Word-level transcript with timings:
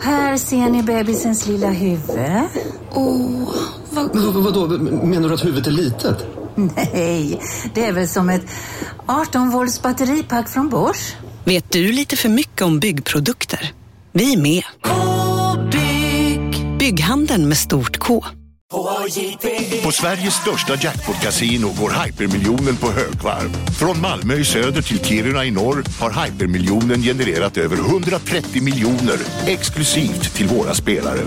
Här 0.00 0.36
ser 0.36 0.70
ni 0.70 0.82
bebisens 0.82 1.46
lilla 1.46 1.70
huvud. 1.70 2.18
Åh, 2.90 3.54
vad... 3.90 4.14
Men 4.14 4.32
vad, 4.32 4.44
vadå, 4.44 4.66
menar 5.06 5.28
du 5.28 5.34
att 5.34 5.44
huvudet 5.44 5.66
är 5.66 5.70
litet? 5.70 6.26
Nej, 6.54 7.40
det 7.74 7.86
är 7.86 7.92
väl 7.92 8.08
som 8.08 8.28
ett 8.28 8.42
18 9.06 9.50
volts 9.50 9.82
batteripack 9.82 10.48
från 10.48 10.68
Bosch. 10.68 11.16
Vet 11.44 11.70
du 11.70 11.92
lite 11.92 12.16
för 12.16 12.28
mycket 12.28 12.62
om 12.62 12.80
byggprodukter? 12.80 13.72
Vi 14.12 14.32
är 14.32 14.38
med. 14.38 14.62
-bygg. 14.82 16.78
Bygghandeln 16.78 17.48
med 17.48 17.56
stort 17.56 17.98
K. 17.98 18.24
På 19.82 19.92
Sveriges 19.92 20.34
största 20.34 20.74
jackpot-kasino 20.74 21.72
går 21.80 22.04
hypermiljonen 22.04 22.76
på 22.76 22.86
högvarv. 22.90 23.50
Från 23.78 24.00
Malmö 24.00 24.34
i 24.34 24.44
söder 24.44 24.82
till 24.82 25.04
Kiruna 25.04 25.44
i 25.44 25.50
norr 25.50 25.84
har 26.00 26.24
hypermiljonen 26.24 27.02
genererat 27.02 27.56
över 27.56 27.76
130 27.76 28.62
miljoner 28.62 29.18
exklusivt 29.46 30.34
till 30.34 30.46
våra 30.46 30.74
spelare. 30.74 31.20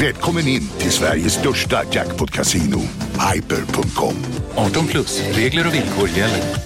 Välkommen 0.00 0.48
in 0.48 0.68
till 0.78 0.90
Sveriges 0.90 1.32
största 1.32 1.82
jackpot-kasino, 1.92 2.80
hyper.com. 3.32 4.14
18 4.54 4.86
plus, 4.86 5.22
regler 5.32 5.66
och 5.66 5.74
villkor 5.74 6.08
gäller. 6.08 6.65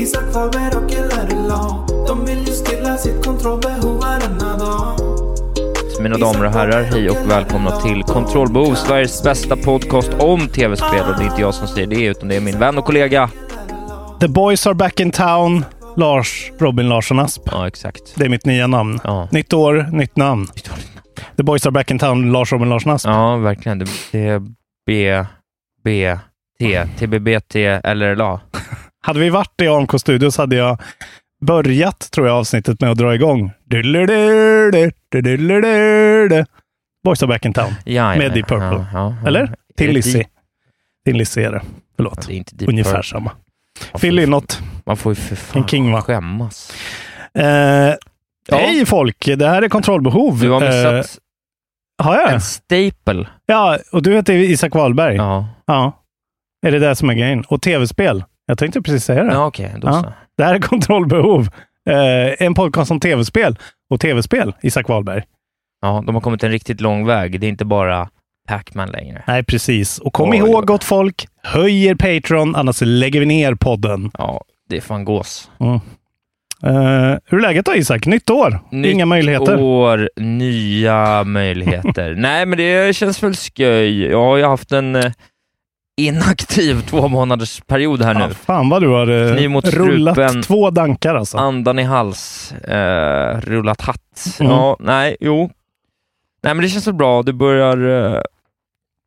Isak 0.00 0.32
Faber 0.32 0.84
och 0.84 0.92
Ella 0.92 1.86
De 2.06 2.24
vill 2.26 2.38
ju 2.38 2.52
stilla 2.52 2.96
sitt 2.96 3.24
kontrollbehov 3.24 4.00
varenda 4.00 4.56
dag 4.56 4.96
Mina 6.00 6.18
damer 6.18 6.46
och 6.46 6.52
herrar, 6.52 6.82
hej 6.82 7.10
och 7.10 7.30
välkomna 7.30 7.80
till 7.80 8.02
Kontrollbehov, 8.02 8.74
Sveriges 8.74 9.22
bästa 9.22 9.56
podcast 9.56 10.10
om 10.18 10.48
tv-spel. 10.48 11.04
Och 11.08 11.18
det 11.18 11.24
är 11.24 11.26
inte 11.26 11.40
jag 11.40 11.54
som 11.54 11.68
säger 11.68 11.86
det, 11.86 12.04
utan 12.04 12.28
det 12.28 12.36
är 12.36 12.40
min 12.40 12.58
vän 12.58 12.78
och 12.78 12.84
kollega. 12.84 13.30
The 14.20 14.28
boys 14.28 14.66
are 14.66 14.74
back 14.74 15.00
in 15.00 15.10
town. 15.10 15.64
Lars 15.96 16.52
Robin 16.58 16.88
Larsson 16.88 17.18
Asp. 17.18 17.42
Ja, 17.44 17.68
exakt. 17.68 18.02
Det 18.16 18.24
är 18.24 18.28
mitt 18.28 18.44
nya 18.44 18.66
namn. 18.66 19.00
Ja. 19.04 19.28
Nytt 19.32 19.52
år, 19.52 19.88
nytt 19.92 20.16
namn. 20.16 20.46
The 21.36 21.42
boys 21.42 21.66
are 21.66 21.72
back 21.72 21.90
in 21.90 21.98
town. 21.98 22.32
Lars 22.32 22.52
Robin 22.52 22.68
Larsson 22.68 22.92
Asp. 22.92 23.08
Ja, 23.08 23.36
verkligen. 23.36 23.78
Det 24.12 24.28
är 24.28 24.42
B, 24.86 25.24
B, 25.84 26.16
T, 26.58 26.86
TBBT, 26.98 27.54
LRLA. 27.84 28.40
Hade 29.02 29.20
vi 29.20 29.30
varit 29.30 29.60
i 29.62 29.68
AMK 29.68 30.00
Studios 30.00 30.38
hade 30.38 30.56
jag 30.56 30.78
börjat, 31.42 32.10
tror 32.10 32.26
jag, 32.26 32.36
avsnittet 32.36 32.80
med 32.80 32.90
att 32.90 32.98
dra 32.98 33.14
igång. 33.14 33.52
Boys 37.04 37.22
are 37.22 37.26
back 37.28 37.44
in 37.44 37.52
town. 37.52 37.74
Ja, 37.84 38.16
med 38.16 38.32
Deep 38.32 38.48
Purple. 38.48 38.66
Ja, 38.66 38.86
ja, 38.92 39.14
ja. 39.22 39.26
Eller? 39.28 39.54
Till 39.76 39.90
Lizzie. 39.90 40.26
Till 41.04 41.16
Lizzie 41.16 41.46
är 41.46 41.52
det. 41.52 41.62
Förlåt. 41.96 42.14
Ja, 42.16 42.24
det 42.28 42.34
är 42.34 42.36
inte 42.36 42.56
Deep 42.56 42.68
Ungefär 42.68 42.90
Purple. 42.92 43.02
samma. 43.08 43.30
Man 43.92 44.00
Fyll 44.00 44.16
får- 44.16 44.22
in 44.24 44.30
något. 44.30 44.60
Man 44.86 44.96
får 44.96 45.12
ju 45.12 45.16
för 45.16 45.36
fan 45.36 45.62
En 45.62 45.68
king, 45.68 45.92
va? 45.92 46.02
skämmas. 46.02 46.72
Eh, 47.34 47.94
Hej 48.52 48.86
folk! 48.86 49.24
Det 49.36 49.48
här 49.48 49.62
är 49.62 49.68
Kontrollbehov. 49.68 50.40
Du 50.40 50.50
har 50.50 50.60
missat 50.60 51.20
Eh, 52.00 52.04
har 52.06 52.14
jag? 52.16 52.32
en 52.32 52.40
staple. 52.40 53.28
Ja, 53.46 53.78
och 53.92 54.02
du 54.02 54.14
heter 54.14 54.34
Isak 54.34 54.74
Wahlberg. 54.74 55.16
Ja, 55.16 55.48
Ja. 55.66 55.96
Är 56.66 56.70
det 56.72 56.78
det 56.78 56.96
som 56.96 57.10
är 57.10 57.14
grejen? 57.14 57.44
Och 57.48 57.62
tv-spel. 57.62 58.24
Jag 58.50 58.58
tänkte 58.58 58.82
precis 58.82 59.04
säga 59.04 59.24
det. 59.24 59.32
ja 59.32 59.46
okej. 59.46 59.72
då 59.78 59.88
Ja. 59.88 60.02
så. 60.02 60.12
Det 60.36 60.44
här 60.44 60.54
är 60.54 60.58
Kontrollbehov. 60.58 61.48
Eh, 61.90 62.46
en 62.46 62.54
podcast 62.54 62.90
om 62.90 63.00
tv-spel. 63.00 63.58
Och 63.90 64.00
tv-spel, 64.00 64.52
Isak 64.62 64.88
Wahlberg. 64.88 65.22
Ja, 65.82 66.02
de 66.06 66.14
har 66.14 66.22
kommit 66.22 66.44
en 66.44 66.50
riktigt 66.50 66.80
lång 66.80 67.06
väg. 67.06 67.40
Det 67.40 67.46
är 67.46 67.48
inte 67.48 67.64
bara 67.64 68.08
Pac-Man 68.48 68.90
längre. 68.90 69.22
Nej, 69.26 69.44
precis. 69.44 69.98
Och 69.98 70.12
kom 70.12 70.30
Oj, 70.30 70.36
ihåg 70.36 70.66
gott 70.66 70.84
folk, 70.84 71.26
höj 71.42 71.84
er 71.86 71.94
Patreon, 71.94 72.56
annars 72.56 72.80
lägger 72.80 73.20
vi 73.20 73.26
ner 73.26 73.54
podden. 73.54 74.10
Ja, 74.18 74.40
det 74.68 74.76
är 74.76 74.80
fan 74.80 75.04
gås. 75.04 75.50
Mm. 75.60 75.74
Eh, 76.62 77.18
hur 77.26 77.38
är 77.38 77.42
läget 77.42 77.66
då 77.66 77.74
Isak? 77.74 78.06
Nytt 78.06 78.30
år? 78.30 78.58
Nytt 78.70 78.92
Inga 78.92 79.06
möjligheter? 79.06 79.60
år, 79.60 80.10
nya 80.16 81.24
möjligheter. 81.24 82.14
Nej, 82.18 82.46
men 82.46 82.58
det 82.58 82.96
känns 82.96 83.22
väl 83.22 83.34
sköj. 83.34 84.02
Jag 84.06 84.24
har 84.24 84.36
ju 84.36 84.44
haft 84.44 84.72
en 84.72 84.96
eh, 84.96 85.12
inaktiv 86.06 86.80
två 86.86 87.08
månaders 87.08 87.60
period 87.66 88.02
här 88.02 88.14
Ja, 88.20 88.26
nu. 88.28 88.34
fan 88.34 88.68
vad 88.68 88.82
du 88.82 88.88
har 88.88 89.06
eh, 89.30 89.36
Kniv 89.36 89.50
mot 89.50 89.64
rullat 89.68 90.14
strupen. 90.14 90.42
två 90.42 90.70
dankar 90.70 91.14
alltså. 91.14 91.38
Andan 91.38 91.78
i 91.78 91.82
hals, 91.82 92.52
eh, 92.52 93.40
rullat 93.40 93.80
hatt. 93.80 94.36
Mm. 94.40 94.52
Ja, 94.52 94.76
nej, 94.80 95.16
jo. 95.20 95.50
Nej, 96.42 96.54
men 96.54 96.62
det 96.62 96.68
känns 96.68 96.84
så 96.84 96.92
bra. 96.92 97.22
Det 97.22 97.32
börjar... 97.32 98.12
Eh, 98.14 98.20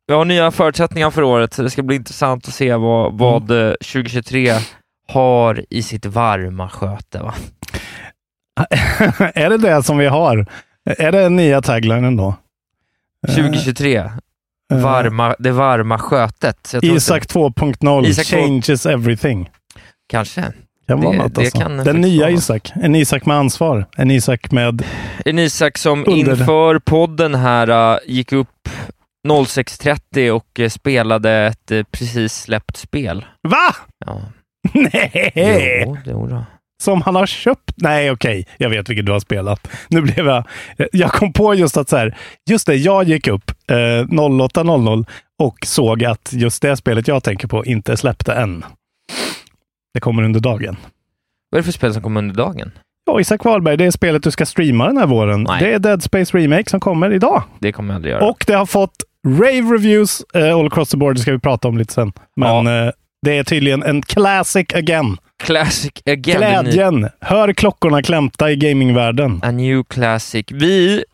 vi 0.06 0.14
har 0.14 0.24
nya 0.24 0.50
förutsättningar 0.50 1.10
för 1.10 1.22
året, 1.22 1.54
så 1.54 1.62
det 1.62 1.70
ska 1.70 1.82
bli 1.82 1.96
intressant 1.96 2.48
att 2.48 2.54
se 2.54 2.74
vad, 2.74 3.18
vad 3.18 3.50
Mm. 3.50 3.66
eh, 3.68 3.72
2023 3.72 4.54
har 5.08 5.64
i 5.70 5.82
sitt 5.82 6.06
varma 6.06 6.68
sköte. 6.68 7.18
Va? 7.22 7.34
är 9.34 9.50
det 9.50 9.58
det 9.58 9.82
som 9.82 9.98
vi 9.98 10.06
har? 10.06 10.46
Är 10.98 11.12
det 11.12 11.28
nya 11.28 11.62
taglinen 11.62 12.16
då? 12.16 12.34
Eh, 13.28 13.34
2023, 13.34 13.96
eh, 13.96 14.10
varma, 14.72 15.36
det 15.38 15.50
varma 15.52 15.98
skötet. 15.98 16.74
Isak 16.82 17.22
inte- 17.22 17.32
2.0 17.34 18.06
Isak 18.06 18.26
två- 18.26 18.36
changes 18.36 18.86
everything. 18.86 19.50
Kanske. 20.08 20.44
Kan 20.86 21.00
vara 21.00 21.12
Det- 21.12 21.18
något 21.18 21.34
det 21.34 21.40
alltså. 21.40 21.58
kan 21.60 21.76
Den 21.76 22.00
nya 22.00 22.20
vara. 22.22 22.30
Isak. 22.30 22.72
En 22.74 22.94
Isak 22.94 23.26
med 23.26 23.36
ansvar. 23.36 23.86
En 23.96 24.10
Isak 24.10 24.50
med... 24.50 24.82
En 25.24 25.38
Isak 25.38 25.78
som 25.78 25.98
Under- 26.08 26.12
inför 26.40 26.78
podden 26.78 27.34
här 27.34 27.92
äh, 27.94 27.98
gick 28.06 28.32
upp 28.32 28.48
06.30 29.28 30.30
och 30.30 30.60
äh, 30.60 30.68
spelade 30.68 31.30
ett 31.30 31.70
äh, 31.70 31.82
precis 31.90 32.34
släppt 32.42 32.76
spel. 32.76 33.24
Va? 33.48 33.74
Ja. 34.06 34.20
Nej! 34.74 35.82
Jo, 35.86 35.96
jo 36.04 36.26
då. 36.26 36.44
Som 36.84 37.02
han 37.02 37.14
har 37.14 37.26
köpt? 37.26 37.72
Nej, 37.76 38.10
okej. 38.10 38.46
Jag 38.58 38.70
vet 38.70 38.88
vilket 38.88 39.06
du 39.06 39.12
har 39.12 39.20
spelat. 39.20 39.68
Nu 39.88 40.00
blev 40.00 40.26
jag... 40.26 40.44
Jag 40.92 41.12
kom 41.12 41.32
på 41.32 41.54
just 41.54 41.76
att 41.76 41.88
så 41.88 41.96
här, 41.96 42.16
just 42.50 42.66
det, 42.66 42.74
jag 42.74 43.04
gick 43.04 43.28
upp 43.28 43.50
eh, 43.70 43.74
08.00 43.74 45.06
och 45.38 45.58
såg 45.66 46.04
att 46.04 46.32
just 46.32 46.62
det 46.62 46.76
spelet 46.76 47.08
jag 47.08 47.22
tänker 47.22 47.48
på 47.48 47.64
inte 47.64 47.96
släppte 47.96 48.32
än. 48.32 48.64
Det 49.94 50.00
kommer 50.00 50.22
under 50.22 50.40
dagen. 50.40 50.76
Vad 51.50 51.58
är 51.58 51.62
det 51.62 51.64
för 51.64 51.72
spel 51.72 51.92
som 51.92 52.02
kommer 52.02 52.20
under 52.20 52.34
dagen? 52.34 52.70
Ja, 53.06 53.20
Isak 53.20 53.44
Wahlberg, 53.44 53.76
det 53.76 53.84
är 53.84 53.90
spelet 53.90 54.22
du 54.22 54.30
ska 54.30 54.46
streama 54.46 54.86
den 54.86 54.96
här 54.96 55.06
våren. 55.06 55.42
Nej. 55.48 55.62
Det 55.62 55.74
är 55.74 55.78
Dead 55.78 56.02
Space 56.02 56.38
Remake 56.38 56.70
som 56.70 56.80
kommer 56.80 57.12
idag. 57.12 57.42
Det 57.58 57.72
kommer 57.72 57.94
jag 57.94 57.96
aldrig 57.96 58.14
göra. 58.14 58.24
Och 58.28 58.44
det 58.46 58.54
har 58.54 58.66
fått 58.66 58.96
rave 59.26 59.74
reviews 59.74 60.22
eh, 60.34 60.56
all 60.58 60.66
across 60.66 60.90
the 60.90 60.96
board. 60.96 61.16
Det 61.16 61.20
ska 61.20 61.32
vi 61.32 61.38
prata 61.38 61.68
om 61.68 61.78
lite 61.78 61.92
sen. 61.92 62.12
Men 62.36 62.66
eh, 62.66 62.92
det 63.24 63.38
är 63.38 63.44
tydligen 63.44 63.82
en 63.82 64.02
classic 64.02 64.66
again. 64.74 65.16
Classic 65.42 65.92
again. 66.06 66.38
Glädjen. 66.38 67.08
Hör 67.20 67.52
klockorna 67.52 68.02
klämta 68.02 68.50
i 68.50 68.56
gamingvärlden. 68.56 69.40
A 69.42 69.50
new 69.50 69.84
classic. 69.84 70.46
Vi 70.52 71.04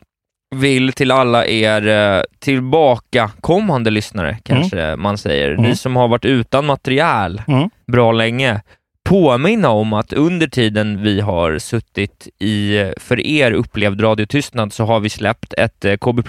vill 0.57 0.93
till 0.93 1.11
alla 1.11 1.47
er 1.47 1.89
eh, 1.89 2.23
tillbakakommande 2.39 3.91
lyssnare, 3.91 4.39
kanske 4.43 4.97
man 4.97 5.19
säger, 5.19 5.51
Mm. 5.51 5.63
ni 5.63 5.77
som 5.77 5.97
har 5.97 6.09
varit 6.09 6.25
utan 6.25 6.67
material 6.67 7.43
Mm. 7.49 7.71
bra 7.93 8.13
länge, 8.13 8.61
påminna 9.09 9.69
om 9.69 9.93
att 9.93 10.13
under 10.13 10.47
tiden 10.47 11.03
vi 11.03 11.21
har 11.21 11.59
suttit 11.59 12.29
i, 12.39 12.85
för 12.97 13.27
er 13.27 13.53
upplevd 13.53 14.03
radiotystnad, 14.03 14.73
så 14.73 14.85
har 14.85 15.01
vi 15.01 15.09
släppt 15.11 15.55
ett 15.59 15.85
eh, 15.85 15.97
KB+, 15.97 16.21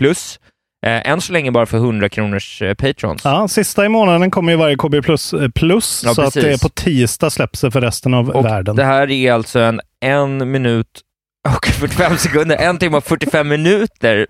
eh, 0.85 1.09
än 1.11 1.21
så 1.21 1.33
länge 1.33 1.51
bara 1.51 1.65
för 1.65 1.77
100 1.77 2.09
kronors 2.09 2.61
eh, 2.61 2.73
patrons. 2.73 3.21
Ja, 3.25 3.47
sista 3.47 3.85
i 3.85 3.89
månaden 3.89 4.31
kommer 4.31 4.51
ju 4.51 4.57
varje 4.57 4.75
KB 4.75 5.01
plus, 5.03 5.33
eh, 5.33 5.49
plus 5.49 6.01
Ja, 6.05 6.13
så 6.13 6.21
att 6.21 6.33
det 6.33 6.51
är 6.53 6.57
på 6.57 6.69
tisdag 6.69 7.29
släpps 7.29 7.61
det 7.61 7.71
för 7.71 7.81
resten 7.81 8.13
av 8.13 8.29
Och 8.29 8.45
världen. 8.45 8.75
det 8.75 8.83
här 8.83 9.11
är 9.11 9.31
alltså 9.33 9.59
en 9.59 9.81
en 10.05 10.51
minut 10.51 11.01
och 11.57 11.65
45 11.65 12.17
sekunder, 12.17 12.57
en 12.57 12.77
timme 12.77 12.97
och 12.97 13.03
45 13.03 13.47
minuter 13.47 14.27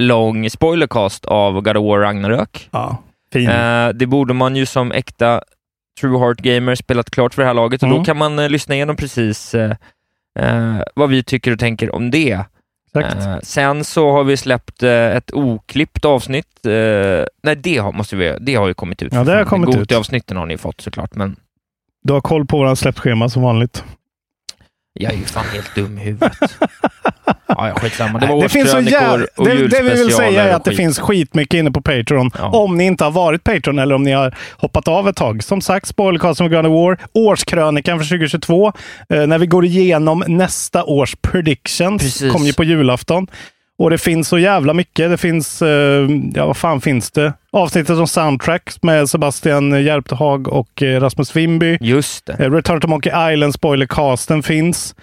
lång 0.00 0.50
spoilercast 0.50 1.24
av 1.24 1.60
God 1.60 1.76
of 1.76 1.84
War 1.84 1.98
Ragnarök. 1.98 2.68
Ja, 2.70 3.02
fin. 3.32 3.48
Eh, 3.48 3.88
det 3.88 4.06
borde 4.06 4.34
man 4.34 4.56
ju 4.56 4.66
som 4.66 4.92
äkta 4.92 5.42
True 6.00 6.18
Heart 6.18 6.38
Gamer 6.38 6.74
spelat 6.74 7.10
klart 7.10 7.34
för 7.34 7.42
det 7.42 7.46
här 7.48 7.54
laget 7.54 7.82
och 7.82 7.86
Mm. 7.88 7.98
då 7.98 8.04
kan 8.04 8.16
man 8.16 8.38
eh, 8.38 8.48
lyssna 8.48 8.74
igenom 8.74 8.96
precis 8.96 9.54
eh, 9.54 9.70
eh, 10.38 10.76
vad 10.94 11.08
vi 11.10 11.22
tycker 11.22 11.52
och 11.52 11.58
tänker 11.58 11.94
om 11.94 12.10
det. 12.10 12.40
Eh, 12.96 13.38
sen 13.42 13.84
så 13.84 14.10
har 14.12 14.24
vi 14.24 14.36
släppt 14.36 14.82
eh, 14.82 15.16
ett 15.16 15.32
oklippt 15.32 16.04
avsnitt. 16.04 16.66
Eh, 16.66 17.24
nej, 17.42 17.56
det 17.56 17.76
har, 17.78 17.92
måste 17.92 18.16
vi, 18.16 18.36
det 18.40 18.54
har 18.54 18.68
ju 18.68 18.74
kommit 18.74 19.02
ut. 19.02 19.12
Ja, 19.12 19.24
det 19.24 19.32
har 19.32 19.44
kommit 19.44 19.68
ut. 19.70 19.76
Goti-avsnitten 19.76 20.36
har 20.36 20.46
ni 20.46 20.58
fått 20.58 20.80
såklart, 20.80 21.14
men 21.14 21.36
Du 22.02 22.12
har 22.12 22.20
koll 22.20 22.46
på 22.46 22.56
våra 22.58 22.76
släppschema 22.76 23.28
som 23.28 23.42
vanligt. 23.42 23.84
Jag 24.92 25.12
är 25.12 25.16
ju 25.16 25.24
fan 25.24 25.44
helt 25.52 25.74
dum 25.74 25.98
i 25.98 26.00
huvudet. 26.00 26.32
ja, 27.46 27.68
ja, 27.68 27.74
skitsamma. 27.74 28.18
Det 28.18 28.26
var 28.26 28.42
det 28.42 28.48
finns 28.48 28.70
så 28.70 28.78
årskrönikor 28.78 29.20
jäv... 29.20 29.26
och 29.36 29.46
det, 29.46 29.68
det 29.68 29.82
vi 29.82 29.90
vill 29.90 30.12
säga 30.12 30.44
är 30.44 30.54
att 30.54 30.64
det 30.64 30.70
skit. 30.70 30.76
finns 30.76 30.98
skitmycket 30.98 31.58
inne 31.58 31.70
på 31.70 31.82
Patreon. 31.82 32.30
Om 32.38 32.76
ni 32.76 32.84
inte 32.84 33.04
har 33.04 33.10
varit 33.10 33.44
Patreon 33.44 33.78
eller 33.78 33.94
om 33.94 34.02
ni 34.02 34.12
har 34.12 34.36
hoppat 34.56 34.88
av 34.88 35.08
ett 35.08 35.16
tag. 35.16 35.42
Som 35.44 35.60
sagt, 35.60 35.86
spoilercasten 35.86 36.50
med 36.50 36.66
of 36.66 36.72
War, 36.72 36.98
årskrönikan 37.12 37.98
för 37.98 38.06
2022. 38.06 38.72
Eh, 39.08 39.26
när 39.26 39.38
vi 39.38 39.46
går 39.46 39.64
igenom 39.64 40.24
nästa 40.26 40.84
års 40.84 41.16
predictions. 41.22 42.02
Precis. 42.02 42.32
Kommer 42.32 42.46
ju 42.46 42.52
på 42.52 42.64
julafton. 42.64 43.26
Och 43.80 43.90
det 43.90 43.98
finns 43.98 44.28
så 44.28 44.38
jävla 44.38 44.74
mycket. 44.74 45.10
Det 45.10 45.16
finns, 45.16 45.62
eh, 45.62 46.08
ja 46.34 46.46
vad 46.46 46.56
fan 46.56 46.80
finns 46.80 47.10
det? 47.10 47.32
Avsnittet 47.52 47.98
om 47.98 48.06
soundtrack 48.06 48.74
med 48.82 49.08
Sebastian 49.10 49.84
Järptehag 49.84 50.48
och 50.48 50.82
eh, 50.82 51.00
Rasmus 51.00 51.36
Wimby. 51.36 51.78
Just 51.80 52.26
det. 52.26 52.32
Eh, 52.32 52.50
Return 52.52 52.80
to 52.80 52.88
Monkey 52.88 53.32
Island 53.32 53.54
spoilercasten 53.54 54.42
finns. 54.42 54.94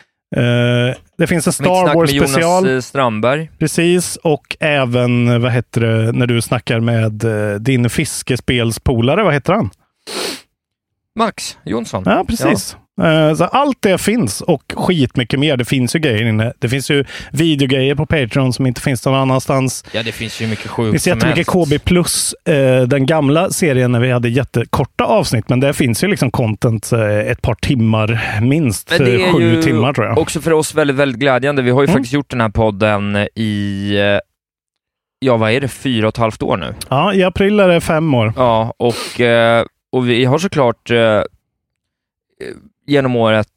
Det 1.17 1.27
finns 1.27 1.47
en 1.47 1.49
Mitt 1.49 1.55
Star 1.55 1.83
snack 1.83 1.95
Wars 1.95 2.11
med 2.11 2.15
Jonas 2.15 2.31
special. 2.31 2.75
eh, 2.75 2.79
Strandberg. 2.81 3.49
Precis, 3.59 4.15
och 4.15 4.57
även 4.59 5.41
vad 5.41 5.51
heter 5.51 5.81
det, 5.81 6.11
när 6.11 6.27
du 6.27 6.41
snackar 6.41 6.79
med 6.79 7.23
din 7.61 7.89
fiskespelspolare, 7.89 9.23
vad 9.23 9.33
heter 9.33 9.53
han? 9.53 9.69
Max 11.17 11.57
Jonsson. 11.65 12.03
Ja, 12.05 12.25
precis. 12.27 12.77
Eh, 13.01 13.33
Så 13.35 13.43
allt 13.45 13.77
det 13.81 13.97
finns 13.97 14.41
och 14.41 14.73
skitmycket 14.75 15.39
mer. 15.39 15.57
Det 15.57 15.65
finns 15.65 15.95
ju 15.95 15.99
grejer 15.99 16.25
inne. 16.27 16.53
Det 16.59 16.69
finns 16.69 16.91
ju 16.91 17.05
videogrejer 17.31 17.95
på 17.95 18.05
Patreon 18.05 18.53
som 18.53 18.65
inte 18.65 18.81
finns 18.81 19.05
någon 19.05 19.15
annanstans. 19.15 19.85
Ja, 19.91 20.03
det 20.03 20.11
finns 20.11 20.41
ju 20.41 20.47
mycket 20.47 20.63
Det 20.65 20.69
sjukt 20.69 20.91
finns 20.91 21.03
som 21.03 21.09
jättemycket. 21.13 21.47
KB 21.47 21.85
plus 21.85 22.33
eh, 22.33 22.81
den 22.81 23.05
gamla 23.05 23.49
serien 23.49 23.91
när 23.91 23.99
vi 23.99 24.11
hade 24.11 24.29
jättekorta 24.29 25.03
avsnitt, 25.05 25.49
men 25.49 25.59
det 25.59 25.73
finns 25.73 26.03
ju 26.03 26.07
liksom 26.07 26.31
content 26.31 26.91
eh, 26.91 27.01
ett 27.19 27.41
par 27.41 27.55
timmar, 27.55 28.39
minst 28.41 28.89
Men 28.89 29.05
det 29.05 29.15
är 29.23 29.31
sju 29.33 29.53
ju 29.55 29.61
timmar 29.61 29.93
tror 29.93 30.07
jag. 30.07 30.17
också 30.17 30.41
för 30.41 30.53
oss 30.53 30.75
väldigt, 30.75 30.95
väldigt 30.97 31.19
glädjande. 31.19 31.61
Vi 31.61 31.71
har 31.71 31.81
ju 31.81 31.85
Mm. 31.85 31.93
faktiskt 31.93 32.13
gjort 32.13 32.29
den 32.29 32.41
här 32.41 32.49
podden 32.49 33.15
i, 33.35 33.93
ja 35.19 35.37
vad 35.37 35.51
är 35.51 35.61
det, 35.61 35.67
fyra 35.67 36.07
och 36.07 36.13
ett 36.13 36.17
halvt 36.17 36.43
år 36.43 36.57
nu? 36.57 36.73
Ja, 36.89 37.13
i 37.13 37.23
april 37.23 37.59
är 37.59 37.67
det 37.67 37.81
fem 37.81 38.13
år. 38.13 38.33
Ja, 38.35 38.73
och, 38.77 39.21
eh, 39.21 39.65
och 39.91 40.09
vi 40.09 40.25
har 40.25 40.37
såklart 40.37 40.91
eh, 40.91 41.21
genom 42.85 43.15
året 43.15 43.47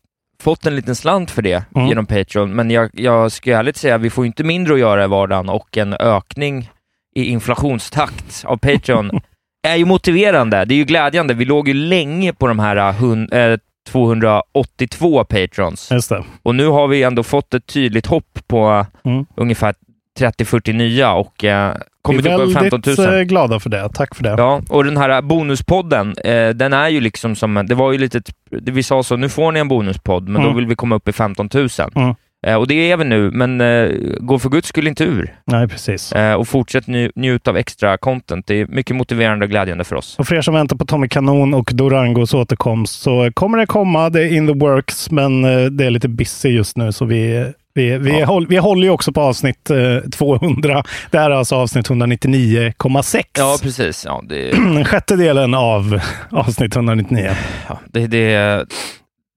fått 0.42 0.66
en 0.66 0.76
liten 0.76 0.96
slant 0.96 1.30
för 1.30 1.42
det 1.42 1.64
Mm. 1.74 1.88
genom 1.88 2.06
Patreon, 2.06 2.52
men 2.56 2.70
jag, 2.70 2.90
jag 2.92 3.32
ska 3.32 3.56
ärligt 3.58 3.76
säga, 3.76 3.98
vi 3.98 4.10
får 4.10 4.26
inte 4.26 4.44
mindre 4.44 4.74
att 4.74 4.80
göra 4.80 5.04
i 5.04 5.08
vardagen 5.08 5.48
och 5.48 5.76
en 5.78 5.94
ökning 5.94 6.70
i 7.14 7.24
inflationstakt 7.24 8.44
av 8.44 8.56
Patreon 8.56 9.10
är 9.62 9.76
ju 9.76 9.84
motiverande. 9.84 10.64
Det 10.64 10.74
är 10.74 10.76
ju 10.76 10.84
glädjande. 10.84 11.34
Vi 11.34 11.44
låg 11.44 11.68
ju 11.68 11.74
länge 11.74 12.32
på 12.32 12.46
de 12.46 12.58
här 12.58 12.76
eh, 12.76 12.92
hun, 12.94 13.32
eh, 13.32 13.58
282 13.88 15.24
Patrons. 15.24 15.90
Och 16.42 16.54
nu 16.54 16.66
har 16.66 16.88
vi 16.88 17.02
ändå 17.02 17.22
fått 17.22 17.54
ett 17.54 17.66
tydligt 17.66 18.06
hopp 18.06 18.38
på 18.46 18.86
Mm. 19.04 19.26
ungefär 19.36 19.74
30-40 20.18 20.72
nya 20.72 21.12
och 21.12 21.44
eh, 21.44 21.76
kommit 22.02 22.24
vi 22.26 22.28
är 22.28 22.34
upp 22.34 22.40
över 22.40 22.52
15 22.52 22.80
väldigt 22.84 22.98
000. 23.06 23.14
eh, 23.18 23.22
glada 23.22 23.60
för 23.60 23.70
det. 23.70 23.88
Tack 23.94 24.14
för 24.14 24.22
det. 24.22 24.34
Ja, 24.38 24.62
och 24.68 24.84
den 24.84 24.96
här 24.96 25.22
bonuspodden, 25.22 26.14
eh, 26.24 26.48
den 26.48 26.72
är 26.72 26.88
ju 26.88 27.00
liksom 27.00 27.36
som, 27.36 27.64
det 27.68 27.74
var 27.74 27.92
ju 27.92 27.98
lite, 27.98 28.22
vi 28.50 28.82
sa 28.82 29.02
så, 29.02 29.16
nu 29.16 29.28
får 29.28 29.52
ni 29.52 29.60
en 29.60 29.68
bonuspodd, 29.68 30.28
men 30.28 30.36
Mm. 30.42 30.48
då 30.52 30.56
vill 30.56 30.66
vi 30.66 30.74
komma 30.74 30.94
upp 30.94 31.08
i 31.08 31.12
15 31.12 31.48
000. 31.54 31.68
Mm. 31.94 32.14
Eh, 32.46 32.54
och 32.54 32.66
det 32.66 32.74
är 32.90 32.96
vi 32.96 33.04
nu, 33.04 33.30
men 33.30 33.60
eh, 33.60 33.88
gå 34.20 34.38
för 34.38 34.48
guds 34.48 34.68
skull 34.68 34.86
inte 34.86 35.04
ur. 35.04 35.34
Nej, 35.44 35.68
precis. 35.68 36.12
Eh, 36.12 36.34
och 36.34 36.48
fortsätt 36.48 36.86
nj- 36.86 37.10
njuta 37.16 37.50
av 37.50 37.56
extra 37.56 37.96
content. 37.98 38.46
Det 38.46 38.60
är 38.60 38.66
mycket 38.66 38.96
motiverande 38.96 39.44
och 39.44 39.50
glädjande 39.50 39.84
för 39.84 39.96
oss. 39.96 40.16
Och 40.18 40.26
för 40.26 40.34
er 40.36 40.40
som 40.42 40.54
väntar 40.54 40.76
på 40.76 40.84
Tommy 40.84 41.08
Kanon 41.08 41.54
och 41.54 41.70
Dorangos 41.74 42.34
återkomst 42.34 43.00
så 43.02 43.30
kommer 43.34 43.58
det 43.58 43.66
komma. 43.66 44.10
Det 44.10 44.22
är 44.22 44.32
in 44.36 44.46
the 44.46 44.52
works, 44.58 45.10
men 45.10 45.44
eh, 45.44 45.64
det 45.64 45.86
är 45.86 45.90
lite 45.90 46.08
busy 46.08 46.48
just 46.48 46.76
nu. 46.76 46.92
Så 46.92 47.04
vi, 47.04 47.46
vi, 47.74 47.98
vi, 47.98 48.22
håll, 48.22 48.46
vi 48.46 48.56
håller 48.56 48.82
ju 48.84 48.90
också 48.90 49.12
på 49.12 49.20
avsnitt 49.20 49.70
eh, 49.70 50.10
200. 50.12 50.82
Det 51.10 51.18
här 51.18 51.30
är 51.30 51.34
alltså 51.34 51.56
avsnitt 51.56 51.88
199,6. 51.88 53.24
Ja, 53.38 53.56
precis. 53.62 54.04
Ja, 54.04 54.22
det, 54.28 54.50
Den 54.50 54.84
sjätte 54.90 55.16
delen 55.16 55.54
av 55.54 56.00
avsnitt 56.30 56.76
199. 56.76 57.30
ja, 57.68 57.78
det, 57.86 58.06
det, 58.06 58.66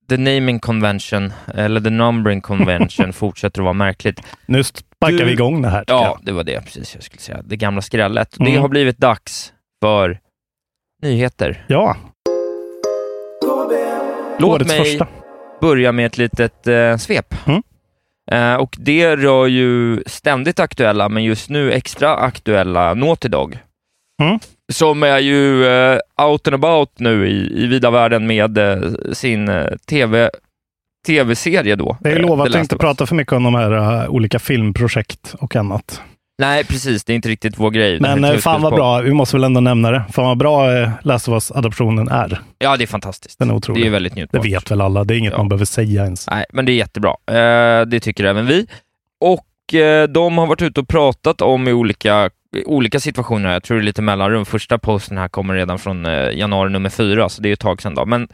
the 0.10 0.18
naming 0.18 0.60
convention, 0.60 1.34
eller 1.56 1.82
the 1.82 1.90
numbering 1.90 2.42
convention, 2.42 3.14
fortsätter 3.14 3.62
att 3.62 3.64
vara 3.64 3.74
märkligt. 3.74 4.22
Nu 4.46 4.64
sparkar 4.64 5.18
Du- 5.18 5.26
vi 5.26 5.32
igång 5.32 5.62
det 5.62 5.70
här. 5.70 5.84
Ja, 5.88 6.04
jag. 6.04 6.20
det 6.26 6.32
var 6.32 6.44
det 6.44 6.62
precis 6.66 6.96
jag 6.96 7.04
skulle 7.04 7.22
säga. 7.22 7.40
Det 7.46 7.56
gamla 7.56 7.82
skrället. 7.82 8.40
Mm. 8.40 8.52
Det 8.54 8.60
har 8.60 8.68
blivit 8.68 8.98
dags 8.98 9.54
för 9.84 10.20
nyheter. 11.02 11.66
ja. 11.68 11.98
Låt 14.40 14.52
Årets 14.52 14.70
mig 14.72 14.80
första. 14.80 15.08
börja 15.62 15.92
med 15.92 16.06
ett 16.06 16.18
litet 16.18 16.68
eh, 16.68 16.98
svep. 16.98 17.36
Mm. 17.48 17.64
Eh, 18.32 18.56
och 18.56 18.76
det 18.80 19.16
rör 19.16 19.48
ju 19.48 20.04
ständigt 20.06 20.60
aktuella, 20.60 21.10
men 21.10 21.24
just 21.24 21.50
nu 21.50 21.72
extra 21.72 22.16
aktuella 22.16 22.94
Naughty 22.94 23.28
Dog. 23.28 23.58
Mm. 24.22 24.40
Som 24.74 25.04
är 25.04 25.20
ju 25.20 25.66
eh, 25.66 26.00
out 26.18 26.48
and 26.48 26.56
about 26.56 27.00
nu 27.00 27.28
i, 27.28 27.64
i 27.64 27.68
vida 27.68 27.92
världen 27.92 28.28
med 28.28 28.58
eh, 28.58 28.80
sin 29.14 29.50
eh, 29.50 29.68
TV, 29.90 30.30
tv-serie 31.08 31.76
då. 31.76 31.98
Det 32.00 32.12
är 32.12 32.16
eh, 32.16 32.22
lovat 32.22 32.52
The 32.52 32.58
att 32.58 32.64
inte 32.64 32.78
prata 32.78 33.06
för 33.06 33.16
mycket 33.16 33.34
om 33.34 33.44
de 33.44 33.56
här 33.56 33.72
eh, 33.72 34.10
olika 34.10 34.40
filmprojekt 34.40 35.36
och 35.40 35.56
annat. 35.56 36.02
Nej, 36.38 36.64
precis. 36.66 37.04
Det 37.04 37.14
är 37.14 37.16
inte 37.16 37.30
riktigt 37.30 37.58
vår 37.60 37.72
grej. 37.72 38.00
Men 38.00 38.24
eh, 38.24 38.38
fan 38.38 38.62
vad 38.62 38.74
bra. 38.74 39.00
Vi 39.02 39.14
måste 39.14 39.36
väl 39.36 39.44
ändå 39.44 39.60
nämna 39.62 39.92
det. 39.92 40.04
Fan 40.14 40.26
vad 40.26 40.38
bra 40.38 40.78
eh, 40.78 40.90
Last 41.02 41.28
of 41.28 41.34
Us-adaptionen 41.34 42.08
är. 42.08 42.40
Ja, 42.60 42.78
det 42.78 42.84
är 42.84 42.88
fantastiskt. 42.88 43.40
Den 43.40 43.48
är 43.50 43.54
Det 43.54 43.58
otrolig. 43.58 43.86
är 43.86 43.90
väldigt 43.90 44.14
Det 44.14 44.20
njutbart. 44.20 44.46
vet 44.46 44.72
väl 44.72 44.82
alla. 44.82 45.04
Det 45.04 45.14
är 45.16 45.18
inget 45.18 45.32
Ja. 45.32 45.38
man 45.38 45.50
behöver 45.50 45.66
säga 45.66 46.04
ens. 46.04 46.30
Nej, 46.30 46.46
men 46.54 46.66
det 46.66 46.72
är 46.72 46.76
jättebra. 46.76 47.10
Eh, 47.28 47.86
det 47.86 48.00
tycker 48.00 48.24
även 48.24 48.46
vi. 48.46 48.68
Och 49.22 49.74
eh, 49.74 50.08
de 50.08 50.38
har 50.38 50.48
varit 50.48 50.62
ute 50.62 50.80
och 50.80 50.88
pratat 50.88 51.42
om 51.42 51.68
i 51.68 51.74
olika, 51.74 52.30
i 52.56 52.64
olika 52.66 53.00
situationer. 53.00 53.54
Jag 53.54 53.64
tror 53.64 53.78
det 53.78 53.82
är 53.84 53.86
lite 53.86 54.02
mellanrum. 54.02 54.46
Första 54.46 54.78
posten 54.78 55.18
här 55.18 55.28
kommer 55.28 55.54
redan 55.54 55.80
från 55.80 56.04
januari 56.34 56.70
nummer 56.70 56.90
fyra, 56.90 57.30
så 57.30 57.42
det 57.42 57.50
är 57.50 57.54
ett 57.54 57.60
tag 57.60 57.82
sedan. 57.82 57.96
Då. 57.96 58.06
Men 58.06 58.28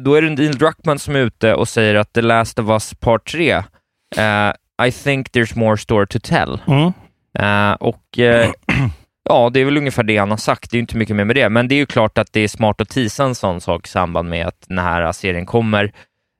då 0.00 0.14
är 0.14 0.22
det 0.22 0.30
Neil 0.30 0.58
Druckmann 0.58 0.98
som 0.98 1.16
är 1.16 1.20
ute 1.20 1.54
och 1.54 1.68
säger 1.68 1.94
att 1.94 2.12
The 2.12 2.22
Last 2.22 2.58
of 2.58 2.68
Us 2.68 2.94
Part 2.94 3.30
3, 3.32 3.50
eh, 3.52 4.52
I 4.86 4.92
think 4.92 5.28
there's 5.30 5.58
more 5.58 5.76
story 5.78 6.06
to 6.06 6.18
tell. 6.22 6.60
Mm. 6.68 6.92
Eh, 7.38 7.72
och 7.72 8.18
eh, 8.18 8.50
ja, 9.28 9.50
det 9.50 9.60
är 9.60 9.64
väl 9.64 9.76
ungefär 9.76 10.02
det 10.02 10.16
han 10.16 10.30
har 10.30 10.36
sagt. 10.38 10.70
Det 10.70 10.74
är 10.74 10.78
ju 10.78 10.82
inte 10.82 10.96
mycket 10.96 11.16
mer 11.16 11.24
med 11.24 11.36
det, 11.36 11.48
men 11.48 11.68
det 11.68 11.74
är 11.74 11.76
ju 11.76 11.86
klart 11.86 12.18
att 12.18 12.32
det 12.32 12.40
är 12.40 12.48
smart 12.48 12.80
att 12.80 12.88
tisa 12.88 13.24
en 13.24 13.34
sån 13.34 13.60
sak 13.60 13.86
i 13.86 13.90
samband 13.90 14.28
med 14.28 14.46
att 14.46 14.64
den 14.68 14.78
här 14.78 15.12
serien 15.12 15.46
kommer. 15.46 15.84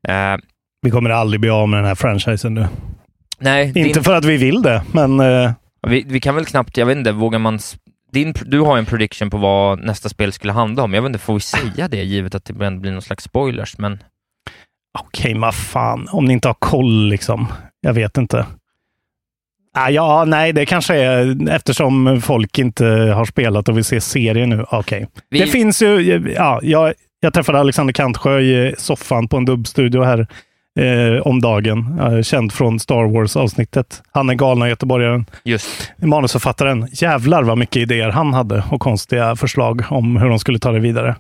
Eh, 0.09 0.37
Vi 0.83 0.91
kommer 0.91 1.11
aldrig 1.11 1.41
bli 1.41 1.51
av 1.51 1.69
med 1.69 1.79
den 1.79 1.87
här 1.87 1.95
franchisen 1.95 2.55
nu. 2.55 2.67
nej, 3.39 3.67
Inte 3.67 3.81
din, 3.83 4.05
för 4.05 4.15
att 4.15 4.25
vi 4.25 4.37
vill 4.37 4.63
det, 4.63 4.83
men 4.93 5.21
eh, 5.21 5.53
vi, 5.87 6.05
vi 6.09 6.21
kan 6.21 6.35
väl 6.35 6.45
knappt, 6.45 6.77
jag 6.77 6.87
vet 6.87 6.97
inte, 6.97 7.13
vågar 7.13 7.39
man... 7.39 7.59
Din, 8.13 8.35
du 8.47 8.61
har 8.61 8.77
ju 8.77 8.79
en 8.79 8.87
prediction 8.87 9.31
på 9.31 9.37
vad 9.37 9.79
nästa 9.85 10.09
spel 10.09 10.33
skulle 10.33 10.53
handla 10.53 10.83
om. 10.83 10.95
Jag 10.95 11.03
vet 11.03 11.07
inte, 11.09 11.19
får 11.19 11.35
vi 11.35 11.41
säga 11.41 11.89
det 11.89 11.97
givet 12.05 12.35
att 12.35 12.45
det 12.45 12.53
blir 12.53 12.93
någon 12.93 13.03
slags 13.03 13.25
spoilers? 13.25 13.79
Men 13.79 13.99
okej, 14.99 15.35
vad 15.39 15.55
fan. 15.55 16.09
Om 16.13 16.25
ni 16.25 16.33
inte 16.33 16.49
har 16.49 16.55
koll 16.59 17.09
liksom. 17.09 17.47
Jag 17.81 17.93
vet 17.95 18.17
inte. 18.19 18.47
Ah, 19.75 19.89
ja, 19.89 20.25
nej, 20.25 20.53
det 20.53 20.67
kanske 20.67 20.95
är 20.97 21.49
eftersom 21.51 22.21
folk 22.23 22.59
inte 22.59 22.87
har 22.87 23.25
spelat 23.25 23.69
och 23.69 23.77
vill 23.77 23.85
se 23.85 24.01
serien 24.01 24.49
nu. 24.51 24.65
Okej. 24.71 25.07
Vi- 25.31 25.39
Det 25.41 25.47
finns 25.47 25.83
ju, 25.83 26.23
ja, 26.37 26.61
jag, 26.63 26.93
jag 27.21 27.35
träffade 27.35 27.61
Alexander 27.61 27.93
Kantsjö 27.93 28.41
i 28.41 28.75
soffan 28.79 29.29
på 29.29 29.37
en 29.37 29.45
dubbstudio 29.45 30.03
här 30.03 30.27
eh, 30.81 31.21
om 31.27 31.41
dagen. 31.41 31.99
Eh, 32.03 32.23
känd 32.23 32.53
från 32.53 32.81
Star 32.81 33.05
Wars-avsnittet. 33.05 34.03
Han 34.13 34.31
är 34.31 34.35
galna 34.35 34.69
göteborgaren. 34.69 35.27
just, 35.45 35.93
Manusförfattaren. 35.97 36.89
Jävlar 36.93 37.43
vad 37.43 37.59
mycket 37.59 37.77
idéer 37.77 38.09
han 38.11 38.35
hade 38.35 38.65
och 38.71 38.81
konstiga 38.81 39.37
förslag 39.37 39.83
om 39.91 40.17
hur 40.17 40.29
de 40.29 40.39
skulle 40.39 40.59
ta 40.59 40.73
det 40.73 40.81
vidare. 40.81 41.17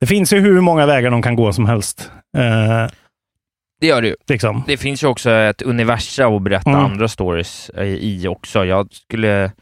Det 0.00 0.06
finns 0.06 0.32
ju 0.32 0.40
hur 0.40 0.60
många 0.60 0.86
vägar 0.86 1.10
de 1.10 1.22
kan 1.22 1.36
gå 1.36 1.52
som 1.52 1.66
helst. 1.66 2.10
Eh, 2.36 2.90
det 3.84 3.88
gör 3.88 4.02
det 4.02 4.08
ju. 4.08 4.16
liksom. 4.28 4.62
Det 4.66 4.76
finns 4.76 5.02
ju 5.02 5.06
också 5.06 5.30
ett 5.30 5.62
universum 5.62 6.34
att 6.36 6.42
berätta 6.42 6.70
Mm. 6.70 6.84
andra 6.84 7.08
stories 7.08 7.70
i 8.00 8.28
också. 8.28 8.64
Jag 8.64 8.88
skulle 8.92 9.52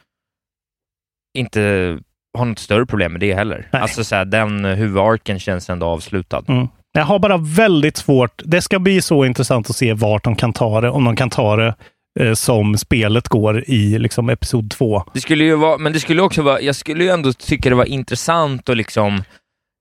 inte 1.39 1.99
ha 2.39 2.45
något 2.45 2.59
större 2.59 2.87
problem 2.87 3.13
med 3.13 3.21
det 3.21 3.35
heller. 3.35 3.69
Nej. 3.73 3.83
Alltså 3.83 4.05
så 4.05 4.15
här, 4.15 4.25
den 4.25 4.65
huvudarken 4.65 5.39
känns 5.41 5.71
ändå 5.71 5.87
avslutad. 5.87 6.45
Mm. 6.49 6.69
Jag 6.93 7.05
har 7.05 7.19
bara 7.19 7.37
väldigt 7.37 7.97
svårt. 7.97 8.43
Det 8.45 8.63
ska 8.63 8.79
bli 8.79 9.03
så 9.03 9.25
intressant 9.25 9.71
att 9.71 9.77
se 9.77 9.93
vart 9.95 10.25
de 10.25 10.37
kan 10.37 10.53
ta 10.53 10.81
det. 10.81 10.91
Om 10.91 11.05
de 11.05 11.17
kan 11.17 11.31
ta 11.31 11.57
det 11.57 11.75
eh, 12.21 12.33
som 12.35 12.79
spelet 12.79 13.29
går 13.29 13.65
i 13.71 13.99
liksom, 13.99 14.29
episod 14.29 14.71
två. 14.71 15.05
Det 15.15 15.21
skulle 15.21 15.45
ju 15.45 15.57
vara, 15.57 15.79
men 15.79 15.93
det 15.93 16.01
skulle 16.01 16.23
också 16.23 16.43
vara, 16.43 16.61
jag 16.61 16.77
skulle 16.77 17.05
ju 17.05 17.11
ändå 17.11 17.33
tycka 17.33 17.69
det 17.69 17.75
var 17.75 17.85
intressant 17.85 18.69
att 18.69 18.77
liksom 18.77 19.23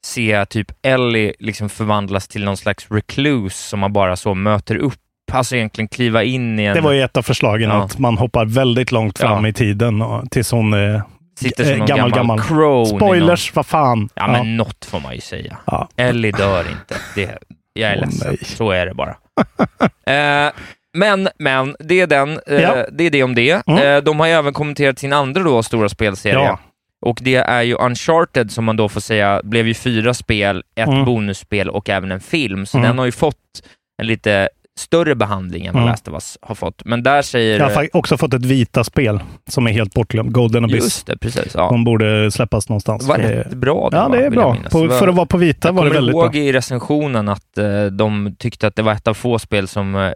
se 0.05 0.45
typ 0.45 0.67
Ellie 0.81 1.33
liksom 1.39 1.69
förvandlas 1.69 2.27
till 2.27 2.43
någon 2.43 2.57
slags 2.57 2.87
recluse 2.91 3.57
som 3.69 3.79
man 3.79 3.93
bara 3.93 4.15
så 4.15 4.33
möter 4.33 4.75
upp, 4.75 4.99
alltså 5.31 5.55
egentligen 5.55 5.87
kliva 5.87 6.23
in 6.23 6.59
i 6.59 6.63
en... 6.65 6.75
Det 6.75 6.81
var 6.81 6.91
ju 6.91 7.01
ett 7.01 7.17
av 7.17 7.21
förslagen, 7.21 7.69
Ja. 7.69 7.83
att 7.83 7.97
man 7.99 8.17
hoppar 8.17 8.45
väldigt 8.45 8.91
långt 8.91 9.19
fram 9.19 9.43
Ja. 9.43 9.49
i 9.49 9.53
tiden 9.53 10.01
och, 10.01 10.31
tills 10.31 10.51
hon 10.51 10.73
är 10.73 11.03
sitter 11.39 11.63
som 11.63 11.73
eh, 11.73 11.77
någon 11.77 11.87
gammal, 11.87 12.11
gammal, 12.11 12.39
gammal. 12.49 12.85
Spoilers, 12.85 13.55
vad 13.55 13.65
fan. 13.65 13.99
Någon, 13.99 14.09
ja, 14.15 14.27
men 14.27 14.57
något 14.57 14.85
får 14.85 14.99
man 14.99 15.15
ju 15.15 15.21
säga. 15.21 15.57
Ja. 15.65 15.89
Ellie 15.95 16.31
dör 16.31 16.59
inte. 16.71 16.95
Det, 17.15 17.37
Jag 17.73 17.91
är 17.91 17.97
Åh, 17.97 18.05
ledsen. 18.05 18.27
nej. 18.29 18.37
Så 18.45 18.71
är 18.71 18.85
det 18.85 18.93
bara. 18.93 19.15
eh, 20.47 20.51
men, 20.97 21.29
men, 21.39 21.75
det 21.79 22.01
är 22.01 22.07
den. 22.07 22.39
Eh, 22.47 22.61
Ja. 22.61 22.85
Det 22.91 23.03
är 23.03 23.09
det 23.09 23.23
om 23.23 23.35
det. 23.35 23.67
Mm. 23.67 23.87
Eh, 23.97 24.03
de 24.03 24.19
har 24.19 24.27
ju 24.27 24.33
även 24.33 24.53
kommenterat 24.53 24.99
sin 24.99 25.13
andra 25.13 25.43
då 25.43 25.63
stora 25.63 25.89
spelserie. 25.89 26.57
Och 27.01 27.19
det 27.21 27.35
är 27.35 27.61
ju 27.61 27.75
Uncharted 27.75 28.51
som 28.51 28.65
man 28.65 28.77
då 28.77 28.89
får 28.89 29.01
säga 29.01 29.41
blev 29.43 29.67
ju 29.67 29.73
fyra 29.73 30.13
spel, 30.13 30.63
ett 30.75 30.87
Mm. 30.87 31.05
bonusspel 31.05 31.69
och 31.69 31.89
även 31.89 32.11
en 32.11 32.19
film. 32.19 32.65
Så 32.65 32.77
Mm. 32.77 32.87
den 32.89 32.97
har 32.99 33.05
ju 33.05 33.11
fått 33.11 33.35
en 34.01 34.07
lite 34.07 34.49
större 34.79 35.15
behandling 35.15 35.65
än 35.65 35.73
vad 35.73 35.81
Mm. 35.83 35.91
Last 35.91 36.07
of 36.07 36.13
Us 36.13 36.37
har 36.41 36.55
fått. 36.55 36.81
Men 36.85 37.03
där 37.03 37.21
säger... 37.21 37.59
Jag 37.59 37.69
har 37.69 37.87
också 37.93 38.17
fått 38.17 38.33
ett 38.33 38.45
vita 38.45 38.83
spel 38.83 39.19
som 39.49 39.67
är 39.67 39.71
helt 39.71 39.93
bortglömt. 39.93 40.31
Golden 40.33 40.63
Abyss. 40.65 40.75
Just 40.83 41.07
det, 41.07 41.17
precis. 41.17 41.51
Ja. 41.55 41.69
De 41.69 41.83
borde 41.83 42.31
släppas 42.31 42.69
någonstans. 42.69 43.07
var 43.07 43.17
det- 43.17 43.39
rätt 43.39 43.53
bra 43.53 43.89
den, 43.91 43.99
Ja, 43.99 44.07
va, 44.07 44.15
det 44.15 44.19
är 44.19 44.23
jag 44.23 44.31
bra. 44.33 44.57
På, 44.71 44.81
Det 44.81 44.87
var- 44.87 44.97
för 44.99 45.07
att 45.07 45.15
vara 45.15 45.25
på 45.25 45.37
vita 45.37 45.67
Jag 45.67 45.73
var 45.73 45.83
det 45.83 45.89
kommer 45.89 45.95
väldigt 46.01 46.13
ihåg 46.15 46.31
bra. 46.31 46.41
i 46.41 46.53
recensionen 46.53 47.29
att 47.29 47.57
eh, 47.57 47.85
de 47.85 48.35
tyckte 48.39 48.67
att 48.67 48.75
det 48.75 48.81
var 48.81 48.91
ett 48.93 49.07
av 49.07 49.13
få 49.13 49.39
spel 49.39 49.67
som 49.67 49.95
eh, 49.95 50.11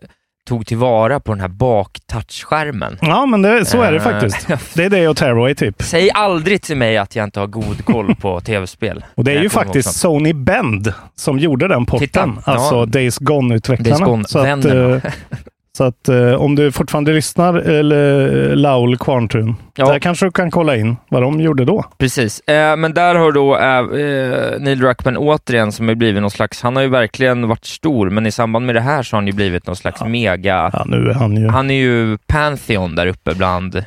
tog 0.46 0.66
tillvara 0.68 1.20
på 1.20 1.32
den 1.32 1.42
här 1.42 1.48
bak-touchskärmen. 1.48 2.98
Ja, 3.02 3.25
men 3.25 3.42
det, 3.42 3.66
så 3.66 3.82
är 3.82 3.92
det 3.92 3.98
Eh, 3.98 4.04
faktiskt. 4.04 4.48
Det 4.75 4.84
är 4.84 4.90
det 4.90 5.08
och 5.08 5.18
Tearaway 5.18 5.56
typ. 5.56 5.75
Säg 5.84 6.12
aldrig 6.12 6.62
till 6.62 6.78
mig 6.78 6.98
att 6.98 7.16
jag 7.16 7.24
inte 7.24 7.40
har 7.40 7.48
god 7.48 7.86
koll 7.86 8.16
på 8.16 8.40
tv-spel. 8.46 9.06
Och 9.16 9.24
det 9.24 9.32
är 9.32 9.42
ju 9.42 9.50
faktiskt 9.50 9.88
också. 9.88 10.00
Sony 10.00 10.34
Bend 10.34 10.94
som 11.16 11.40
gjorde 11.40 11.68
den 11.68 11.86
porten. 11.86 12.08
Titta, 12.08 12.34
ja. 12.46 12.52
Alltså 12.52 12.86
Days 12.86 13.18
Gone-utvecklarna. 13.20 13.90
Days 13.90 14.00
Gone, 14.10 14.24
så 14.28 14.40
att, 14.40 14.46
vännerna. 14.46 14.96
eh, 14.96 15.02
så 15.77 15.84
att 15.84 16.10
eh, 16.10 16.34
om 16.34 16.55
du 16.55 16.72
fortfarande 16.72 17.13
lyssnar, 17.13 17.53
eller 17.53 18.55
Laul 18.55 18.98
Kvarntun, 18.98 19.55
Ja. 19.77 19.86
där 19.91 20.00
kanske 20.00 20.25
du 20.25 20.32
kan 20.32 20.51
kolla 20.51 20.75
in 20.75 20.98
vad 21.10 21.22
de 21.22 21.41
gjorde 21.41 21.65
då. 21.65 21.84
Precis, 21.98 22.39
eh, 22.39 22.75
men 22.77 22.94
där 22.94 23.15
har 23.15 23.32
då 23.32 23.58
eh, 23.58 23.77
eh, 23.77 24.60
Neil 24.60 24.79
Druckmann 24.79 25.17
återigen, 25.17 25.72
som 25.72 25.88
har 25.88 25.96
blivit 25.96 26.22
någon 26.22 26.32
slags, 26.32 26.62
han 26.62 26.75
har 26.75 26.84
ju 26.84 26.89
verkligen 26.89 27.48
varit 27.48 27.65
stor, 27.65 28.10
men 28.10 28.25
i 28.25 28.32
samband 28.32 28.65
med 28.65 28.75
det 28.75 28.82
här 28.82 29.03
så 29.03 29.15
har 29.15 29.22
han 29.22 29.27
ju 29.27 29.34
blivit 29.34 29.67
någon 29.67 29.75
slags 29.75 30.03
mega... 30.03 30.70
Ja, 30.74 30.84
nu 30.86 31.10
är 31.10 31.13
han 31.13 31.38
ju... 31.38 31.48
Han 31.48 31.72
är 31.72 31.75
ju 31.75 32.17
Pantheon 32.27 32.96
där 32.96 33.08
uppe 33.08 33.36
bland 33.36 33.75
är 33.75 33.84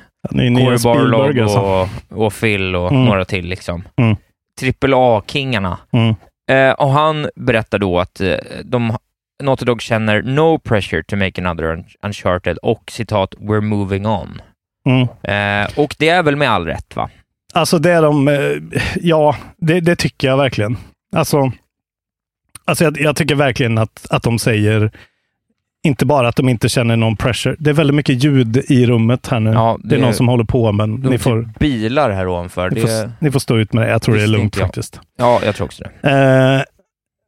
Corey 0.65 0.79
Barlog 0.85 1.39
alltså. 1.41 1.59
och, 1.59 1.89
och 2.27 2.33
Phil 2.41 2.77
och 2.77 2.93
Mm. 2.93 3.05
några 3.05 3.25
till 3.25 3.47
liksom. 3.47 3.83
Mm. 3.97 4.17
Triple 4.61 4.95
A-kingarna. 4.97 5.79
Mm. 5.93 6.15
Eh, 6.51 6.73
och 6.73 6.91
han 6.91 7.29
berättar 7.37 7.79
då 7.79 7.99
att 7.99 8.21
eh, 8.21 8.35
de, 8.65 8.97
Naughty 9.43 9.65
Dog 9.65 9.83
känner 9.83 10.23
no 10.23 10.59
pressure 10.59 11.03
to 11.03 11.17
make 11.17 11.41
another 11.41 11.65
un- 11.65 11.85
Uncharted 12.03 12.59
och 12.59 12.91
citat 12.91 13.35
“We're 13.39 13.61
moving 13.61 14.07
on”. 14.07 14.41
Mm. 14.87 15.03
Eh, 15.03 15.71
och 15.79 15.95
det 15.99 16.09
är 16.09 16.23
väl 16.23 16.37
med 16.37 16.51
all 16.51 16.67
rätt 16.67 16.97
va? 16.97 17.11
Alltså 17.55 17.79
det 17.79 17.91
är 17.93 18.03
de, 18.03 18.29
eh, 18.29 18.81
ja, 19.03 19.37
det, 19.57 19.81
det 19.81 19.97
tycker 19.97 20.29
jag 20.29 20.37
verkligen. 20.37 20.77
Alltså, 21.17 21.53
alltså 22.65 22.85
jag, 22.85 23.01
jag 23.01 23.17
tycker 23.17 23.35
verkligen 23.35 23.79
att, 23.79 24.07
att 24.11 24.23
de 24.23 24.39
säger, 24.39 24.91
inte 25.83 26.07
bara 26.07 26.29
att 26.29 26.37
de 26.37 26.49
inte 26.49 26.69
känner 26.69 26.97
någon 26.97 27.17
pressure. 27.17 27.57
Det 27.59 27.71
är 27.71 27.75
väldigt 27.75 27.95
mycket 27.95 28.25
ljud 28.25 28.57
i 28.57 28.87
rummet 28.87 29.27
här 29.27 29.41
nu. 29.41 29.51
Ja, 29.51 29.79
det, 29.85 29.95
är 29.95 29.99
det- 29.99 30.05
någon 30.05 30.15
som 30.15 30.29
håller 30.29 30.45
på, 30.45 30.73
men 30.73 30.95
ni 30.95 31.19
får, 31.19 31.49
bilar 31.59 32.11
här 32.11 32.29
ovanför. 32.29 32.71
ni, 32.71 32.81
Det, 32.81 32.87
får, 32.87 33.13
ni 33.21 33.31
får 33.31 33.41
stå 33.41 33.57
ut 33.59 33.73
med 33.73 33.85
det. 33.87 33.91
Jag 33.91 34.03
tror 34.03 34.15
det 34.17 34.23
är 34.23 34.27
lugnt 34.27 34.57
faktiskt. 34.57 35.01
ja, 35.19 35.41
jag 35.45 35.55
tror 35.55 35.65
också 35.65 35.85
det. 36.03 36.11
Eh, 36.11 36.63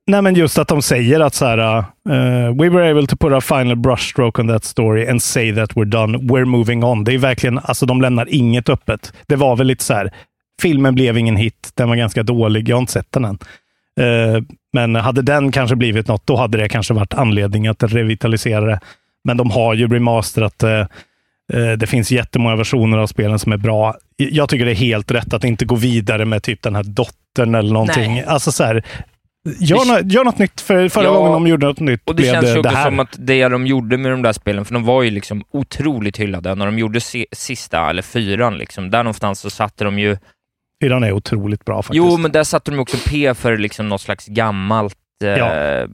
nej, 0.06 0.22
men 0.22 0.34
just 0.34 0.58
att 0.58 0.68
de 0.68 0.82
säger 0.82 1.20
att 1.20 1.34
så 1.34 1.46
här, 1.46 1.78
eh, 2.08 2.54
we 2.54 2.68
were 2.68 2.90
able 2.90 3.06
to 3.06 3.16
put 3.16 3.32
our 3.32 3.40
final 3.40 3.76
brushstroke 3.76 4.42
on 4.42 4.48
that 4.48 4.64
story 4.64 5.06
and 5.08 5.22
say 5.22 5.54
that 5.54 5.72
we're 5.72 5.84
done, 5.84 6.18
we're 6.18 6.44
moving 6.44 6.84
on. 6.84 7.04
Det 7.04 7.14
är 7.14 7.18
verkligen, 7.18 7.58
alltså 7.58 7.86
de 7.86 8.00
lämnar 8.02 8.34
inget 8.34 8.68
öppet. 8.68 9.12
Det 9.26 9.36
var 9.36 9.56
väl 9.56 9.66
lite 9.66 9.84
så 9.84 9.94
här, 9.94 10.10
filmen 10.62 10.94
blev 10.94 11.18
ingen 11.18 11.36
hit, 11.36 11.70
den 11.74 11.88
var 11.88 11.96
ganska 11.96 12.22
dålig, 12.22 12.68
jag 12.68 12.76
har 12.76 12.80
inte 12.80 12.92
sett 12.92 13.12
den 13.12 13.24
än. 13.24 13.38
Eh, 14.00 14.42
men 14.72 14.94
hade 14.94 15.22
den 15.22 15.52
kanske 15.52 15.76
blivit 15.76 16.08
något, 16.08 16.26
då 16.26 16.36
hade 16.36 16.58
det 16.58 16.68
kanske 16.68 16.94
varit 16.94 17.14
anledning 17.14 17.66
att 17.66 17.82
revitalisera 17.82 18.64
det. 18.64 18.80
Men 19.24 19.36
de 19.36 19.50
har 19.50 19.74
ju 19.74 19.88
remasterat. 19.88 20.62
Eh, 20.62 20.86
Det 21.78 21.86
finns 21.86 22.12
jättemånga 22.12 22.56
versioner 22.56 22.98
av 22.98 23.06
spelen 23.06 23.38
som 23.38 23.52
är 23.52 23.56
bra. 23.56 23.94
Jag 24.16 24.48
tycker 24.48 24.64
det 24.64 24.70
är 24.72 24.74
helt 24.74 25.10
rätt 25.10 25.34
att 25.34 25.44
inte 25.44 25.64
gå 25.64 25.74
vidare 25.74 26.24
med 26.24 26.42
typ 26.42 26.62
den 26.62 26.74
här 26.76 26.82
dottern 26.82 27.54
eller 27.54 27.72
någonting. 27.72 28.14
Nej. 28.14 28.24
Alltså 28.24 28.52
så 28.52 28.64
här, 28.64 28.82
gör, 29.60 30.02
Det- 30.02 30.14
gör 30.14 30.24
något 30.24 30.38
nytt. 30.38 30.60
För 30.60 30.88
förra 30.88 31.04
Ja, 31.04 31.12
gången 31.14 31.32
de 31.32 31.46
gjorde 31.46 31.66
något 31.66 31.80
nytt 31.80 32.00
Och 32.08 32.16
det 32.16 32.22
blev 32.22 32.32
känns 32.32 32.46
det, 32.46 32.52
det 32.52 32.58
också 32.58 32.70
här. 32.76 32.84
som 32.84 33.00
att 33.00 33.16
det 33.18 33.48
de 33.48 33.66
gjorde 33.66 33.96
med 33.98 34.10
de 34.12 34.22
där 34.22 34.32
spelen, 34.32 34.64
för 34.64 34.74
de 34.74 34.84
var 34.84 35.02
ju 35.02 35.10
liksom 35.10 35.42
otroligt 35.50 36.16
hyllade, 36.16 36.54
när 36.54 36.66
de 36.66 36.78
gjorde 36.78 37.00
si- 37.00 37.26
sista, 37.32 37.90
eller 37.90 38.02
fyran, 38.02 38.58
liksom, 38.58 38.90
där 38.90 39.02
någonstans 39.04 39.40
så 39.40 39.50
satte 39.50 39.84
de 39.84 39.98
ju... 39.98 40.16
Fyran 40.82 41.04
är 41.04 41.12
otroligt 41.12 41.64
bra 41.64 41.82
faktiskt. 41.82 41.96
Jo, 41.96 42.16
men 42.16 42.32
där 42.32 42.44
satte 42.44 42.70
de 42.70 42.78
också 42.78 42.96
P 43.06 43.34
för 43.34 43.56
liksom 43.58 43.88
något 43.88 44.00
slags 44.00 44.26
gammalt 44.26 44.96
eh, 45.24 45.28
Ja. 45.30 45.86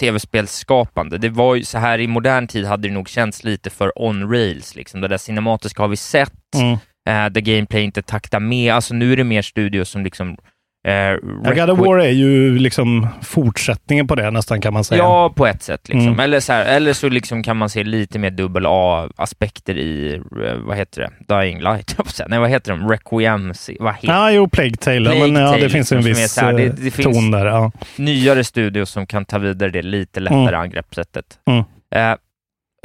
tv-spelsskapande. 0.00 1.18
Det 1.18 1.28
var 1.28 1.54
ju 1.54 1.64
så 1.64 1.78
här 1.78 1.98
i 1.98 2.06
modern 2.06 2.46
tid 2.46 2.64
hade 2.64 2.88
det 2.88 2.94
nog 2.94 3.08
känts 3.08 3.44
lite 3.44 3.70
för 3.70 3.92
on-rails, 3.98 4.76
liksom. 4.76 5.00
Det 5.00 5.08
där 5.08 5.18
cinematiska 5.18 5.82
har 5.82 5.88
vi 5.88 5.96
sett, 5.96 6.32
Mm. 6.56 6.72
eh, 7.08 7.32
där 7.32 7.40
gameplay 7.40 7.82
inte 7.82 8.02
taktar 8.02 8.40
med. 8.40 8.74
Alltså 8.74 8.94
nu 8.94 9.12
är 9.12 9.16
det 9.16 9.24
mer 9.24 9.42
studios 9.42 9.88
som 9.88 10.04
liksom... 10.04 10.36
Eh, 10.84 11.16
God 11.54 11.70
of 11.70 11.78
War 11.78 11.98
är 11.98 12.10
ju 12.10 12.58
liksom 12.58 13.08
fortsättningen 13.22 14.06
på 14.06 14.14
det 14.14 14.30
nästan 14.30 14.60
kan 14.60 14.72
man 14.72 14.84
säga. 14.84 14.98
Ja, 15.02 15.32
på 15.36 15.46
ett 15.46 15.62
sätt. 15.62 15.88
Liksom. 15.88 16.06
Mm. 16.08 16.20
Eller, 16.20 16.40
så 16.40 16.52
här, 16.52 16.64
eller 16.64 16.92
så 16.92 17.08
liksom 17.08 17.42
kan 17.42 17.56
man 17.56 17.68
se 17.70 17.84
lite 17.84 18.18
mer 18.18 18.30
dubbel 18.30 18.66
A-aspekter 18.66 19.78
i, 19.78 20.14
eh, 20.14 20.54
vad 20.56 20.76
heter 20.76 21.00
det, 21.26 21.34
Dying 21.40 21.60
Light. 21.60 21.96
Nej, 22.28 22.38
vad 22.38 22.50
heter 22.50 22.72
de? 22.72 22.88
Requiem, 22.90 23.52
vad 23.80 23.94
heter 23.94 24.08
Ja, 24.08 24.30
jo, 24.30 24.48
Plague 24.48 24.76
Tale. 24.76 25.00
Plague 25.10 25.32
men 25.32 25.42
ja, 25.42 25.50
Tale, 25.50 25.62
det 25.62 25.70
finns 25.70 25.92
en 25.92 25.98
är 25.98 26.02
viss 26.02 26.38
här, 26.38 26.52
det- 26.52 26.64
eh, 26.64 26.72
det 26.74 26.90
finns- 26.90 27.16
ton 27.16 27.30
där. 27.30 27.46
Ja. 27.46 27.72
Nyare 27.96 28.44
studios 28.44 28.90
som 28.90 29.06
kan 29.06 29.24
ta 29.24 29.38
vidare 29.38 29.70
det 29.70 29.82
lite 29.82 30.20
lättare 30.20 30.40
Mm. 30.48 30.60
angreppssättet. 30.60 31.24
Mm. 31.50 31.64
Eh, 31.94 32.16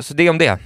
så 0.02 0.14
det 0.14 0.30
om 0.30 0.38
det. 0.38 0.58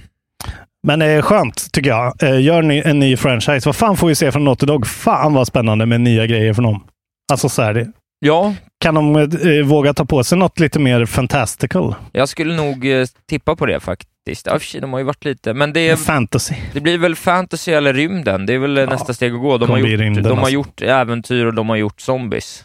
Men 0.86 1.02
eh, 1.02 1.22
skönt, 1.22 1.72
tycker 1.72 1.90
jag. 1.90 2.22
Eh, 2.22 2.40
gör 2.40 2.62
ni 2.62 2.82
en 2.84 2.98
ny 2.98 3.16
franchise. 3.16 3.68
Vad 3.68 3.76
fan 3.76 3.96
får 3.96 4.06
vi 4.08 4.14
se 4.14 4.32
från 4.32 4.44
Naughty 4.44 4.66
Dog? 4.66 4.86
Fan 4.86 5.34
vad 5.34 5.46
spännande 5.46 5.86
med 5.86 6.00
nya 6.00 6.26
grejer 6.26 6.54
från 6.54 6.64
dem. 6.64 6.84
Alltså 7.32 7.48
så 7.48 7.62
här, 7.62 7.74
det, 7.74 7.92
Ja, 8.26 8.54
kan 8.80 8.94
de 8.94 9.16
eh, 9.16 9.64
våga 9.64 9.94
ta 9.94 10.04
på 10.04 10.24
sig 10.24 10.38
något 10.38 10.60
lite 10.60 10.78
mer 10.78 11.06
fantastical? 11.06 11.94
jag 12.12 12.28
skulle 12.28 12.56
nog 12.56 12.86
eh, 12.86 13.06
tippa 13.28 13.56
på 13.56 13.66
det 13.66 13.80
faktiskt. 13.80 14.46
Ja, 14.46 14.58
sig, 14.58 14.80
de 14.80 14.92
har 14.92 15.00
ju 15.00 15.04
varit 15.04 15.24
lite, 15.24 15.54
men 15.54 15.72
det, 15.72 15.96
Fantasy. 15.96 16.54
det 16.72 16.80
blir 16.80 16.98
väl 16.98 17.16
fantasy 17.16 17.72
eller 17.72 17.94
rymden. 17.94 18.46
Det 18.46 18.54
är 18.54 18.58
väl 18.58 18.78
eh, 18.78 18.88
nästa 18.88 19.14
steg 19.14 19.34
att 19.34 19.40
gå. 19.40 19.58
De, 19.58 19.70
har 19.70 19.78
gjort, 19.78 19.88
rymden, 19.88 20.22
de 20.22 20.28
har 20.30 20.36
alltså. 20.36 20.52
gjort 20.52 20.82
äventyr 20.82 21.46
och 21.46 21.54
de 21.54 21.68
har 21.68 21.76
gjort 21.76 22.00
zombies. 22.00 22.64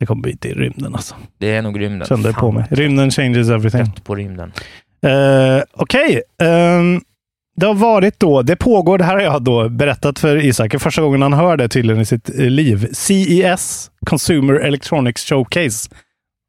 Det 0.00 0.06
kommer 0.06 0.22
bli 0.22 0.36
till 0.36 0.58
rymden 0.58 0.94
alltså. 0.94 1.14
Det 1.38 1.50
är 1.50 1.62
nog 1.62 1.80
rymden. 1.80 2.08
Kände 2.08 2.32
på 2.32 2.52
mig. 2.52 2.66
Rymden 2.70 3.10
changes 3.10 3.50
everything. 3.50 3.84
Trött 3.84 4.04
på 4.04 4.14
rymden. 4.14 4.52
Uh, 5.06 5.62
Okej. 5.72 6.22
Ehm, 6.42 7.00
det 7.58 7.66
har 7.66 7.74
varit 7.74 8.20
då, 8.20 8.42
det 8.42 8.56
pågår, 8.56 8.98
det 8.98 9.04
här 9.04 9.14
har 9.14 9.22
jag 9.22 9.42
då 9.42 9.68
berättat 9.68 10.18
för 10.18 10.36
Isak, 10.36 10.72
för 10.72 10.78
första 10.78 11.02
gången 11.02 11.22
han 11.22 11.32
hör 11.32 11.56
det 11.56 11.68
tydligen 11.68 12.02
i 12.02 12.04
sitt 12.04 12.38
eh, 12.38 12.44
liv. 12.44 12.88
CES, 12.92 13.90
Consumer 14.06 14.54
Electronics 14.54 15.24
Showcase, 15.24 15.90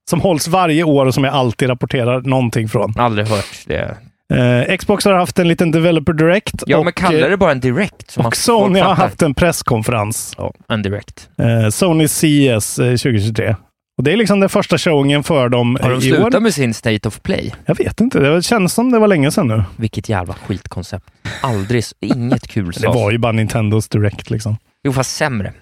som 0.09 0.21
hålls 0.21 0.47
varje 0.47 0.83
år 0.83 1.05
och 1.05 1.13
som 1.13 1.23
jag 1.23 1.33
alltid 1.33 1.69
rapporterar 1.69 2.21
någonting 2.21 2.69
från. 2.69 2.93
Aldrig 2.97 3.27
hört 3.27 3.65
det. 3.65 3.97
Eh, 4.33 4.77
Xbox 4.77 5.05
har 5.05 5.13
haft 5.13 5.39
en 5.39 5.47
liten 5.47 5.71
Developer 5.71 6.13
Direct. 6.13 6.63
Ja, 6.65 6.77
och, 6.77 6.83
men 6.83 6.93
kalla 6.93 7.19
eh, 7.19 7.29
det 7.29 7.37
bara 7.37 7.51
en 7.51 7.59
direct. 7.59 8.17
och 8.17 8.35
Sony 8.35 8.79
har 8.79 8.95
haft 8.95 9.21
en 9.21 9.33
presskonferens. 9.33 10.33
Ja, 10.37 10.53
en 10.67 10.81
direct. 10.81 11.29
Eh, 11.37 11.69
Sony 11.69 12.07
CES 12.07 12.79
eh, 12.79 12.85
2023. 12.85 13.55
Och 13.99 14.03
det 14.05 14.11
är 14.11 14.17
liksom 14.17 14.39
den 14.39 14.49
första 14.49 14.77
showingen 14.77 15.23
för 15.23 15.49
dem 15.49 15.77
Har 15.81 15.89
de 15.89 16.01
slutat 16.01 16.35
år. 16.35 16.39
med 16.39 16.53
sin 16.53 16.73
State 16.73 17.07
of 17.07 17.21
Play? 17.21 17.53
Jag 17.65 17.75
vet 17.77 18.01
inte, 18.01 18.19
det 18.19 18.41
känns 18.45 18.73
som 18.73 18.91
det 18.91 18.99
var 18.99 19.07
länge 19.07 19.31
sedan 19.31 19.47
nu. 19.47 19.63
Vilket 19.75 20.09
jävla 20.09 20.33
skitkoncept. 20.33 21.05
Aldrig, 21.41 21.83
inget 21.99 22.47
kul 22.47 22.71
Det 22.81 22.87
var 22.87 23.11
ju 23.11 23.17
bara 23.17 23.31
Nintendos 23.31 23.89
Direct 23.89 24.29
liksom. 24.29 24.57
Jo, 24.83 24.93
fast 24.93 25.15
sämre. 25.15 25.53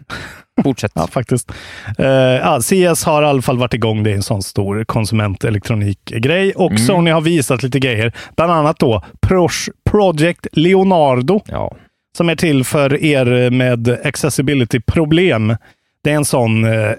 Fortsätt. 0.63 0.91
Ja, 0.95 1.07
faktiskt. 1.07 1.51
Uh, 1.99 2.05
ja, 2.07 2.59
CS 2.61 3.03
har 3.03 3.23
i 3.23 3.25
alla 3.25 3.41
fall 3.41 3.57
varit 3.57 3.73
igång. 3.73 4.03
Det 4.03 4.11
är 4.11 4.15
en 4.15 4.23
sån 4.23 4.43
stor 4.43 4.83
konsumentelektronikgrej. 4.83 6.51
Och 6.51 6.71
Mm. 6.71 6.83
Sony 6.83 7.11
har 7.11 7.21
visat 7.21 7.63
lite 7.63 7.79
grejer. 7.79 8.13
Bland 8.35 8.51
annat 8.51 8.79
då 8.79 9.03
Project 9.89 10.47
Leonardo. 10.51 11.41
Ja. 11.47 11.75
Som 12.17 12.29
är 12.29 12.35
till 12.35 12.63
för 12.63 13.03
er 13.03 13.49
med 13.49 13.89
accessibility-problem. 14.05 15.55
Det 16.03 16.11
är 16.11 16.15
en 16.15 16.25
sån... 16.25 16.63
eh, 16.65 16.91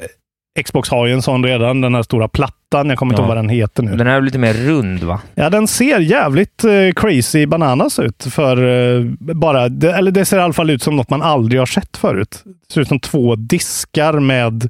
Xbox 0.63 0.91
har 0.91 1.07
ju 1.07 1.13
en 1.13 1.23
sån 1.23 1.45
redan, 1.45 1.81
den 1.81 1.95
här 1.95 2.03
stora 2.03 2.29
plattan. 2.29 2.89
Jag 2.89 2.99
kommer 2.99 3.13
inte 3.13 3.21
Ja. 3.23 3.25
ihåg 3.25 3.29
vad 3.29 3.37
den 3.37 3.49
heter 3.49 3.83
nu. 3.83 3.97
Den 3.97 4.07
här 4.07 4.15
är 4.17 4.21
lite 4.21 4.39
mer 4.39 4.55
rund, 4.55 5.03
va? 5.03 5.21
Ja, 5.35 5.51
den 5.51 5.67
ser 5.67 5.99
jävligt 6.01 6.65
eh, 6.65 6.71
crazy 6.97 7.47
bananas 7.47 7.99
ut. 7.99 8.25
För 8.31 8.57
eh, 8.99 9.05
bara, 9.19 9.69
det, 9.69 9.93
eller 9.93 10.11
det 10.11 10.25
ser 10.25 10.39
i 10.39 10.41
alla 10.41 10.53
fall 10.53 10.71
ut 10.71 10.83
som 10.83 10.97
något 10.97 11.11
man 11.11 11.23
aldrig 11.23 11.61
har 11.61 11.67
sett 11.67 11.97
förut. 11.97 12.43
Det 12.45 12.73
ser 12.75 12.81
ut 12.81 12.89
som 12.89 13.01
två 13.01 13.37
diskar 13.37 14.13
med... 14.21 14.69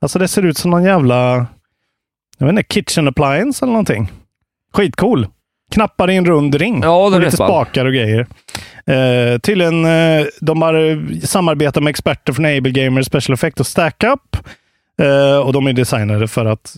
Alltså 0.00 0.18
det 0.18 0.28
ser 0.28 0.44
ut 0.44 0.56
som 0.58 0.70
någon 0.70 0.84
jävla... 0.84 1.46
Jag 2.38 2.46
vet 2.46 2.52
inte, 2.58 2.74
kitchen 2.74 3.08
appliance 3.08 3.64
eller 3.64 3.72
någonting. 3.72 4.12
Skitcool. 4.72 5.26
Knappar 5.72 6.10
i 6.10 6.16
en 6.16 6.24
rund 6.26 6.54
ring. 6.54 6.80
Ja, 6.82 6.88
det 6.88 7.04
och 7.04 7.14
är 7.14 7.20
lite 7.24 7.36
spakar 7.36 7.84
och 7.84 7.92
grejer. 7.92 8.26
Eh, 8.86 9.38
tydligen, 9.38 9.84
eh, 9.84 10.26
de 10.40 10.62
har 10.62 10.74
eh, 10.74 10.98
samarbetat 11.22 11.82
med 11.82 11.90
experter 11.90 12.32
från 12.32 12.44
Able 12.44 12.70
Gamer, 12.70 13.02
Special 13.02 13.34
Effect 13.34 13.60
och 13.60 13.66
Stack 13.66 14.04
Up. 14.04 14.36
Eh, 15.02 15.38
och 15.38 15.52
de 15.52 15.66
är 15.66 15.72
designade 15.72 16.28
för 16.28 16.44
att 16.44 16.76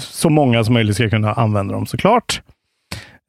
så 0.00 0.30
många 0.30 0.64
som 0.64 0.74
möjligt 0.74 0.96
ska 0.96 1.10
kunna 1.10 1.32
använda 1.32 1.74
dem 1.74 1.86
såklart. 1.86 2.42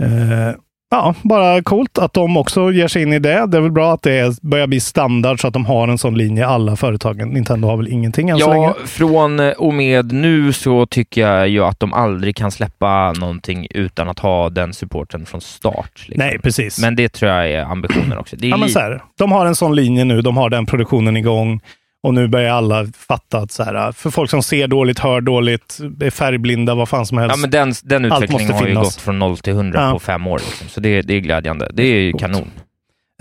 Eh, 0.03 0.55
ja, 0.91 1.15
bara 1.21 1.61
coolt 1.61 1.97
att 1.97 2.13
de 2.13 2.37
också 2.37 2.71
ger 2.71 2.87
sig 2.87 3.01
in 3.01 3.13
i 3.13 3.19
det. 3.19 3.45
Det 3.47 3.57
är 3.57 3.61
väl 3.61 3.71
bra 3.71 3.93
att 3.93 4.01
det 4.01 4.41
börjar 4.41 4.67
bli 4.67 4.79
standard 4.79 5.41
så 5.41 5.47
att 5.47 5.53
de 5.53 5.65
har 5.65 5.87
en 5.87 5.97
sån 5.97 6.17
linje 6.17 6.43
i 6.43 6.45
alla 6.45 6.75
företagen. 6.75 7.29
Nintendo 7.29 7.67
har 7.67 7.77
väl 7.77 7.87
ingenting 7.87 8.29
än 8.29 8.39
så 8.39 8.49
länge. 8.49 8.65
Ja, 8.65 8.75
från 8.85 9.39
och 9.39 9.73
med 9.73 10.11
nu 10.11 10.53
så 10.53 10.85
tycker 10.85 11.21
jag 11.21 11.47
ju 11.47 11.63
att 11.63 11.79
de 11.79 11.93
aldrig 11.93 12.35
kan 12.35 12.51
släppa 12.51 13.13
någonting 13.13 13.67
utan 13.69 14.09
att 14.09 14.19
ha 14.19 14.49
den 14.49 14.73
supporten 14.73 15.25
från 15.25 15.41
start. 15.41 15.91
liksom. 16.07 16.27
Nej, 16.27 16.39
precis. 16.39 16.79
Men 16.79 16.95
det 16.95 17.09
tror 17.09 17.31
jag 17.31 17.51
är 17.51 17.61
ambitionen 17.63 18.17
också. 18.17 18.35
Är 18.35 18.45
Ja, 18.45 18.57
men 18.57 18.69
så 18.69 18.79
här, 18.79 19.03
de 19.17 19.31
har 19.31 19.45
en 19.45 19.55
sån 19.55 19.75
linje 19.75 20.05
nu, 20.05 20.21
de 20.21 20.37
har 20.37 20.49
den 20.49 20.65
produktionen 20.65 21.17
igång 21.17 21.61
och 22.03 22.13
nu 22.13 22.27
börjar 22.27 22.53
alla 22.53 22.85
fatta 23.07 23.37
att 23.37 23.51
så 23.51 23.63
här, 23.63 23.91
för 23.91 24.09
folk 24.09 24.29
som 24.29 24.43
ser 24.43 24.67
dåligt, 24.67 24.99
hör 24.99 25.21
dåligt, 25.21 25.79
är 26.01 26.09
färgblinda, 26.09 26.75
vad 26.75 26.89
fan 26.89 27.05
som 27.05 27.17
helst. 27.17 27.35
Ja, 27.35 27.41
men 27.41 27.49
den, 27.49 27.73
den 27.83 28.05
utvecklingen 28.05 28.51
har 28.53 28.61
ju 28.61 28.67
finnas. 28.67 28.83
gått 28.83 29.01
från 29.01 29.19
0 29.19 29.37
till 29.37 29.53
100 29.53 29.81
Ja. 29.81 29.91
på 29.91 29.99
fem 29.99 30.27
år. 30.27 30.37
Liksom. 30.37 30.67
Så 30.67 30.79
det, 30.79 31.01
det 31.01 31.13
är 31.13 31.19
glädjande. 31.19 31.71
Det 31.73 31.83
är 31.83 31.99
ju 31.99 32.13
kanon. 32.13 32.51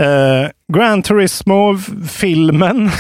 Eh, 0.03 0.49
Gran 0.73 1.03
Turismo-filmen 1.03 2.91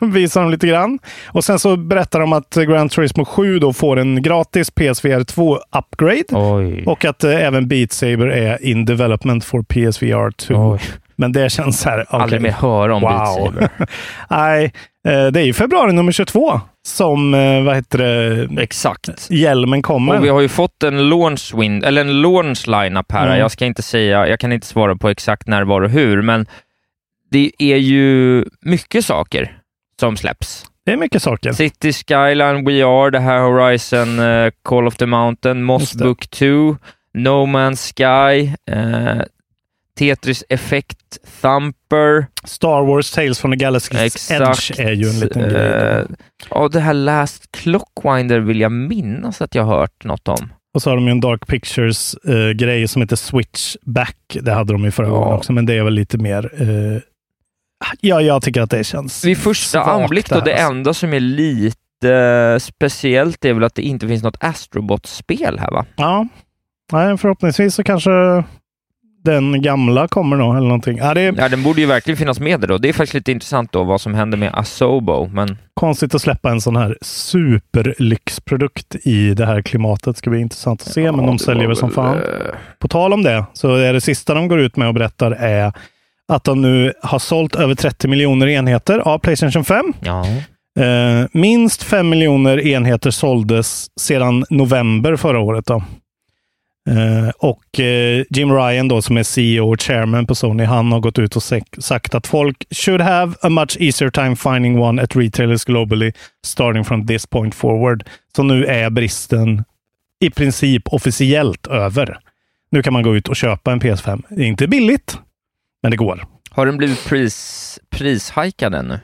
visar 0.12 0.42
de 0.42 0.50
lite 0.50 0.66
grann. 0.66 0.98
Och 1.26 1.44
sen 1.44 1.58
så 1.58 1.76
berättar 1.76 2.20
de 2.20 2.32
att 2.32 2.54
Gran 2.54 2.88
Turismo 2.88 3.24
7 3.24 3.58
då 3.58 3.72
får 3.72 3.98
en 3.98 4.22
gratis 4.22 4.70
PSVR 4.70 5.20
2-upgrade. 5.20 6.24
Oj. 6.56 6.84
Och 6.86 7.04
att 7.04 7.24
eh, 7.24 7.46
även 7.46 7.68
Beat 7.68 7.92
Saber 7.92 8.26
är 8.26 8.64
in 8.64 8.84
development 8.84 9.44
for 9.44 9.62
PSVR 9.62 10.30
2. 10.30 10.54
Oj. 10.54 10.80
Men 11.16 11.32
det 11.32 11.50
känns 11.52 11.80
så 11.80 11.88
här... 11.90 12.00
okej. 12.08 12.20
Aldrig 12.20 12.42
mer 12.42 12.50
höra 12.50 12.94
om 12.94 13.02
Beat 13.02 13.38
Wow. 13.38 13.44
Saber. 13.46 13.68
Nej, 14.30 14.72
det 15.04 15.40
är 15.40 15.44
ju 15.44 15.52
februari 15.52 15.92
nummer 15.92 16.12
22 16.12 16.60
som, 16.86 17.34
eh, 17.34 17.62
vad 17.62 17.74
heter 17.76 17.98
det, 17.98 18.62
Exakt. 18.62 19.30
hjälmen 19.30 19.82
kommer. 19.82 20.18
Och 20.18 20.24
vi 20.24 20.28
har 20.28 20.40
ju 20.40 20.48
fått 20.48 20.82
en 20.82 21.08
launch, 21.08 21.52
win- 21.54 21.84
eller 21.84 22.00
en 22.00 22.22
launch 22.22 22.66
lineup 22.68 23.12
här. 23.12 23.26
Mm. 23.26 23.38
Jag 23.38 23.50
ska 23.50 23.66
inte 23.66 23.82
säga, 23.82 24.28
jag 24.28 24.40
kan 24.40 24.52
inte 24.52 24.66
svara 24.66 24.96
på 24.96 25.08
exakt 25.08 25.46
när, 25.48 25.62
var 25.62 25.80
och 25.82 25.90
hur, 25.90 26.22
men 26.22 26.46
det 27.30 27.50
är 27.58 27.76
ju 27.76 28.44
mycket 28.60 29.04
saker 29.04 29.56
som 30.00 30.16
släpps. 30.16 30.66
Det 30.86 30.92
är 30.92 30.96
mycket 30.96 31.22
saker. 31.22 31.52
City 31.52 31.92
Skyline, 31.92 32.64
We 32.64 32.84
Are, 32.84 33.10
det 33.10 33.20
här 33.20 33.40
Horizon, 33.40 34.18
eh, 34.18 34.50
Call 34.64 34.86
of 34.86 34.96
the 34.96 35.06
Mountain, 35.06 35.62
Moss. 35.62 35.94
Book 35.94 36.30
2, 36.30 36.46
No 37.14 37.46
Man's 37.46 37.92
Sky, 37.96 38.46
eh, 38.72 39.22
Tetris 40.00 40.44
Effect, 40.48 41.18
Thumper. 41.40 42.26
Star 42.44 42.82
Wars 42.86 43.10
Tales 43.10 43.38
from 43.40 43.50
the 43.58 43.64
Galaxy's 43.64 44.04
Exakt. 44.06 44.30
Edge 44.70 44.80
är 44.86 44.92
ju 44.92 45.08
en 45.08 45.20
liten 45.20 45.42
Eh, 45.44 45.48
grej. 45.50 46.04
Ja, 46.50 46.68
det 46.68 46.80
här 46.80 46.94
Last 46.94 47.52
Clockwinder 47.52 48.40
vill 48.40 48.60
jag 48.60 48.72
minnas 48.72 49.40
att 49.42 49.54
jag 49.54 49.64
hört 49.64 50.04
något 50.04 50.28
om. 50.28 50.52
Och 50.74 50.82
så 50.82 50.90
har 50.90 50.96
de 50.96 51.04
ju 51.04 51.10
en 51.10 51.20
Dark 51.20 51.46
Pictures-grej 51.46 52.88
som 52.88 53.02
heter 53.02 53.16
Switchback. 53.16 54.16
Det 54.40 54.52
hade 54.52 54.72
de 54.72 54.84
ju 54.84 54.90
förra 54.90 55.06
Ja. 55.06 55.12
gången 55.12 55.32
också, 55.34 55.52
men 55.52 55.66
det 55.66 55.74
är 55.74 55.82
väl 55.82 55.94
lite 55.94 56.18
mer... 56.18 56.50
eh, 56.62 57.00
ja, 58.00 58.20
jag 58.20 58.42
tycker 58.42 58.60
att 58.62 58.70
det 58.70 58.84
känns 58.84 59.24
Vid 59.24 59.38
första 59.38 59.82
anblick 59.82 60.28
då, 60.28 60.40
det 60.40 60.52
alltså. 60.52 60.72
enda 60.72 60.94
som 60.94 61.12
är 61.14 61.20
lite 61.20 62.58
speciellt 62.60 63.44
är 63.44 63.52
väl 63.54 63.64
att 63.64 63.74
det 63.74 63.82
inte 63.82 64.08
finns 64.08 64.22
något 64.22 64.44
Astrobot-spel 64.44 65.58
här 65.58 65.70
va? 65.70 65.86
Ja, 65.96 66.26
Nej, 66.92 67.18
förhoppningsvis 67.18 67.74
så 67.74 67.82
kanske 67.84 68.10
den 69.24 69.62
gamla 69.62 70.08
kommer 70.08 70.36
då, 70.36 70.50
eller 70.52 70.60
någonting. 70.68 70.98
Ja, 70.98 71.14
det 71.14 71.20
Ja, 71.38 71.48
den 71.48 71.62
borde 71.62 71.80
ju 71.80 71.86
verkligen 71.86 72.16
finnas 72.18 72.40
med 72.40 72.60
då. 72.60 72.78
Det 72.78 72.88
är 72.88 72.92
faktiskt 72.92 73.14
lite 73.14 73.32
intressant 73.32 73.72
då 73.72 73.84
vad 73.84 74.00
som 74.00 74.14
händer 74.14 74.38
med 74.38 74.50
Asobo, 74.54 75.26
men 75.32 75.58
konstigt 75.74 76.14
att 76.14 76.22
släppa 76.22 76.50
en 76.50 76.60
sån 76.60 76.76
här 76.76 76.96
superlyxprodukt 77.02 78.96
i 79.04 79.34
det 79.34 79.46
här 79.46 79.62
klimatet. 79.62 80.16
Ska 80.16 80.30
bli 80.30 80.40
intressant 80.40 80.82
att 80.82 80.88
se, 80.92 81.12
men 81.12 81.26
de 81.26 81.38
säljer 81.38 81.66
väl 81.66 81.76
som 81.76 81.90
fan. 81.90 82.16
eh, 82.16 82.22
På 82.78 82.88
tal 82.88 83.12
om 83.12 83.22
det, 83.22 83.44
så 83.52 83.74
är 83.74 83.92
det 83.92 84.00
sista 84.00 84.34
de 84.34 84.48
går 84.48 84.60
ut 84.60 84.76
med 84.76 84.88
och 84.88 84.94
berättar 84.94 85.30
är 85.30 85.72
att 86.32 86.44
de 86.44 86.62
nu 86.62 86.92
har 87.02 87.18
sålt 87.18 87.54
över 87.54 87.74
30 87.74 88.08
miljoner 88.08 88.46
enheter 88.48 88.98
av 88.98 89.18
Playstation 89.18 89.64
5. 89.64 89.92
Ja. 90.00 90.24
Eh, 90.84 91.26
minst 91.32 91.82
5 91.82 92.08
miljoner 92.08 92.66
enheter 92.66 93.10
såldes 93.10 93.86
sedan 94.00 94.44
november 94.50 95.16
förra 95.16 95.38
året. 95.40 95.66
Då. 95.66 95.82
Eh, 96.88 97.28
och 97.38 97.80
eh, 97.80 98.24
Jim 98.30 98.52
Ryan 98.52 98.88
då, 98.88 99.02
som 99.02 99.16
är 99.16 99.22
CEO 99.22 99.72
och 99.72 99.82
chairman 99.82 100.26
på 100.26 100.34
Sony, 100.34 100.64
han 100.64 100.92
har 100.92 101.00
gått 101.00 101.18
ut 101.18 101.36
och 101.36 101.42
sagt 101.78 102.14
att 102.14 102.26
folk 102.26 102.64
should 102.70 103.00
have 103.00 103.34
a 103.42 103.48
much 103.48 103.76
easier 103.80 104.10
time 104.10 104.36
finding 104.36 104.78
one 104.78 105.02
at 105.02 105.16
retailers 105.16 105.64
globally 105.64 106.12
starting 106.46 106.84
from 106.84 107.06
this 107.06 107.26
point 107.26 107.54
forward. 107.54 108.04
Så 108.36 108.42
nu 108.42 108.64
är 108.64 108.90
bristen 108.90 109.64
i 110.20 110.30
princip 110.30 110.82
officiellt 110.88 111.66
över. 111.66 112.18
Nu 112.70 112.82
kan 112.82 112.92
man 112.92 113.02
gå 113.02 113.16
ut 113.16 113.28
och 113.28 113.36
köpa 113.36 113.72
en 113.72 113.80
PS5. 113.80 114.22
Det 114.28 114.42
är 114.42 114.46
inte 114.46 114.66
billigt, 114.66 115.18
men 115.82 115.90
det 115.90 115.96
går. 115.96 116.26
Har 116.50 116.66
den 116.66 116.76
blivit 116.76 117.04
pris, 117.04 117.78
prishajkad 117.90 118.74
ännu? 118.74 119.00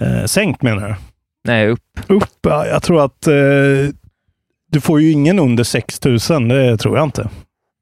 Eh, 0.00 0.24
sänkt 0.24 0.62
menar 0.62 0.88
du? 0.88 0.94
Nej, 1.44 1.68
upp. 1.68 2.00
Upp? 2.06 2.28
ja, 2.42 2.66
Jag 2.66 2.82
tror 2.82 3.04
att 3.04 3.26
du 4.72 4.80
får 4.80 5.00
ju 5.00 5.10
ingen 5.10 5.38
under 5.38 5.64
6 5.64 6.04
000. 6.04 6.48
Det 6.48 6.76
tror 6.76 6.96
jag 6.96 7.04
inte. 7.04 7.28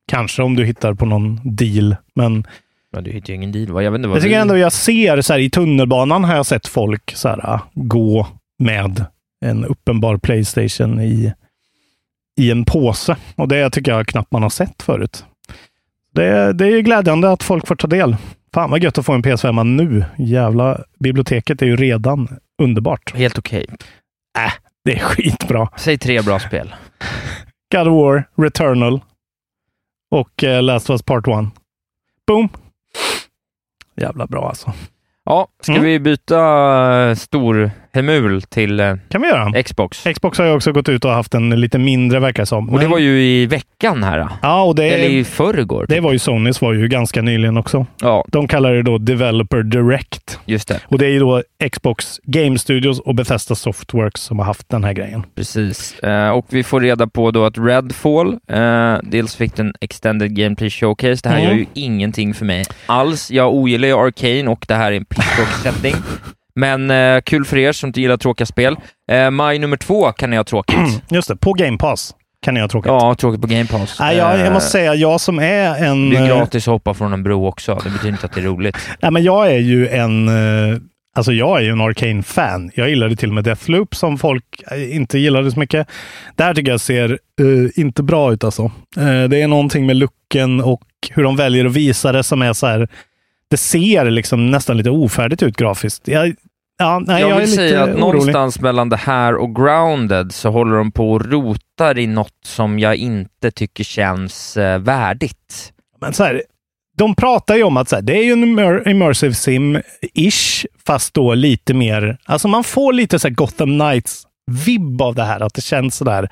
Kanske 0.09 0.43
om 0.43 0.57
du 0.57 0.65
hittar 0.65 0.95
på 0.95 1.07
någon 1.07 1.41
deal, 1.45 1.97
men 2.15 2.47
Men 2.93 3.05
du 3.05 3.11
hittar 3.11 3.29
ju 3.29 3.35
ingen 3.35 3.53
deal 3.53 3.73
va? 3.73 3.83
Jag 3.83 3.91
vet 3.91 3.99
inte 3.99 4.09
vad 4.09 4.17
jag 4.17 4.23
tycker 4.23 4.41
ändå 4.41 4.57
jag 4.57 4.73
ser 4.73 5.21
så 5.21 5.33
här, 5.33 5.41
i 5.41 5.51
tunnelbanan 5.51 6.25
har 6.25 6.37
jag 6.37 6.47
sett 6.47 6.67
folk 6.67 7.13
så 7.17 7.29
här, 7.29 7.51
ah, 7.51 7.61
gå 7.75 8.27
med 8.59 9.05
en 9.45 9.65
uppenbar 9.65 10.17
Playstation 10.17 11.01
i, 11.01 11.33
i 12.41 12.51
en 12.51 12.65
påse. 12.65 13.17
Och 13.37 13.49
det 13.49 13.71
tycker 13.71 13.93
jag 13.93 14.07
knappt 14.07 14.33
man 14.33 14.43
har 14.43 14.51
sett 14.51 14.83
förut. 14.83 15.25
Det, 16.15 16.53
det 16.53 16.65
är 16.65 16.71
ju 16.71 16.83
glädjande 16.83 17.31
att 17.31 17.43
folk 17.43 17.67
får 17.67 17.77
ta 17.77 17.87
del. 17.87 18.17
Fan 18.55 18.71
vad 18.71 18.83
gött 18.83 18.99
att 18.99 19.07
få 19.07 19.13
en 19.13 19.23
PS5 19.23 19.65
nu. 19.65 20.05
Jävla 20.19 20.81
biblioteket 20.99 21.63
är 21.63 21.67
ju 21.67 21.77
redan 21.77 22.29
underbart. 22.63 23.15
Helt 23.15 23.39
okej. 23.39 23.67
Äh, 24.39 24.53
det 24.85 24.93
är 24.93 24.99
skitbra. 25.05 25.69
Säg 25.77 25.99
tre 25.99 26.23
bra 26.23 26.41
spel. 26.41 26.75
God 27.73 27.89
of 27.89 27.93
War, 28.03 28.29
Returnal 28.45 29.01
och 30.11 30.45
eh, 30.45 30.63
Last 30.63 30.91
of 30.91 30.95
Us 30.95 31.03
Part 31.03 31.29
1. 31.29 31.35
Boom! 32.27 32.49
Jävla 33.97 34.27
bra 34.27 34.49
alltså. 34.49 34.73
Ja, 35.25 35.49
ska 35.63 35.73
Mm. 35.73 35.85
vi 35.85 35.99
byta 36.01 36.41
eh, 37.09 37.15
stor 37.15 37.71
hemul 37.93 38.43
till 38.43 38.81
eh, 38.81 38.95
kan 39.09 39.23
vi 39.23 39.29
göra. 39.29 39.63
Xbox? 39.63 40.05
Xbox 40.15 40.39
har 40.39 40.47
ju 40.47 40.53
också 40.53 40.73
gått 40.73 40.89
ut 40.89 41.05
och 41.05 41.11
haft 41.11 41.35
en 41.35 41.51
lite 41.61 41.79
mindre, 41.79 42.21
verkar 42.21 42.45
som. 42.45 42.71
Och 42.71 42.81
det 42.81 42.87
var 42.87 42.99
ju 42.99 43.23
i 43.23 43.47
veckan 43.47 44.03
här. 44.03 44.29
Ja, 44.43 44.63
och 44.63 44.75
det, 44.75 44.85
Eller 44.89 45.09
i 45.09 45.25
förrgår. 45.25 45.87
det 45.89 46.01
var 46.01 46.13
ju 46.13 46.19
Sonys 46.19 46.61
var 46.61 46.73
ju 46.73 46.89
ganska 46.89 47.23
nyligen 47.23 47.57
också. 47.57 47.87
Ja, 48.01 48.25
De 48.29 48.49
kallar 48.49 48.73
det 48.75 48.83
då 48.83 48.99
Developer 48.99 49.63
Direct. 49.63 50.39
just 50.45 50.69
det. 50.69 50.81
Och 50.89 50.99
det 50.99 51.07
är 51.07 51.11
ju 51.11 51.19
då 51.19 51.43
Xbox 51.73 52.21
Game 52.23 52.59
Studios 52.59 53.01
och 53.01 53.15
Bethesda 53.15 53.55
Softworks 53.55 54.21
som 54.21 54.39
har 54.39 54.47
haft 54.47 54.69
den 54.69 54.85
här 54.85 54.93
grejen. 54.93 55.23
Precis. 55.37 55.99
Eh, 55.99 56.31
och 56.31 56.47
vi 56.49 56.63
får 56.63 56.81
reda 56.81 57.07
på 57.07 57.31
då 57.31 57.45
att 57.45 57.59
Redfall, 57.59 58.39
eh, 58.49 58.95
dels 59.03 59.37
fick 59.37 59.57
den 59.57 59.75
Extended 59.81 60.37
Gameplay 60.37 60.71
Showcase. 60.71 61.21
Det 61.23 61.29
här 61.29 61.39
Mm. 61.39 61.51
gör 61.51 61.57
ju 61.59 61.67
ingenting 61.75 62.35
för 62.35 62.45
mig 62.45 62.65
alls. 62.87 63.31
Jag 63.31 63.55
ogillar 63.55 63.89
ju 63.89 63.95
Arcane 63.95 64.49
och 64.51 64.65
det 64.69 64.75
här 64.75 64.93
är 64.93 64.97
en 64.97 65.05
pisstråkig 65.05 65.95
Men 66.55 66.91
eh, 66.91 67.21
kul 67.21 67.45
för 67.45 67.57
er 67.59 67.73
som 67.73 67.87
inte 67.87 68.01
gillar 68.01 68.17
tråkiga 68.17 68.47
spel. 68.47 68.77
Eh, 69.13 69.31
maj 69.31 69.59
nummer 69.59 69.77
två 69.77 70.13
kan 70.13 70.31
ni 70.31 70.37
ha 70.37 70.45
tråkigt. 70.45 70.77
Just 71.11 71.29
det, 71.29 71.37
på 71.37 71.53
Game 71.53 71.79
Pass 71.79 72.15
kan 72.45 72.55
ni 72.55 72.61
ha 72.61 72.69
tråkigt. 72.69 72.89
Ja, 72.89 73.15
tråkigt 73.15 73.41
på 73.41 73.47
Game 73.47 73.67
Pass. 73.67 73.97
Nej, 74.01 74.17
jag, 74.17 74.39
jag 74.39 74.47
Eh, 74.47 74.53
måste 74.53 74.71
säga, 74.71 74.95
jag 74.95 75.21
som 75.21 75.39
är 75.39 75.85
en... 75.85 76.11
Det 76.11 76.17
är 76.17 76.23
eh, 76.23 76.29
gratis 76.29 76.69
att 76.69 76.73
hoppa 76.73 76.95
från 76.95 77.13
en 77.13 77.23
bro 77.23 77.47
också. 77.47 77.81
Det 77.85 77.91
betyder 77.91 78.09
inte 78.13 78.27
att 78.27 78.33
det 78.33 78.41
är 78.41 78.45
roligt. 78.45 78.77
Nej, 79.03 79.11
men 79.13 79.23
jag 79.23 79.47
är 79.53 79.59
ju 79.59 79.89
en... 79.89 80.29
eh, 80.73 80.79
Alltså 81.17 81.33
jag 81.33 81.59
är 81.59 81.63
ju 81.65 81.71
en 81.71 81.81
arcane 81.81 82.23
fan 82.23 82.71
Jag 82.75 82.89
gillade 82.89 83.17
till 83.17 83.29
och 83.29 83.35
med 83.35 83.45
Deathloop 83.45 83.95
som 83.95 84.19
folk 84.19 84.45
inte 84.93 85.19
gillade 85.19 85.51
så 85.51 85.59
mycket. 85.59 85.89
Det 86.37 86.43
här 86.45 86.55
tycker 86.55 86.71
jag 86.71 86.81
ser 86.81 87.11
eh, 87.41 87.81
inte 87.81 88.03
bra 88.03 88.33
ut 88.33 88.45
alltså. 88.45 88.63
Eh, 88.97 89.23
det 89.29 89.43
är 89.43 89.47
någonting 89.49 89.87
med 89.87 89.97
looken 89.97 90.61
och 90.61 90.83
hur 91.11 91.23
de 91.23 91.37
väljer 91.37 91.65
att 91.65 91.73
visa 91.73 92.13
det 92.13 92.23
som 92.23 92.43
är 92.43 92.53
så 92.53 92.67
här. 92.67 92.89
Det 93.51 93.57
ser 93.57 94.11
liksom 94.11 94.51
nästan 94.51 94.77
lite 94.77 94.91
ofärdigt 94.91 95.43
ut 95.43 95.57
grafiskt. 95.57 96.09
Jag, 96.09 96.35
ja, 96.79 96.99
nej, 97.07 97.21
jag 97.21 97.31
jag, 97.31 97.39
vill 97.39 97.55
säga 97.55 97.83
att 97.83 97.89
orolig. 97.89 98.01
någonstans 98.01 98.61
mellan 98.61 98.89
det 98.89 98.97
här 98.97 99.35
och 99.37 99.57
Grounded 99.57 100.33
så 100.33 100.51
håller 100.51 100.77
de 100.77 100.93
på 100.93 101.13
och 101.13 101.25
rotar 101.31 101.99
i 101.99 102.07
något 102.07 102.39
som 102.45 102.79
jag 102.79 102.97
inte 102.97 103.51
tycker 103.51 103.85
känns 103.85 104.57
eh, 104.57 104.79
värdigt. 104.79 105.73
Men 106.01 106.13
så 106.13 106.25
här, 106.25 106.43
de 106.99 107.15
pratar 107.15 107.57
ju 107.57 107.63
om 107.63 107.77
att 107.77 107.89
så 107.89 107.97
här, 107.97 108.03
det 108.03 108.19
är 108.19 108.25
ju 108.25 108.33
en 108.33 108.45
immer- 108.45 108.89
immersive 108.89 109.33
sim-ish, 109.35 110.67
fast 110.87 111.15
då 111.15 111.35
lite 111.35 111.75
mer... 111.75 112.19
Alltså 112.25 112.49
man 112.49 112.65
får 112.65 112.93
lite 112.93 113.19
så 113.19 113.29
här 113.29 113.35
Gotham 113.35 113.79
Knights-vibb 113.79 115.03
av 115.03 115.15
det 115.15 115.25
här. 115.25 115.41
Att 115.41 115.55
det 115.55 115.63
känns 115.63 115.97
så 115.97 116.05
där 116.05 116.29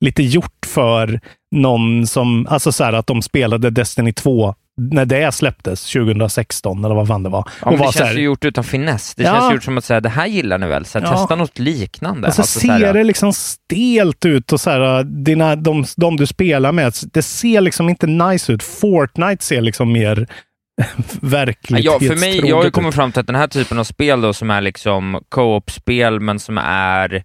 lite 0.00 0.22
gjort 0.22 0.66
för 0.66 1.20
någon 1.50 2.06
som, 2.06 2.46
alltså 2.50 2.72
så 2.72 2.84
här 2.84 2.92
att 2.92 3.06
de 3.06 3.22
spelade 3.22 3.70
Destiny 3.70 4.12
2 4.12 4.54
när 4.80 5.04
det 5.04 5.32
släpptes 5.34 5.92
2016 5.92 6.84
eller 6.84 6.94
vad 6.94 7.08
fan 7.08 7.22
det 7.22 7.28
var. 7.28 7.48
Ja, 7.64 7.70
var 7.70 7.78
det 7.78 7.84
så 7.84 7.92
känns 7.92 8.08
här- 8.10 8.16
ju 8.16 8.22
gjort 8.22 8.44
utan 8.44 8.64
finess. 8.64 9.14
Det 9.14 9.22
Ja. 9.22 9.34
känns 9.34 9.54
gjort 9.54 9.64
som 9.64 9.78
att 9.78 9.84
säga, 9.84 10.00
det 10.00 10.08
här 10.08 10.26
gillar 10.26 10.58
ni 10.58 10.66
väl? 10.66 10.84
Så 10.84 10.98
här, 10.98 11.06
Ja. 11.06 11.12
Testa 11.12 11.36
något 11.36 11.58
liknande. 11.58 12.28
Och 12.28 12.34
så 12.34 12.40
Alltså, 12.42 12.60
så 12.60 12.66
här, 12.72 12.78
ser 12.80 12.92
det 12.94 13.04
liksom 13.04 13.32
stelt 13.32 14.24
ut 14.24 14.52
och 14.52 14.60
så 14.60 14.70
här, 14.70 15.04
dina, 15.04 15.56
de, 15.56 15.84
de 15.96 16.16
du 16.16 16.26
spelar 16.26 16.72
med, 16.72 16.92
det 17.12 17.22
ser 17.22 17.60
liksom 17.60 17.88
inte 17.88 18.06
nice 18.06 18.52
ut. 18.52 18.62
Fortnite 18.62 19.44
ser 19.44 19.60
liksom 19.60 19.92
mer 19.92 20.26
Ja, 20.76 20.84
verklighetstroget 21.20 22.08
för 22.12 22.20
mig, 22.20 22.40
jag 22.48 22.56
har 22.56 22.64
ju 22.64 22.70
kommit 22.70 22.94
fram 22.94 23.12
till 23.12 23.20
att 23.20 23.26
den 23.26 23.36
här 23.36 23.46
typen 23.48 23.78
av 23.78 23.84
spel 23.84 24.20
då, 24.20 24.32
som 24.32 24.50
är 24.50 24.60
liksom 24.60 25.22
co-op-spel, 25.28 26.20
men 26.20 26.38
som 26.38 26.58
är 26.64 27.24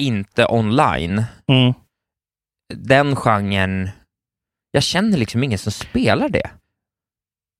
inte 0.00 0.46
online, 0.46 1.24
Mm. 1.52 1.74
den 2.74 3.16
genren, 3.16 3.90
jag 4.72 4.82
känner 4.82 5.18
liksom 5.18 5.44
ingen 5.44 5.58
som 5.58 5.72
spelar 5.72 6.28
det. 6.28 6.50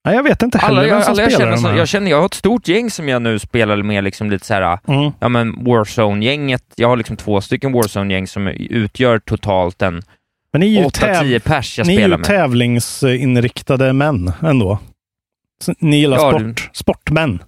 Ja, 0.02 0.12
jag 0.14 0.22
vet 0.22 0.42
inte 0.42 0.58
heller 0.58 0.78
Alla, 0.80 0.88
vem 0.88 0.90
jag, 0.96 1.04
som 1.04 1.12
alla 1.12 1.22
jag, 1.22 1.32
spelar 1.32 1.46
känner, 1.46 1.56
som, 1.56 1.70
här. 1.70 1.78
jag 1.78 1.88
känner, 1.88 2.10
jag 2.10 2.18
har 2.18 2.26
ett 2.26 2.34
stort 2.34 2.68
gäng 2.68 2.90
som 2.90 3.08
jag 3.08 3.22
nu 3.22 3.38
spelar 3.38 3.82
med, 3.82 4.04
liksom 4.04 4.30
lite 4.30 4.46
så 4.46 4.54
här, 4.54 4.78
Mm. 4.86 5.12
ja 5.20 5.28
men 5.28 5.64
Warzone-gänget, 5.64 6.62
jag 6.76 6.88
har 6.88 6.96
liksom 6.96 7.16
två 7.16 7.40
stycken 7.40 7.72
Warzone-gäng 7.72 8.26
som 8.26 8.46
utgör 8.48 9.18
totalt 9.18 9.82
en 9.82 10.02
Men 10.52 10.60
ni 10.60 10.76
är 10.76 10.80
ju 10.80 10.86
8-10 10.86 10.90
täv- 10.90 11.38
pers 11.40 11.78
jag 11.78 11.86
Ni 11.86 11.92
är 11.94 11.96
spelar 11.98 12.16
ju 12.16 12.20
med. 12.20 12.26
tävlingsinriktade 12.26 13.92
män 13.92 14.32
ändå. 14.42 14.78
Så 15.64 15.74
ni 15.78 15.96
gillar 16.00 16.16
Ja, 16.16 16.30
sport. 16.38 16.70
Sportmän. 16.72 17.42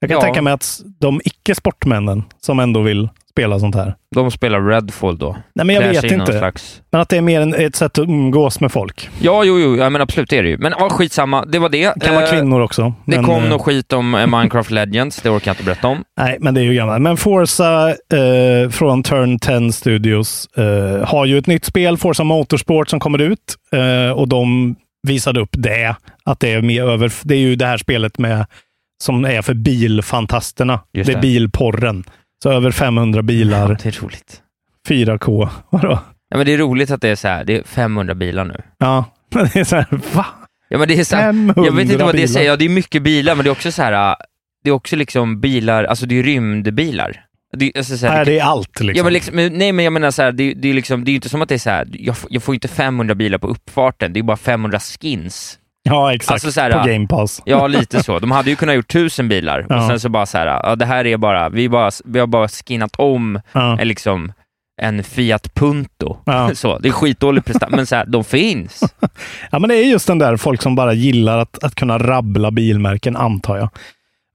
Jag 0.00 0.10
kan 0.10 0.16
Ja. 0.18 0.22
tänka 0.22 0.42
mig 0.42 0.52
att 0.52 0.80
de 1.00 1.20
icke-sportmännen 1.24 2.22
som 2.40 2.60
ändå 2.60 2.80
vill 2.80 3.08
spela 3.30 3.58
sånt 3.58 3.74
här. 3.74 3.94
De 4.14 4.30
spelar 4.30 4.60
Redfall 4.60 5.18
då. 5.18 5.36
Nej, 5.54 5.66
men 5.66 5.74
jag 5.74 5.84
Klär 5.84 6.02
vet 6.02 6.12
inte. 6.12 6.38
Slags... 6.38 6.82
Men 6.90 7.00
att 7.00 7.08
det 7.08 7.16
är 7.16 7.20
mer 7.20 7.40
en, 7.40 7.54
ett 7.54 7.76
sätt 7.76 7.98
att 7.98 8.08
umgås 8.08 8.60
med 8.60 8.72
folk. 8.72 9.08
Ja, 9.20 9.44
jo, 9.44 9.58
jo, 9.58 9.76
ja, 9.76 9.90
men 9.90 10.00
absolut 10.00 10.30
det 10.30 10.38
är 10.38 10.42
det 10.42 10.48
ju. 10.48 10.58
Men 10.58 10.74
ja, 10.78 10.88
skitsamma, 10.90 11.44
det 11.44 11.58
var 11.58 11.68
det. 11.68 11.92
Det 11.96 12.06
kan 12.06 12.14
vara 12.14 12.24
Eh, 12.24 12.30
kvinnor 12.30 12.60
också. 12.60 12.94
Det 13.04 13.16
men, 13.16 13.24
kom 13.24 13.44
eh, 13.44 13.48
något 13.48 13.62
skit 13.62 13.92
om 13.92 14.14
eh, 14.14 14.26
Minecraft 14.26 14.70
Legends, 14.70 15.22
det 15.22 15.30
orkar 15.30 15.48
jag 15.50 15.54
inte 15.54 15.64
berätta 15.64 15.88
om. 15.88 16.04
Nej, 16.20 16.36
men 16.40 16.54
det 16.54 16.60
är 16.60 16.64
ju 16.64 16.74
gammalt. 16.74 17.02
Men 17.02 17.16
Forza 17.16 17.88
eh, 17.88 18.70
från 18.70 19.02
Turn 19.02 19.38
10 19.38 19.72
Studios 19.72 20.48
eh, 20.56 21.08
har 21.08 21.24
ju 21.24 21.38
ett 21.38 21.46
nytt 21.46 21.64
spel, 21.64 21.96
Forza 21.96 22.24
Motorsport, 22.24 22.88
som 22.88 23.00
kommer 23.00 23.18
ut. 23.18 23.56
Eh, 23.72 24.10
och 24.10 24.28
de 24.28 24.76
visade 25.08 25.40
upp 25.40 25.50
det. 25.52 25.96
Att 26.24 26.40
det 26.40 26.52
är 26.52 26.62
mer 26.62 26.82
över... 26.82 27.12
Det 27.22 27.34
är 27.34 27.38
ju 27.38 27.56
det 27.56 27.66
här 27.66 27.76
spelet 27.76 28.18
med 28.18 28.46
som 29.02 29.24
är 29.24 29.42
för 29.42 29.54
bilfantasterna. 29.54 30.80
Just 30.92 31.06
det 31.06 31.12
är 31.12 31.14
det. 31.14 31.20
bilporren. 31.20 32.04
Så 32.42 32.50
över 32.52 32.70
500 32.70 33.22
bilar. 33.22 33.78
Det 33.82 33.86
är 33.86 34.02
roligt. 34.02 34.42
4K. 34.88 35.48
Vadå? 35.70 35.98
Ja, 36.30 36.36
men 36.36 36.46
det 36.46 36.52
är 36.54 36.58
roligt 36.58 36.90
att 36.90 37.00
det 37.00 37.08
är 37.08 37.16
så 37.16 37.28
här, 37.28 37.44
det 37.44 37.56
är 37.58 37.62
500 37.62 38.14
bilar 38.14 38.44
nu. 38.44 38.62
Ja, 38.78 39.04
men 39.34 39.48
det 39.52 39.60
är 39.60 39.64
så 39.64 39.76
här, 39.76 39.86
va? 40.14 40.26
Ja, 40.68 40.78
men 40.78 40.88
det 40.88 40.98
är 41.00 41.04
så 41.04 41.16
här, 41.16 41.22
500 41.22 41.62
jag 41.66 41.72
vet 41.72 41.82
inte 41.90 42.04
vad 42.04 42.14
det 42.14 42.28
säger, 42.28 42.50
ja, 42.50 42.56
det 42.56 42.64
är 42.64 42.68
mycket 42.68 43.02
bilar, 43.02 43.34
men 43.34 43.44
det 43.44 43.48
är 43.48 43.52
också 43.52 43.72
så 43.72 43.82
här, 43.82 44.10
äh, 44.10 44.16
det 44.64 44.70
är 44.70 44.74
också 44.74 44.96
liksom 44.96 45.40
bilar, 45.40 45.84
alltså 45.84 46.06
det 46.06 46.18
är 46.18 46.22
rymdbilar. 46.22 47.24
Det, 47.56 47.72
alltså, 47.76 47.96
så 47.98 48.06
här, 48.06 48.16
Nej, 48.16 48.24
det 48.24 48.38
är 48.38 48.44
allt 48.44 48.80
liksom. 48.80 48.98
Ja, 48.98 49.04
men 49.04 49.12
liksom, 49.12 49.36
nej 49.36 49.72
men 49.72 49.84
jag 49.84 49.92
menar 49.92 50.10
så 50.10 50.22
här, 50.22 50.32
det, 50.32 50.54
det 50.54 50.68
är 50.70 50.74
liksom, 50.74 51.04
det 51.04 51.08
är 51.08 51.12
ju 51.12 51.16
inte 51.16 51.28
som 51.28 51.42
att 51.42 51.48
det 51.48 51.54
är 51.54 51.58
så 51.58 51.70
här, 51.70 51.88
jag, 51.92 52.16
får- 52.18 52.32
jag 52.32 52.42
får 52.42 52.52
ju 52.52 52.56
inte 52.56 52.68
500 52.68 53.14
bilar 53.14 53.38
på 53.38 53.46
uppfarten, 53.48 54.12
det 54.12 54.20
är 54.20 54.24
bara 54.24 54.36
500 54.36 54.78
skins. 54.80 55.58
Ja, 55.90 56.14
exakt. 56.14 56.32
Alltså 56.32 56.52
så 56.52 56.60
här, 56.60 56.72
på 56.82 56.88
Game 56.88 57.06
Pass. 57.06 57.42
Ja, 57.44 57.66
lite 57.66 58.02
så. 58.02 58.18
De 58.18 58.30
hade 58.30 58.50
ju 58.50 58.56
kunnat 58.56 58.74
gjort 58.74 58.88
tusen 58.92 59.28
bilar 59.28 59.58
och 59.60 59.66
Ja. 59.68 59.88
sen 59.88 60.00
så 60.00 60.08
bara 60.08 60.26
så 60.26 60.38
här, 60.38 60.46
ja 60.46 60.76
det 60.76 60.84
här 60.86 61.06
är 61.06 61.16
bara, 61.16 61.48
vi, 61.48 61.68
bara, 61.68 61.90
vi 62.04 62.18
har 62.20 62.26
bara 62.26 62.48
skinnat 62.48 62.96
om 62.98 63.40
Ja. 63.52 63.78
en, 63.80 63.88
liksom, 63.88 64.32
en 64.82 65.04
Fiat 65.04 65.54
Punto. 65.54 66.16
Ja. 66.26 66.50
Så, 66.54 66.78
det 66.78 66.88
är 66.88 66.92
skitdålig 66.92 67.44
prestation, 67.44 67.76
men 67.76 67.86
så 67.86 67.96
här, 67.96 68.06
de 68.06 68.24
finns. 68.24 68.80
Ja, 69.50 69.58
men 69.58 69.68
det 69.70 69.76
är 69.76 69.84
just 69.84 70.06
den 70.06 70.18
där 70.18 70.36
folk 70.36 70.62
som 70.62 70.74
bara 70.74 70.92
gillar 70.92 71.38
att, 71.38 71.64
att 71.64 71.74
kunna 71.74 71.98
rabbla 71.98 72.50
bilmärken, 72.50 73.16
antar 73.16 73.56
jag. 73.56 73.68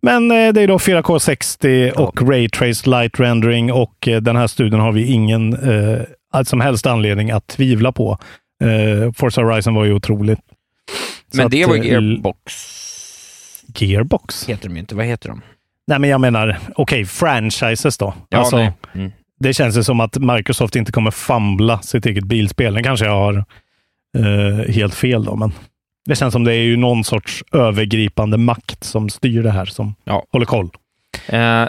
Men 0.01 0.31
eh, 0.31 0.53
det 0.53 0.61
är 0.61 0.67
då 0.67 0.77
4K 0.77 1.19
60 1.19 1.91
och 1.95 2.29
Ray 2.29 2.49
Trace 2.49 2.89
Light 2.89 3.19
Rendering 3.19 3.71
och 3.73 4.07
eh, 4.07 4.21
den 4.21 4.35
här 4.35 4.47
studien 4.47 4.79
har 4.81 4.91
vi 4.91 5.05
ingen 5.11 5.53
eh, 5.53 6.43
som 6.43 6.61
helst 6.61 6.85
anledning 6.85 7.31
att 7.31 7.47
tvivla 7.47 7.91
på. 7.91 8.17
Eh, 8.63 9.11
Forza 9.13 9.41
Horizon 9.41 9.75
var 9.75 9.85
ju 9.85 9.93
otroligt. 9.93 10.39
Men 11.33 11.49
det 11.49 11.65
var 11.65 11.75
eh, 11.75 11.83
Gearbox, 11.85 12.53
Gearbox? 13.77 14.49
heter 14.49 14.67
de 14.69 14.73
ju 14.75 14.79
inte. 14.79 14.95
Vad 14.95 15.05
heter 15.05 15.29
de? 15.29 15.41
Nej, 15.87 15.99
men 15.99 16.09
jag 16.09 16.21
menar, 16.21 16.59
okej, 16.75 17.05
franchises 17.05 17.97
då. 17.97 18.13
Ja, 18.29 18.37
alltså. 18.37 18.57
Mm. 18.93 19.11
Det 19.39 19.53
känns 19.53 19.77
ju 19.77 19.83
som 19.83 19.99
att 19.99 20.17
Microsoft 20.17 20.75
inte 20.75 20.91
kommer 20.91 21.11
famla 21.11 21.81
sitt 21.81 22.05
eget 22.05 22.23
bilspel. 22.23 22.73
Den 22.73 22.83
kanske 22.83 23.05
jag 23.05 23.13
har 23.13 23.45
eh, 24.17 24.73
helt 24.73 24.95
fel 24.95 25.23
då, 25.25 25.35
men 25.35 25.51
det 26.05 26.15
känns 26.15 26.31
som 26.33 26.43
det 26.43 26.53
är 26.53 26.61
ju 26.63 26.77
någon 26.77 27.03
sorts 27.03 27.43
övergripande 27.51 28.37
makt 28.37 28.83
som 28.83 29.09
styr 29.09 29.43
det 29.43 29.51
här, 29.51 29.65
som 29.65 29.95
Ja. 30.03 30.25
håller 30.31 30.45
koll. 30.45 30.69
Eh, 31.27 31.65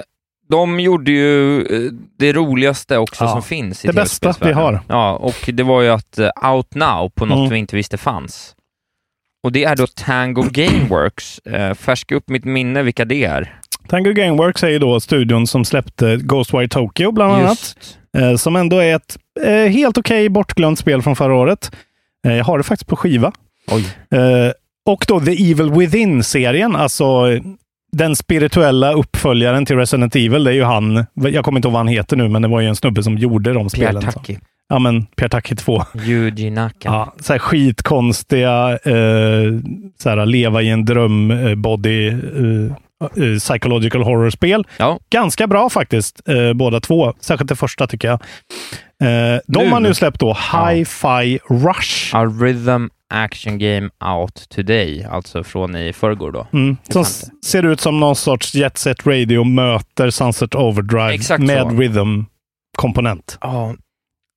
de 0.49 0.81
gjorde 0.81 1.11
ju 1.11 1.61
eh, 1.63 1.93
det 2.19 2.33
roligaste 2.33 2.99
också 2.99 3.25
Ja, 3.25 3.31
som 3.33 3.43
finns 3.43 3.85
i 3.85 3.89
det 3.89 3.93
bästa 3.95 4.35
vi 4.41 4.53
har. 4.53 4.81
Ja, 4.89 5.13
och 5.17 5.51
det 5.53 5.63
var 5.63 5.83
ju 5.83 5.89
att 5.89 6.19
eh, 6.19 6.31
Out 6.53 6.75
Now 6.75 7.09
på 7.09 7.27
något 7.27 7.39
Mm. 7.39 7.51
vi 7.51 7.59
inte 7.59 7.77
visste 7.77 7.99
fanns. 7.99 8.56
Och 9.47 9.53
det 9.53 9.65
är 9.65 9.77
då 9.77 9.87
Tango 9.87 10.43
Gameworks. 10.51 11.39
Eh, 11.39 11.75
färska 11.75 12.15
upp 12.15 12.29
mitt 12.29 12.45
minne 12.45 12.83
vilka 12.83 13.05
det 13.05 13.25
är. 13.25 13.55
Tango 13.89 14.13
Gameworks 14.13 14.63
är 14.65 14.69
ju 14.69 14.79
då 14.79 15.01
studion 15.01 15.47
som 15.47 15.65
släppte 15.65 16.17
Ghostwire 16.17 16.69
Tokyo 16.69 17.13
bland 17.13 17.33
annat. 17.33 17.77
Eh, 18.17 18.37
som 18.37 18.57
ändå 18.57 18.79
är 18.79 18.97
ett 18.97 19.17
eh, 19.45 19.53
helt 19.53 19.99
okej 19.99 20.29
bortglömt 20.29 20.79
spel 20.79 21.03
från 21.03 21.17
förra 21.17 21.35
året. 21.35 21.71
Eh, 22.27 22.35
jag 22.37 22.45
har 22.45 22.59
det 22.59 22.65
faktiskt 22.65 22.89
på 22.89 22.97
skiva. 22.97 23.33
Eh, 24.19 24.53
och 24.87 25.05
då 25.09 25.21
The 25.21 25.51
Evil 25.51 25.71
Within-serien, 25.71 26.77
alltså 26.77 27.05
eh, 27.05 27.43
den 27.93 28.17
spirituella 28.17 28.93
uppföljaren 28.93 29.67
till 29.67 29.77
Resident 29.77 30.17
Evil. 30.17 30.45
Det 30.45 30.51
är 30.51 30.55
ju 30.55 30.65
han, 30.65 31.07
jag 31.15 31.45
kommer 31.45 31.59
inte 31.59 31.69
ihåg 31.69 31.73
vad 31.73 31.81
han 31.81 31.89
heter 31.89 32.17
nu, 32.17 32.29
men 32.29 32.43
det 32.43 32.49
var 32.49 32.61
ju 32.61 32.69
en 32.69 32.77
snubbe 32.77 33.03
som 33.03 33.19
gjorde 33.19 33.53
de 33.53 33.71
spelen. 33.71 34.03
Pierre. 34.03 34.41
Ja, 34.69 34.79
men 34.79 35.07
Pierre 35.07 35.29
Taki 35.31 35.57
2. 35.57 35.83
Yuji 36.07 36.51
Naka. 36.51 36.77
Ja, 36.89 37.15
så 37.21 37.33
här 37.33 37.39
skitkonstiga, 37.41 38.71
eh, 38.73 39.53
så 39.99 40.09
här, 40.11 40.27
leva 40.27 40.63
i 40.63 40.69
en 40.71 40.85
dröm, 40.85 41.31
eh, 41.31 41.55
body, 41.55 42.09
eh, 42.09 42.15
eh, 43.25 43.39
psychological 43.39 44.03
horror-spel. 44.03 44.67
Ja. 44.79 44.99
Ganska 45.11 45.47
bra 45.47 45.71
faktiskt, 45.71 46.29
eh, 46.29 46.53
båda 46.53 46.81
två. 46.81 47.15
Särskilt 47.21 47.49
det 47.49 47.57
första 47.57 47.87
tycker 47.87 48.09
jag. 48.09 48.21
Eh, 49.03 49.41
de 49.47 49.65
Nu. 49.65 49.71
har 49.71 49.81
nu 49.81 49.95
släppt 49.95 50.21
då 50.21 50.33
Hi-Fi 50.53 51.39
Rush. 51.49 52.17
A 52.17 52.25
Rhythm 52.25 52.87
Action 53.15 53.59
Game 53.59 53.89
Out 54.17 54.49
Today, 54.49 55.05
alltså 55.11 55.45
från 55.45 55.77
i 55.77 55.93
förrgår 55.93 56.33
då. 56.33 56.47
Mm, 56.53 56.77
som 56.89 57.05
ser 57.45 57.63
ut 57.63 57.81
som 57.81 58.01
någon 58.01 58.17
sorts 58.17 58.55
Jet 58.55 58.79
Set 58.79 59.07
Radio 59.07 59.45
möter 59.45 60.11
Sunset 60.11 60.55
Overdrive 60.55 61.15
Exakt 61.15 61.43
med 61.45 61.63
så. 61.63 61.69
rhythm-komponent. 61.69 63.39
Ja, 63.41 63.75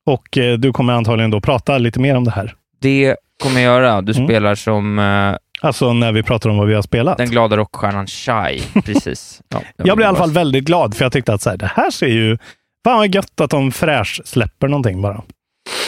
Och 0.06 0.38
eh, 0.38 0.58
du 0.58 0.74
kommer 0.74 0.94
antagligen 0.94 1.32
då 1.32 1.42
prata 1.42 1.78
lite 1.78 2.00
mer 2.00 2.16
om 2.16 2.24
det 2.24 2.32
här. 2.32 2.56
det 2.82 3.16
kommer 3.44 3.62
jag 3.62 3.82
göra. 3.82 4.02
Du 4.02 4.12
Mm. 4.14 4.28
spelar 4.28 4.56
som 4.56 5.00
eh, 5.00 5.36
Alltså 5.62 5.94
när 5.94 6.12
vi 6.12 6.24
pratar 6.24 6.50
om 6.50 6.58
vad 6.58 6.68
vi 6.68 6.74
har 6.74 6.82
spelat. 6.82 7.18
den 7.18 7.30
glada 7.30 7.58
rockstjärnan 7.58 8.08
Shai. 8.08 8.62
Precis. 8.86 9.42
Ja, 9.50 9.62
Jag 9.78 9.98
blev 9.98 10.06
i 10.06 10.08
alla 10.08 10.18
fall 10.18 10.32
väldigt 10.32 10.64
glad 10.64 10.96
för 10.96 11.06
jag 11.06 11.12
tyckte 11.12 11.34
att 11.34 11.42
så 11.42 11.50
här, 11.50 11.58
det 11.58 11.72
här 11.76 11.92
ser 11.92 12.08
ju... 12.08 12.38
Fan 12.84 12.98
vad 12.98 13.16
gött 13.16 13.42
att 13.42 13.50
de 13.50 13.72
fräsch 13.72 14.22
släpper 14.26 14.68
någonting 14.68 15.02
bara. 15.02 15.22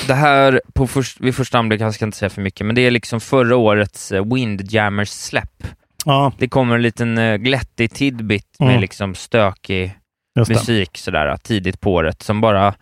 Det 0.08 0.14
här, 0.14 0.62
på 0.74 0.88
först, 0.88 1.20
vid 1.22 1.36
första 1.36 1.58
anblick, 1.60 1.82
jag 1.82 1.94
ska 1.94 2.06
inte 2.06 2.18
säga 2.18 2.30
för 2.30 2.42
mycket, 2.42 2.66
men 2.66 2.76
det 2.76 2.82
är 2.82 2.92
liksom 2.92 3.20
förra 3.22 3.56
årets 3.56 4.12
eh, 4.12 4.24
Windjammers-släpp. 4.26 5.64
Ja, 6.06 6.32
Det 6.38 6.48
kommer 6.48 6.76
en 6.76 6.82
liten 6.82 7.18
uh, 7.18 7.38
glättig 7.38 7.94
tidbit 7.94 8.46
med 8.60 8.70
Mm. 8.70 8.82
liksom 8.82 9.16
stökig 9.16 9.94
musik 10.50 10.98
sådär 10.98 11.38
tidigt 11.44 11.82
på 11.82 11.94
året 11.94 12.22
som 12.24 12.42
bara... 12.42 12.74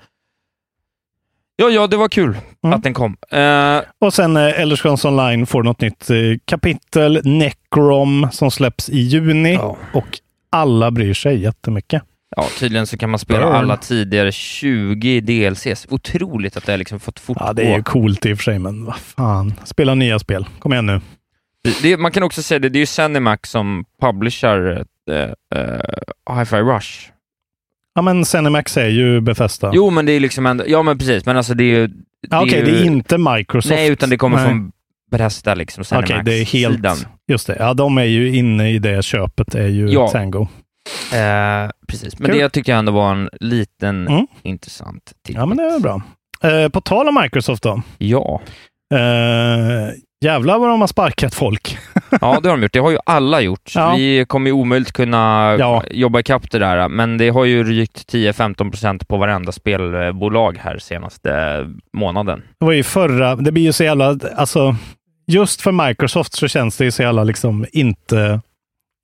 Ja, 1.60 1.70
ja, 1.70 1.88
det 1.88 1.98
var 1.98 2.08
kul 2.10 2.38
Mm. 2.64 2.74
att 2.78 2.84
den 2.84 2.94
kom. 2.94 3.18
Eh, 3.32 3.82
Och 4.02 4.14
sen 4.14 4.38
eh, 4.38 4.60
Elder 4.62 4.76
Scrolls 4.76 5.06
Online 5.06 5.46
får 5.46 5.64
något 5.64 5.82
nytt 5.82 6.10
eh, 6.10 6.18
kapitel, 6.46 7.22
Necrom, 7.24 8.28
som 8.32 8.52
släpps 8.52 8.90
i 8.90 9.00
juni. 9.00 9.54
Ja. 9.54 9.78
Och 9.94 10.20
alla 10.52 10.92
bryr 10.92 11.14
sig 11.14 11.42
jättemycket. 11.42 12.04
ja, 12.36 12.46
tydligen 12.60 12.88
så 12.88 12.98
kan 12.98 13.10
man 13.10 13.20
spela 13.20 13.40
Burn. 13.46 13.56
alla 13.56 13.78
tidigare 13.78 14.32
20 14.32 15.22
DLCs. 15.22 15.88
Otroligt 15.90 16.58
att 16.58 16.66
det 16.66 16.72
har 16.74 16.78
liksom 16.78 17.00
fått 17.00 17.20
fortgå. 17.20 17.46
Ja, 17.46 17.54
det 17.54 17.64
är 17.64 17.78
ju 17.78 17.84
coolt 17.84 18.26
i 18.26 18.34
och 18.34 18.38
för 18.38 18.44
sig, 18.44 18.60
men 18.60 18.86
vad 18.86 18.96
fan. 18.96 19.54
Spela 19.64 19.96
nya 19.96 20.20
spel. 20.20 20.46
Kom 20.60 20.74
igen 20.74 20.86
nu. 20.86 21.02
Det- 21.64 21.82
det, 21.82 21.98
man 21.98 22.12
kan 22.12 22.24
också 22.24 22.44
säga 22.44 22.60
det, 22.60 22.70
det 22.70 22.78
är 22.78 22.82
ju 22.82 22.86
Zenimax 22.86 23.50
som 23.50 23.86
publicerar 24.02 24.78
uh, 25.12 25.16
uh, 25.56 26.38
Hi-Fi 26.40 26.56
Rush. 26.62 27.10
Ja, 28.00 28.04
men 28.04 28.26
Zenimax 28.26 28.78
är 28.78 28.88
ju 28.88 29.22
Bethesda. 29.22 29.72
Jo, 29.74 29.90
men 29.90 30.06
det 30.06 30.12
är 30.12 30.20
liksom 30.20 30.46
ändå, 30.46 30.64
ja 30.68 30.84
men 30.84 30.98
precis, 30.98 31.26
men 31.26 31.38
alltså 31.38 31.54
det 31.54 31.64
är 31.64 31.80
ju... 31.80 31.90
ja, 32.30 32.42
Okej, 32.42 32.60
ju- 32.60 32.66
det 32.66 32.72
är 32.80 32.86
inte 32.86 33.18
Microsoft. 33.18 33.76
Nej, 33.76 33.90
utan 33.90 34.10
det 34.10 34.18
kommer 34.18 34.38
Nej. 34.38 34.46
från 34.46 34.72
Bethesda 35.12 35.56
liksom, 35.56 35.82
Okej, 35.82 36.08
Zenimax 36.08 36.26
det 36.26 36.38
är 36.42 36.46
helt... 36.46 36.76
sidan. 36.76 36.98
Just 37.28 37.48
det. 37.48 37.56
Ja, 37.60 37.74
de 37.74 37.98
är 37.98 38.04
ju 38.04 38.36
inne 38.36 38.72
i 38.72 38.80
det 38.80 39.04
köpet, 39.06 39.56
är 39.56 39.68
ju 39.68 39.88
Ja. 39.90 40.08
Tango. 40.08 40.42
Eh, 41.14 41.70
precis, 41.88 42.20
men 42.20 42.30
Kul. 42.32 42.40
det 42.40 42.50
tyckte 42.50 42.72
jag 42.72 42.80
ändå 42.80 42.92
var 42.92 43.12
en 43.12 43.30
liten 43.40 44.08
Mm. 44.08 44.28
intressant 44.44 45.04
tidbit. 45.26 45.40
Ja, 45.40 45.46
men 45.46 45.58
det 45.58 45.64
är 45.64 45.80
bra. 45.80 46.02
Eh, 46.44 46.70
på 46.70 46.82
tal 46.82 47.08
om 47.08 47.20
Microsoft 47.24 47.64
då. 47.64 47.82
Ja. 47.98 48.42
Uh, 48.94 49.00
jävlar 50.26 50.60
vad 50.60 50.70
de 50.70 50.82
har 50.82 50.88
sparkat 50.88 51.36
folk. 51.36 51.78
Ja, 52.22 52.40
det 52.44 52.50
har 52.50 52.58
de 52.58 52.62
gjort. 52.64 52.74
Det 52.74 52.80
har 52.80 52.92
ju 52.92 52.98
alla 53.06 53.42
gjort. 53.42 53.72
Ja. 53.76 53.94
Vi 53.98 54.26
kommer 54.28 54.48
ju 54.50 54.54
omöjligt 54.54 54.92
kunna 54.92 55.56
Ja. 55.60 55.84
jobba 55.92 56.20
ikapp 56.20 56.52
det 56.52 56.60
där, 56.60 56.90
men 56.90 57.18
det 57.18 57.30
har 57.30 57.46
ju 57.46 57.64
rykt 57.64 58.14
10-15% 58.14 59.06
på 59.08 59.18
varenda 59.18 59.52
spelbolag 59.52 60.58
här 60.62 60.78
senaste 60.78 61.66
månaden. 61.94 62.42
Det 62.60 62.66
var 62.66 62.74
ju 62.74 62.84
förra, 62.84 63.36
det 63.36 63.52
blir 63.52 63.64
ju 63.64 63.74
så 63.74 63.84
jävla, 63.84 64.18
alltså 64.36 64.76
just 65.28 65.62
för 65.62 65.88
Microsoft 65.88 66.34
så 66.34 66.48
känns 66.48 66.78
det 66.78 66.86
ju 66.86 66.92
så 66.92 67.02
jävla 67.02 67.24
liksom 67.24 67.66
inte, 67.72 68.42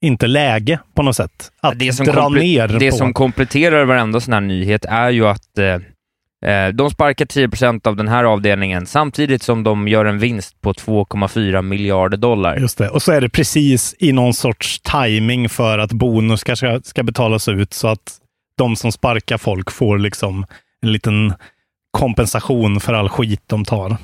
inte 0.05 0.27
läge 0.27 0.79
på 0.95 1.03
något 1.03 1.15
sätt. 1.15 1.51
Att 1.61 1.79
det 1.79 1.93
som, 1.93 2.05
dra 2.05 2.29
ner 2.29 2.67
det 2.67 2.91
på. 2.91 2.97
som 2.97 3.13
kompletterar 3.13 3.85
varenda 3.85 4.19
sån 4.19 4.33
här 4.33 4.41
nyhet 4.41 4.85
är 4.85 5.09
ju 5.09 5.27
att 5.27 5.57
eh, 5.57 5.77
de 6.73 6.89
sparkar 6.89 7.25
10% 7.25 7.87
av 7.87 7.95
den 7.95 8.07
här 8.07 8.23
avdelningen 8.23 8.85
samtidigt 8.85 9.43
som 9.43 9.63
de 9.63 9.87
gör 9.87 10.05
en 10.05 10.19
vinst 10.19 10.61
på 10.61 10.73
2,4 10.73 11.61
miljarder 11.61 12.17
dollar. 12.17 12.57
Just 12.57 12.77
det. 12.77 12.89
Och 12.89 13.01
så 13.01 13.11
är 13.11 13.21
det 13.21 13.29
precis 13.29 13.95
i 13.99 14.11
någon 14.11 14.33
sorts 14.33 14.79
timing 14.79 15.49
för 15.49 15.77
att 15.79 15.91
bonus 15.91 16.39
ska, 16.41 16.79
ska, 16.83 17.03
betalas 17.03 17.47
ut 17.47 17.73
så 17.73 17.87
att 17.87 18.17
de 18.57 18.75
som 18.75 18.91
sparkar 18.91 19.37
folk 19.37 19.71
får 19.71 19.97
liksom 19.97 20.45
en 20.81 20.91
liten 20.91 21.33
kompensation 21.91 22.79
för 22.79 22.93
all 22.93 23.09
skit 23.09 23.43
de 23.47 23.65
tar. 23.65 23.97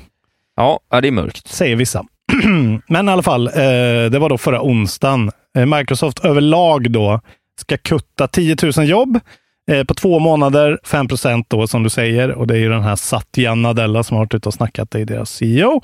Ja, 0.56 0.80
det 0.90 1.08
är 1.08 1.12
mörkt. 1.12 1.48
Säger 1.48 1.76
vissa. 1.76 2.04
Men 2.88 3.08
i 3.08 3.12
alla 3.12 3.22
fall, 3.22 3.46
eh, 3.46 4.10
det 4.10 4.18
var 4.18 4.28
då 4.28 4.38
förra 4.38 4.62
onsdagen. 4.62 5.30
Eh, 5.56 5.66
Microsoft 5.66 6.24
överlag 6.24 6.90
då 6.90 7.20
ska 7.60 7.76
kutta 7.76 8.28
10 8.28 8.56
000 8.76 8.88
jobb 8.88 9.16
eh, 9.16 9.22
Eh, 9.70 9.84
på 9.84 9.94
två 9.94 10.18
månader, 10.18 10.78
5 10.84 11.08
procent 11.08 11.46
då 11.50 11.66
som 11.66 11.82
du 11.82 11.90
säger. 11.90 12.30
Och 12.30 12.46
det 12.46 12.54
är 12.54 12.58
ju 12.58 12.68
den 12.68 12.82
här 12.82 12.96
Satya 12.96 13.54
Nadella 13.54 14.02
som 14.02 14.16
har 14.16 14.24
varit 14.24 14.34
ute 14.34 14.48
och 14.48 14.54
snackat, 14.54 14.90
det 14.90 15.00
är 15.00 15.04
deras 15.04 15.30
CEO, 15.30 15.82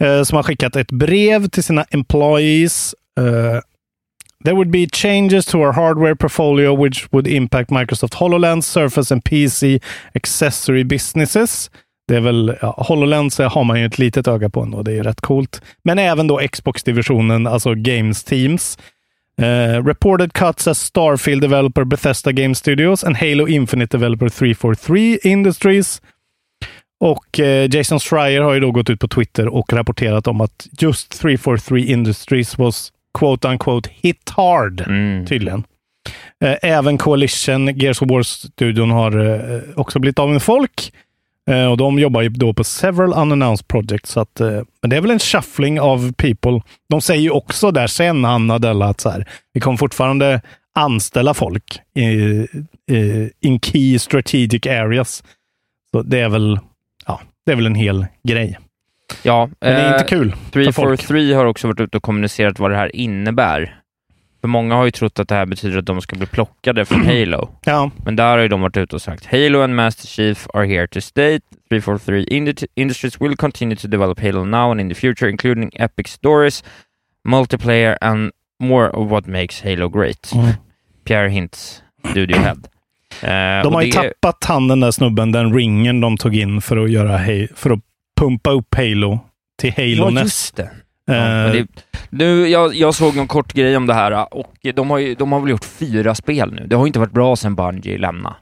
eh, 0.00 0.22
som 0.22 0.36
har 0.36 0.42
skickat 0.42 0.76
ett 0.76 0.92
brev 0.92 1.48
till 1.48 1.64
sina 1.64 1.84
employees. 1.90 2.94
Eh, 3.20 3.60
There 4.44 4.54
would 4.54 4.70
be 4.70 4.86
changes 4.92 5.46
to 5.46 5.58
our 5.58 5.72
hardware 5.72 6.14
portfolio 6.16 6.84
which 6.84 7.06
would 7.10 7.26
impact 7.26 7.70
Microsoft 7.70 8.14
HoloLens, 8.14 8.66
Surface 8.66 9.14
and 9.14 9.24
PC 9.24 9.80
accessory 10.14 10.84
businesses. 10.84 11.70
Det 12.08 12.16
är 12.16 12.20
väl, 12.20 12.56
ja, 12.62 12.84
HoloLens 12.88 13.38
har 13.38 13.64
man 13.64 13.80
ju 13.80 13.86
ett 13.86 13.98
litet 13.98 14.28
öga 14.28 14.50
på 14.50 14.62
ändå, 14.62 14.82
det 14.82 14.90
är 14.90 14.94
ju 14.94 15.02
rätt 15.02 15.20
coolt. 15.20 15.62
Men 15.84 15.98
även 15.98 16.26
då 16.26 16.38
Xbox-divisionen, 16.38 17.46
alltså 17.46 17.74
Games 17.74 18.24
Teams. 18.24 18.78
Eh, 19.42 19.82
reported 19.84 20.32
cuts 20.32 20.66
as 20.66 20.78
Starfield 20.78 21.40
developer 21.40 21.84
Bethesda 21.84 22.32
Game 22.32 22.54
Studios 22.54 23.04
and 23.04 23.16
Halo 23.16 23.48
Infinite 23.48 23.96
developer 23.96 24.28
343 24.28 25.18
Industries. 25.22 26.02
Och 27.00 27.40
eh, 27.40 27.68
Jason 27.70 28.00
Schreier 28.00 28.42
har 28.42 28.54
ju 28.54 28.60
då 28.60 28.70
gått 28.70 28.90
ut 28.90 29.00
på 29.00 29.08
Twitter 29.08 29.48
och 29.48 29.72
rapporterat 29.72 30.26
om 30.26 30.40
att 30.40 30.66
just 30.80 31.20
343 31.20 31.92
Industries 31.92 32.58
was 32.58 32.92
quote 33.18 33.48
unquote 33.48 33.90
hit 33.92 34.30
hard, 34.30 34.84
tydligen. 35.28 35.64
Eh, 36.44 36.56
även 36.62 36.98
Coalition, 36.98 37.66
Gears 37.78 38.02
of 38.02 38.10
War-studion, 38.10 38.90
har 38.90 39.62
också 39.80 39.98
blivit 39.98 40.18
av 40.18 40.30
med 40.30 40.42
folk. 40.42 40.92
Eh, 41.50 41.66
och 41.66 41.76
de 41.76 41.98
jobbar 41.98 42.22
ju 42.22 42.28
då 42.28 42.52
på 42.52 42.64
several 42.64 43.12
unannounced 43.22 43.68
projects. 43.68 44.10
Så 44.10 44.20
att, 44.20 44.40
eh, 44.40 44.62
men 44.82 44.90
det 44.90 44.96
är 44.96 45.00
väl 45.00 45.10
en 45.10 45.18
shuffling 45.18 45.80
of 45.80 46.00
people. 46.16 46.60
De 46.88 47.00
säger 47.00 47.22
ju 47.22 47.30
också 47.30 47.70
där 47.70 47.86
sen, 47.86 48.24
han 48.24 48.46
Nadella, 48.46 48.86
att 48.86 49.00
så 49.00 49.10
här, 49.10 49.28
vi 49.52 49.60
kommer 49.60 49.76
fortfarande 49.76 50.40
anställa 50.74 51.34
folk 51.34 51.80
i, 51.94 52.02
i, 52.94 53.30
in 53.40 53.60
key 53.60 53.98
strategic 53.98 54.66
areas. 54.66 55.24
Så 55.90 56.02
det 56.02 56.20
är 56.20 56.28
väl, 56.28 56.60
ja, 57.06 57.20
det 57.46 57.52
är 57.52 57.56
väl 57.56 57.66
en 57.66 57.74
hel 57.74 58.06
grej. 58.22 58.58
Ja, 59.22 59.48
Men 59.60 59.74
det 59.74 59.80
är 59.80 59.92
inte 59.92 60.08
kul 60.08 60.30
för 60.30 60.72
folk. 60.72 60.74
343 60.74 61.32
har 61.32 61.44
också 61.44 61.66
varit 61.66 61.80
ute 61.80 61.96
och 61.96 62.02
kommunicerat 62.02 62.58
vad 62.58 62.70
det 62.70 62.76
här 62.76 62.96
innebär. 62.96 63.80
För 64.46 64.50
många 64.50 64.74
har 64.74 64.84
ju 64.84 64.90
trott 64.90 65.18
att 65.18 65.28
det 65.28 65.34
här 65.34 65.46
betyder 65.46 65.78
att 65.78 65.86
de 65.86 66.00
ska 66.00 66.16
bli 66.16 66.26
plockade 66.26 66.84
från 66.84 67.04
Halo. 67.06 67.48
Ja. 67.64 67.90
Men 68.04 68.16
där 68.16 68.30
har 68.30 68.38
ju 68.38 68.48
de 68.48 68.60
varit 68.60 68.76
ute 68.76 68.96
och 68.96 69.02
sagt 69.02 69.26
Halo 69.26 69.60
and 69.62 69.74
Master 69.76 70.06
Chief 70.06 70.46
are 70.54 70.66
here 70.66 70.86
to 70.86 71.00
stay. 71.00 71.40
343 71.68 72.24
Indi- 72.24 72.66
Industries 72.74 73.20
will 73.20 73.36
continue 73.36 73.76
to 73.76 73.88
develop 73.88 74.20
Halo 74.20 74.44
now 74.44 74.70
and 74.70 74.80
in 74.80 74.88
the 74.88 74.94
future, 74.94 75.30
including 75.30 75.70
epic 75.74 76.08
stories, 76.08 76.64
multiplayer 77.28 77.96
and 78.00 78.30
more 78.60 78.88
of 78.90 79.10
what 79.10 79.26
makes 79.26 79.62
Halo 79.62 79.88
great. 79.88 80.32
Mm. 80.34 80.52
Pierre 81.04 81.28
Hintz, 81.28 81.82
Studio 82.10 82.36
Head. 82.38 82.58
Eh, 83.22 83.62
De 83.64 83.74
har 83.74 83.82
ju 83.82 83.90
det- 83.90 83.96
tappat 84.22 84.44
han 84.44 84.68
den 84.68 84.80
där 84.80 84.90
snubben, 84.90 85.32
den 85.32 85.54
ringen 85.54 86.00
de 86.00 86.16
tog 86.16 86.36
in 86.36 86.60
för 86.60 86.76
att 86.84 86.90
göra 86.90 87.18
för 87.54 87.70
att 87.70 87.80
pumpa 88.20 88.50
upp 88.50 88.74
Halo 88.76 89.18
till 89.58 89.72
Halo 89.76 90.04
Ja, 90.04 90.10
Nest. 90.10 90.24
just 90.24 90.56
det. 90.56 90.70
Eh, 91.10 91.16
Ja, 91.16 91.22
men 91.22 91.52
det, 91.52 91.66
nu, 92.10 92.48
jag, 92.48 92.74
jag 92.74 92.94
såg 92.94 93.16
en 93.16 93.26
kort 93.28 93.52
grej 93.52 93.76
om 93.76 93.86
det 93.86 93.94
här 93.94 94.34
och 94.34 94.52
de 94.74 94.90
har, 94.90 94.98
ju, 94.98 95.14
de 95.14 95.32
har 95.32 95.40
väl 95.40 95.50
gjort 95.50 95.64
fyra 95.64 96.14
spel 96.14 96.52
nu. 96.52 96.66
Det 96.66 96.76
har 96.76 96.86
inte 96.86 96.98
varit 96.98 97.12
bra 97.12 97.36
sedan 97.36 97.54
Bungie 97.54 97.98
lämnade. 97.98 98.36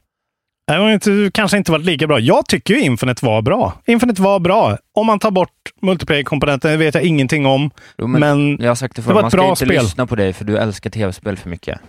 Det 0.66 0.72
har 0.72 0.90
inte, 0.92 1.30
kanske 1.34 1.56
inte 1.56 1.72
varit 1.72 1.84
lika 1.84 2.06
bra. 2.06 2.20
Jag 2.20 2.46
tycker 2.46 2.74
ju 2.74 2.80
Infinite 2.80 3.24
var 3.26 3.42
bra. 3.42 3.72
Infinite 3.86 4.22
var 4.22 4.38
bra. 4.40 4.78
Om 4.94 5.06
man 5.06 5.18
tar 5.18 5.30
bort 5.30 5.50
multiplayer-komponenten, 5.82 6.70
det 6.70 6.76
vet 6.76 6.94
jag 6.94 7.04
ingenting 7.04 7.46
om. 7.46 7.70
Jo, 7.98 8.06
men 8.06 8.58
jag 8.60 8.70
har 8.70 8.74
sagt 8.74 8.96
det 8.96 9.02
var 9.02 9.14
man 9.14 9.24
ett 9.24 9.30
ska 9.30 9.36
bra 9.36 9.48
inte 9.48 9.64
spel. 9.66 9.82
lyssna 9.82 10.06
på 10.06 10.14
dig 10.16 10.32
för 10.32 10.44
du 10.44 10.58
älskar 10.58 10.90
tv-spel 10.90 11.36
för 11.36 11.50
mycket. 11.50 11.80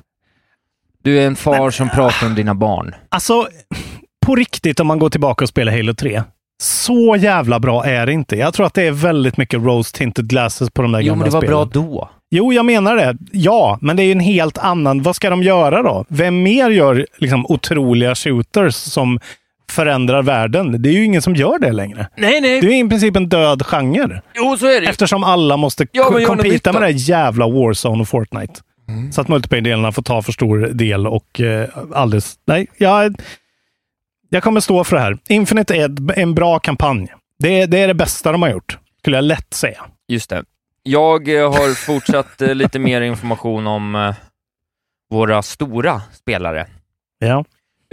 Du 1.04 1.20
är 1.20 1.28
en 1.28 1.36
far 1.36 1.72
som 1.72 1.90
pratar 1.90 2.28
om 2.28 2.36
dina 2.36 2.56
barn. 2.56 2.96
Alltså, 3.10 3.48
på 4.26 4.36
riktigt 4.36 4.80
om 4.80 4.88
man 4.88 5.00
går 5.00 5.10
tillbaka 5.10 5.46
och 5.46 5.50
spelar 5.50 5.72
Halo 5.72 5.94
3. 5.94 6.24
Så 6.62 7.16
jävla 7.20 7.60
bra 7.60 7.86
är 7.86 8.06
det 8.06 8.12
inte. 8.14 8.36
Jag 8.36 8.54
tror 8.54 8.66
att 8.66 8.74
det 8.74 8.84
är 8.84 8.92
väldigt 8.92 9.38
mycket 9.38 9.60
rose 9.64 9.96
tinted 9.98 10.28
glasses 10.30 10.70
på 10.70 10.82
de 10.82 10.92
där 10.92 11.00
Jo, 11.00 11.08
gamla 11.08 11.16
men 11.24 11.30
det 11.30 11.34
var 11.34 11.42
spelen. 11.42 11.56
bra 11.56 11.66
då. 11.66 12.10
Jo, 12.32 12.54
jag 12.54 12.66
menar 12.66 12.96
det. 12.96 13.18
Ja, 13.32 13.78
men 13.82 13.96
det 13.96 14.04
är 14.04 14.06
ju 14.06 14.12
en 14.12 14.20
helt 14.20 14.58
annan... 14.58 15.02
Vad 15.02 15.16
ska 15.16 15.30
de 15.30 15.44
göra 15.44 15.82
då? 15.84 16.06
Vem 16.08 16.44
mer 16.44 16.70
gör 16.70 17.08
liksom 17.18 17.46
otroliga 17.46 18.16
shooters 18.16 18.76
som 18.76 19.20
förändrar 19.72 20.22
världen? 20.24 20.82
Det 20.82 20.90
är 20.90 20.94
ju 20.94 21.04
ingen 21.04 21.22
som 21.22 21.36
gör 21.36 21.60
det 21.60 21.72
längre. 21.72 22.08
Nej, 22.18 22.42
nej. 22.42 22.62
Det 22.62 22.68
är 22.68 22.86
i 22.86 22.90
princip 22.90 23.16
en 23.16 23.30
död 23.30 23.66
genre. 23.66 24.22
Jo, 24.36 24.58
så 24.58 24.66
är 24.66 24.82
det 24.82 24.88
Eftersom 24.88 25.24
alla 25.24 25.58
måste 25.58 25.88
Ja, 25.92 26.10
med 26.12 26.22
det 26.64 26.80
här 26.80 27.10
jävla 27.10 27.48
Warzone 27.48 28.02
och 28.02 28.08
Fortnite. 28.08 28.54
Så 29.12 29.22
att 29.22 29.28
multiplayer-delarna 29.28 29.92
får 29.92 30.02
ta 30.04 30.22
för 30.22 30.32
stor 30.32 30.58
del 30.58 31.08
och 31.08 31.42
eh, 31.42 31.70
alldeles... 31.94 32.34
Nej, 32.48 32.68
jag, 32.78 33.16
jag 34.36 34.44
kommer 34.44 34.60
stå 34.60 34.84
för 34.84 34.96
det 34.96 35.02
här. 35.02 35.18
Infinite 35.30 35.76
är 35.76 36.20
en 36.20 36.36
bra 36.36 36.60
kampanj. 36.60 37.14
Det 37.40 37.62
är, 37.62 37.68
det 37.68 37.80
är 37.80 37.88
det 37.88 37.94
bästa 37.94 38.32
de 38.32 38.42
har 38.42 38.50
gjort, 38.50 38.78
skulle 39.00 39.18
jag 39.18 39.24
lätt 39.24 39.54
säga. 39.54 39.84
Just 40.08 40.30
det. 40.30 40.44
Jag 40.84 41.36
eh, 41.36 41.52
har 41.52 41.74
fortsatt 41.74 42.42
eh, 42.42 42.56
lite 42.56 42.80
mer 42.80 43.02
information 43.02 43.68
om 43.68 43.96
eh, 43.96 44.16
våra 45.10 45.42
stora 45.42 46.02
spelare. 46.14 46.68
Ja. 47.20 47.46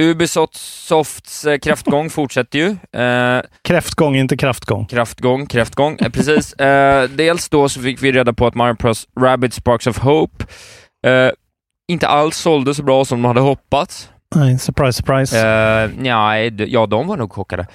Ubisofts 0.03 1.47
kraftgång 1.63 2.11
fortsätter 2.11 2.59
ju. 2.59 3.01
Eh, 3.03 3.43
Kräftgång, 3.63 4.17
inte 4.17 4.37
kraftgång. 4.37 4.87
Kraftgång, 4.87 5.47
kräftgång, 5.47 5.99
eh, 6.01 6.09
precis. 6.11 6.53
Eh, 6.53 7.11
dels 7.11 7.49
då 7.49 7.69
så 7.69 7.81
fick 7.81 8.03
vi 8.03 8.13
reda 8.13 8.33
på 8.33 8.47
att 8.47 8.55
Mario 8.55 8.75
Bros 8.75 9.09
Rabbids 9.21 9.57
Sparks 9.57 9.87
of 9.87 9.99
Hope 9.99 10.45
eh, 11.07 11.31
inte 11.89 12.09
alls 12.09 12.37
sålde 12.37 12.75
så 12.75 12.83
bra 12.83 13.05
som 13.05 13.23
de 13.23 13.29
hade 13.29 13.41
hoppats. 13.41 14.09
Nej, 14.35 14.59
surprise, 14.59 14.93
surprise. 14.93 15.39
Eh, 15.39 15.91
nej, 15.99 16.55
ja, 16.73 16.87
de 16.87 17.07
var 17.07 17.17
nog 17.17 17.33
chockade. 17.33 17.67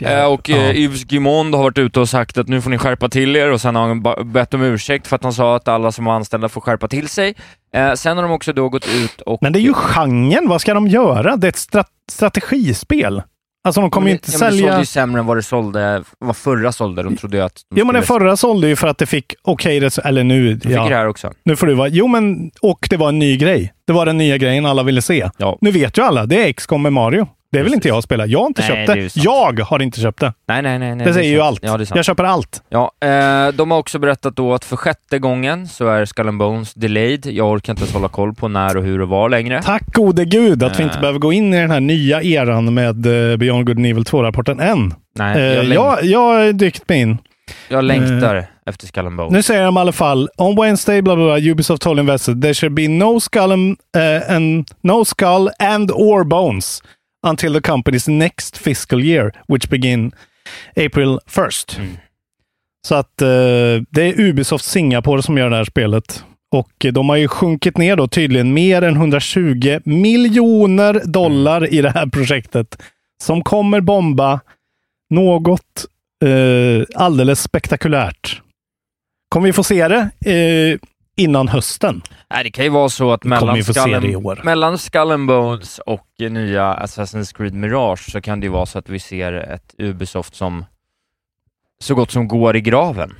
Eh, 0.00 0.24
och 0.24 0.48
ja. 0.48 0.56
eh, 0.56 0.76
Yves 0.76 1.04
Guimond 1.04 1.54
har 1.54 1.62
varit 1.62 1.78
ute 1.78 2.00
och 2.00 2.08
sagt 2.08 2.38
att 2.38 2.48
nu 2.48 2.60
får 2.62 2.70
ni 2.70 2.78
skärpa 2.78 3.08
till 3.08 3.36
er 3.36 3.50
och 3.50 3.60
sen 3.60 3.76
har 3.76 3.88
han 3.88 4.32
bett 4.32 4.54
om 4.54 4.62
ursäkt 4.62 5.06
för 5.06 5.16
att 5.16 5.22
han 5.22 5.32
sa 5.32 5.56
att 5.56 5.68
alla 5.68 5.92
som 5.92 6.04
var 6.04 6.12
anställda 6.12 6.48
får 6.48 6.60
skärpa 6.60 6.88
till 6.88 7.08
sig. 7.08 7.34
Eh, 7.74 7.92
sen 7.92 8.16
har 8.16 8.22
de 8.22 8.32
också 8.32 8.52
då 8.52 8.68
gått 8.68 8.88
ut 8.88 9.20
och... 9.20 9.38
Men 9.42 9.52
det 9.52 9.58
är 9.58 9.60
ju 9.62 9.74
genren. 9.74 10.48
Vad 10.48 10.60
ska 10.60 10.74
de 10.74 10.88
göra? 10.88 11.36
Det 11.36 11.46
är 11.46 11.48
ett 11.48 11.54
stra- 11.56 11.84
strategispiel. 12.10 13.22
Alltså 13.66 13.80
de 13.80 13.90
kommer 13.90 14.08
ju 14.08 14.12
inte 14.12 14.30
ja, 14.32 14.38
men 14.38 14.46
Det 14.50 14.52
sälja... 14.56 14.68
sålde 14.68 14.82
ju 14.82 14.86
sämre 14.86 15.20
än 15.20 15.26
vad 15.26 15.36
det 15.36 15.42
sålde, 15.42 16.02
vad 16.18 16.36
förra 16.36 16.72
sålde. 16.72 17.02
De 17.02 17.16
trodde 17.16 17.36
ju 17.36 17.42
att... 17.42 17.54
De 17.70 17.80
Jo, 17.80 17.86
men 17.86 17.94
den 17.94 18.02
förra 18.02 18.36
sålde 18.36 18.68
ju 18.68 18.76
för 18.76 18.88
att 18.88 18.98
det 18.98 19.06
fick 19.06 19.34
okej, 19.42 19.80
res- 19.80 19.98
eller 19.98 20.24
nu... 20.24 20.54
De 20.54 20.60
fick 20.60 20.76
det 20.76 20.80
här 20.96 21.06
också. 21.06 21.32
Nu 21.44 21.56
får 21.56 21.66
du 21.66 21.74
vara... 21.74 21.88
Jo, 21.88 22.06
men 22.08 22.50
och 22.60 22.86
det 22.90 22.96
var 22.96 23.08
en 23.08 23.18
ny 23.18 23.36
grej. 23.36 23.72
Det 23.86 23.92
var 23.92 24.06
den 24.06 24.18
nya 24.18 24.38
grejen 24.38 24.66
alla 24.66 24.82
ville 24.82 25.02
se. 25.02 25.30
Ja. 25.36 25.58
Nu 25.60 25.70
vet 25.70 25.98
ju 25.98 26.02
alla, 26.02 26.26
det 26.26 26.48
är 26.48 26.52
XCOM 26.52 26.82
med 26.82 26.92
Mario. 26.92 27.28
Det 27.52 27.62
vill 27.62 27.74
inte 27.74 27.88
jag 27.88 28.02
spela. 28.02 28.26
Jag 28.26 28.38
har 28.38 28.46
inte 28.46 28.62
Nej, 28.62 28.70
köpt 28.86 28.86
det 28.86 28.94
det. 29.00 29.16
jag 29.24 29.60
har 29.60 29.82
inte 29.82 30.00
köpt 30.00 30.20
det. 30.20 30.32
Nej, 30.48 30.62
nej, 30.62 30.78
nej. 30.78 30.94
nej 30.94 31.06
det 31.06 31.14
säger 31.14 31.30
ju 31.30 31.40
allt. 31.40 31.60
Ja, 31.62 31.78
jag 31.94 32.04
köper 32.04 32.24
allt. 32.24 32.62
Ja, 32.68 32.90
eh, 33.04 33.48
de 33.54 33.70
har 33.70 33.78
också 33.78 33.98
berättat 33.98 34.36
då 34.36 34.54
att 34.54 34.64
för 34.64 34.76
sjätte 34.76 35.18
gången 35.18 35.68
så 35.68 35.88
är 35.88 36.04
Skull 36.04 36.28
and 36.28 36.38
Bones 36.38 36.74
delayed. 36.74 37.26
Jag 37.26 37.50
orkar 37.50 37.72
inte 37.72 37.82
ens 37.82 37.94
hålla 37.94 38.08
koll 38.08 38.34
på 38.34 38.48
när 38.48 38.76
och 38.76 38.84
hur 38.84 39.00
och 39.00 39.08
var 39.08 39.28
längre. 39.28 39.62
Tack 39.62 39.94
gode 39.94 40.24
gud 40.24 40.62
att 40.62 40.78
vi 40.78 40.82
inte 40.82 40.94
Eh. 40.96 41.00
behöver 41.00 41.18
gå 41.18 41.32
in 41.32 41.54
i 41.54 41.60
den 41.60 41.70
här 41.70 41.80
nya 41.80 42.22
eran 42.22 42.74
med 42.74 43.06
uh, 43.06 43.36
Beyond 43.36 43.66
Good 43.66 43.76
and 43.76 43.86
Evil 43.86 44.04
2-rapporten 44.04 44.60
än. 44.60 44.94
Nej, 45.18 45.36
Eh, 45.38 45.42
jag, 45.54 45.64
läng- 45.64 45.74
jag, 45.74 46.04
jag 46.04 46.54
dykt 46.56 46.88
mig 46.88 47.00
in. 47.00 47.18
jag 47.68 47.84
längtar 47.84 48.46
efter 48.66 48.86
Skull 48.86 49.06
and 49.06 49.16
Bones. 49.16 49.32
Nu 49.32 49.42
säger 49.42 49.64
de 49.64 49.76
i 49.76 49.80
alla 49.80 49.92
fall, 49.92 50.28
on 50.38 50.56
Wednesday, 50.62 51.02
bla 51.02 51.16
bla 51.16 51.24
bla, 51.24 51.50
Ubisoft 51.52 51.82
told 51.82 51.98
investors 52.00 52.40
there 52.42 52.54
should 52.54 52.74
be 52.74 52.88
no 52.88 53.20
skull 53.20 53.52
and, 53.52 53.76
eh, 53.96 54.34
and, 54.36 54.68
no 54.82 55.04
skull 55.04 55.50
and 55.58 55.90
or 55.90 56.24
bones 56.24 56.82
until 57.26 57.52
the 57.52 57.60
company's 57.60 58.08
next 58.08 58.58
fiscal 58.58 59.04
year, 59.04 59.32
which 59.48 59.68
begin 59.68 60.12
April 60.76 61.20
1st. 61.26 61.80
Så 62.86 62.94
att 62.94 63.22
eh, 63.22 63.28
det 63.90 64.02
är 64.02 64.20
Ubisoft 64.20 64.64
Singapore 64.64 65.22
som 65.22 65.38
gör 65.38 65.50
det 65.50 65.56
här 65.56 65.64
spelet. 65.64 66.24
Och 66.52 66.86
de 66.92 67.08
har 67.08 67.16
ju 67.16 67.28
sjunkit 67.28 67.78
ner 67.78 67.96
då 67.96 68.08
tydligen 68.08 68.54
mer 68.54 68.82
än 68.82 68.96
120 68.96 69.80
miljoner 69.84 71.02
dollar 71.04 71.74
i 71.74 71.82
det 71.82 71.90
här 71.90 72.06
projektet. 72.06 72.82
Som 73.22 73.42
kommer 73.42 73.80
bomba 73.80 74.40
något 75.10 75.86
eh, 76.24 76.86
alldeles 76.94 77.42
spektakulärt. 77.42 78.42
Kommer 79.28 79.46
vi 79.46 79.52
få 79.52 79.64
se 79.64 79.88
det 79.88 80.30
eh, 80.32 80.78
innan 81.16 81.48
hösten? 81.48 82.02
Nej, 82.30 82.44
det 82.44 82.50
kan 82.50 82.64
ju 82.64 82.70
vara 82.70 82.88
så 82.88 83.12
att 83.12 83.24
mellan 83.24 83.56
år. 84.16 84.40
mellan 84.44 84.78
Skull 84.78 85.10
and 85.10 85.26
Bones 85.28 85.78
och 85.78 86.06
eh, 86.20 86.30
nya 86.30 86.74
Assassin's 86.74 87.36
Creed 87.36 87.54
Mirage 87.54 88.10
så 88.12 88.20
kan 88.20 88.40
det 88.40 88.44
ju 88.46 88.50
vara 88.52 88.66
så 88.66 88.78
att 88.78 88.88
vi 88.88 88.98
ser 88.98 89.32
ett 89.32 89.74
Ubisoft 89.78 90.34
som 90.34 90.64
så 91.80 91.94
gott 91.94 92.10
som 92.10 92.28
går 92.28 92.56
i 92.56 92.60
graven. 92.60 93.14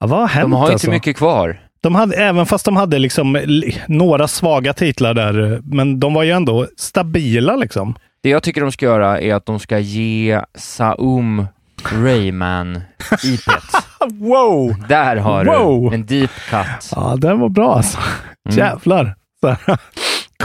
Ja, 0.00 0.06
vad 0.06 0.20
har 0.20 0.28
hänt 0.28 0.44
De 0.44 0.52
har 0.52 0.60
alltså? 0.70 0.86
inte 0.86 0.90
mycket 0.96 1.16
kvar. 1.16 1.60
De 1.80 1.94
hade, 1.94 2.16
även 2.16 2.46
fast 2.46 2.64
de 2.64 2.76
hade 2.76 2.98
liksom 2.98 3.38
li- 3.44 3.82
några 3.88 4.28
svaga 4.28 4.72
titlar 4.72 5.14
där, 5.14 5.60
men 5.64 6.00
de 6.00 6.14
var 6.14 6.22
ju 6.22 6.30
ändå 6.30 6.66
stabila 6.76 7.56
liksom. 7.56 7.94
Det 8.22 8.28
jag 8.28 8.42
tycker 8.42 8.60
de 8.60 8.72
ska 8.72 8.86
göra 8.86 9.20
är 9.20 9.34
att 9.34 9.46
de 9.46 9.58
ska 9.60 9.78
ge 9.78 10.40
Saum 10.54 11.46
Rayman 11.92 12.80
IPet. 13.24 13.81
wow! 14.20 14.74
Där 14.88 15.16
har 15.16 15.44
Wow! 15.44 15.90
du 15.90 15.94
en 15.94 16.06
deep 16.06 16.30
cut. 16.50 16.90
Ja, 16.96 17.16
den 17.18 17.40
var 17.40 17.48
bra 17.48 17.74
alltså. 17.74 17.98
Mm. 18.48 18.58
Jävlar. 18.58 19.14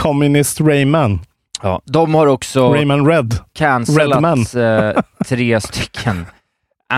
Communist 0.00 0.60
Rayman. 0.60 1.20
Ja, 1.62 1.82
de 1.84 2.14
har 2.14 2.26
också 2.26 2.72
Rayman 2.74 3.06
Red. 3.06 3.34
cancellat 3.54 4.54
eh, 4.54 5.02
tre 5.26 5.60
stycken 5.60 6.26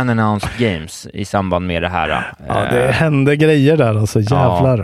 unannounced 0.01 0.51
games 0.59 1.07
i 1.15 1.25
samband 1.25 1.67
med 1.67 1.83
det 1.83 1.89
här. 1.89 2.33
Ja, 2.49 2.55
det 2.55 2.85
Eh, 2.89 2.93
hände 2.95 3.37
grejer 3.37 3.77
där 3.77 3.95
alltså. 3.95 4.21
Jävlar. 4.21 4.77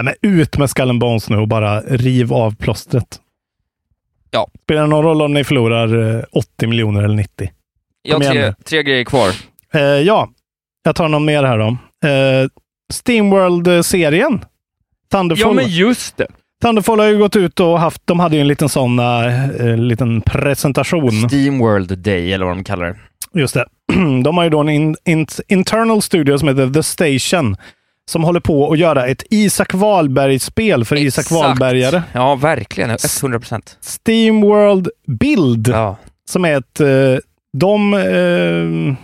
Nej, 0.00 0.04
men 0.04 0.14
ut 0.22 0.58
med 0.58 0.70
Skull 0.70 0.90
and 0.90 1.00
Bones 1.00 1.30
nu 1.30 1.36
och 1.36 1.48
bara 1.48 1.80
riv 1.80 2.32
av 2.32 2.56
plåstret. 2.56 3.20
Ja. 4.30 4.48
Spelar 4.64 4.82
det 4.82 4.88
någon 4.88 5.04
roll 5.04 5.22
om 5.22 5.34
ni 5.34 5.44
förlorar 5.44 6.16
eh, 6.18 6.24
80 6.32 6.66
miljoner 6.66 7.02
eller 7.02 7.14
90? 7.16 7.50
jag 8.02 8.14
har 8.14 8.20
Kom 8.24 8.32
tre, 8.32 8.54
tre 8.64 8.82
grejer 8.82 9.04
kvar. 9.04 9.28
Eh, 9.74 9.80
ja, 9.80 10.28
jag 10.88 10.96
tar 10.96 11.08
någon 11.08 11.24
mer 11.24 11.42
här 11.42 11.58
då. 11.58 11.66
Eh, 12.08 12.48
Steamworld-serien. 12.92 14.40
Thunderfall. 15.12 15.48
Ja, 15.48 15.52
men 15.62 15.68
just 15.68 16.16
det. 16.16 16.26
Thunderfall 16.62 16.98
har 16.98 17.06
ju 17.06 17.18
gått 17.18 17.36
ut 17.36 17.60
och 17.60 17.80
haft, 17.80 18.02
de 18.04 18.20
hade 18.20 18.36
ju 18.36 18.40
en 18.40 18.48
liten 18.48 18.68
sån 18.68 18.98
eh, 18.98 19.76
liten 19.76 20.20
presentation. 20.20 21.28
Steamworld 21.28 21.98
Day, 21.98 22.32
eller 22.32 22.46
vad 22.46 22.56
de 22.56 22.64
kallar 22.64 22.86
det. 22.86 22.96
Just 23.40 23.54
det. 23.54 23.64
De 24.24 24.36
har 24.36 24.44
ju 24.44 24.50
då 24.50 24.60
en 24.60 24.68
in, 24.68 24.96
in, 25.04 25.26
internal 25.48 26.02
studio 26.02 26.38
som 26.38 26.48
heter 26.48 26.70
The 26.70 26.82
Station 26.82 27.56
som 28.10 28.24
håller 28.24 28.40
på 28.40 28.72
att 28.72 28.78
göra 28.78 29.06
ett 29.06 29.22
Isak 29.30 29.74
Wahlberg-spel 29.74 30.84
för 30.84 30.96
Isak 30.96 31.22
Exakt. 31.22 31.30
Wahlbergare. 31.42 32.02
Ja, 32.12 32.34
verkligen. 32.34 32.96
100 33.22 33.38
procent. 33.40 33.76
Steamworld 33.80 34.88
Build, 35.06 35.68
Ja. 35.68 35.96
som 36.30 36.44
är 36.44 36.58
ett... 36.58 36.80
eh, 36.80 37.18
De, 37.52 37.94
eh, 37.94 38.94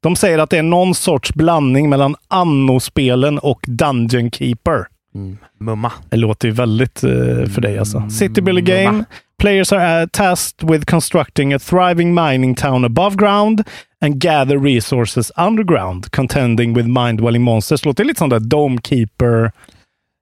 de 0.00 0.16
säger 0.16 0.38
att 0.38 0.50
det 0.50 0.58
är 0.58 0.62
någon 0.62 0.94
sorts 0.94 1.34
blandning 1.34 1.88
mellan 1.88 2.16
Anno-spelen 2.28 3.38
och 3.38 3.60
Dungeon 3.66 4.30
Keeper. 4.30 4.86
Mm. 5.14 5.38
Mumma. 5.60 5.92
Det 6.08 6.16
låter 6.16 6.48
ju 6.48 6.54
väldigt 6.54 7.04
eh, 7.04 7.10
för 7.54 7.60
dig 7.60 7.78
alltså. 7.78 8.10
City 8.10 8.40
Builder 8.40 8.62
Game. 8.62 8.90
Mumma. 8.90 9.04
Players 9.38 9.72
are 9.72 10.02
uh, 10.02 10.08
tasked 10.08 10.70
with 10.70 10.84
constructing 10.84 11.54
a 11.54 11.58
thriving 11.58 12.14
mining 12.14 12.54
town 12.54 12.84
above 12.84 13.16
ground 13.16 13.64
and 14.00 14.20
gather 14.20 14.58
resources 14.58 15.32
underground, 15.36 16.10
contending 16.10 16.74
with 16.74 16.88
mind-dwelling 16.88 17.42
monsters. 17.42 17.84
Låter 17.84 18.04
lite 18.04 18.18
som 18.18 18.28
där 18.28 18.40
Dome 18.40 18.78
Keeper. 18.84 19.52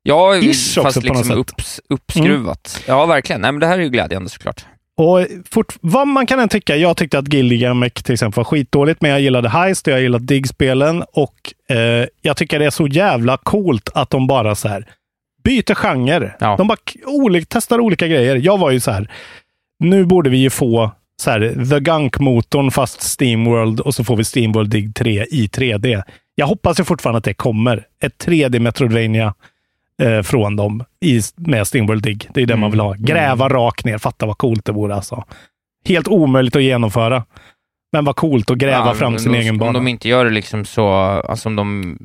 Ja, 0.02 0.36
Ish 0.36 0.74
fast 0.82 1.02
liksom 1.02 1.30
upps, 1.30 1.80
uppskruvat. 1.88 2.82
Ja, 2.86 3.06
verkligen. 3.06 3.40
Nej, 3.40 3.52
men 3.52 3.60
det 3.60 3.66
här 3.66 3.78
är 3.78 3.82
ju 3.82 3.88
glädjande 3.88 4.30
såklart. 4.30 4.66
Och 4.96 5.26
fort, 5.50 5.76
vad 5.80 6.08
man 6.08 6.26
kan 6.26 6.40
än 6.40 6.48
tycka. 6.48 6.76
Jag 6.76 6.96
tyckte 6.96 7.18
att 7.18 7.32
Gilligamek 7.32 8.02
till 8.02 8.12
exempel 8.12 8.36
var 8.36 8.44
skitdåligt, 8.44 9.00
men 9.02 9.10
jag 9.10 9.20
gillade 9.20 9.48
Heist 9.48 9.86
och 9.86 9.92
jag 9.92 10.00
gillade 10.00 10.24
Dig-spelen. 10.24 11.02
Och 11.12 11.74
eh, 11.76 12.06
jag 12.22 12.36
tycker 12.36 12.58
det 12.58 12.64
är 12.64 12.70
så 12.70 12.86
jävla 12.86 13.36
coolt 13.36 13.90
att 13.94 14.10
de 14.10 14.26
bara 14.26 14.54
så 14.54 14.68
här 14.68 14.86
byter 15.44 15.74
genre. 15.74 16.30
Ja. 16.40 16.54
De 16.58 16.66
bara 16.68 16.76
k- 16.76 16.98
olika, 17.06 17.46
testar 17.50 17.80
olika 17.80 18.08
grejer. 18.08 18.36
Jag 18.36 18.58
var 18.58 18.70
ju 18.70 18.80
så 18.80 18.90
här, 18.90 19.10
nu 19.78 20.04
borde 20.04 20.30
vi 20.30 20.36
ju 20.38 20.50
få 20.50 20.90
så 21.22 21.30
här, 21.30 21.40
The 21.70 21.80
Gunk-motorn 21.80 22.70
fast 22.70 23.02
Steamworld 23.02 23.80
och 23.80 23.94
så 23.94 24.04
får 24.04 24.16
vi 24.16 24.24
Steamworld 24.24 24.70
Dig 24.70 24.92
3 24.92 25.24
i 25.30 25.46
3D. 25.46 26.02
Jag 26.34 26.46
hoppas 26.46 26.80
ju 26.80 26.84
fortfarande 26.84 27.18
att 27.18 27.24
det 27.24 27.34
kommer. 27.34 27.86
Ett 28.02 28.26
3D 28.26 28.58
Metroidvania 28.58 29.34
eh, 30.02 30.22
från 30.22 30.56
dem 30.56 30.84
i, 31.04 31.20
med 31.36 31.66
Steamworld 31.66 32.02
Dig. 32.02 32.18
Det 32.34 32.42
är 32.42 32.46
det 32.46 32.56
man 32.56 32.70
vill 32.70 32.80
ha. 32.80 32.94
Gräva 32.98 33.48
rakt 33.48 33.84
ner. 33.84 33.98
Fatta 33.98 34.26
vad 34.26 34.38
coolt 34.38 34.64
det 34.64 34.72
vore 34.72 34.94
alltså. 34.94 35.24
Helt 35.84 36.08
omöjligt 36.08 36.56
att 36.56 36.62
genomföra. 36.62 37.24
Men 37.92 38.04
vad 38.04 38.16
coolt 38.16 38.50
att 38.50 38.58
gräva 38.58 38.86
Ja, 38.86 38.94
fram 38.94 39.12
om 39.12 39.18
sin 39.18 39.32
de, 39.32 39.38
egen 39.38 39.54
Om 39.54 39.58
bana. 39.58 39.72
de 39.72 39.88
inte 39.88 40.08
gör 40.08 40.24
det 40.24 40.30
liksom 40.30 40.64
så, 40.64 40.88
alltså 40.88 41.48
om 41.48 41.56
de, 41.56 41.96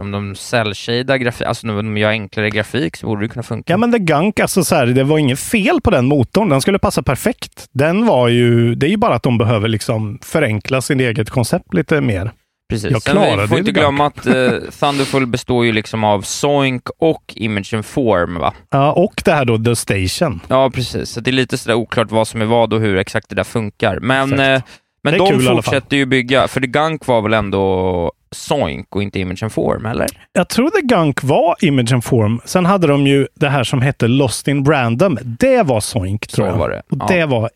om 0.00 0.10
de 0.10 0.34
cell-shadar 0.34 1.16
grafik, 1.16 1.46
alltså 1.46 1.68
om 1.68 1.76
de 1.76 1.96
gör 1.96 2.10
enklare 2.10 2.50
grafik 2.50 2.96
så 2.96 3.06
borde 3.06 3.22
det 3.22 3.28
kunna 3.28 3.42
funka. 3.42 3.72
Ja, 3.72 3.76
men 3.76 3.92
The 3.92 3.98
Gunk, 3.98 4.40
alltså 4.40 4.64
så 4.64 4.74
här, 4.74 4.86
det 4.86 5.04
var 5.04 5.18
inget 5.18 5.40
fel 5.40 5.80
på 5.80 5.90
den 5.90 6.06
motorn. 6.06 6.48
Den 6.48 6.60
skulle 6.60 6.78
passa 6.78 7.02
perfekt. 7.02 7.66
Den 7.72 8.06
var 8.06 8.28
ju, 8.28 8.74
det 8.74 8.86
är 8.86 8.90
ju 8.90 8.96
bara 8.96 9.14
att 9.14 9.22
de 9.22 9.38
behöver 9.38 9.68
liksom 9.68 10.18
förenkla 10.22 10.80
sin 10.80 11.00
eget 11.00 11.30
koncept 11.30 11.74
lite 11.74 12.00
mer. 12.00 12.32
Precis. 12.70 12.90
Jag 12.90 13.02
Sen 13.02 13.16
vi 13.16 13.20
klarade 13.26 13.48
får 13.48 13.58
inte 13.58 13.72
glömma 13.72 14.06
att 14.06 14.26
eh, 14.26 14.50
Thunderful 14.80 15.26
består 15.26 15.64
ju 15.66 15.72
liksom 15.72 16.04
av 16.04 16.22
Soink 16.22 16.82
och 16.98 17.22
Image 17.36 17.74
and 17.74 17.84
Form, 17.86 18.34
va? 18.38 18.54
Ja, 18.70 18.92
och 18.92 19.22
det 19.24 19.32
här 19.32 19.44
då, 19.44 19.58
The 19.58 19.76
Station. 19.76 20.40
Ja, 20.48 20.70
precis. 20.70 21.10
Så 21.10 21.20
det 21.20 21.30
är 21.30 21.32
lite 21.32 21.58
sådär 21.58 21.74
oklart 21.74 22.10
vad 22.10 22.28
som 22.28 22.42
är 22.42 22.46
vad 22.46 22.72
och 22.72 22.80
hur 22.80 22.96
exakt 22.96 23.28
det 23.28 23.34
där 23.34 23.44
funkar. 23.44 23.98
Men, 24.00 24.40
eh, 24.40 24.62
men 25.02 25.18
de 25.18 25.30
kul 25.30 25.42
fortsätter 25.46 25.96
ju 25.96 26.06
bygga, 26.06 26.48
för 26.48 26.60
The 26.60 26.66
Gunk 26.66 27.06
var 27.06 27.22
väl 27.22 27.34
ändå 27.34 28.12
Soink 28.34 28.86
och 28.90 29.02
inte 29.02 29.20
Image 29.20 29.42
and 29.42 29.52
Form, 29.52 29.86
eller? 29.86 30.06
Jag 30.32 30.48
tror 30.48 30.70
The 30.70 30.86
Gunk 30.94 31.22
var 31.22 31.56
Image 31.60 31.92
and 31.92 32.04
Form. 32.04 32.40
Sen 32.44 32.66
hade 32.66 32.86
de 32.86 33.06
ju 33.06 33.26
det 33.34 33.48
här 33.48 33.64
som 33.64 33.82
hette 33.82 34.08
Lost 34.08 34.48
in 34.48 34.64
Random. 34.64 35.18
Det 35.22 35.62
var 35.62 35.80
Soink, 35.80 36.26
tror 36.26 36.46
jag. 36.48 36.56
var 36.56 36.70
det. 36.70 36.82
Och 36.90 36.96
Ja. 37.00 37.06
det 37.08 37.26
var 37.26 37.50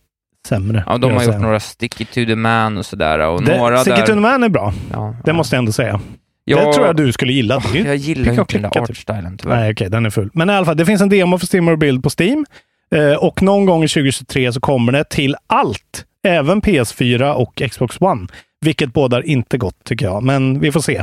sämre. 0.47 0.85
Ja, 0.87 0.99
de 0.99 1.13
har 1.13 1.21
säga. 1.21 1.33
gjort 1.33 1.43
några 1.43 1.61
Sticky 1.61 2.05
to 2.05 2.15
the 2.15 2.37
Man 2.37 2.79
och 2.79 2.87
sådär. 2.87 3.19
Och 3.19 3.45
Det, 3.45 3.59
några 3.59 3.79
Sticky 3.79 3.97
där... 3.97 4.07
to 4.07 4.13
the 4.13 4.21
Man 4.21 4.43
är 4.45 4.49
bra. 4.49 4.73
Ja, 4.93 5.17
Det 5.25 5.33
måste 5.33 5.57
jag 5.57 5.59
ändå 5.59 5.73
säga. 5.73 6.01
Ja, 6.45 6.65
Det 6.67 6.73
tror 6.73 6.87
jag 6.87 6.97
du 6.97 7.13
skulle 7.13 7.33
gilla. 7.33 7.63
Ju 7.75 7.85
Jag 7.87 7.97
gillar 7.97 8.33
och 8.33 8.39
inte 8.39 8.59
den 8.59 8.71
där 8.71 8.81
artstylen, 8.81 9.39
tyvärr. 9.39 9.57
Nej, 9.57 9.73
okej, 9.73 9.91
den 9.91 10.07
är 10.07 10.11
full. 10.11 10.31
Men 10.35 10.51
i 10.51 10.53
alla 10.53 10.67
fall, 10.67 10.77
det 10.77 10.87
finns 10.87 11.01
en 11.03 11.09
demo 11.09 11.39
för 11.39 11.57
Steam 11.57 11.79
Build 11.79 12.03
på 12.03 12.11
Steam. 12.19 12.47
Eh, 12.95 13.13
och 13.15 13.43
någon 13.43 13.67
gång 13.67 13.85
i 13.85 13.89
2023 13.89 14.53
så 14.53 14.61
kommer 14.61 14.93
det 14.93 15.05
till 15.05 15.37
allt. 15.47 16.05
Även 16.27 16.63
PS4 16.63 17.33
och 17.33 17.63
Xbox 17.71 17.97
One. 18.01 18.27
Vilket 18.61 18.93
bådar 18.93 19.27
inte 19.27 19.59
gott, 19.59 19.85
tycker 19.85 20.07
jag. 20.07 20.23
Men 20.23 20.61
vi 20.61 20.73
får 20.73 20.81
se. 20.81 21.03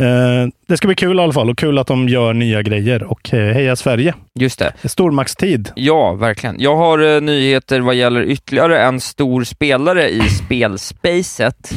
Eh, 0.00 0.48
det 0.68 0.76
ska 0.76 0.88
bli 0.88 0.94
kul 0.94 1.18
i 1.18 1.22
alla 1.22 1.32
fall 1.32 1.50
och 1.50 1.58
kul 1.58 1.78
att 1.78 1.86
de 1.86 2.08
gör 2.08 2.34
nya 2.34 2.62
grejer. 2.62 3.02
Och 3.02 3.34
eh, 3.34 3.54
heja 3.54 3.76
Sverige! 3.76 4.14
Just 4.40 4.58
det. 4.58 4.72
Stormaktstid. 4.84 5.70
Ja, 5.74 6.12
verkligen. 6.12 6.56
Jag 6.58 6.76
har 6.76 7.14
eh, 7.14 7.20
nyheter 7.20 7.80
vad 7.80 7.94
gäller 7.94 8.22
ytterligare 8.22 8.82
en 8.82 9.00
stor 9.00 9.44
spelare 9.44 10.10
i 10.10 10.20
spelspacet. 10.20 11.72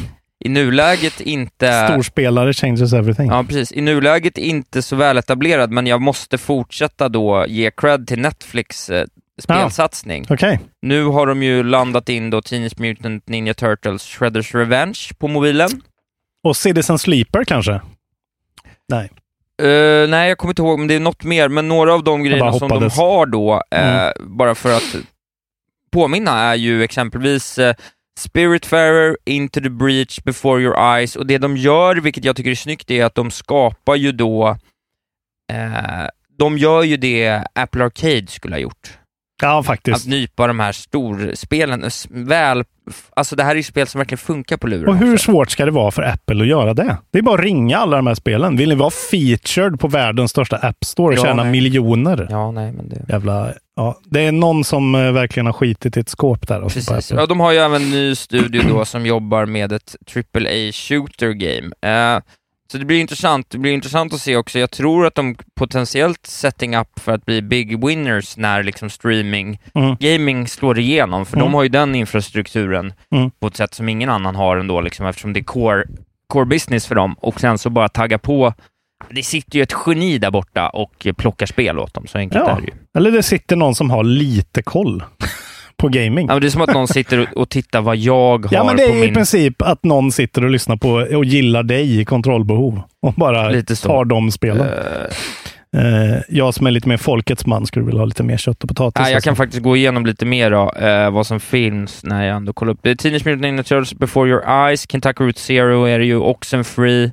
I 0.45 0.49
nuläget 0.49 1.21
inte... 1.21 1.87
Storspelare 1.89 2.53
changes 2.53 2.93
everything. 2.93 3.27
Ja, 3.27 3.43
precis. 3.43 3.71
I 3.71 3.81
nuläget 3.81 4.37
inte 4.37 4.81
så 4.81 4.95
väletablerad, 4.95 5.71
men 5.71 5.87
jag 5.87 6.01
måste 6.01 6.37
fortsätta 6.37 7.09
då 7.09 7.45
ge 7.47 7.71
cred 7.71 8.07
till 8.07 8.19
Netflix 8.19 8.91
spelsatsning. 9.41 10.25
Okej. 10.29 10.59
Nu 10.81 11.05
har 11.05 11.27
de 11.27 11.43
ju 11.43 11.63
landat 11.63 12.09
in 12.09 12.29
då 12.29 12.41
Teenage 12.41 12.79
Mutant 12.79 13.29
Ninja 13.29 13.53
Turtles 13.53 14.03
Shredders 14.03 14.55
Revenge 14.55 14.99
på 15.17 15.27
mobilen. 15.27 15.69
Och 16.43 16.57
Citizen 16.57 16.99
Sleeper 16.99 17.43
kanske? 17.43 17.81
Nej. 18.89 19.11
Eh, 19.61 20.09
nej, 20.09 20.29
jag 20.29 20.37
kommer 20.37 20.51
inte 20.51 20.61
ihåg, 20.61 20.79
men 20.79 20.87
det 20.87 20.93
är 20.95 20.99
något 20.99 21.23
mer. 21.23 21.49
Men 21.49 21.67
några 21.67 21.93
av 21.93 22.03
de 22.03 22.23
grejerna 22.23 22.45
som 22.59 22.69
de 22.69 22.89
har 22.97 23.25
då, 23.25 23.63
eh, 23.71 24.07
Mm. 24.07 24.37
bara 24.37 24.55
för 24.55 24.77
att 24.77 24.95
påminna, 25.91 26.31
är 26.39 26.55
ju 26.55 26.83
exempelvis 26.83 27.57
eh, 27.57 27.75
Spiritfarer, 28.19 29.17
Into 29.25 29.61
the 29.61 29.69
Breach, 29.69 30.19
Before 30.23 30.61
Your 30.61 30.95
Eyes. 30.95 31.15
Och 31.15 31.25
det 31.27 31.37
de 31.37 31.57
gör, 31.57 31.95
vilket 31.95 32.25
jag 32.25 32.35
tycker 32.35 32.51
är 32.51 32.55
snyggt, 32.55 32.91
är 32.91 33.05
att 33.05 33.15
de 33.15 33.31
skapar 33.31 33.95
ju 33.95 34.11
då... 34.11 34.57
Eh, 35.51 36.07
de 36.37 36.57
gör 36.57 36.83
ju 36.83 36.97
det 36.97 37.43
Apple 37.53 37.83
Arcade 37.85 38.27
skulle 38.27 38.55
ha 38.55 38.59
gjort. 38.59 38.97
Ja, 39.41 39.59
Att 39.59 39.65
faktiskt. 39.65 40.07
nypa 40.07 40.47
de 40.47 40.59
här 40.59 40.71
storspelen 40.71 41.89
väl... 42.09 42.63
Alltså 43.15 43.35
det 43.35 43.43
här 43.43 43.51
är 43.51 43.55
ju 43.55 43.63
spel 43.63 43.87
som 43.87 43.99
verkligen 43.99 44.17
funkar 44.17 44.57
på 44.57 44.67
luren 44.67 44.87
Och 44.89 44.95
hur 44.97 45.13
också. 45.13 45.31
svårt 45.31 45.51
ska 45.51 45.65
det 45.65 45.71
vara 45.71 45.91
för 45.91 46.01
Apple 46.03 46.41
att 46.41 46.47
göra 46.47 46.73
det? 46.73 46.97
Det 47.11 47.17
är 47.17 47.21
bara 47.21 47.35
att 47.35 47.45
ringa 47.45 47.77
alla 47.77 47.95
de 47.97 48.07
här 48.07 48.15
spelen. 48.15 48.57
Vill 48.57 48.69
ni 48.69 48.75
vara 48.75 48.89
featured 48.89 49.79
på 49.79 49.87
världens 49.87 50.31
största 50.31 50.55
App 50.57 50.83
Store 50.85 51.13
och 51.13 51.19
Ja, 51.19 51.23
tjäna 51.25 51.43
nej. 51.43 51.51
miljoner? 51.51 52.27
Ja, 52.29 52.51
nej, 52.51 52.71
men 52.71 52.89
det... 52.89 53.05
Jävla, 53.09 53.53
ja. 53.75 53.99
Det 54.05 54.21
är 54.25 54.31
någon 54.31 54.63
som 54.63 54.95
eh, 54.95 55.11
verkligen 55.11 55.45
har 55.45 55.53
skitit 55.53 55.97
i 55.97 55.99
ett 55.99 56.09
skåp 56.09 56.47
där. 56.47 56.61
Alltså, 56.61 56.93
Precis. 56.93 57.11
Ja, 57.11 57.25
de 57.25 57.39
har 57.39 57.51
ju 57.51 57.57
även 57.57 57.81
en 57.81 57.91
ny 57.91 58.15
studio 58.15 58.61
då 58.69 58.85
som 58.85 59.05
jobbar 59.05 59.45
med 59.45 59.71
ett 59.71 59.95
AAA 60.15 60.71
shooter 60.71 61.31
game. 61.31 61.71
Eh, 61.81 62.21
Så 62.71 62.77
det 62.77 62.85
blir 62.85 62.99
intressant. 62.99 63.49
Det 63.49 63.57
blir 63.57 63.71
intressant 63.73 64.13
att 64.13 64.21
se 64.21 64.35
också. 64.37 64.59
Jag 64.59 64.71
tror 64.71 65.05
att 65.07 65.15
de 65.15 65.35
potentiellt 65.55 66.25
setting 66.25 66.75
up 66.77 66.99
för 66.99 67.11
att 67.11 67.25
bli 67.25 67.41
big 67.41 67.85
winners 67.85 68.37
när 68.37 68.63
liksom 68.63 68.89
streaming, 68.89 69.59
Mm. 69.75 69.95
gaming 69.99 70.47
slår 70.47 70.79
igenom, 70.79 71.25
för 71.25 71.37
Mm. 71.37 71.45
de 71.45 71.53
har 71.53 71.63
ju 71.63 71.69
den 71.69 71.95
infrastrukturen 71.95 72.93
Mm. 73.11 73.31
på 73.31 73.47
ett 73.47 73.55
sätt 73.55 73.73
som 73.73 73.89
ingen 73.89 74.09
annan 74.09 74.35
har 74.35 74.57
ändå, 74.57 74.81
liksom, 74.81 75.05
eftersom 75.05 75.33
det 75.33 75.39
är 75.39 75.43
core, 75.43 75.83
core 76.27 76.45
business 76.45 76.87
för 76.87 76.95
dem. 76.95 77.15
Och 77.19 77.39
sen 77.39 77.57
så 77.57 77.69
bara 77.69 77.89
tagga 77.89 78.17
på. 78.17 78.53
Det 79.09 79.23
sitter 79.23 79.57
ju 79.57 79.63
ett 79.63 79.73
geni 79.85 80.17
där 80.17 80.31
borta 80.31 80.69
och 80.69 81.07
plockar 81.17 81.45
spel 81.45 81.79
åt 81.79 81.93
dem, 81.93 82.07
så 82.07 82.17
enkelt 82.17 82.43
Ja. 82.47 82.51
är 82.57 82.61
det 82.61 82.67
ju. 82.67 82.73
Eller 82.97 83.11
det 83.11 83.23
sitter 83.23 83.55
någon 83.55 83.75
som 83.75 83.89
har 83.89 84.03
lite 84.03 84.61
koll 84.63 85.03
på 85.85 85.89
gaming. 85.99 86.27
Ja, 86.27 86.33
men 86.33 86.41
det 86.41 86.47
är 86.47 86.49
som 86.49 86.61
att 86.61 86.73
någon 86.73 86.87
sitter 86.87 87.27
och- 87.35 87.49
tittar 87.49 87.81
vad 87.81 87.97
jag 87.97 88.45
har 88.45 88.53
Ja, 88.55 88.63
men 88.63 88.75
det 88.77 88.85
på 88.87 88.91
är 88.93 88.95
min... 88.99 89.09
i 89.09 89.13
princip 89.13 89.61
att 89.61 89.83
någon 89.83 90.11
sitter 90.11 90.43
och 90.43 90.49
lyssnar 90.49 90.75
på 90.75 90.89
och 91.17 91.25
gillar 91.25 91.63
dig 91.63 91.99
i 92.01 92.05
kontrollbehov 92.05 92.81
och 93.01 93.13
bara 93.13 93.49
Lite 93.49 93.75
så. 93.75 93.87
tar 93.87 94.05
de 94.05 94.31
spelen. 94.31 94.67
Eh, 95.77 96.21
jag 96.29 96.53
som 96.53 96.67
är 96.67 96.71
lite 96.71 96.89
mer 96.89 96.97
folkets 96.97 97.45
man 97.45 97.65
skulle 97.65 97.85
vilja 97.85 98.01
ha 98.01 98.05
lite 98.05 98.23
mer 98.23 98.37
kött 98.37 98.63
och 98.63 98.69
potatis. 98.69 98.99
Ja, 98.99 99.07
jag 99.09 99.15
alltså. 99.15 99.27
kan 99.29 99.35
faktiskt 99.35 99.63
gå 99.63 99.75
igenom 99.77 100.05
lite 100.05 100.25
mer 100.25 100.51
då, 100.51 100.71
eh, 100.71 101.11
vad 101.11 101.27
som 101.27 101.39
finns 101.39 102.03
när 102.03 102.23
jag 102.25 102.35
ändå 102.35 102.53
kollar 102.53 102.73
upp 102.73 102.79
det. 102.81 102.95
Teenage 102.95 103.25
Mutant 103.25 103.41
Ninja 103.41 103.63
Turtles 103.63 103.93
Before 103.93 104.29
Your 104.29 104.43
Eyes, 104.67 104.91
Kentucky 104.91 105.23
Route 105.23 105.39
Zero 105.39 105.83
är 105.85 105.99
det 105.99 106.05
ju, 106.05 106.17
Oxenfree. 106.17 107.03
Eh, 107.03 107.11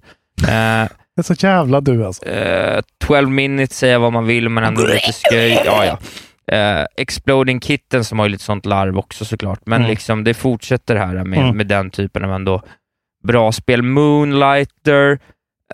Det 1.17 1.21
är 1.21 1.35
så 1.35 1.47
jävla 1.47 1.81
du 1.81 2.05
alltså. 2.07 2.25
eh, 2.27 2.81
12 3.07 3.31
minutes 3.31 3.79
säger 3.79 3.99
vad 3.99 4.13
man 4.13 4.27
vill, 4.27 4.49
men 4.49 4.65
ändå 4.65 4.83
lite 4.83 5.13
sköj. 5.31 5.63
Ja, 5.67 5.85
ja. 5.85 5.99
Eh, 6.47 6.85
Exploding 6.97 7.61
Kitten 7.61 8.05
som 8.05 8.19
har 8.19 8.27
ju 8.27 8.33
lite 8.33 8.45
sånt 8.45 8.67
larv 8.67 8.99
också 8.99 9.25
såklart, 9.25 9.61
men 9.67 9.81
Mm. 9.81 9.91
liksom 9.91 10.25
det 10.25 10.35
fortsätter 10.35 10.97
här 10.97 11.25
med, 11.25 11.39
Mm. 11.39 11.57
med 11.57 11.67
den 11.67 11.91
typen 11.91 12.25
av 12.25 12.33
ändå 12.33 12.63
bra 13.25 13.53
spel. 13.53 13.83
Moonlighter, 13.83 15.19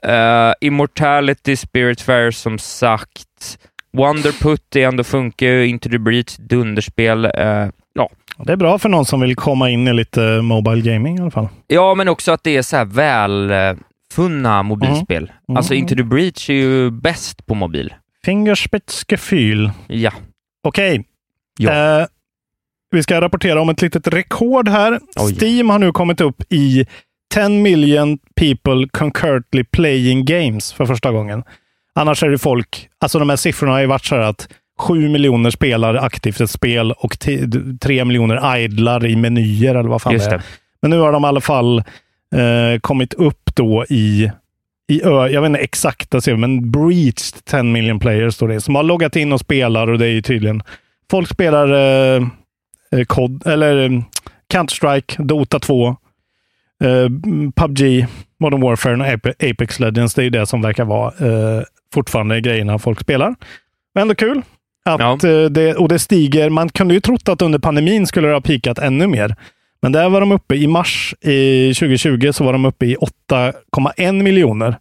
eh, 0.02 0.52
Immortality, 0.60 1.56
Spiritfarer 1.56 2.30
som 2.30 2.58
sagt. 2.58 3.58
Wonderput 3.92 4.76
är 4.76 4.88
ändå 4.88 5.04
funkar 5.04 5.46
ju, 5.46 5.66
Into 5.66 5.88
the 5.90 5.98
Breach, 5.98 6.36
dunderspel. 6.36 7.24
Eh, 7.24 7.68
ja. 7.94 8.08
Det 8.38 8.52
är 8.52 8.56
bra 8.56 8.78
för 8.78 8.88
någon 8.88 9.04
som 9.04 9.20
vill 9.20 9.36
komma 9.36 9.70
in 9.70 9.88
i 9.88 9.92
lite 9.92 10.20
mobile 10.42 10.92
gaming 10.92 11.18
i 11.18 11.20
alla 11.20 11.30
fall. 11.30 11.48
ja, 11.66 11.94
men 11.94 12.08
också 12.08 12.32
att 12.32 12.44
det 12.44 12.56
är 12.56 12.62
så 12.62 12.76
här 12.76 12.84
väl 12.84 13.50
eh, 13.50 13.74
funna 14.14 14.62
mobilspel. 14.62 15.32
Mm. 15.48 15.56
Alltså 15.56 15.74
Into 15.74 15.94
the 15.96 16.02
Breach 16.02 16.50
är 16.50 16.54
ju 16.54 16.90
bäst 16.90 17.46
på 17.46 17.54
mobil. 17.54 17.94
Fingerspitzgefühl. 18.24 19.70
Ja. 19.86 20.10
Okej. 20.62 21.04
Ja. 21.58 22.00
Eh, 22.00 22.06
vi 22.90 23.02
ska 23.02 23.20
rapportera 23.20 23.60
om 23.60 23.68
ett 23.68 23.82
litet 23.82 24.08
rekord 24.08 24.68
här. 24.68 25.00
Oj. 25.16 25.34
Steam 25.34 25.70
har 25.70 25.78
nu 25.78 25.92
kommit 25.92 26.20
upp 26.20 26.42
i 26.48 26.86
10 27.34 27.48
million 27.48 28.18
people 28.34 28.88
concurrently 28.92 29.64
playing 29.64 30.24
games 30.24 30.72
för 30.72 30.86
första 30.86 31.12
gången. 31.12 31.42
Annars 31.94 32.22
är 32.22 32.28
det 32.28 32.38
folk, 32.38 32.88
alltså 32.98 33.18
de 33.18 33.28
här 33.28 33.36
siffrorna 33.36 33.72
har 33.72 33.80
ju 33.80 33.86
varit 33.86 34.04
så 34.04 34.14
här 34.14 34.22
att 34.22 34.48
7 34.78 35.08
miljoner 35.08 35.50
spelar 35.50 35.94
aktivt 35.94 36.40
ett 36.40 36.50
spel 36.50 36.92
och 36.92 37.18
3 37.80 38.04
miljoner 38.04 38.58
idlar 38.58 39.06
i 39.06 39.16
menyer 39.16 39.74
eller 39.74 39.88
vad 39.88 40.02
fan 40.02 40.12
Just 40.12 40.30
det 40.30 40.36
är. 40.36 40.42
Men 40.82 40.90
nu 40.90 40.98
har 40.98 41.12
de 41.12 41.24
i 41.24 41.26
alla 41.26 41.40
fall 41.40 41.78
eh, 42.34 42.80
kommit 42.80 43.14
upp 43.14 43.50
då 43.54 43.84
i, 43.88 44.30
i 44.88 45.00
jag 45.04 45.40
vet 45.40 45.46
inte 45.48 45.60
exakta 45.60 46.20
siffror, 46.20 46.36
men 46.38 46.70
breached 46.70 47.44
10 47.50 47.62
million 47.62 47.98
players 47.98 48.34
står 48.34 48.48
det, 48.48 48.60
som 48.60 48.74
har 48.74 48.82
loggat 48.82 49.16
in 49.16 49.32
och 49.32 49.40
spelar 49.40 49.90
och 49.90 49.98
det 49.98 50.06
är 50.06 50.10
ju 50.10 50.22
tydligen 50.22 50.62
folk 51.10 51.28
spelar 51.28 51.68
eh, 51.72 52.22
eh, 52.92 53.04
COD, 53.06 53.46
eller 53.46 53.84
eh, 53.84 54.02
Counter-Strike, 54.54 55.22
Dota 55.22 55.58
2, 55.58 55.88
eh, 55.88 55.96
PubG, 57.56 58.06
Modern 58.40 58.60
Warfare 58.60 58.94
och 58.94 59.06
Ape- 59.06 59.50
Apex 59.50 59.80
Legends. 59.80 60.14
Det 60.14 60.22
är 60.22 60.24
ju 60.24 60.30
det 60.30 60.46
som 60.46 60.62
verkar 60.62 60.84
vara 60.84 61.08
eh, 61.08 61.62
fortfarande 61.94 62.40
grejerna 62.40 62.78
folk 62.78 63.00
spelar. 63.00 63.34
Men 63.94 64.02
ändå 64.02 64.14
kul. 64.14 64.42
Att, 64.84 65.24
eh, 65.24 65.44
det, 65.44 65.74
och 65.74 65.88
det 65.88 65.98
stiger. 65.98 66.50
Man 66.50 66.68
kunde 66.68 66.94
ju 66.94 67.00
trott 67.00 67.28
att 67.28 67.42
under 67.42 67.58
pandemin 67.58 68.06
skulle 68.06 68.28
det 68.28 68.34
ha 68.34 68.40
pikat 68.40 68.78
ännu 68.78 69.06
mer. 69.06 69.36
Men 69.82 69.92
där 69.92 70.08
var 70.08 70.20
de 70.20 70.32
uppe 70.32 70.54
i 70.54 70.66
mars 70.66 71.14
i 71.20 71.74
2020 71.74 72.32
så 72.32 72.44
var 72.44 72.52
de 72.52 72.64
uppe 72.64 72.86
i 72.86 72.96
8,1 73.30 74.22
miljoner. 74.22 74.78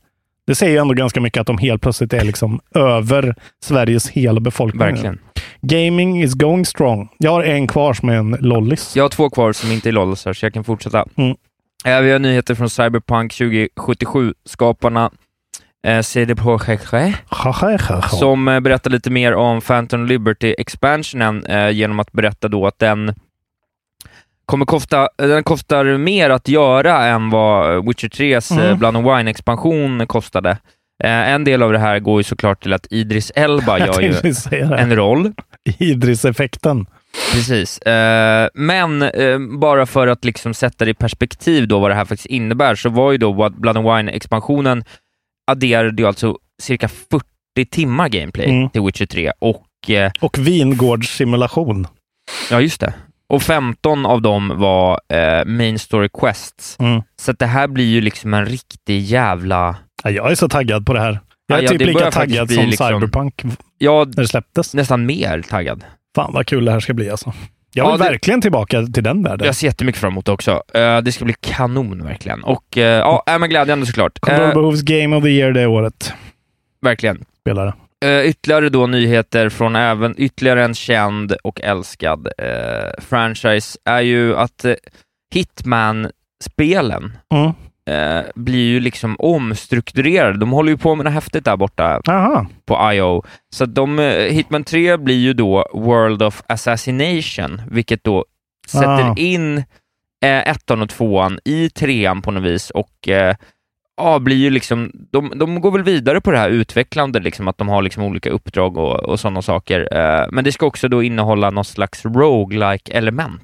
Det 0.48 0.56
säger 0.56 0.72
ju 0.72 0.78
ändå 0.78 0.94
ganska 0.94 1.22
mycket 1.22 1.42
att 1.42 1.48
de 1.48 1.58
helt 1.58 1.82
plötsligt 1.82 2.14
är 2.14 2.24
liksom 2.24 2.60
över 2.76 3.36
Sveriges 3.64 4.10
hela 4.10 4.40
befolkning. 4.40 4.80
Verkligen. 4.80 5.20
Gaming 5.62 6.24
is 6.24 6.34
going 6.34 6.66
strong. 6.66 7.10
Jag 7.18 7.32
har 7.32 7.44
en 7.44 7.68
kvar 7.68 7.94
som 7.94 8.10
är 8.10 8.14
en 8.14 8.38
lollis. 8.40 8.96
Jag 8.96 9.04
har 9.04 9.10
två 9.10 9.30
kvar 9.30 9.54
som 9.54 9.72
inte 9.72 9.90
är 9.90 9.92
lollisar, 9.92 10.34
så 10.34 10.46
jag 10.46 10.54
kan 10.54 10.64
fortsätta. 10.64 11.06
Mm. 11.16 11.36
Eh, 11.86 12.02
vi 12.02 12.12
har 12.12 12.20
nyheter 12.20 12.56
från 12.56 12.70
Cyberpunk 12.70 13.34
2077-skaparna 13.34 15.12
eh, 15.88 16.02
CD 16.02 16.36
Projekt 16.36 16.88
som 18.10 18.48
eh, 18.48 18.60
berättar 18.60 18.92
lite 18.92 19.10
mer 19.10 19.34
om 19.34 19.62
Phantom 19.62 20.06
Liberty-expansionen 20.06 21.46
eh, 21.46 21.70
genom 21.70 22.00
att 22.00 22.12
berätta 22.12 22.48
då 22.48 22.68
att 22.68 22.80
den 22.80 23.14
kommer 24.48 24.66
kosta, 24.66 25.10
den 25.18 25.44
kostar 25.44 25.98
mer 25.98 26.30
att 26.30 26.48
göra 26.48 27.06
än 27.06 27.30
vad 27.30 27.86
Witcher 27.88 28.08
3s 28.10 28.52
eh, 28.60 28.66
Mm. 28.66 28.78
Blood 28.80 28.96
and 28.96 29.06
Wine-expansion 29.06 30.08
kostade. 30.08 30.50
Eh, 31.04 31.10
en 31.32 31.44
del 31.44 31.64
av 31.64 31.72
det 31.72 31.80
här 31.80 32.00
går 32.00 32.20
ju 32.20 32.24
såklart 32.24 32.64
till 32.64 32.74
att 32.74 32.88
Idris 32.92 33.32
Elba 33.36 33.80
gör 33.88 34.02
ju 34.02 34.14
en 34.78 34.96
roll. 34.96 35.34
Idris-effekten. 35.80 36.86
Precis. 37.34 37.80
Eh, 37.80 38.50
men 38.54 39.02
eh, 39.02 39.40
bara 39.60 39.86
för 39.86 40.08
att 40.08 40.26
liksom 40.26 40.54
sätta 40.54 40.86
det 40.86 40.92
i 40.92 40.94
perspektiv 40.94 41.68
då 41.68 41.80
vad 41.80 41.92
det 41.92 41.96
här 41.96 42.06
faktiskt 42.06 42.26
innebär, 42.26 42.76
så 42.76 42.90
var 42.90 43.12
ju 43.12 43.18
då 43.18 43.50
Blood 43.50 43.78
and 43.78 43.86
Wine-expansionen 43.88 44.84
adderade 45.52 46.02
ju 46.02 46.08
alltså 46.08 46.38
cirka 46.62 46.88
40 46.88 47.26
timmar 47.72 48.10
gameplay 48.10 48.46
Mm. 48.50 48.70
till 48.70 48.82
Witcher 48.82 49.06
3 49.06 49.32
och... 49.40 49.90
Eh, 49.90 50.12
Och 50.20 50.38
vingårdssimulation. 50.38 51.88
ja, 52.52 52.62
just 52.62 52.82
det. 52.82 52.94
Och 53.30 53.42
15 53.44 54.06
av 54.06 54.22
dem 54.22 54.54
var 54.56 55.00
eh, 55.14 55.46
main 55.46 55.80
story 55.80 56.10
quests. 56.22 56.78
Mm. 56.80 57.02
Så 57.22 57.32
det 57.32 57.46
här 57.46 57.68
blir 57.68 57.86
ju 57.86 58.02
liksom 58.02 58.34
en 58.34 58.46
riktig 58.46 59.02
jävla... 59.02 59.76
Ja, 60.04 60.10
jag 60.10 60.32
är 60.32 60.36
så 60.36 60.50
taggad 60.50 60.86
på 60.86 60.94
det 60.94 61.00
här. 61.00 61.20
Jag 61.48 61.60
är 61.60 61.64
Ja, 61.64 61.70
typ 61.70 61.82
lika 61.82 62.12
taggad 62.12 62.52
som 62.52 62.66
liksom- 62.66 62.88
Cyberpunk 62.88 63.42
Ja, 63.78 64.06
när 64.06 64.22
det 64.22 64.28
släpptes. 64.28 64.74
nästan 64.74 65.06
mer 65.06 65.42
taggad. 65.42 65.84
Fan 66.16 66.34
vad 66.34 66.46
kul 66.48 66.66
det 66.66 66.72
här 66.72 66.80
ska 66.80 66.94
bli 66.94 67.10
alltså. 67.10 67.34
Jag 67.74 67.84
vill 67.86 67.92
Ja, 67.92 67.98
det- 68.06 68.12
verkligen 68.12 68.42
tillbaka 68.42 68.84
till 68.86 69.04
den 69.04 69.24
världen. 69.24 69.46
Jag 69.46 69.56
ser 69.56 69.68
jättemycket 69.68 70.02
fram 70.02 70.14
emot 70.14 70.26
det 70.26 70.32
också. 70.32 70.64
Eh, 70.74 70.98
det 71.02 71.12
ska 71.12 71.26
bli 71.26 71.36
kanon 71.42 72.04
verkligen. 72.04 72.44
Och 72.44 72.78
eh, 72.78 72.84
ja, 73.00 73.24
äh, 73.28 73.40
men 73.40 73.50
glädjande 73.50 73.86
såklart. 73.86 74.20
Eh, 74.30 74.38
Control 74.38 74.76
Game 74.84 75.16
of 75.16 75.24
the 75.24 75.30
Year 75.30 75.52
det 75.52 75.68
året. 75.68 76.14
verkligen. 76.82 77.26
Spelare. 77.42 77.74
Eh, 78.06 78.22
ytterligare 78.30 78.70
då 78.70 78.88
nyheter 78.88 79.50
från 79.50 79.76
även 79.76 80.16
ytterligare 80.18 80.64
en 80.66 80.74
känd 80.74 81.32
och 81.44 81.62
älskad 81.62 82.28
eh, 82.38 83.02
franchise 83.04 83.80
är 83.86 84.02
ju 84.02 84.36
att 84.38 84.66
eh, 84.66 84.74
Hitman-spelen 85.34 87.18
Mm. 87.34 87.52
blir 88.36 88.66
ju 88.70 88.80
liksom 88.80 89.16
omstrukturerade. 89.20 90.38
De 90.40 90.52
håller 90.52 90.72
ju 90.72 90.78
på 90.78 90.96
med 90.96 91.04
något 91.06 91.14
häftigt 91.14 91.46
där 91.46 91.58
borta 91.58 92.02
Aha. 92.08 92.48
på 92.66 92.94
IO. 92.94 93.24
Så 93.56 93.66
de, 93.66 94.00
Hitman 94.32 94.64
3 94.64 94.98
blir 94.98 95.16
ju 95.16 95.34
då 95.34 95.66
World 95.74 96.24
of 96.24 96.44
Assassination, 96.48 97.62
vilket 97.72 98.04
då 98.04 98.26
sätter 98.68 99.10
Ah. 99.12 99.16
in 99.18 99.64
ettan 100.26 100.82
och 100.82 100.90
tvåan 100.90 101.40
i 101.46 101.70
trean 101.70 102.22
på 102.22 102.32
något 102.32 102.44
vis 102.44 102.70
och 102.70 103.10
ja, 103.98 104.20
blir 104.20 104.36
ju 104.36 104.50
liksom, 104.50 104.92
de, 105.12 105.32
de 105.36 105.62
går 105.62 105.72
väl 105.72 105.84
vidare 105.84 106.22
på 106.22 106.32
det 106.32 106.38
här 106.38 106.50
utvecklande, 106.50 107.20
liksom, 107.20 107.48
att 107.48 107.58
de 107.58 107.70
har 107.70 107.82
liksom 107.82 108.04
olika 108.04 108.30
uppdrag 108.30 108.78
och, 108.78 108.96
och 109.04 109.20
sådana 109.20 109.42
saker. 109.42 109.88
Eh, 109.98 110.26
men 110.32 110.44
det 110.44 110.52
ska 110.52 110.66
också 110.66 110.88
då 110.88 111.04
innehålla 111.04 111.50
något 111.50 111.68
slags 111.68 112.06
roguelike 112.06 112.92
element. 112.92 113.42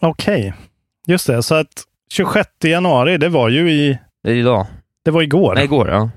Okej. 0.00 0.54
Just 1.06 1.26
det, 1.26 1.42
så 1.42 1.54
att 1.54 1.84
26 2.12 2.48
januari, 2.64 3.18
det 3.18 3.28
var 3.28 3.48
ju 3.48 3.70
i... 3.72 3.98
Det 4.22 4.30
är 4.30 4.34
idag. 4.34 4.66
Det 5.04 5.10
var 5.10 5.22
igår. 5.22 5.54
Nej, 5.54 5.64
igår, 5.64 5.88
ja. 5.88 6.10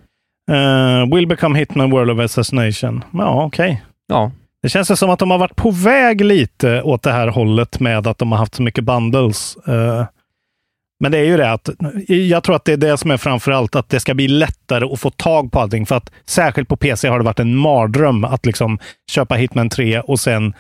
Eh, 0.52 1.16
will 1.16 1.28
become 1.28 1.60
Hitman 1.60 1.92
World 1.92 2.12
of 2.12 2.20
Assassination. 2.20 3.04
Ja, 3.14 3.46
okej. 3.46 3.84
Ja, 4.08 4.32
Det 4.62 4.70
känns 4.70 5.00
som 5.00 5.10
att 5.10 5.20
de 5.20 5.32
har 5.32 5.38
varit 5.38 5.56
på 5.56 5.72
väg 5.72 6.26
lite 6.26 6.82
åt 6.82 7.04
det 7.04 7.12
här 7.12 7.28
hållet 7.28 7.80
med 7.80 8.08
att 8.08 8.18
de 8.18 8.32
har 8.32 8.40
haft 8.40 8.56
så 8.56 8.64
mycket 8.64 8.84
bundles. 8.84 9.58
Eh, 9.68 10.06
men 11.04 11.12
det 11.12 11.18
är 11.18 11.26
ju 11.26 11.38
det 11.38 11.52
att 11.52 11.70
jag 12.08 12.44
tror 12.44 12.56
att 12.56 12.66
det 12.66 12.74
är 12.74 12.78
det 12.78 12.98
som 12.98 13.12
är 13.12 13.18
framför 13.18 13.52
allt 13.52 13.76
att 13.76 13.90
det 13.90 14.00
ska 14.00 14.14
bli 14.14 14.28
lättare 14.28 14.86
att 14.86 15.00
få 15.00 15.10
tag 15.10 15.52
på 15.52 15.60
allting. 15.60 15.86
För 15.86 15.96
att 15.96 16.12
särskilt 16.26 16.70
på 16.70 16.78
PC 16.78 17.08
har 17.08 17.20
det 17.20 17.26
varit 17.26 17.40
en 17.40 17.56
mardröm 17.56 18.24
att 18.24 18.46
liksom 18.46 18.80
köpa 19.12 19.36
Hitman 19.36 19.70
3 19.70 20.00
och 20.00 20.20
sen 20.20 20.54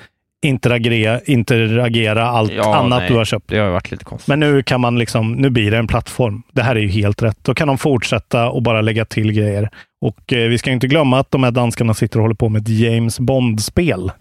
interagera, 0.45 1.19
interagera 1.25 2.27
allt 2.27 2.51
ja 2.53 2.75
annat 2.75 2.99
nej, 2.99 3.09
du 3.09 3.15
har 3.17 3.25
köpt. 3.25 3.49
Det 3.49 3.57
har 3.57 3.69
varit 3.69 3.91
lite 3.91 4.05
konstigt. 4.05 4.27
Men 4.27 4.39
nu 4.39 4.63
kan 4.63 4.81
man 4.81 4.99
liksom, 4.99 5.31
nu 5.31 5.49
blir 5.49 5.71
det 5.71 5.77
en 5.77 5.87
plattform. 5.87 6.43
Det 6.51 6.63
här 6.63 6.75
är 6.75 6.79
ju 6.79 6.87
helt 6.87 7.21
rätt. 7.21 7.37
Då 7.41 7.53
kan 7.53 7.67
de 7.67 7.77
fortsätta 7.77 8.49
och 8.49 8.63
bara 8.63 8.81
lägga 8.81 9.05
till 9.05 9.31
grejer. 9.31 9.69
Och 10.01 10.33
eh, 10.33 10.49
vi 10.49 10.57
ska 10.57 10.71
inte 10.71 10.87
glömma 10.87 11.19
att 11.19 11.31
de 11.31 11.43
här 11.43 11.51
danskarna 11.51 11.93
sitter 11.93 12.17
och 12.19 12.23
håller 12.23 12.35
på 12.35 12.49
med 12.49 12.61
ett 12.61 12.69
James 12.69 13.19
Bond-spel. 13.19 14.11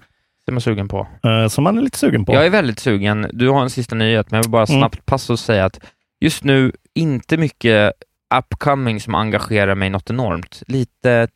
Är 0.46 0.52
man 0.52 0.60
sugen 0.60 0.88
på. 0.88 1.06
Eh, 1.24 1.48
som 1.48 1.64
man 1.64 1.78
är 1.78 1.82
lite 1.82 1.98
sugen 1.98 2.24
på. 2.24 2.34
Jag 2.34 2.46
är 2.46 2.50
väldigt 2.50 2.78
sugen. 2.78 3.26
Du 3.32 3.48
har 3.48 3.62
en 3.62 3.70
sista 3.70 3.94
nyhet, 3.94 4.30
men 4.30 4.38
jag 4.38 4.44
vill 4.44 4.50
bara 4.50 4.64
Mm. 4.64 4.80
snabbt 4.80 5.06
passa 5.06 5.32
och 5.32 5.38
säga 5.38 5.64
att 5.64 5.80
just 6.22 6.44
nu 6.44 6.72
inte 6.94 7.36
mycket 7.36 7.92
upcoming 8.38 9.00
som 9.00 9.14
engagerar 9.14 9.74
mig 9.74 9.90
något 9.90 10.10
enormt. 10.10 10.62
Lite 10.66 11.28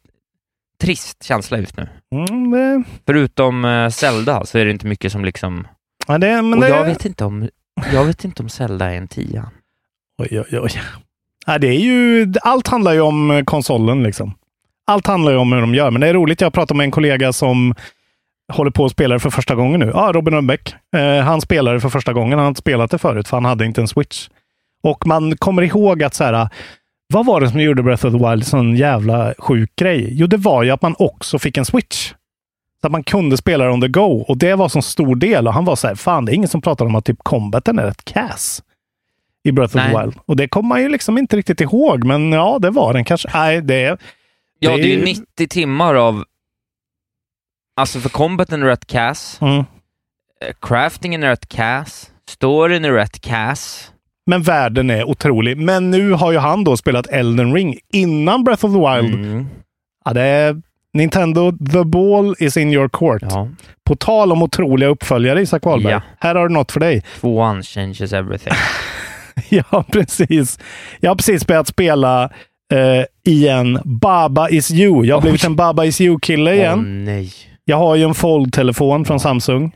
trist 0.81 1.25
känsla 1.25 1.59
just 1.59 1.77
nu. 1.77 1.89
Mm, 2.13 2.51
det... 2.51 2.85
Förutom 3.07 3.65
eh, 3.65 3.89
Zelda 3.89 4.45
så 4.47 4.59
är 4.59 4.65
det 4.65 4.71
inte 4.71 4.87
mycket 4.87 5.13
som 5.13 5.25
liksom... 5.25 5.67
Ja, 6.07 6.19
det, 6.19 6.39
Och 6.39 6.61
det... 6.61 6.69
jag 6.69 6.85
vet 6.85 7.05
inte 7.05 7.25
om, 7.25 7.49
jag 7.93 8.05
vet 8.05 8.25
inte 8.25 8.43
om 8.43 8.49
Zelda 8.49 8.93
är 8.93 8.97
en 8.97 9.09
tia. 9.09 9.51
Oj, 10.19 10.41
oj, 10.41 10.61
oj. 10.61 10.71
Ja, 11.47 11.59
det 11.59 11.69
är 11.69 11.81
ju, 11.81 12.33
allt 12.43 12.67
handlar 12.67 12.93
ju 12.93 13.01
om 13.01 13.43
konsolen. 13.47 14.03
liksom. 14.03 14.35
Allt 14.87 15.07
handlar 15.07 15.33
ju 15.33 15.39
om 15.39 15.53
hur 15.53 15.61
de 15.61 15.75
gör, 15.75 15.91
men 15.91 16.01
det 16.01 16.09
är 16.09 16.15
roligt. 16.15 16.41
Jag 16.41 16.53
pratade 16.53 16.79
med 16.79 16.85
en 16.85 16.91
kollega 16.91 17.33
som 17.33 17.75
håller 18.53 18.71
på 18.71 18.85
att 18.85 18.93
spela 18.93 19.19
för 19.19 19.31
första 19.31 19.55
gången 19.55 19.81
nu. 19.81 19.91
Ja, 19.95 20.11
Robin 20.15 20.35
Rönnbäck. 20.35 20.75
Eh, 20.97 21.21
han 21.25 21.41
spelar 21.41 21.75
det 21.75 21.81
för 21.81 21.89
första 21.89 22.13
gången. 22.13 22.33
Han 22.33 22.41
har 22.41 22.49
inte 22.49 22.59
spelat 22.61 22.91
det 22.91 22.99
förut, 22.99 23.29
för 23.29 23.37
han 23.37 23.45
hade 23.45 23.65
inte 23.67 23.81
en 23.81 23.89
switch. 23.89 24.29
Och 24.87 25.07
man 25.07 25.37
kommer 25.37 25.63
ihåg 25.63 26.03
att 26.03 26.15
så 26.15 26.25
här, 26.25 26.49
vad 27.13 27.27
var 27.27 27.41
det 27.41 27.51
som 27.51 27.61
gjorde 27.61 27.83
Breath 27.83 28.07
of 28.07 28.13
the 28.13 28.31
Wild 28.31 28.47
sån 28.47 28.77
jävla 28.77 29.35
sjuk 29.39 29.77
grej? 29.77 30.09
Jo, 30.13 30.27
det 30.27 30.37
var 30.37 30.63
ju 30.63 30.71
att 30.71 30.83
man 30.83 30.95
också 30.99 31.39
fick 31.39 31.57
en 31.57 31.65
switch. 31.65 32.13
Så 32.81 32.87
att 32.87 32.93
man 32.93 33.03
kunde 33.05 33.37
spela 33.37 33.65
det 33.65 33.71
on 33.71 33.81
the 33.81 33.89
go. 33.89 34.25
Och 34.29 34.39
det 34.39 34.55
var 34.55 34.69
så 34.69 34.83
stor 34.83 35.17
del. 35.17 35.47
Och 35.49 35.55
han 35.55 35.65
var 35.65 35.77
så 35.77 35.89
här, 35.89 35.95
fan, 35.95 36.25
det 36.25 36.33
är 36.33 36.35
ingen 36.35 36.49
som 36.49 36.61
pratar 36.63 36.85
om 36.85 36.95
att 36.95 37.05
typ 37.05 37.19
combaten 37.23 37.79
är 37.79 37.83
rätt 37.85 38.05
kass 38.05 38.63
i 39.45 39.53
Breath 39.53 39.77
of 39.77 39.83
the 39.83 39.89
Nej. 39.93 40.03
Wild. 40.05 40.19
Och 40.27 40.37
det 40.37 40.49
kommer 40.49 40.69
man 40.69 40.83
ju 40.83 40.89
liksom 40.89 41.19
inte 41.19 41.37
riktigt 41.37 41.61
ihåg, 41.61 42.05
men 42.05 42.33
ja, 42.33 42.59
det 42.59 42.71
var 42.71 42.93
den 42.93 43.05
kanske. 43.05 43.31
Nej, 43.35 43.61
det 43.63 43.85
är... 43.85 43.99
Ja, 44.59 44.71
Det 44.71 44.77
det 44.77 44.83
är 44.95 44.99
ju 44.99 45.05
90 45.05 45.49
timmar 45.49 45.95
av... 45.95 46.25
Alltså 47.77 48.01
för 48.01 48.09
combaten 48.09 48.63
är 48.63 48.67
rätt 48.67 48.87
cass, 48.87 49.39
Mm. 49.41 49.59
eh, 49.59 49.65
craftingen 50.61 51.23
är 51.23 51.29
rätt 51.29 51.49
cass, 51.49 52.11
storyn 52.29 52.85
är 52.85 52.93
rätt 52.93 53.21
cass. 53.21 53.93
Men 54.27 54.43
världen 54.43 54.91
är 54.91 55.05
otrolig. 55.05 55.57
Men 55.57 55.91
nu 55.91 56.13
har 56.13 56.33
ju 56.33 56.39
han 56.39 56.65
då 56.65 56.77
spelat 56.77 57.07
Elden 57.07 57.55
Ring 57.55 57.79
innan 57.93 58.45
Breath 58.45 58.65
of 58.65 58.73
the 58.73 58.79
Wild. 58.79 59.15
Mm. 59.15 59.47
Ja, 60.05 60.13
det 60.13 60.23
är 60.23 60.63
Nintendo, 60.93 61.53
the 61.73 61.85
ball 61.85 62.35
is 62.39 62.57
in 62.57 62.73
your 62.73 62.89
court. 62.89 63.23
Ja. 63.31 63.49
På 63.85 63.97
tal 63.97 64.33
om 64.33 64.43
otroliga 64.43 64.89
uppföljare, 64.89 65.43
Isak 65.43 65.65
Wahlberg. 65.65 65.93
Ja. 65.93 66.03
Här 66.21 66.35
har 66.35 66.49
du 66.49 66.55
något 66.55 66.73
för 66.73 66.81
dig. 66.81 67.03
Tvåan 67.21 67.63
changes 67.63 68.13
everything. 68.13 68.53
ja, 69.49 69.85
precis. 69.93 70.59
Jag 71.01 71.11
har 71.11 71.17
precis 71.17 71.47
börjat 71.47 71.69
spela 71.69 72.25
eh, 72.73 73.33
igen 73.33 73.81
Baba 73.85 74.49
is 74.49 74.71
you. 74.71 75.05
Jag 75.05 75.17
har 75.17 75.23
blivit 75.23 75.45
en 75.45 75.57
Baba 75.57 75.85
is 75.85 76.01
you-kille 76.01 76.55
igen. 76.55 76.79
Åh 76.79 76.85
nej. 76.85 77.33
Jag 77.65 77.77
har 77.77 77.97
ju 77.97 78.05
en 78.05 78.15
Fold-telefon 78.15 79.05
från 79.05 79.21
Samsung. 79.21 79.73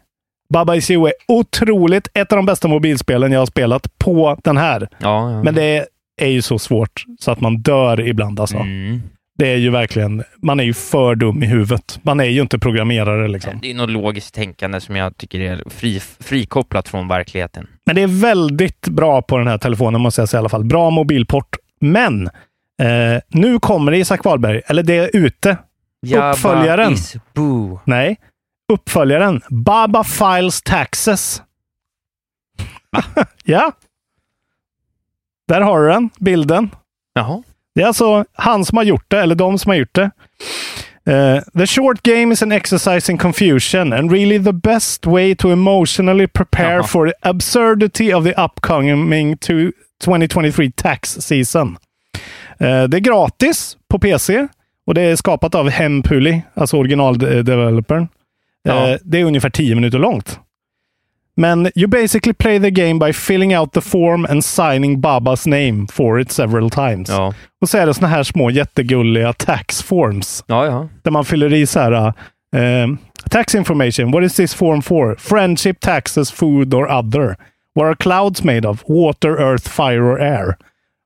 Baba 0.51 0.75
is 0.75 0.91
you 0.91 1.07
är 1.07 1.13
otroligt 1.29 2.09
ett 2.15 2.33
av 2.33 2.37
de 2.37 2.47
bästa 2.47 2.69
mobilspelen 2.69 3.33
jag 3.33 3.39
har 3.39 3.47
spelat 3.47 3.99
på 3.99 4.39
den 4.45 4.57
här. 4.57 4.89
Ja, 4.99 5.33
ja. 5.33 5.43
Men 5.43 5.55
det 5.55 5.87
är 6.21 6.29
ju 6.29 6.43
så 6.43 6.59
svårt 6.59 7.05
så 7.21 7.31
att 7.31 7.41
man 7.41 7.57
dör 7.57 8.09
ibland 8.09 8.41
alltså. 8.41 8.57
Mm. 8.57 9.03
Det 9.39 9.53
är 9.53 9.57
ju 9.57 9.71
verkligen, 9.71 10.25
man 10.43 10.61
är 10.61 10.65
ju 10.65 10.75
för 10.75 11.15
dum 11.15 11.43
i 11.43 11.47
huvudet. 11.47 11.99
Man 12.03 12.21
är 12.21 12.25
ju 12.25 12.41
inte 12.41 12.59
programmerare 12.59 13.29
liksom. 13.29 13.59
Det 13.63 13.71
är 13.71 13.75
något 13.75 13.91
logiskt 13.91 14.35
tänkande 14.35 14.81
som 14.81 14.97
jag 14.97 15.17
tycker 15.17 15.41
är 15.41 15.63
fri, 15.71 16.01
frikopplat 16.21 16.89
från 16.89 17.09
verkligheten. 17.09 17.67
Men 17.87 17.97
det 17.97 18.03
är 18.03 18.21
väldigt 18.21 18.89
bra 18.89 19.23
på 19.23 19.39
den 19.39 19.47
här 19.47 19.59
telefonen 19.59 20.01
måste 20.01 20.21
jag 20.21 20.29
säga 20.29 20.39
i 20.39 20.41
alla 20.41 20.49
fall. 20.49 20.65
Bra 20.65 20.91
mobilport. 20.91 21.57
Men 21.81 22.27
eh, 22.83 23.21
nu 23.29 23.59
kommer 23.59 23.93
det 23.93 23.99
Isak 23.99 24.25
Wahlberg, 24.25 24.61
eller 24.67 24.83
det 24.83 24.95
är 24.97 25.11
ute. 25.17 25.57
Jabba 26.07 26.33
Uppföljaren. 26.33 26.93
is 26.93 27.17
boo. 27.35 27.81
Nej, 27.85 28.17
uppföljaren. 28.71 29.43
Baba 29.51 30.05
Files 30.05 30.63
Taxes. 30.63 31.43
ja. 33.45 33.73
Där 35.49 35.61
har 35.61 35.81
du 35.81 35.89
den, 35.89 36.11
bilden. 36.19 36.71
Jaha. 37.15 37.43
Det 37.75 37.83
är 37.83 37.87
alltså 37.87 38.25
han 38.33 38.65
som 38.65 38.77
har 38.77 38.85
gjort 38.85 39.05
det, 39.09 39.21
eller 39.21 39.35
de 39.35 39.59
som 39.59 39.71
har 39.71 39.77
gjort 39.77 39.95
det. 39.95 40.11
Eh, 41.07 41.43
the 41.59 41.67
short 41.67 42.03
game 42.03 42.33
is 42.33 42.43
an 42.43 42.53
exercise 42.53 43.13
in 43.13 43.19
confusion 43.19 43.93
and 43.93 44.13
really 44.13 44.45
the 44.45 44.53
best 44.53 45.07
way 45.07 45.35
to 45.35 45.51
emotionally 45.53 46.27
prepare 46.27 46.75
Jaha. 46.75 46.83
for 46.83 47.07
the 47.07 47.29
absurdity 47.29 48.15
of 48.15 48.25
the 48.25 48.35
upcoming 48.45 49.37
to 49.37 49.53
2023 50.05 50.71
tax 50.71 51.11
season. 51.21 51.79
Eh, 52.59 52.85
det 52.85 52.97
är 52.97 53.01
gratis 53.01 53.77
på 53.89 53.99
PC 53.99 54.49
och 54.87 54.95
det 54.95 55.03
är 55.03 55.17
skapat 55.17 55.55
av 55.55 55.69
Hempuli, 55.71 56.43
alltså 56.55 56.77
originaldevelopern. 56.77 58.09
Ja. 58.63 58.89
Eh, 58.89 58.97
det 59.05 59.21
är 59.21 59.25
ungefär 59.25 59.51
10 59.51 59.75
minuter 59.75 59.99
långt. 59.99 60.41
Men 61.37 61.71
you 61.75 61.87
basically 61.89 62.33
play 62.35 62.61
the 62.61 62.71
game 62.71 63.07
by 63.07 63.13
filling 63.13 63.59
out 63.59 63.73
the 63.73 63.81
form 63.81 64.27
and 64.31 64.45
signing 64.45 65.01
Babas 65.01 65.47
name 65.47 65.87
for 65.93 66.21
it 66.21 66.33
several 66.33 66.71
times. 66.71 67.09
Ja. 67.09 67.35
Och 67.61 67.69
så 67.69 67.79
är 67.79 67.87
det 67.87 67.95
såna 67.95 68.07
här 68.09 68.23
små 68.23 68.51
jättegulliga 68.51 69.33
tax 69.33 69.83
forms. 69.83 70.45
Ja, 70.47 70.67
ja. 70.67 70.89
Där 71.03 71.11
man 71.11 71.25
fyller 71.25 71.53
i 71.55 71.67
så 71.67 71.81
här. 71.81 71.93
eh, 72.57 72.87
tax 73.31 73.55
information. 73.55 74.11
What 74.11 74.25
is 74.25 74.35
this 74.37 74.55
form 74.55 74.83
for? 74.83 75.15
Friendship, 75.19 75.81
taxes, 75.81 76.33
food 76.33 76.75
or 76.75 76.91
other. 76.91 77.37
What 77.75 77.85
are 77.87 77.95
clouds 77.95 78.43
made 78.45 78.69
of? 78.69 78.83
Water, 78.87 79.31
earth, 79.31 79.69
fire 79.69 80.03
or 80.03 80.21
air? 80.21 80.57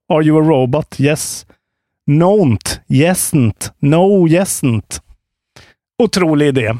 Are 0.09 0.22
you 0.22 0.38
a 0.38 0.42
robot? 0.48 1.00
Yes. 1.00 1.46
Nont. 2.07 2.80
Yesn't. 2.88 3.72
No, 3.80 4.26
yesn't. 4.28 5.00
Otrolig 6.02 6.46
idé. 6.48 6.74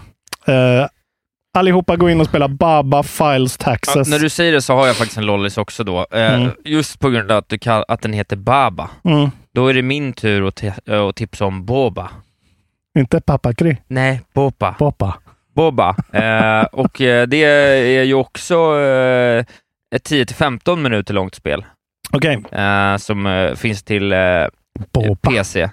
Eh, 0.47 0.87
allihopa 1.59 1.97
gå 1.97 2.11
in 2.11 2.21
och 2.21 2.27
spela 2.27 2.49
Baba 2.49 3.03
Files 3.03 3.57
Ja, 3.61 3.65
Taxes. 3.65 4.09
när 4.09 4.19
du 4.19 4.29
säger 4.29 4.53
det 4.53 4.63
så 4.63 4.75
har 4.75 4.87
jag 4.87 4.97
faktiskt 4.97 5.19
en 5.19 5.27
lollis 5.27 5.59
också 5.59 5.85
då. 5.85 6.07
Eh, 6.11 6.35
Mm. 6.35 6.51
Just 6.65 6.99
på 7.01 7.11
grund 7.11 7.31
av 7.33 7.39
att, 7.39 7.49
du 7.49 7.57
kall- 7.59 7.85
att 7.89 8.03
den 8.03 8.13
heter 8.13 8.37
Baba. 8.37 8.91
Mm. 9.05 9.31
Då 9.55 9.67
är 9.69 9.75
det 9.75 9.83
min 9.83 10.13
tur 10.13 10.49
att, 10.49 10.63
eh, 10.87 11.03
att 11.09 11.17
tipsa 11.17 11.45
om 11.45 11.65
Boba. 11.65 12.11
Inte 12.99 13.21
Papakry. 13.21 13.77
Nej, 13.87 14.21
Boba. 14.35 14.73
Papa. 14.73 15.15
Boba. 15.55 15.97
Eh, 16.13 16.63
och 16.73 16.93
det 17.29 17.45
är 17.45 18.03
ju 18.03 18.15
också 18.15 18.55
ett 19.95 20.05
10-15 20.05 20.77
minuter 20.83 21.15
långt 21.15 21.35
spel 21.35 21.65
Okej. 22.13 22.43
eh, 22.53 22.97
som 22.97 23.51
finns 23.57 23.83
till 23.83 24.15
Boba. 24.93 25.31
PC. 25.31 25.71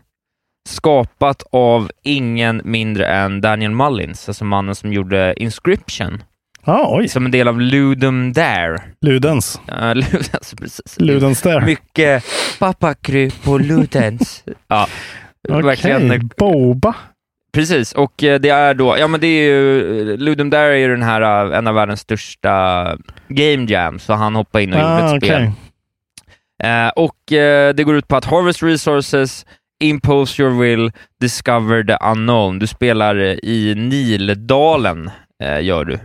Skapat 0.70 1.44
av 1.52 1.92
ingen 2.04 2.62
mindre 2.66 3.06
än 3.06 3.42
Daniel 3.42 3.72
Mullins, 3.72 4.28
alltså 4.28 4.46
mannen 4.46 4.76
som 4.76 4.94
gjorde 4.94 5.34
Inscription, 5.38 6.24
Ja, 6.66 6.88
oj. 6.98 7.08
som 7.08 7.26
en 7.26 7.32
del 7.32 7.48
av 7.48 7.62
Ludum 7.62 8.34
Dare. 8.34 8.82
Ludens. 9.02 9.62
Uh, 9.72 9.96
Ludens, 9.96 10.54
precis. 10.60 11.00
Ludens 11.00 11.42
där. 11.42 11.62
Mycket 11.62 12.24
pappakry 12.60 13.32
på 13.44 13.58
Ludens. 13.58 14.44
ja, 14.68 14.88
verkligen. 15.50 16.06
Okej, 16.08 16.20
Boba. 16.38 16.96
Precis, 17.54 17.92
och 17.94 18.24
eh, 18.24 18.40
det 18.40 18.50
är 18.50 18.74
då, 18.74 18.98
ja 18.98 19.08
men 19.08 19.20
det 19.20 19.28
är 19.28 19.44
ju, 19.44 20.18
Ludum 20.18 20.50
Dare 20.50 20.74
är 20.74 20.78
ju 20.78 20.88
den 20.88 21.04
här, 21.04 21.52
eh, 21.52 21.58
en 21.58 21.68
av 21.68 21.76
världens 21.76 22.00
största 22.00 22.98
game 23.28 23.66
jams, 23.72 24.04
så 24.04 24.14
han 24.14 24.36
hoppade 24.36 24.64
in 24.64 24.74
och 24.74 24.80
gjorde 24.80 24.92
Ah, 24.94 25.16
ett 25.16 25.24
spel. 25.24 25.32
okej. 25.32 25.52
Eh, 26.72 26.90
och 26.90 27.32
eh, 27.32 27.74
det 27.74 27.84
går 27.84 27.96
ut 27.96 28.08
på 28.08 28.16
att 28.16 28.26
harvest 28.26 28.64
resources, 28.64 29.46
impose 29.84 30.42
your 30.42 30.52
will, 30.62 30.92
discover 31.20 31.84
the 31.84 31.98
unknown. 32.02 32.60
Du 32.60 32.68
spelar 32.68 33.16
eh, 33.16 33.36
i 33.44 33.76
Nildalen, 33.78 35.10
eh, 35.44 35.62
gör 35.62 35.86
du. 35.86 36.00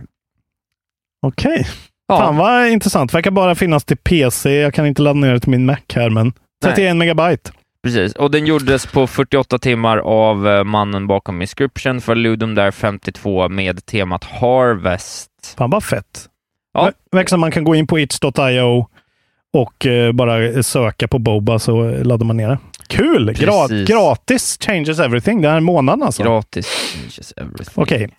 Okej. 1.21 1.67
Ja. 2.07 2.17
Fan 2.17 2.37
vad 2.37 2.67
intressant. 2.69 3.13
Verkar 3.13 3.31
bara 3.31 3.55
finnas 3.55 3.85
till 3.85 3.97
PC. 3.97 4.55
Jag 4.55 4.73
kan 4.73 4.85
inte 4.85 5.01
ladda 5.01 5.19
ner 5.19 5.33
det 5.33 5.39
till 5.39 5.49
min 5.51 5.65
Mac 5.65 5.77
här, 5.93 6.09
men 6.09 6.33
31 6.63 6.95
megabyte. 6.97 7.51
Precis, 7.83 8.13
och 8.15 8.31
den 8.31 8.45
gjordes 8.45 8.85
på 8.85 9.07
48 9.07 9.59
timmar 9.59 9.97
av 9.97 10.47
eh, 10.47 10.63
mannen 10.63 11.07
bakom 11.07 11.41
Inscription 11.41 12.01
för 12.01 12.15
Ludum 12.15 12.55
Dare 12.55 12.71
52 12.71 13.49
med 13.49 13.85
temat 13.85 14.23
Harvest. 14.23 15.29
Fan 15.57 15.69
vad 15.69 15.83
fett. 15.83 16.25
Ja. 16.73 16.85
Ver- 16.85 16.93
Verkar 17.11 17.29
som 17.29 17.39
man 17.39 17.51
kan 17.51 17.63
gå 17.63 17.75
in 17.75 17.87
på 17.87 17.99
itch.io 17.99 18.85
och 19.53 19.85
eh, 19.85 20.11
bara 20.11 20.63
söka 20.63 21.07
på 21.07 21.19
Boba 21.19 21.59
så 21.59 21.89
laddar 22.03 22.25
man 22.25 22.37
ner 22.37 22.47
det. 22.49 22.57
Kul! 22.87 23.29
Gra- 23.31 23.67
Precis. 23.67 23.87
gratis 23.87 24.57
changes 24.61 24.99
everything. 24.99 25.41
Den 25.41 25.51
här 25.51 25.59
månaden 25.59 26.03
alltså. 26.03 26.23
Gratis. 26.23 26.67
changes 26.67 27.33
everything. 27.37 27.73
Okej. 27.83 28.09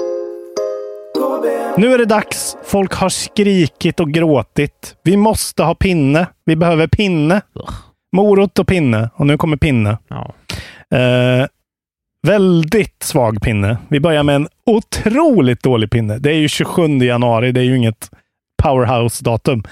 Nu 1.77 1.95
är 1.95 1.99
det 1.99 2.05
dags. 2.05 2.57
Folk 2.65 2.93
har 2.95 3.09
skrikit 3.09 4.01
och 4.01 4.11
gråtit. 4.11 4.97
Vi 5.05 5.17
måste 5.17 5.63
ha 5.63 5.75
pinne. 5.75 6.27
Vi 6.45 6.57
behöver 6.57 6.87
pinne. 6.87 7.41
Morot 8.13 8.59
och 8.59 8.67
pinne. 8.67 9.11
Och 9.15 9.27
nu 9.27 9.37
kommer 9.39 9.57
pinne. 9.57 9.99
Ja. 10.09 10.35
Eh, 10.99 11.47
väldigt 12.27 13.03
svag 13.03 13.41
pinne. 13.43 13.77
Vi 13.89 14.01
börjar 14.01 14.23
med 14.23 14.35
en 14.37 14.49
otroligt 14.67 15.63
dålig 15.63 15.91
pinne. 15.91 16.19
Det 16.19 16.31
är 16.31 16.35
ju 16.35 16.49
27 16.49 16.99
januari. 16.99 17.53
Det 17.53 17.61
är 17.61 17.65
ju 17.65 17.77
inget 17.77 18.11
powerhouse-datum. 18.63 19.63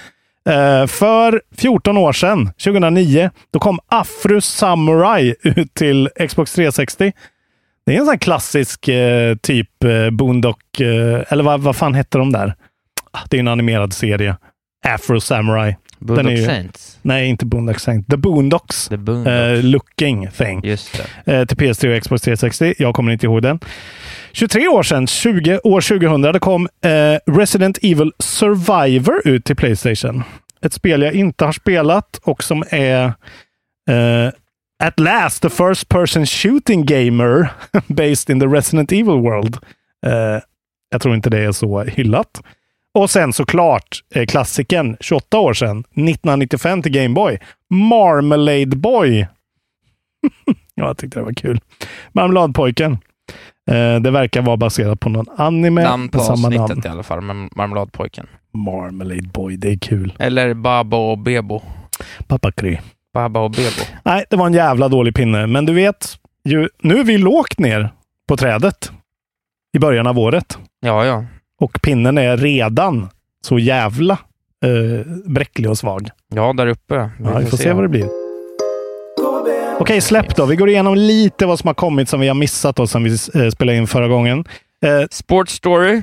Eh, 0.47 0.87
för 0.87 1.41
14 1.57 1.97
år 1.97 2.13
sedan, 2.13 2.45
2009, 2.45 3.29
då 3.51 3.59
kom 3.59 3.79
Afro 3.87 4.41
Samurai 4.41 5.35
ut 5.43 5.73
till 5.73 6.09
Xbox 6.29 6.53
360. 6.53 7.11
Det 7.85 7.95
är 7.95 7.99
en 7.99 8.05
sån 8.05 8.11
här 8.11 8.17
klassisk 8.17 8.87
eh, 8.87 9.35
typ 9.35 9.83
eh, 9.83 10.09
Boondock, 10.09 10.79
eh, 10.79 11.23
eller 11.29 11.43
vad, 11.43 11.61
vad 11.61 11.75
fan 11.75 11.93
hette 11.93 12.17
de 12.17 12.31
där? 12.31 12.55
Ah, 13.11 13.19
det 13.29 13.37
är 13.37 13.39
en 13.39 13.47
animerad 13.47 13.93
serie. 13.93 14.37
Afro 14.85 15.19
Samurai. 15.19 15.75
Boondock 15.99 16.45
Saints. 16.45 16.99
Nej, 17.01 17.27
inte 17.27 17.45
Boondock 17.45 17.79
Saints. 17.79 18.07
The 18.07 18.17
Boondocks. 18.17 18.87
The 18.87 18.97
Boondocks. 18.97 19.27
Eh, 19.29 19.63
looking 19.63 20.27
thing. 20.27 20.61
Just 20.63 21.01
det. 21.25 21.33
Eh, 21.33 21.45
till 21.45 21.57
PS3 21.57 21.97
och 21.97 22.03
Xbox 22.03 22.21
360. 22.21 22.73
Jag 22.77 22.95
kommer 22.95 23.11
inte 23.11 23.25
ihåg 23.25 23.41
den. 23.41 23.59
23 24.31 24.67
år 24.67 24.83
sedan, 24.83 25.07
20, 25.07 25.59
år 25.63 25.81
2000, 25.81 26.21
det 26.21 26.39
kom 26.39 26.67
eh, 26.85 27.33
Resident 27.37 27.77
Evil 27.81 28.11
Survivor 28.19 29.27
ut 29.27 29.45
till 29.45 29.55
Playstation. 29.55 30.23
Ett 30.61 30.73
spel 30.73 31.01
jag 31.01 31.13
inte 31.13 31.45
har 31.45 31.51
spelat 31.51 32.19
och 32.23 32.43
som 32.43 32.63
är 32.69 33.13
At 34.83 34.99
last 34.99 35.41
the 35.41 35.49
first 35.49 35.89
person 35.89 36.25
shooting 36.25 36.85
gamer 36.85 37.49
based 37.87 38.29
in 38.29 38.39
the 38.39 38.47
Resident 38.47 38.91
Evil 38.91 39.21
world. 39.21 39.57
Jag 40.89 41.01
tror 41.01 41.15
inte 41.15 41.29
det 41.29 41.39
är 41.39 41.51
så 41.51 41.83
hyllat. 41.83 42.41
Och 42.97 43.09
sen 43.09 43.33
såklart 43.33 44.03
eh, 44.15 44.25
klassikern 44.25 44.97
28 44.99 45.39
år 45.39 45.53
sedan, 45.53 45.79
1995 45.79 46.81
till 46.81 46.91
Game 46.91 47.09
Boy. 47.13 47.39
Marmalade 47.69 48.75
Boy. 48.77 49.19
ja, 50.75 50.85
jag 50.87 50.97
tyckte 50.97 51.19
det 51.19 51.23
var 51.25 51.33
kul. 51.33 51.59
Marmeladpojken. 52.11 52.91
Eh, 53.71 53.95
det 54.01 54.11
verkar 54.11 54.41
vara 54.41 54.57
baserat 54.57 54.99
på 54.99 55.09
någon 55.09 55.25
anime 55.37 55.83
Namn 55.83 56.09
på 56.09 56.17
med 56.17 56.25
samma 56.25 56.49
namn. 56.49 56.81
i 56.85 56.87
alla 56.87 57.03
fall, 57.03 57.19
Marm- 57.21 57.49
Marmeladpojken. 57.55 58.27
Marmalade 58.53 59.21
Boy, 59.33 59.57
det 59.57 59.69
är 59.71 59.77
kul. 59.77 60.13
Eller 60.19 60.53
Babo 60.53 60.97
och 60.97 61.17
Bebo. 61.17 61.61
Pappa 62.27 62.51
Kry. 62.51 62.77
Baba 63.13 63.39
och 63.39 63.51
Bebo. 63.51 63.81
Nej, 64.03 64.25
det 64.29 64.35
var 64.35 64.47
en 64.47 64.53
jävla 64.53 64.87
dålig 64.87 65.15
pinne. 65.15 65.47
Men 65.47 65.65
du 65.65 65.73
vet, 65.73 66.17
ju, 66.43 66.69
nu 66.81 66.97
är 66.99 67.03
vi 67.03 67.17
lågt 67.17 67.59
ner 67.59 67.89
på 68.27 68.37
trädet 68.37 68.91
i 69.77 69.79
början 69.79 70.07
av 70.07 70.19
året. 70.19 70.57
Ja, 70.79 71.05
ja. 71.05 71.25
Och 71.59 71.81
pinnen 71.81 72.17
är 72.17 72.37
redan 72.37 73.09
så 73.41 73.59
jävla 73.59 74.13
eh, 74.65 75.07
bräcklig 75.25 75.69
och 75.69 75.77
svag. 75.77 76.09
Ja, 76.35 76.53
där 76.53 76.67
uppe. 76.67 76.95
Ja, 77.23 77.37
vi 77.39 77.45
får 77.45 77.57
se 77.57 77.73
vad 77.73 77.83
det 77.83 77.87
blir. 77.89 78.09
Okej, 79.79 80.01
släpp 80.01 80.35
då. 80.35 80.45
Vi 80.45 80.55
går 80.55 80.69
igenom 80.69 80.95
lite 80.95 81.45
vad 81.45 81.59
som 81.59 81.67
har 81.67 81.73
kommit 81.73 82.09
som 82.09 82.19
vi 82.19 82.27
har 82.27 82.35
missat 82.35 82.75
då, 82.75 82.87
som 82.87 83.03
vi 83.03 83.11
eh, 83.11 83.49
spelade 83.49 83.77
in 83.77 83.87
förra 83.87 84.07
gången. 84.07 84.45
Eh, 84.83 85.07
Sports 85.11 85.53
Story. 85.53 86.01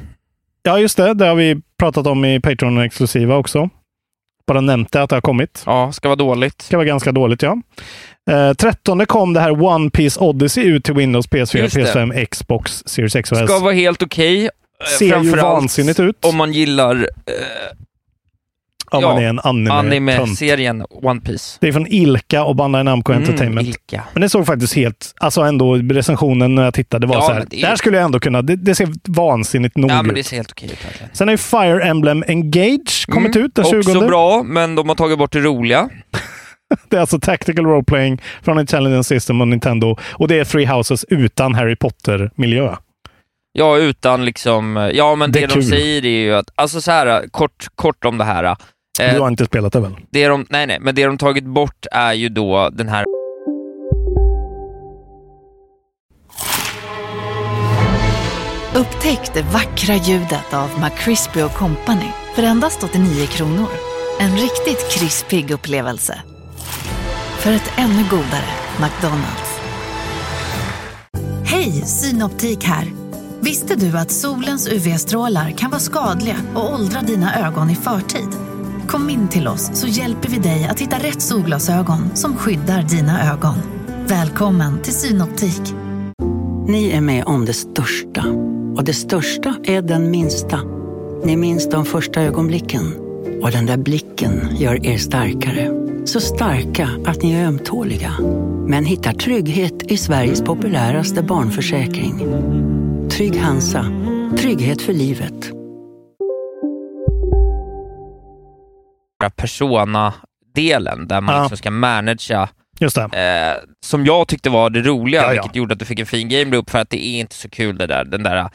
Ja, 0.63 0.79
just 0.79 0.97
det. 0.97 1.15
Det 1.15 1.27
har 1.27 1.35
vi 1.35 1.61
pratat 1.79 2.07
om 2.07 2.25
i 2.25 2.39
Patreon-exklusiva 2.41 3.37
också. 3.37 3.69
Bara 4.47 4.61
nämnt 4.61 4.97
att 4.97 5.11
det 5.11 5.17
har 5.17 5.21
kommit. 5.21 5.63
Ja, 5.67 5.93
ska 5.93 6.09
vara 6.09 6.17
dåligt. 6.17 6.63
Ska 6.63 6.77
vara 6.77 6.87
ganska 6.87 7.13
dåligt, 7.13 7.43
ja. 7.43 7.57
Eh, 8.31 8.53
13 8.55 9.07
kom 9.07 9.33
det 9.33 9.41
här 9.41 9.63
One 9.65 9.91
Piece 9.91 10.21
Odyssey 10.21 10.65
ut 10.65 10.85
till 10.85 10.95
Windows, 10.95 11.29
PS4, 11.29 11.57
Just 11.59 11.75
det. 11.75 11.85
PS5, 11.85 12.25
Xbox, 12.27 12.83
Series 12.87 13.17
X 13.17 13.33
och 13.33 13.39
S. 13.39 13.45
Ska 13.51 13.59
vara 13.59 13.73
helt 13.73 14.03
okej. 14.03 14.45
Eh, 14.45 14.51
Ser 14.99 15.21
ju 15.23 15.31
vansinnigt 15.31 16.01
ut. 16.01 16.25
Om 16.25 16.37
man 16.37 16.53
gillar 16.53 16.95
eh, 16.97 17.03
Om 18.91 19.03
ja, 19.03 19.09
man 19.15 19.23
är 19.23 19.29
en 19.29 19.41
anime-serien 19.71 20.85
One 20.91 21.21
Piece. 21.21 21.59
Det 21.61 21.69
är 21.69 21.73
från 21.73 21.87
Ilka 21.87 22.45
och 22.45 22.57
Bandai 22.57 22.85
Namco 22.85 23.13
Entertainment. 23.13 23.61
Mm, 23.61 23.69
Ilka. 23.69 24.05
Men 24.13 24.21
det 24.21 24.29
såg 24.29 24.47
faktiskt 24.47 24.75
helt, 24.77 25.15
alltså 25.21 25.41
ändå 25.41 25.75
recensionen 25.75 26.55
när 26.55 26.65
jag 26.65 26.75
tittade 26.75 27.07
var 27.07 27.15
Ja, 27.15 27.21
så 27.23 27.33
här. 27.33 27.39
men 27.39 27.49
det 27.51 27.57
är- 27.63 27.67
Där 27.69 27.77
skulle 27.77 27.97
jag 27.97 28.05
ändå 28.05 28.21
kunna, 28.21 28.43
det, 28.43 28.57
det 28.57 28.75
ser 28.75 28.89
vansinnigt 29.09 29.77
nog 29.77 29.91
Ja, 29.91 30.03
men 30.03 30.11
ut. 30.11 30.17
det 30.17 30.25
ser 30.25 30.37
helt 30.37 30.51
okej 30.51 30.69
ut 30.73 30.85
verkligen. 30.85 31.11
Sen 31.15 31.29
har 31.29 31.33
ju 31.33 31.39
Fire 31.39 31.85
Emblem 31.85 32.25
Engage 32.29 33.07
kommit 33.09 33.37
Mm, 33.37 33.47
ut 33.47 33.55
den 33.55 33.65
20. 33.65 33.79
Också 33.79 34.01
bra, 34.07 34.43
men 34.43 34.75
de 34.75 34.89
har 34.89 34.97
tagit 34.97 35.19
bort 35.19 35.33
det 35.33 35.41
roliga. 35.41 35.89
Det 36.89 36.97
är 36.97 37.01
alltså 37.01 37.21
Tactical 37.21 37.65
Role 37.67 37.85
Playing 37.85 38.23
från 38.43 38.59
Intelligent 38.61 39.07
System 39.07 39.41
och 39.41 39.49
Nintendo. 39.49 39.97
Och 40.13 40.29
det 40.29 40.39
är 40.39 40.45
Three 40.45 40.67
Houses 40.67 41.05
utan 41.09 41.55
Harry 41.55 41.77
Potter-miljö. 41.77 42.75
Ja, 43.57 43.77
utan 43.79 44.25
liksom... 44.25 44.91
Ja, 44.95 45.15
men 45.15 45.33
Det 45.33 45.41
det, 45.41 45.47
de 45.47 45.53
kul. 45.53 45.65
säger 45.65 46.05
är 46.05 46.09
ju 46.09 46.35
att... 46.35 46.51
Alltså 46.55 46.81
så 46.81 46.91
här, 46.91 47.29
kort, 47.31 47.67
kort 47.75 48.05
om 48.05 48.19
det 48.19 48.25
här. 48.25 48.45
Eh, 49.01 49.15
Du 49.15 49.21
har 49.21 49.29
inte 49.29 49.45
spelat 49.45 49.73
det 49.73 49.81
väl? 49.81 49.97
det 50.11 50.29
de, 50.29 50.47
nej, 50.51 50.67
nej, 50.67 50.79
men 50.81 50.95
det 50.95 51.05
de 51.07 51.19
tagit 51.19 51.45
bort 51.45 51.87
är 51.93 52.13
ju 52.13 52.29
då 52.29 52.69
den 52.73 52.89
här... 52.89 53.05
Upptäck 58.75 59.35
det 59.35 59.43
vackra 59.43 59.95
ljudet 59.95 60.55
av 60.55 60.71
McCrispy 60.81 61.41
Company 61.41 62.09
för 62.35 62.43
endast 62.43 62.83
89 62.85 63.27
kronor. 63.27 63.69
En 64.21 64.31
riktigt 64.37 64.91
krispig 64.93 65.51
upplevelse. 65.51 66.23
För 67.39 67.53
ett 67.53 67.71
ännu 67.77 68.03
godare 68.11 68.49
McDonalds. 68.81 69.61
Hej, 71.45 71.71
Synoptik 71.73 72.65
här. 72.65 72.85
Visste 73.45 73.75
du 73.75 73.99
att 73.99 74.11
solens 74.11 74.69
UV-strålar 74.69 75.51
kan 75.51 75.71
vara 75.71 75.81
skadliga 75.81 76.37
och 76.55 76.75
åldra 76.75 77.01
dina 77.01 77.47
ögon 77.47 77.71
i 77.71 77.75
förtid? 77.75 78.29
Kom 78.89 79.11
in 79.11 79.29
till 79.29 79.49
oss 79.49 79.71
så 79.75 79.87
hjälper 79.87 80.29
vi 80.29 80.39
dig 80.39 80.69
att 80.71 80.81
hitta 80.81 80.99
rätt 80.99 81.23
solglasögon 81.23 82.17
som 82.17 82.37
skyddar 82.37 82.83
dina 82.83 83.33
ögon. 83.33 83.55
Välkommen 84.07 84.83
till 84.83 84.93
Synoptik. 84.93 85.61
Ni 86.69 86.91
är 86.91 87.01
med 87.01 87.25
om 87.25 87.45
det 87.45 87.53
största. 87.53 88.25
Och 88.77 88.85
det 88.85 88.95
största 88.95 89.55
är 89.65 89.83
den 89.83 90.11
minsta. 90.11 90.61
Ni 91.25 91.37
minns 91.37 91.71
de 91.71 91.85
första 91.85 92.23
ögonblicken. 92.23 92.95
Och 93.43 93.51
den 93.51 93.67
där 93.67 93.77
blicken 93.77 94.57
gör 94.57 94.87
er 94.87 94.99
starkare. 94.99 95.71
Så 96.05 96.21
starka 96.21 96.89
att 97.07 97.23
ni 97.23 97.33
är 97.33 97.47
ömtåliga. 97.47 98.13
Men 98.69 98.85
hittar 98.85 99.13
trygghet 99.13 99.83
i 99.83 99.97
Sveriges 99.97 100.43
populäraste 100.43 101.23
barnförsäkring. 101.23 102.15
Trygg 103.11 103.37
Hansa. 103.41 103.87
Trygghet 104.39 104.83
för 104.83 104.93
livet. 104.93 105.51
Persona-delen, 109.37 111.09
där 111.09 111.21
man 111.21 111.35
Ja. 111.35 111.41
liksom 111.43 111.57
ska 111.57 111.71
managea 111.71 112.49
Just 112.81 112.97
det. 112.97 113.03
eh, 113.03 113.63
som 113.87 114.07
jag 114.07 114.29
tyckte 114.29 114.51
var 114.51 114.71
det 114.71 114.81
roliga, 114.83 115.21
Ja, 115.23 115.27
ja. 115.27 115.33
vilket 115.33 115.57
gjorde 115.57 115.73
att 115.73 115.79
du 115.79 115.85
fick 115.85 115.99
en 115.99 116.07
fin 116.07 116.29
game 116.29 116.45
loop, 116.51 116.71
för 116.71 116.79
att 116.79 116.91
det 116.91 117.05
är 117.07 117.21
inte 117.21 117.35
så 117.35 117.51
kul 117.51 117.79
det 117.79 117.87
där, 117.87 118.05
den 118.05 118.23
där 118.23 118.49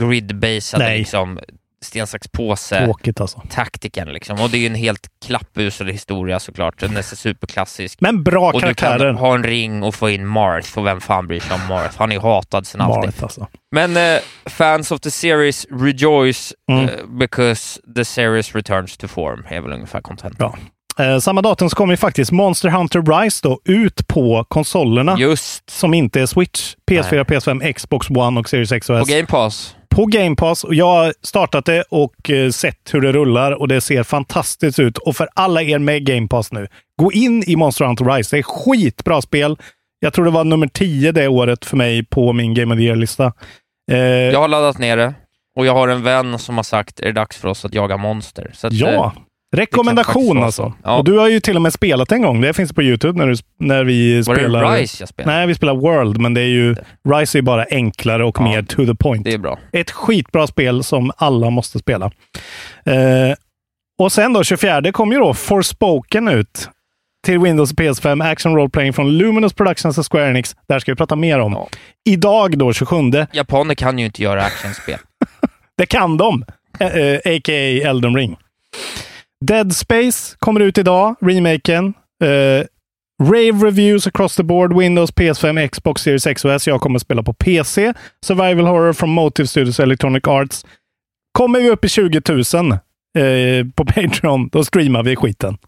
grid-basade 0.00 0.84
Nej. 0.84 0.98
liksom, 0.98 1.38
sten, 1.86 2.06
sax, 2.06 2.28
påse 2.28 2.84
Tråkigt 2.84 3.20
alltså. 3.20 3.42
taktiken 3.50 4.08
liksom. 4.08 4.40
Och 4.40 4.50
det 4.50 4.56
är 4.56 4.60
ju 4.60 4.66
en 4.66 4.74
helt 4.74 5.06
klappusel 5.26 5.86
historia 5.88 6.40
såklart, 6.40 6.80
den 6.80 6.96
är 6.96 7.02
så 7.02 7.16
superklassisk. 7.16 8.00
Men 8.00 8.22
bra 8.22 8.46
och 8.46 8.52
du 8.52 8.60
karaktärer. 8.60 8.98
kan 9.12 9.16
ha 9.16 9.34
en 9.34 9.42
ring 9.44 9.82
och 9.82 9.94
få 9.94 10.10
in 10.10 10.26
Marth, 10.26 10.78
och 10.78 10.86
vem 10.86 11.00
fan 11.00 11.26
bryr 11.26 11.40
sig 11.40 11.54
om 11.54 11.66
Marth? 11.68 11.98
Han 11.98 12.10
är 12.12 12.16
ju 12.16 12.20
hatad 12.22 12.66
sen 12.66 12.80
alltid. 12.80 13.04
Marth 13.04 13.22
alltså. 13.22 13.46
Men 13.72 13.96
eh, 13.96 14.20
fans 14.46 14.90
of 14.92 15.00
the 15.00 15.10
series 15.10 15.66
rejoice 15.70 16.52
Mm. 16.72 16.84
eh, 16.84 16.90
because 17.18 17.80
the 17.96 18.04
series 18.04 18.54
returns 18.54 18.96
to 18.96 19.08
form, 19.08 19.44
är 19.48 19.60
väl 19.60 19.72
ungefär 19.72 20.00
content. 20.00 20.38
Bra. 20.38 20.58
Eh, 20.98 21.18
samma 21.18 21.42
datum 21.42 21.70
så 21.70 21.76
kommer 21.76 21.92
ju 21.92 21.96
faktiskt 21.96 22.32
Monster 22.32 22.68
Hunter 22.68 23.02
Rise 23.22 23.40
då 23.42 23.60
ut 23.64 24.08
på 24.08 24.44
konsolerna. 24.48 25.16
Just. 25.18 25.70
Som 25.70 25.94
inte 25.94 26.20
är 26.20 26.26
Switch. 26.26 26.74
PS4, 26.90 27.24
PS5, 27.24 27.72
Xbox 27.72 28.10
One 28.10 28.40
och 28.40 28.48
Series 28.48 28.72
X 28.72 28.90
och 28.90 28.98
S. 28.98 29.08
Game 29.08 29.26
Pass. 29.26 29.76
På 29.96 30.06
Game 30.06 30.36
Pass. 30.36 30.64
Och 30.64 30.74
jag 30.74 30.86
har 30.86 31.14
startat 31.22 31.64
det 31.64 31.84
och 31.90 32.30
eh, 32.30 32.50
sett 32.50 32.94
hur 32.94 33.00
det 33.00 33.12
rullar 33.12 33.52
och 33.52 33.68
det 33.68 33.80
ser 33.80 34.02
fantastiskt 34.02 34.78
ut. 34.78 34.98
Och 34.98 35.16
för 35.16 35.28
alla 35.34 35.62
er 35.62 35.78
med 35.78 36.06
Game 36.06 36.28
Pass 36.28 36.52
nu, 36.52 36.68
gå 37.00 37.12
in 37.12 37.42
i 37.46 37.56
Monster 37.56 37.84
Hunter 37.84 38.04
Rise. 38.04 38.36
Det 38.36 38.40
är 38.40 38.42
skitbra 38.42 39.22
spel. 39.22 39.56
Jag 40.00 40.12
tror 40.12 40.24
det 40.24 40.30
var 40.30 40.44
nummer 40.44 40.66
10 40.66 41.12
det 41.12 41.28
året 41.28 41.64
för 41.64 41.76
mig 41.76 42.04
på 42.04 42.32
min 42.32 42.54
Game 42.54 42.74
of 42.74 42.78
the 42.78 42.84
Year-lista. 42.84 43.32
Eh, 43.92 43.98
Jag 43.98 44.40
har 44.40 44.48
laddat 44.48 44.78
ner 44.78 44.96
det 44.96 45.14
och 45.58 45.66
jag 45.66 45.72
har 45.72 45.88
en 45.88 46.02
vän 46.02 46.38
som 46.38 46.56
har 46.56 46.64
sagt, 46.64 47.00
är 47.00 47.06
det 47.06 47.12
dags 47.12 47.36
för 47.36 47.48
oss 47.48 47.64
att 47.64 47.74
jaga 47.74 47.96
monster? 47.96 48.52
Att, 48.62 48.72
Ja, 48.72 48.88
eh, 48.88 49.12
rekommendation 49.56 50.42
alltså. 50.42 50.62
så. 50.62 50.74
Ja. 50.84 50.98
Och 50.98 51.04
du 51.04 51.18
har 51.18 51.28
ju 51.28 51.40
till 51.40 51.56
och 51.56 51.62
med 51.62 51.72
spelat 51.72 52.12
en 52.12 52.22
gång. 52.22 52.40
Det 52.40 52.52
finns 52.54 52.72
på 52.72 52.82
YouTube 52.82 53.18
när, 53.18 53.26
du, 53.26 53.34
när 53.58 53.84
vi 53.84 54.22
Var 54.22 54.34
det 54.34 54.40
spelar... 54.40 54.76
Rise 54.76 55.02
jag 55.02 55.08
spelade? 55.08 55.36
Nej, 55.36 55.46
vi 55.46 55.54
spelar 55.54 55.74
World, 55.74 56.20
men 56.20 56.34
det 56.34 56.40
är 56.40 56.48
ju... 56.48 56.76
Rise 57.08 57.38
är 57.38 57.40
ju 57.40 57.42
bara 57.42 57.66
enklare 57.70 58.24
och 58.24 58.40
mer 58.40 58.62
to 58.62 58.86
the 58.86 58.94
point. 58.94 59.24
Det 59.24 59.32
är 59.32 59.38
bra. 59.38 59.58
Ett 59.72 59.90
skitbra 59.90 60.46
spel 60.46 60.84
som 60.84 61.10
alla 61.16 61.50
måste 61.50 61.78
spela. 61.78 62.06
Eh, 62.84 63.34
och 63.98 64.12
sen 64.12 64.32
då, 64.32 64.44
24 64.44 64.92
kom 64.92 65.12
ju 65.12 65.18
då 65.18 65.34
Forspoken 65.34 66.28
ut 66.28 66.68
till 67.26 67.38
Windows 67.38 67.72
och 67.72 67.78
PS5. 67.78 68.30
Action 68.32 68.54
Role 68.56 68.70
Playing 68.70 68.92
från 68.92 69.18
Luminous 69.18 69.52
Productions 69.52 69.98
och 69.98 70.12
Square 70.12 70.28
Enix. 70.30 70.56
Där 70.68 70.78
ska 70.78 70.92
vi 70.92 70.96
prata 70.96 71.16
mer 71.16 71.38
om. 71.38 71.66
Idag 72.08 72.58
då, 72.58 72.72
27. 72.72 72.96
Japaner 73.32 73.74
kan 73.74 73.98
ju 73.98 74.06
inte 74.06 74.22
göra 74.22 74.42
actionspel. 74.42 74.98
Det 75.78 75.86
kan 75.86 76.16
de! 76.16 76.44
Eh, 76.80 76.96
eh, 76.96 77.16
A.k.a. 77.16 77.88
Elden 77.88 78.16
Ring. 78.16 78.36
Dead 79.44 79.76
Space 79.76 80.36
kommer 80.38 80.60
ut 80.60 80.78
idag, 80.78 81.16
remaken. 81.20 81.94
Eh, 82.24 82.66
Rave 83.22 83.66
reviews 83.66 84.06
across 84.06 84.36
the 84.36 84.42
board, 84.42 84.78
Windows, 84.78 85.10
PS5, 85.10 85.68
Xbox 85.68 86.02
Series 86.02 86.26
X 86.26 86.44
och 86.44 86.52
S. 86.52 86.66
Jag 86.66 86.80
kommer 86.80 86.96
att 86.96 87.02
spela 87.02 87.22
på 87.22 87.32
PC. 87.32 87.94
Survival 88.24 88.66
Horror 88.66 88.92
från 88.92 89.10
Motive 89.10 89.46
Studios 89.46 89.80
Electronic 89.80 90.26
Arts. 90.26 90.66
Kommer 91.32 91.60
vi 91.60 91.70
upp 91.70 91.84
i 91.84 91.88
20 91.88 92.20
000 92.28 92.38
eh, 92.38 93.66
på 93.74 93.84
Patreon, 93.94 94.48
då 94.48 94.64
streamar 94.64 95.02
vi 95.02 95.16
skiten. 95.16 95.58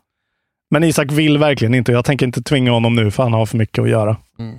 Men 0.70 0.84
Isak 0.84 1.12
vill 1.12 1.38
verkligen 1.38 1.74
inte. 1.74 1.92
Jag 1.92 2.04
tänker 2.04 2.26
inte 2.26 2.42
tvinga 2.42 2.70
honom 2.70 2.94
nu, 2.94 3.10
för 3.10 3.22
han 3.22 3.32
har 3.32 3.46
för 3.46 3.56
mycket 3.56 3.82
att 3.82 3.90
göra. 3.90 4.16
Mm. 4.38 4.58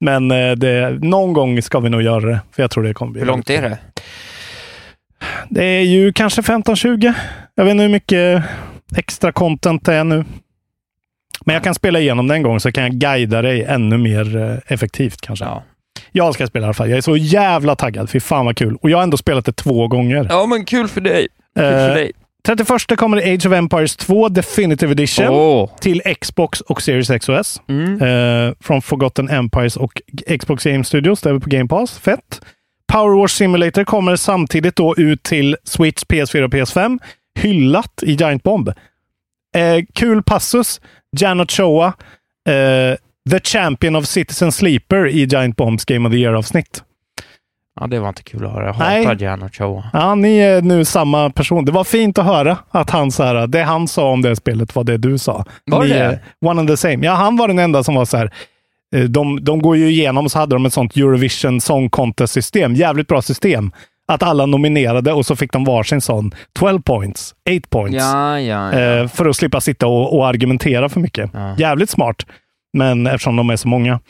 Men 0.00 0.30
eh, 0.30 0.52
det, 0.52 0.98
någon 1.02 1.32
gång 1.32 1.62
ska 1.62 1.80
vi 1.80 1.90
nog 1.90 2.02
göra 2.02 2.26
det, 2.26 2.40
för 2.52 2.62
jag 2.62 2.70
tror 2.70 2.84
det 2.84 2.94
kommer 2.94 3.12
bli 3.12 3.20
Hur 3.20 3.26
långt 3.26 3.50
är 3.50 3.62
det? 3.62 3.78
Det 5.48 5.64
är 5.64 5.82
ju 5.82 6.12
kanske 6.12 6.40
15-20. 6.42 7.12
Jag 7.54 7.64
vet 7.64 7.70
inte 7.70 7.82
hur 7.82 7.90
mycket 7.90 8.42
extra 8.96 9.32
content 9.32 9.84
det 9.84 9.94
är 9.94 10.04
nu. 10.04 10.24
Men 11.44 11.54
jag 11.54 11.64
kan 11.64 11.74
spela 11.74 12.00
igenom 12.00 12.26
den 12.26 12.36
en 12.36 12.42
gång 12.42 12.60
så 12.60 12.72
kan 12.72 12.84
jag 12.84 12.92
guida 12.92 13.42
dig 13.42 13.64
ännu 13.64 13.98
mer 13.98 14.36
eh, 14.36 14.72
effektivt 14.72 15.20
kanske. 15.20 15.44
Ja. 15.44 15.62
Jag 16.12 16.34
ska 16.34 16.46
spela 16.46 16.64
i 16.64 16.66
alla 16.66 16.74
fall. 16.74 16.90
Jag 16.90 16.96
är 16.96 17.00
så 17.02 17.16
jävla 17.16 17.76
taggad. 17.76 18.10
Fy 18.10 18.20
fan 18.20 18.46
vad 18.46 18.56
kul. 18.56 18.76
Och 18.82 18.90
jag 18.90 18.96
har 18.98 19.02
ändå 19.02 19.16
spelat 19.16 19.44
det 19.44 19.52
två 19.52 19.88
gånger. 19.88 20.26
Ja, 20.30 20.46
men 20.46 20.64
kul 20.64 20.88
för 20.88 21.00
dig. 21.00 21.28
Kul 21.56 21.64
för 21.64 21.88
Eh, 21.88 21.94
dig. 21.94 22.12
31 22.46 22.96
kommer 22.96 23.16
Age 23.34 23.46
of 23.46 23.52
Empires 23.52 23.96
2 23.96 24.28
Definitive 24.28 24.92
Edition 24.92 25.28
Åh. 25.28 25.70
till 25.80 26.02
Xbox 26.20 26.60
och 26.60 26.82
Series 26.82 27.10
X 27.10 27.28
och 27.28 27.36
S. 27.36 27.60
Mm. 27.68 28.02
Eh, 28.02 28.54
från 28.60 28.82
Forgotten 28.82 29.28
Empires 29.28 29.76
och 29.76 30.00
Xbox 30.40 30.64
Game 30.64 30.84
Studios. 30.84 31.20
Det 31.20 31.30
är 31.30 31.38
på 31.38 31.50
Game 31.50 31.68
Pass. 31.68 31.98
Fett. 31.98 32.40
Power 32.92 33.16
Wars 33.16 33.32
Simulator 33.32 33.84
kommer 33.84 34.16
samtidigt 34.16 34.76
då 34.76 34.94
ut 34.96 35.22
till 35.22 35.56
Switch, 35.64 36.02
PS4 36.02 36.42
och 36.42 36.50
PS5. 36.50 36.98
Hyllat 37.40 38.02
i 38.02 38.12
Giant 38.12 38.42
Bomb. 38.42 38.68
Eh, 39.56 39.84
kul 39.94 40.22
passus. 40.22 40.80
Janot 41.16 41.52
Shoa, 41.52 41.86
eh, 42.48 42.96
the 43.30 43.40
champion 43.40 43.96
of 43.96 44.06
Citizen 44.06 44.52
Sleeper 44.52 45.06
i 45.08 45.24
Giant 45.24 45.56
Bombs 45.56 45.84
Game 45.84 46.08
of 46.08 46.12
the 46.12 46.18
Year-avsnitt. 46.18 46.82
Ja, 47.80 47.86
det 47.86 48.00
var 48.00 48.08
inte 48.08 48.22
kul 48.22 48.46
att 48.46 48.52
höra. 48.52 48.66
Jag 48.66 48.72
hatar 48.74 49.24
Jan 49.24 49.42
och 49.42 49.54
Choa. 49.54 49.84
Ja, 49.92 50.14
ni 50.14 50.38
är 50.38 50.62
nu 50.62 50.84
samma 50.84 51.30
person. 51.30 51.64
Det 51.64 51.72
var 51.72 51.84
fint 51.84 52.18
att 52.18 52.24
höra 52.24 52.58
att 52.70 52.90
han 52.90 53.10
så 53.12 53.22
här, 53.22 53.46
det 53.46 53.62
han 53.62 53.88
sa 53.88 54.10
om 54.10 54.22
det 54.22 54.36
spelet 54.36 54.74
var 54.74 54.84
det 54.84 54.96
du 54.96 55.18
sa. 55.18 55.44
Var 55.64 55.82
ni 55.82 55.88
det? 55.88 56.20
one 56.40 56.60
and 56.60 56.68
the 56.68 56.76
same. 56.76 57.06
Ja, 57.06 57.14
han 57.14 57.36
var 57.36 57.48
den 57.48 57.58
enda 57.58 57.84
som 57.84 57.94
var 57.94 58.04
så 58.04 58.16
här. 58.16 58.30
Eh, 58.94 59.02
De, 59.04 59.44
de 59.44 59.62
går 59.62 59.76
ju 59.76 59.90
igenom 59.90 60.28
så 60.28 60.38
hade 60.38 60.54
de 60.54 60.66
ett 60.66 60.72
sånt 60.72 60.96
Eurovision 60.96 61.60
Song 61.60 61.90
Contest-system. 61.90 62.74
Jävligt 62.74 63.08
bra 63.08 63.22
system. 63.22 63.72
Att 64.08 64.22
alla 64.22 64.46
nominerade 64.46 65.12
och 65.12 65.26
så 65.26 65.36
fick 65.36 65.52
de 65.52 65.64
varsin 65.64 66.00
sån 66.00 66.34
12 66.58 66.82
points, 66.82 67.34
8 67.58 67.68
points. 67.70 67.96
Ja, 67.98 68.40
ja, 68.40 68.72
ja. 68.72 68.80
Eh, 68.80 69.08
för 69.08 69.26
att 69.26 69.36
slippa 69.36 69.60
sitta 69.60 69.86
och, 69.86 70.16
och 70.18 70.26
argumentera 70.28 70.88
för 70.88 71.00
mycket. 71.00 71.30
Jävligt 71.58 71.90
smart. 71.90 72.26
Men 72.76 73.06
eftersom 73.06 73.36
de 73.36 73.50
är 73.50 73.56
så 73.56 73.68
många. 73.68 74.00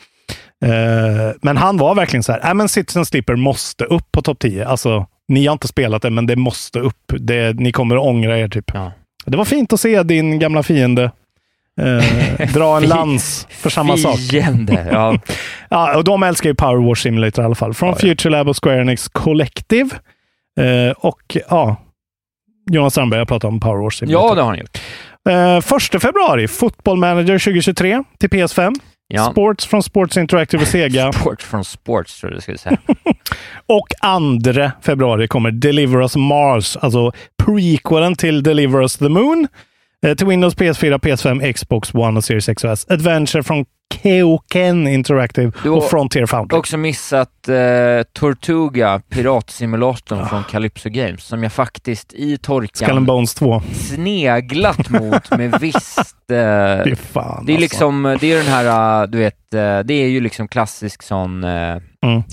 Eh, 0.65 1.35
men 1.41 1.57
han 1.57 1.77
var 1.77 1.95
verkligen 1.95 2.23
så 2.23 2.31
här, 2.31 2.49
äh, 2.49 2.53
men 2.53 2.69
Citizen 2.69 3.05
Sleeper 3.05 3.35
måste 3.35 3.83
upp 3.83 4.11
på 4.11 4.21
topp 4.21 4.39
10. 4.39 4.67
Alltså, 4.67 5.05
ni 5.27 5.45
har 5.45 5.53
inte 5.53 5.67
spelat 5.67 6.01
det, 6.01 6.09
men 6.09 6.25
det 6.25 6.35
måste 6.35 6.79
upp. 6.79 7.13
Det, 7.19 7.59
ni 7.59 7.71
kommer 7.71 7.95
att 7.95 8.01
ångra 8.01 8.39
er 8.39 8.47
typ. 8.47 8.71
Det 9.25 9.37
var 9.37 9.45
fint 9.45 9.73
att 9.73 9.79
se 9.79 10.03
din 10.03 10.39
gamla 10.39 10.63
fiende 10.63 11.11
eh, 11.81 12.53
dra 12.53 12.77
en 12.77 12.83
lans 12.87 13.47
för 13.49 13.69
samma 13.69 13.97
sak. 13.97 14.19
Fiende, 14.19 14.87
ja. 14.91 15.19
ja, 15.69 15.97
och 15.97 16.03
de 16.03 16.23
älskar 16.23 16.49
ju 16.49 16.55
Power 16.55 16.87
Wars 16.87 17.01
Simulator 17.01 17.43
i 17.43 17.45
alla 17.45 17.55
fall. 17.55 17.73
Från 17.73 17.95
Future 17.95 18.31
Lab 18.31 18.47
och 18.49 18.63
Square 18.63 18.81
Enix 18.81 19.07
Collective. 19.07 19.89
Eh, 20.59 20.91
och 20.97 21.37
ja, 21.49 21.75
Jonas 22.71 22.93
Strandberg 22.93 23.19
har 23.19 23.25
pratat 23.25 23.47
om 23.47 23.59
Power 23.59 23.81
Wars 23.81 23.97
Simulator. 23.97 24.29
ja, 24.29 24.35
det 24.35 24.41
har 24.41 24.49
han 24.49 24.59
gjort. 24.59 24.81
Eh, 25.29 25.61
första 25.61 25.99
februari, 25.99 26.47
Football 26.47 26.97
Manager 26.97 27.39
2023 27.39 28.03
till 28.19 28.29
PS5. 28.29 28.75
Ja. 29.07 29.31
Sports 29.31 29.65
från 29.65 29.83
Sports 29.83 30.17
Interactive 30.17 30.63
och 30.63 30.67
Sega. 30.67 31.11
Sports 31.21 31.45
från 31.45 31.65
Sports, 31.65 32.19
tror 32.19 32.31
jag 32.31 32.37
du 32.37 32.41
skulle 32.41 32.57
säga. 32.57 32.77
Och 33.67 33.87
2 34.01 34.71
februari 34.81 35.27
kommer 35.27 35.51
Deliver 35.51 36.01
Us 36.01 36.15
Mars, 36.15 36.77
alltså 36.77 37.11
prequelen 37.45 38.15
till 38.15 38.43
Deliver 38.43 38.81
Us 38.81 38.97
the 38.97 39.09
Moon. 39.09 39.47
Eh, 40.05 40.15
till 40.15 40.27
Windows, 40.27 40.55
PS4, 40.55 40.97
PS5, 40.97 41.53
Xbox 41.53 41.93
One 41.93 42.17
och 42.17 42.23
Series 42.23 42.49
X 42.49 42.63
och 42.63 42.71
S. 42.71 42.85
Adventure 42.89 43.43
från 43.43 43.65
Keoken 43.93 44.87
Interactive 44.87 45.51
Du 45.63 45.69
och 45.69 45.83
Frontier 45.89 46.25
Foundry. 46.25 46.57
också 46.57 46.77
missat 46.77 47.47
eh, 47.49 48.03
Tortuga, 48.13 49.01
piratsimulatorn 49.09 50.25
från 50.29 50.43
Calypso 50.43 50.89
Games, 50.89 51.23
som 51.23 51.43
jag 51.43 51.53
faktiskt 51.53 52.13
i 52.13 52.35
Skull 52.35 52.37
torkan 52.37 53.05
Bones 53.05 53.33
2. 53.35 53.61
sneglat 53.73 54.89
mot 54.89 55.37
med 55.37 55.57
visst... 55.61 56.31
Eh, 56.31 56.83
Fy 56.83 56.95
fan 56.95 57.45
det 57.45 57.51
är 57.51 57.55
alltså. 57.55 57.61
liksom, 57.61 58.17
det 58.21 58.31
är 58.33 58.37
den 58.37 58.45
här, 58.47 59.01
eh, 59.03 59.07
du 59.09 59.17
vet, 59.17 59.53
eh, 59.53 59.79
det 59.79 59.93
är 59.93 60.07
ju 60.07 60.21
liksom 60.21 60.47
klassisk 60.47 61.03
sån 61.03 61.43
eh, 61.43 61.77
Mm. 62.05 62.23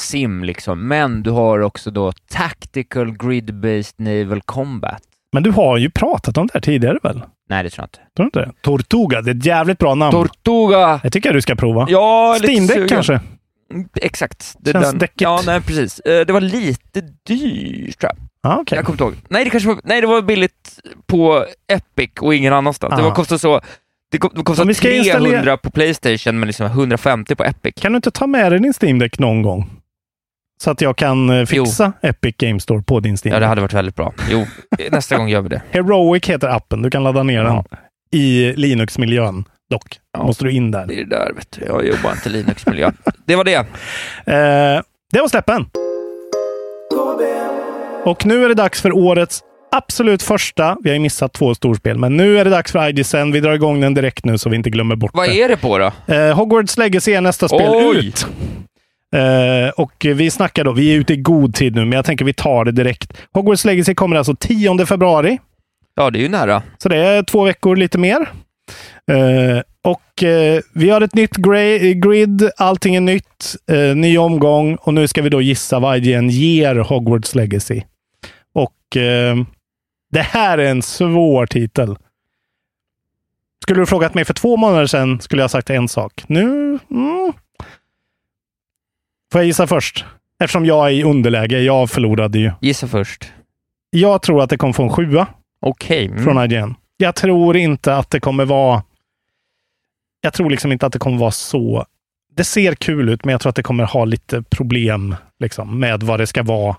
sim 0.00 0.44
liksom, 0.44 0.88
men 0.88 1.22
du 1.22 1.30
har 1.30 1.60
också 1.60 1.90
då 1.90 2.12
Tactical 2.12 3.12
Grid-Based 3.16 3.94
Naval 3.98 4.40
Combat. 4.40 5.02
Men 5.32 5.42
du 5.42 5.50
har 5.50 5.76
ju 5.76 5.90
pratat 5.90 6.38
om 6.38 6.46
det 6.46 6.50
här 6.54 6.60
tidigare 6.60 6.98
väl? 7.02 7.22
Nej, 7.50 7.62
det 7.62 7.70
tror 7.70 7.82
jag 7.82 7.86
inte. 7.86 7.98
Tror 8.16 8.24
du 8.24 8.24
inte 8.24 8.38
det? 8.40 8.52
Tortuga, 8.62 9.20
det 9.22 9.30
är 9.30 9.34
ett 9.34 9.44
jävligt 9.46 9.78
bra 9.78 9.94
namn. 9.94 10.12
Tortuga! 10.12 11.00
Det 11.02 11.10
tycker 11.10 11.28
jag 11.28 11.36
du 11.36 11.40
ska 11.42 11.54
prova. 11.54 11.86
Ja, 11.90 12.34
lite 12.40 12.52
Steam 12.52 12.66
Deck 12.66 12.74
sugen. 12.76 12.88
kanske? 12.88 13.20
Mm, 13.72 13.88
Exakt. 14.02 14.54
Det 14.60 14.72
Känns 14.72 14.86
den. 14.90 14.98
däckigt. 14.98 15.20
Ja, 15.20 15.40
nej 15.46 15.60
precis. 15.60 16.00
Eh, 16.00 16.26
Det 16.26 16.32
var 16.32 16.40
lite 16.40 17.00
dyrt 17.26 17.98
tror 17.98 18.12
jag. 18.12 18.16
Ah, 18.52 18.58
okay. 18.60 18.76
Jag 18.76 18.84
kommer 18.84 18.94
inte 18.94 19.04
ihåg. 19.04 19.14
Nej, 19.28 19.44
det 19.44 19.50
kanske 19.50 19.68
var, 19.68 19.78
nej, 19.84 20.00
det 20.00 20.06
var 20.06 20.22
billigt 20.22 20.78
på 21.06 21.44
Epic 21.72 22.10
och 22.20 22.34
ingen 22.34 22.52
annanstans. 22.52 22.94
Det 22.96 23.02
Ah. 23.02 23.04
var 23.04 23.14
kostade 23.14 23.38
så... 23.38 23.60
Det 24.10 24.18
ko- 24.18 24.30
det 24.34 24.38
Om 24.38 24.44
kostade 24.44 24.68
vi 24.68 24.74
ska 24.74 24.88
300 24.88 25.04
installera- 25.04 25.56
på 25.56 25.70
Playstation, 25.70 26.38
men 26.38 26.46
liksom 26.46 26.66
150 26.66 27.34
på 27.34 27.44
Epic. 27.44 27.74
Kan 27.80 27.92
du 27.92 27.96
inte 27.96 28.10
ta 28.10 28.26
med 28.26 28.52
dig 28.52 28.60
din 28.60 28.72
Steam 28.82 28.98
Deck 28.98 29.18
någon 29.18 29.42
gång? 29.42 29.70
Så 30.62 30.70
att 30.70 30.80
jag 30.80 30.96
kan 30.96 31.30
eh, 31.30 31.46
fixa 31.46 31.92
Epic 32.02 32.34
Game 32.38 32.60
Store 32.60 32.82
på 32.82 33.00
din 33.00 33.16
Steam 33.16 33.34
Ja, 33.34 33.40
det 33.40 33.46
hade 33.46 33.60
varit 33.60 33.72
väldigt 33.72 33.94
bra. 33.94 34.12
Jo, 34.30 34.46
nästa 34.90 35.16
gång 35.16 35.28
gör 35.28 35.40
vi 35.40 35.48
det. 35.48 35.62
Heroic 35.70 36.28
heter 36.28 36.48
appen. 36.48 36.82
Du 36.82 36.90
kan 36.90 37.02
ladda 37.04 37.22
ner 37.22 37.44
Ja. 37.44 37.64
den 37.70 37.78
i 38.20 38.52
Linux-miljön. 38.56 39.44
Dock 39.70 39.98
måste 40.18 40.44
du 40.44 40.50
in 40.52 40.70
där. 40.70 40.86
Det 40.86 40.94
är 41.00 41.04
det 41.04 41.16
där, 41.16 41.32
vet 41.36 41.50
du. 41.50 41.64
Jag 41.66 41.86
jobbar 41.86 42.10
inte 42.12 42.28
Linux-miljö. 42.28 42.90
Det 43.26 43.36
var 43.36 43.44
det. 43.44 43.54
Eh, 43.54 44.82
det 45.12 45.20
var 45.20 45.28
släppen. 45.28 45.66
Och 48.04 48.26
nu 48.26 48.44
är 48.44 48.48
det 48.48 48.54
dags 48.54 48.80
för 48.82 48.92
årets 48.92 49.40
absolut 49.72 50.22
första. 50.22 50.76
Vi 50.82 50.90
har 50.90 50.94
ju 50.94 51.00
missat 51.00 51.32
två 51.32 51.54
storspel, 51.54 51.98
men 51.98 52.16
nu 52.16 52.38
är 52.38 52.44
det 52.44 52.50
dags 52.50 52.72
för 52.72 52.88
IGSN. 52.88 53.32
Vi 53.32 53.40
drar 53.40 53.52
igång 53.52 53.80
den 53.80 53.94
direkt 53.94 54.24
nu 54.24 54.38
så 54.38 54.48
vi 54.50 54.56
inte 54.56 54.70
glömmer 54.70 54.96
bort 54.96 55.10
Vad 55.14 55.28
det. 55.28 55.42
är 55.42 55.48
det 55.48 55.56
på 55.56 55.78
då? 55.78 56.14
Eh, 56.14 56.36
Hogwarts 56.36 56.76
Legacy 56.78 57.12
är 57.12 57.20
nästa 57.20 57.48
spel 57.48 57.68
Oj! 57.70 58.06
ut. 58.08 58.26
Eh, 59.16 59.68
och 59.68 60.06
vi 60.14 60.30
snackar 60.30 60.64
då, 60.64 60.72
vi 60.72 60.94
är 60.94 60.98
ute 60.98 61.12
i 61.12 61.16
god 61.16 61.54
tid 61.54 61.74
nu, 61.74 61.80
men 61.80 61.92
jag 61.92 62.04
tänker 62.04 62.24
vi 62.24 62.32
tar 62.32 62.64
det 62.64 62.72
direkt. 62.72 63.12
Hogwarts 63.32 63.64
Legacy 63.64 63.94
kommer 63.94 64.16
alltså 64.16 64.36
10 64.36 64.86
februari. 64.86 65.38
Ja, 65.94 66.10
det 66.10 66.18
är 66.18 66.20
ju 66.20 66.28
nära. 66.28 66.62
Så 66.78 66.88
det 66.88 66.96
är 66.96 67.22
två 67.22 67.44
veckor 67.44 67.76
lite 67.76 67.98
mer. 67.98 68.28
Eh, 69.10 69.62
och 69.82 70.22
eh, 70.22 70.60
vi 70.74 70.90
har 70.90 71.00
ett 71.00 71.14
nytt 71.14 71.36
grid, 71.36 72.50
allting 72.56 72.96
är 72.96 73.00
nytt, 73.00 73.56
ny 73.94 74.18
omgång 74.18 74.74
och 74.74 74.94
nu 74.94 75.08
ska 75.08 75.22
vi 75.22 75.28
då 75.28 75.40
gissa 75.40 75.78
vad 75.78 75.96
IGN 75.96 76.28
ger 76.28 76.76
Hogwarts 76.76 77.34
Legacy. 77.34 77.82
Och 78.54 78.74
det 80.12 80.20
här 80.20 80.58
är 80.58 80.70
en 80.70 80.82
svår 80.82 81.46
titel. 81.46 81.96
Skulle 83.62 83.80
du 83.80 83.86
frågat 83.86 84.14
mig 84.14 84.24
för 84.24 84.34
två 84.34 84.56
månader 84.56 84.86
sedan 84.86 85.20
skulle 85.20 85.42
jag 85.42 85.50
sagt 85.50 85.70
en 85.70 85.88
sak. 85.88 86.24
Nu... 86.26 86.78
Mm. 86.90 87.32
Får 89.32 89.40
jag 89.40 89.46
gissa 89.46 89.66
först? 89.66 90.04
Eftersom 90.40 90.66
jag 90.66 90.86
är 90.86 90.90
i 90.92 91.02
underläge. 91.02 91.58
Jag 91.60 91.90
förlorade 91.90 92.38
ju. 92.38 92.52
Gissa 92.60 92.88
först. 92.88 93.32
Jag 93.90 94.22
tror 94.22 94.42
att 94.42 94.50
det 94.50 94.56
kommer 94.56 94.72
få 94.72 94.82
en 94.82 94.90
sjua 94.90 95.26
Okej. 95.60 96.06
Mm. 96.06 96.24
från 96.24 96.44
IGN. 96.52 96.74
Jag 96.96 97.14
tror 97.14 97.56
inte 97.56 97.96
att 97.96 98.10
det 98.10 98.20
kommer 98.20 98.44
vara... 98.44 98.82
Jag 100.20 100.32
tror 100.32 100.50
liksom 100.50 100.72
inte 100.72 100.86
att 100.86 100.92
det 100.92 100.98
kommer 100.98 101.18
vara 101.18 101.30
så... 101.30 101.86
Det 102.36 102.44
ser 102.44 102.74
kul 102.74 103.08
ut, 103.08 103.24
men 103.24 103.32
jag 103.32 103.40
tror 103.40 103.50
att 103.50 103.56
det 103.56 103.62
kommer 103.62 103.84
ha 103.84 104.04
lite 104.04 104.42
problem 104.42 105.16
liksom, 105.38 105.80
med 105.80 106.02
vad 106.02 106.20
det 106.20 106.26
ska 106.26 106.42
vara. 106.42 106.76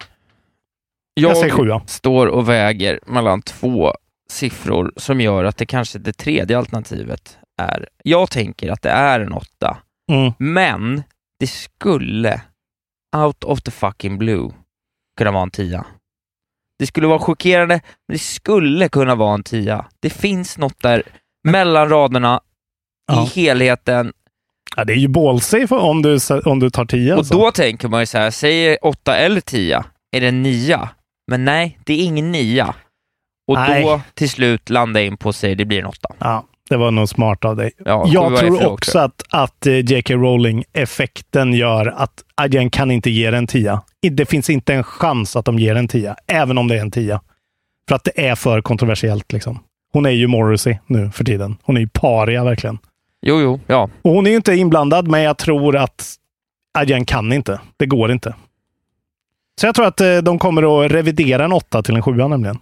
Jag 1.13 1.37
säger 1.37 1.53
sjua. 1.53 1.81
står 1.85 2.27
och 2.27 2.49
väger 2.49 2.99
mellan 3.05 3.41
två 3.41 3.93
siffror 4.29 4.91
som 4.97 5.21
gör 5.21 5.43
att 5.43 5.57
det 5.57 5.65
kanske 5.65 5.99
det 5.99 6.13
tredje 6.13 6.57
alternativet 6.57 7.37
är... 7.61 7.87
Jag 8.03 8.31
tänker 8.31 8.69
att 8.71 8.81
det 8.81 8.89
är 8.89 9.19
en 9.19 9.33
åtta, 9.33 9.77
Mm. 10.11 10.33
men 10.37 11.03
det 11.39 11.47
skulle, 11.47 12.41
out 13.17 13.43
of 13.43 13.61
the 13.61 13.71
fucking 13.71 14.17
blue, 14.17 14.51
kunna 15.17 15.31
vara 15.31 15.43
en 15.43 15.51
tia. 15.51 15.85
Det 16.79 16.87
skulle 16.87 17.07
vara 17.07 17.19
chockerande, 17.19 17.81
men 18.07 18.13
det 18.15 18.19
skulle 18.19 18.89
kunna 18.89 19.15
vara 19.15 19.33
en 19.33 19.43
tia. 19.43 19.85
Det 19.99 20.09
finns 20.09 20.57
något 20.57 20.81
där 20.81 21.03
mellan 21.43 21.89
raderna, 21.89 22.41
Ja. 23.11 23.23
i 23.23 23.27
helheten, 23.39 24.13
Ja, 24.75 24.85
det 24.85 24.93
är 24.93 24.97
ju 24.97 25.07
ballsy 25.07 25.67
för- 25.67 25.79
om 25.79 26.01
du, 26.01 26.17
om 26.45 26.59
du 26.59 26.69
tar 26.69 26.85
tio. 26.85 27.11
och 27.13 27.17
alltså. 27.19 27.33
då 27.33 27.51
tänker 27.51 27.87
man 27.87 27.99
ju 27.99 28.05
så 28.05 28.17
här, 28.17 28.31
säger 28.31 28.77
åtta 28.85 29.17
eller 29.17 29.41
tia, 29.41 29.85
är 30.11 30.21
det 30.21 30.27
en 30.27 30.43
nia? 30.43 30.89
Men 31.27 31.45
nej, 31.45 31.79
det 31.85 31.93
är 31.93 32.03
ingen 32.05 32.31
nia. 32.31 32.75
Och 33.47 33.55
Nej. 33.55 33.83
då 33.83 34.01
till 34.13 34.29
slut 34.29 34.69
landar 34.69 35.01
jag 35.01 35.07
in 35.07 35.17
på 35.17 35.33
säga 35.33 35.55
det 35.55 35.65
blir 35.65 35.79
en 35.79 35.85
åtta. 35.85 36.09
Ja, 36.19 36.45
det 36.69 36.77
var 36.77 36.91
nog 36.91 37.09
smart 37.09 37.45
av 37.45 37.55
dig. 37.55 37.71
Ja, 37.85 38.03
jag 38.07 38.37
tror 38.37 38.67
också 38.67 38.99
att, 38.99 39.23
att 39.29 39.65
eh, 39.67 39.73
J.K. 39.73 40.13
Rowling-effekten 40.13 41.53
gör 41.53 41.85
att 41.85 42.23
IGN 42.45 42.69
kan 42.69 42.91
inte 42.91 43.09
ge 43.09 43.31
det 43.31 43.37
en 43.37 43.47
tia. 43.47 43.81
Det 44.11 44.25
finns 44.25 44.49
inte 44.49 44.73
en 44.73 44.83
chans 44.83 45.35
att 45.35 45.45
de 45.45 45.59
ger 45.59 45.75
en 45.75 45.87
tia, 45.87 46.15
även 46.27 46.57
om 46.57 46.67
det 46.67 46.75
är 46.75 46.81
en 46.81 46.91
tia. 46.91 47.21
För 47.87 47.95
att 47.95 48.03
det 48.03 48.27
är 48.27 48.35
för 48.35 48.61
kontroversiellt. 48.61 49.33
Liksom. 49.33 49.59
Hon 49.93 50.05
är 50.05 50.09
ju 50.09 50.27
Morrissey 50.27 50.77
nu 50.87 51.11
för 51.11 51.23
tiden. 51.23 51.57
Hon 51.63 51.77
är 51.77 51.81
ju 51.81 51.89
paria 51.93 52.43
verkligen. 52.43 52.77
Jo, 53.21 53.41
jo, 53.41 53.59
ja. 53.67 53.89
Och 54.01 54.11
hon 54.11 54.27
är 54.27 54.31
ju 54.31 54.35
inte 54.35 54.55
inblandad, 54.55 55.07
men 55.07 55.21
jag 55.21 55.37
tror 55.37 55.75
att 55.75 56.15
IGN 56.83 57.05
kan 57.05 57.33
inte. 57.33 57.59
Det 57.77 57.85
går 57.85 58.11
inte. 58.11 58.35
Så 59.61 59.65
jag 59.65 59.75
tror 59.75 59.85
att 59.85 60.01
eh, 60.01 60.17
de 60.17 60.39
kommer 60.39 60.85
att 60.85 60.91
revidera 60.91 61.45
en 61.45 61.51
åtta 61.51 61.83
till 61.83 61.95
en 61.95 62.01
sjua 62.01 62.27
nämligen. 62.27 62.59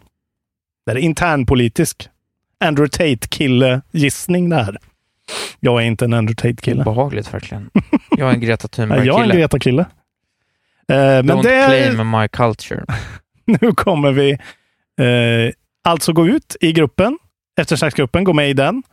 Det 0.85 0.91
är 0.91 0.97
internpolitisk. 0.97 2.09
Andrew 2.65 2.89
Tate-kille-gissning 2.89 4.49
det 4.49 4.55
här. 4.55 4.77
Jag 5.59 5.81
är 5.81 5.85
inte 5.85 6.05
en 6.05 6.13
Andrew 6.13 6.35
Tate-kille. 6.35 6.81
Obehagligt 6.81 7.33
verkligen. 7.33 7.69
Jag 8.17 8.29
är 8.29 8.33
en 8.33 8.39
Greta 8.39 8.67
Ja, 8.75 8.83
jag 8.83 8.91
är 8.91 8.97
en 8.97 8.99
Thunberg-kille. 8.99 9.35
Greta-kille. 9.35 9.81
Eh, 9.81 10.97
men 10.97 11.29
Don't 11.29 11.43
det, 11.43 11.65
claim 11.65 12.09
my 12.11 12.27
culture. 12.27 12.85
nu 13.45 13.71
kommer 13.71 14.11
vi 14.11 14.31
eh, 14.31 15.53
alltså 15.83 16.13
gå 16.13 16.27
ut 16.27 16.55
i 16.61 16.71
gruppen, 16.71 17.17
eftersnacksgruppen, 17.59 18.23
gå 18.23 18.33
med 18.33 18.49
i 18.49 18.53
den. 18.53 18.83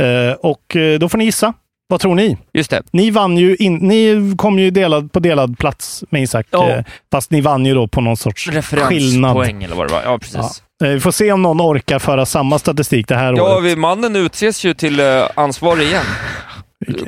Eh, 0.00 0.32
och 0.32 0.76
eh, 0.76 0.98
då 0.98 1.08
får 1.08 1.18
ni 1.18 1.24
gissa. 1.24 1.54
Vad 1.90 2.00
tror 2.00 2.14
ni? 2.14 2.36
Just 2.52 2.70
det. 2.70 2.82
Ni 2.92 3.10
vann 3.10 3.36
ju 3.36 3.56
in, 3.56 3.74
ni 3.76 4.34
kom 4.38 4.58
ju 4.58 4.70
delad, 4.70 5.12
på 5.12 5.20
delad 5.20 5.58
plats 5.58 6.04
med 6.10 6.22
Isak, 6.22 6.46
Ja. 6.50 6.68
eh, 6.70 6.84
fast 7.12 7.30
ni 7.30 7.40
vann 7.40 7.66
ju 7.66 7.74
då 7.74 7.88
på 7.88 8.00
någon 8.00 8.16
sorts 8.16 8.44
skillnad. 8.44 8.64
Referenspoäng 8.64 9.62
eller 9.64 9.76
vad 9.76 9.88
det 9.88 9.92
var. 9.94 10.02
Ja, 10.04 10.18
precis. 10.18 10.62
Ja. 10.78 10.86
Eh, 10.86 10.92
Vi 10.92 11.00
får 11.00 11.10
se 11.10 11.32
om 11.32 11.42
någon 11.42 11.60
orkar 11.60 11.98
föra 11.98 12.26
samma 12.26 12.58
statistik 12.58 13.08
det 13.08 13.14
här 13.16 13.32
Ja, 13.36 13.56
året. 13.56 13.64
vi, 13.72 13.76
mannen 13.76 14.16
utses 14.16 14.64
ju 14.64 14.74
till 14.74 15.00
uh, 15.00 15.22
ansvarig 15.34 15.86
igen. 15.86 16.04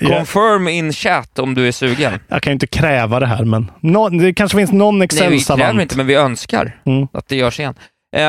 Confirm 0.09 0.69
in 0.69 0.93
chat 0.93 1.39
om 1.39 1.55
du 1.55 1.69
är 1.69 1.73
sugen. 1.73 2.13
Jag 2.29 2.43
kan 2.43 2.51
ju 2.51 2.53
inte 2.55 2.67
kräva 2.67 3.21
det 3.21 3.27
här, 3.27 3.45
men 3.45 3.71
nå- 3.81 4.09
det 4.09 4.35
kanske 4.35 4.59
finns 4.59 4.73
någon 4.73 4.99
Nej, 4.99 5.09
vi 5.31 5.41
kräver 5.41 5.81
inte, 5.81 5.97
men 5.97 6.07
vi 6.07 6.15
önskar 6.15 6.77
Mm. 6.87 7.09
att 7.13 7.29
det 7.29 7.37
görs 7.37 7.61
igen. 7.61 7.75
Eh, 8.17 8.21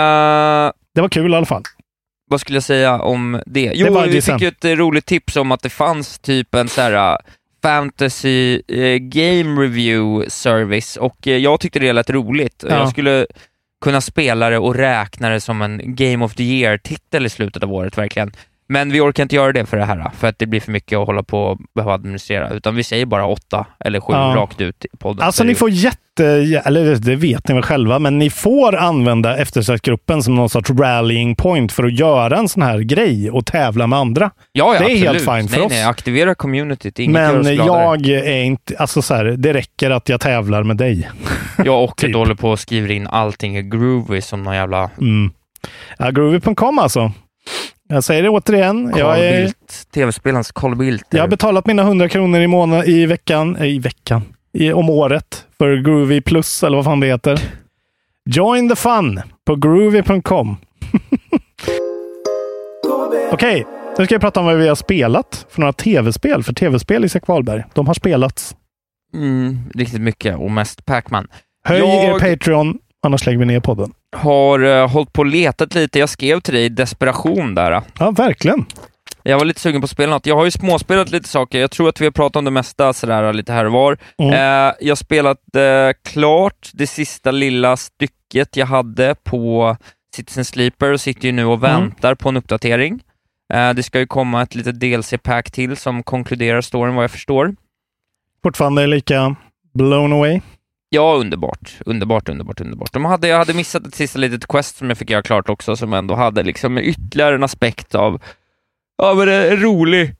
Det 0.95 1.01
var 1.01 1.09
kul 1.09 1.33
i 1.33 1.35
alla 1.35 1.45
fall. 1.45 1.63
Vad 2.33 2.41
skulle 2.41 2.55
jag 2.55 2.63
säga 2.63 2.99
om 2.99 3.41
det? 3.45 3.69
Det 3.69 3.75
Jo, 3.75 3.93
var 3.93 4.07
vi 4.07 4.13
det 4.13 4.21
fick 4.21 4.41
ju 4.41 4.47
ett 4.47 4.65
roligt 4.65 5.05
tips 5.05 5.35
om 5.35 5.51
att 5.51 5.61
det 5.61 5.69
fanns 5.69 6.19
typ 6.19 6.55
en 6.55 6.69
så 6.69 6.81
här 6.81 7.11
uh, 7.11 7.17
fantasy 7.63 8.61
eh, 8.67 8.97
game 8.97 9.61
review 9.61 10.29
service 10.29 10.97
och 10.97 11.27
eh, 11.27 11.37
jag 11.37 11.59
tyckte 11.59 11.79
det 11.79 11.93
lät 11.93 12.09
roligt. 12.09 12.63
Ja. 12.69 12.75
Jag 12.75 12.89
skulle 12.89 13.27
kunna 13.81 14.01
spela 14.01 14.49
det 14.49 14.57
och 14.57 14.75
räkna 14.75 15.29
det 15.29 15.41
som 15.41 15.61
en 15.61 15.81
Game 15.83 16.25
of 16.25 16.35
the 16.35 16.43
Year-titel 16.43 17.25
i 17.25 17.29
slutet 17.29 17.63
av 17.63 17.73
året, 17.73 17.97
verkligen. 17.97 18.31
Men 18.73 18.91
vi 18.91 18.99
orkar 19.01 19.23
inte 19.23 19.35
göra 19.35 19.51
det 19.51 19.65
för 19.65 19.77
det 19.77 19.85
här, 19.85 20.11
för 20.17 20.27
att 20.27 20.39
det 20.39 20.45
blir 20.45 20.59
för 20.61 20.71
mycket 20.71 20.97
att 20.97 21.05
hålla 21.07 21.23
på 21.23 21.43
och 21.43 21.57
behöva 21.75 21.93
administrera, 21.93 22.49
utan 22.49 22.75
vi 22.75 22.83
säger 22.83 23.05
bara 23.05 23.25
åtta 23.25 23.65
eller 23.79 23.99
sju 23.99 24.13
Ja. 24.13 24.33
rakt 24.37 24.61
ut 24.61 24.85
i 24.85 24.97
podden. 24.97 25.25
Alltså 25.25 25.37
Så 25.37 25.43
ni 25.43 25.55
får 25.55 25.69
jätte, 25.69 26.25
eller 26.65 26.95
det 26.95 27.15
vet 27.15 27.47
ni 27.47 27.53
väl 27.53 27.63
själva, 27.63 27.99
men 27.99 28.19
ni 28.19 28.29
får 28.29 28.75
använda 28.75 29.37
eftersöksgruppen 29.37 30.23
som 30.23 30.35
någon 30.35 30.49
sorts 30.49 30.69
rallying 30.69 31.35
point 31.35 31.71
för 31.71 31.83
att 31.83 31.99
göra 31.99 32.37
en 32.37 32.49
sån 32.49 32.61
här 32.63 32.79
grej 32.79 33.31
och 33.31 33.45
tävla 33.45 33.87
med 33.87 33.99
andra. 33.99 34.31
Ja, 34.51 34.73
ja, 34.73 34.79
det 34.79 34.91
är 34.93 34.97
helt 34.97 35.09
absolut. 35.09 35.39
fine 35.39 35.47
för 35.49 35.57
nej, 35.57 35.65
oss. 35.65 35.71
Nej, 35.71 35.83
aktivera 35.83 36.35
communityt, 36.35 36.99
inget 36.99 37.13
Men 37.13 37.55
jag 37.55 38.07
är 38.07 38.43
inte, 38.43 38.77
alltså 38.77 39.01
så 39.01 39.15
här, 39.15 39.25
det 39.25 39.53
räcker 39.53 39.91
att 39.91 40.09
jag 40.09 40.21
tävlar 40.21 40.63
med 40.63 40.77
dig. 40.77 41.09
Jag 41.65 41.83
och 41.83 41.97
typ. 41.97 42.15
håller 42.15 42.35
på 42.35 42.49
och 42.49 42.59
skriver 42.59 42.91
in 42.91 43.07
allting 43.07 43.57
i 43.57 43.61
Groovy 43.61 44.21
som 44.21 44.43
någon 44.43 44.55
jävla 44.55 44.89
Mm. 44.99 45.31
Ja, 45.97 46.09
Groovy.com 46.09 46.79
alltså. 46.79 47.11
Jag 47.89 48.03
säger 48.03 48.23
det 48.23 48.29
återigen. 48.29 48.91
Carl 48.91 48.99
Jag, 48.99 49.19
är, 49.19 49.41
Bildt, 49.43 49.91
tv-spelarens 49.93 50.51
Carl 50.51 50.75
Bildt. 50.75 51.05
jag 51.09 51.21
har 51.21 51.27
betalat 51.27 51.65
mina 51.67 51.81
100 51.81 52.09
kronor 52.09 52.39
i 52.41 52.47
månad, 52.47 52.85
i 52.87 53.05
veckan, 53.05 53.55
eh, 53.55 53.65
i 53.67 53.79
veckan, 53.79 54.21
i, 54.53 54.71
om 54.73 54.89
året 54.89 55.45
för 55.57 55.75
Groovy 55.75 56.21
Plus, 56.21 56.63
eller 56.63 56.77
vad 56.77 56.85
fan 56.85 56.99
det 56.99 57.07
heter. 57.07 57.39
Join 58.29 58.69
the 58.69 58.75
fun 58.75 59.21
på 59.45 59.55
groovy.com. 59.55 60.57
Okej, 63.31 63.65
nu 63.97 64.05
ska 64.05 64.13
jag 64.15 64.21
prata 64.21 64.39
om 64.39 64.45
vad 64.45 64.57
vi 64.57 64.67
har 64.67 64.75
spelat 64.75 65.45
för 65.49 65.59
några 65.59 65.73
tv-spel. 65.73 66.43
För 66.43 66.53
tv-spel, 66.53 67.05
Isak 67.05 67.27
Wahlberg, 67.27 67.63
de 67.73 67.87
har 67.87 67.93
spelats. 67.93 68.55
Mm, 69.15 69.59
riktigt 69.75 70.01
mycket 70.01 70.37
och 70.37 70.51
mest 70.51 70.85
Pac-Man. 70.85 71.27
Höj 71.65 71.79
Jag- 71.79 72.03
er 72.03 72.19
Patreon, 72.35 72.77
annars 73.05 73.25
lägger 73.25 73.39
vi 73.39 73.45
ner 73.45 73.59
podden. 73.59 73.91
Har 74.13 74.63
uh, 74.63 74.87
hållit 74.87 75.13
på 75.13 75.19
och 75.19 75.25
letat 75.25 75.75
lite. 75.75 75.99
Jag 75.99 76.09
skrev 76.09 76.39
till 76.39 76.53
dig 76.53 76.65
i 76.65 76.69
desperation 76.69 77.55
där. 77.55 77.81
Ja, 77.99 78.11
verkligen. 78.11 78.65
Jag 79.23 79.37
var 79.37 79.45
lite 79.45 79.59
sugen 79.59 79.81
på 79.81 79.85
att 79.85 79.91
spela 79.91 80.13
något. 80.13 80.25
Jag 80.25 80.35
har 80.35 80.45
ju 80.45 80.51
småspelat 80.51 81.11
lite 81.11 81.29
saker. 81.29 81.59
Jag 81.59 81.71
tror 81.71 81.89
att 81.89 82.01
vi 82.01 82.05
har 82.05 82.11
pratat 82.11 82.35
om 82.35 82.45
det 82.45 82.51
mesta 82.51 82.93
sådär 82.93 83.33
lite 83.33 83.53
här 83.53 83.65
och 83.65 83.71
var. 83.71 83.97
Mm. 84.17 84.33
Eh, 84.33 84.73
jag 84.79 84.91
har 84.91 84.95
spelat 84.95 85.55
eh, 85.55 86.11
klart 86.11 86.69
det 86.73 86.87
sista 86.87 87.31
lilla 87.31 87.77
stycket 87.77 88.55
jag 88.57 88.65
hade 88.65 89.15
på 89.23 89.77
Citizen 90.15 90.45
Sleeper 90.45 90.91
och 90.91 91.01
sitter 91.01 91.25
ju 91.25 91.31
nu 91.31 91.45
och 91.45 91.53
Mm. 91.57 91.61
väntar 91.81 92.15
på 92.15 92.29
en 92.29 92.37
uppdatering. 92.37 92.99
Eh, 93.53 93.73
det 93.73 93.83
ska 93.83 93.99
ju 93.99 94.07
komma 94.07 94.41
ett 94.41 94.55
litet 94.55 94.79
DLC-pack 94.79 95.51
till 95.51 95.77
som 95.77 96.03
konkluderar 96.03 96.61
storyn 96.61 96.95
vad 96.95 97.03
jag 97.03 97.11
förstår. 97.11 97.55
Fortfarande 98.43 98.87
lika 98.87 99.35
blown 99.73 100.13
away. 100.13 100.41
Ja, 100.93 101.15
underbart. 101.15 101.77
Underbart, 101.85 102.29
underbart, 102.29 102.61
underbart. 102.61 102.93
De 102.93 103.05
hade, 103.05 103.27
jag 103.27 103.37
hade 103.37 103.53
missat 103.53 103.87
ett 103.87 103.95
sista 103.95 104.19
litet 104.19 104.47
quest 104.47 104.77
som 104.77 104.89
jag 104.89 104.97
fick 104.97 105.09
göra 105.09 105.21
klart 105.21 105.49
också, 105.49 105.75
som 105.75 105.93
ändå 105.93 106.15
hade 106.15 106.43
liksom 106.43 106.77
ytterligare 106.77 107.35
en 107.35 107.43
aspekt 107.43 107.95
av, 107.95 108.21
ja 108.97 109.13
men 109.13 109.29
en 109.29 109.61
rolig... 109.61 110.15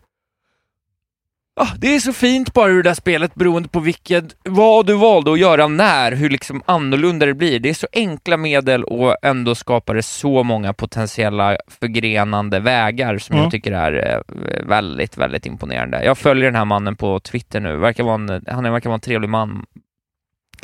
Ja, 1.55 1.67
det 1.77 1.95
är 1.95 1.99
så 1.99 2.13
fint 2.13 2.53
bara 2.53 2.71
i 2.71 2.73
det 2.73 2.81
där 2.81 2.93
spelet 2.93 3.35
beroende 3.35 3.69
på 3.69 3.79
vilket, 3.79 4.35
vad 4.43 4.85
du 4.85 4.93
valde 4.93 5.31
att 5.31 5.39
göra 5.39 5.67
när, 5.67 6.11
hur 6.11 6.29
liksom 6.29 6.61
annorlunda 6.65 7.25
det 7.25 7.33
blir. 7.33 7.59
Det 7.59 7.69
är 7.69 7.73
så 7.73 7.87
enkla 7.93 8.37
medel 8.37 8.83
och 8.83 9.15
ändå 9.21 9.55
skapar 9.55 9.95
det 9.95 10.03
så 10.03 10.43
många 10.43 10.73
potentiella 10.73 11.57
förgrenande 11.79 12.59
vägar 12.59 13.17
som 13.17 13.33
Mm. 13.33 13.43
jag 13.43 13.51
tycker 13.51 13.71
är 13.71 14.13
eh, 14.13 14.65
väldigt, 14.67 15.17
väldigt 15.17 15.45
imponerande. 15.45 16.03
Jag 16.05 16.17
följer 16.17 16.45
den 16.45 16.55
här 16.55 16.65
mannen 16.65 16.95
på 16.95 17.19
Twitter 17.19 17.59
nu, 17.59 17.77
verkar 17.77 18.03
vara 18.03 18.15
en, 18.15 18.45
han 18.47 18.63
verkar 18.63 18.89
vara 18.89 18.95
en 18.95 19.01
trevlig 19.01 19.29
man, 19.29 19.65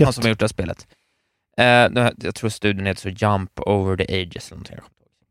han 0.05 0.13
som 0.13 0.23
har 0.23 0.29
gjort 0.29 0.39
det 0.39 0.43
här 0.43 0.47
spelet. 0.47 0.87
Eh, 1.57 2.11
jag 2.17 2.35
tror 2.35 2.49
studien 2.49 2.85
heter 2.85 3.01
så 3.01 3.09
Jump 3.09 3.59
over 3.59 3.97
the 3.97 4.21
ages 4.21 4.51
eller. 4.51 4.83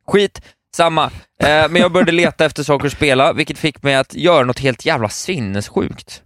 Skit, 0.06 0.42
samma. 0.76 1.04
Eh, 1.42 1.68
men 1.70 1.76
jag 1.76 1.92
började 1.92 2.12
leta 2.12 2.44
efter 2.44 2.62
saker 2.62 2.86
att 2.86 2.92
spela, 2.92 3.32
vilket 3.32 3.58
fick 3.58 3.82
mig 3.82 3.94
att 3.94 4.14
göra 4.14 4.44
något 4.44 4.58
helt 4.58 4.84
jävla 4.84 5.08
sinnessjukt. 5.08 6.22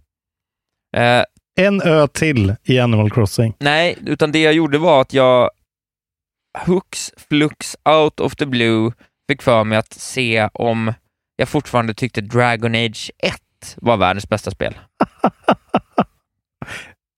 Eh, 0.97 1.23
En 1.55 1.81
ö 1.81 2.07
till 2.07 2.55
i 2.63 2.79
Animal 2.79 3.11
Crossing. 3.11 3.55
nej, 3.59 3.97
utan 4.05 4.31
det 4.31 4.41
jag 4.41 4.53
gjorde 4.53 4.77
var 4.77 5.01
att 5.01 5.13
jag 5.13 5.49
hooks 6.65 7.11
flux 7.29 7.77
out 7.89 8.19
of 8.19 8.35
the 8.35 8.45
blue 8.45 8.91
fick 9.29 9.41
för 9.41 9.63
mig 9.63 9.77
att 9.77 9.93
se 9.93 10.49
om 10.53 10.93
jag 11.35 11.49
fortfarande 11.49 11.93
tyckte 11.93 12.21
Dragon 12.21 12.75
Age 12.75 13.11
1 13.17 13.33
var 13.75 13.97
världens 13.97 14.29
bästa 14.29 14.51
spel. 14.51 14.79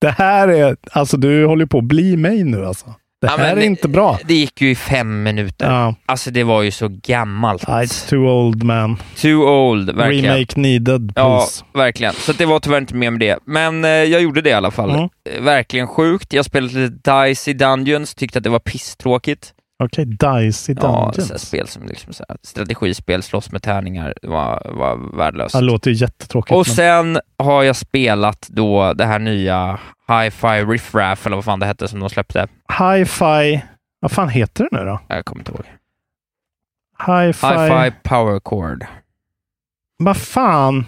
Det 0.02 0.10
här 0.18 0.48
är, 0.48 0.76
alltså 0.92 1.18
du 1.18 1.46
håller 1.46 1.66
på 1.66 1.78
att 1.78 1.84
bli 1.84 2.18
mig 2.18 2.44
nu 2.44 2.66
alltså. 2.66 2.86
Det 3.22 3.28
Ja, 3.28 3.38
här 3.38 3.58
är 3.58 3.62
inte 3.62 3.88
bra. 3.88 4.20
Det 4.26 4.34
gick 4.34 4.62
ju 4.62 4.70
i 4.70 4.76
fem 4.76 5.24
minuter. 5.24 5.72
Ja. 5.72 5.96
Alltså 6.06 6.32
det 6.32 6.44
var 6.44 6.62
ju 6.62 6.72
så 6.72 6.88
gammalt. 7.04 7.64
It's 7.64 8.10
too 8.10 8.30
old 8.30 8.64
man. 8.64 8.98
Too 9.22 9.36
old, 9.50 9.96
verkligen. 9.96 10.34
Remake 10.34 10.60
needed, 10.60 11.12
Ja, 11.16 11.40
please. 11.40 11.64
verkligen. 11.74 12.14
Så 12.14 12.34
det 12.34 12.46
var 12.46 12.60
tyvärr 12.60 12.78
inte 12.78 12.96
med 12.96 13.14
med 13.14 13.20
det. 13.20 13.40
Men 13.46 13.86
eh, 13.86 13.90
jag 13.90 14.22
gjorde 14.22 14.42
det 14.42 14.50
i 14.50 14.54
alla 14.54 14.72
fall. 14.72 14.90
Mm. 14.90 15.10
Eh, 15.30 15.42
Verkligen 15.42 15.88
sjukt. 15.88 16.34
Jag 16.34 16.46
spelade 16.46 16.74
lite 16.74 17.26
Dice 17.26 17.52
i 17.52 17.54
Dungeons, 17.54 18.16
tyckte 18.16 18.38
att 18.38 18.44
det 18.44 18.50
var 18.50 18.60
pisstråkigt. 18.60 19.52
Okej, 19.84 20.06
Dice 20.06 20.72
i 20.72 20.76
Ja, 20.82 20.88
Dungeons. 20.88 21.32
här 21.32 21.38
spel 21.38 21.68
som 21.68 21.86
liksom 21.86 22.14
så 22.14 22.26
här, 22.30 22.38
strategispel, 22.44 23.24
slåss 23.24 23.52
med 23.52 23.62
tärningar, 23.64 24.14
var, 24.22 24.72
var 24.76 25.18
värdelöst. 25.18 25.56
det 25.56 25.62
låter 25.62 25.92
ju 25.92 25.98
jättetråkigt. 25.98 26.52
Och 26.52 26.68
men- 26.68 26.76
sen 26.76 27.20
har 27.38 27.64
jag 27.64 27.76
spelat 27.76 28.48
då 28.50 28.94
det 28.94 29.06
här 29.06 29.20
nya 29.20 29.80
Hi-Fi 30.08 30.64
Riff 30.72 30.96
Raff, 30.96 31.26
eller 31.26 31.36
vad 31.36 31.46
fan 31.46 31.60
det 31.60 31.66
hette 31.66 31.88
som 31.88 32.00
de 32.00 32.10
släppte. 32.10 32.48
Hi-Fi, 32.80 33.62
vad 34.00 34.12
fan 34.12 34.30
heter 34.30 34.68
det 34.72 34.78
nu 34.80 34.86
då? 34.86 35.00
Jag 35.08 35.26
kommer 35.26 35.42
inte 35.42 35.52
ihåg. 35.52 35.66
Hi-Fi, 37.08 37.48
Hi-Fi 37.48 37.92
Power 38.04 38.40
Chord. 38.40 38.86
vad 39.98 40.18
fan? 40.18 40.86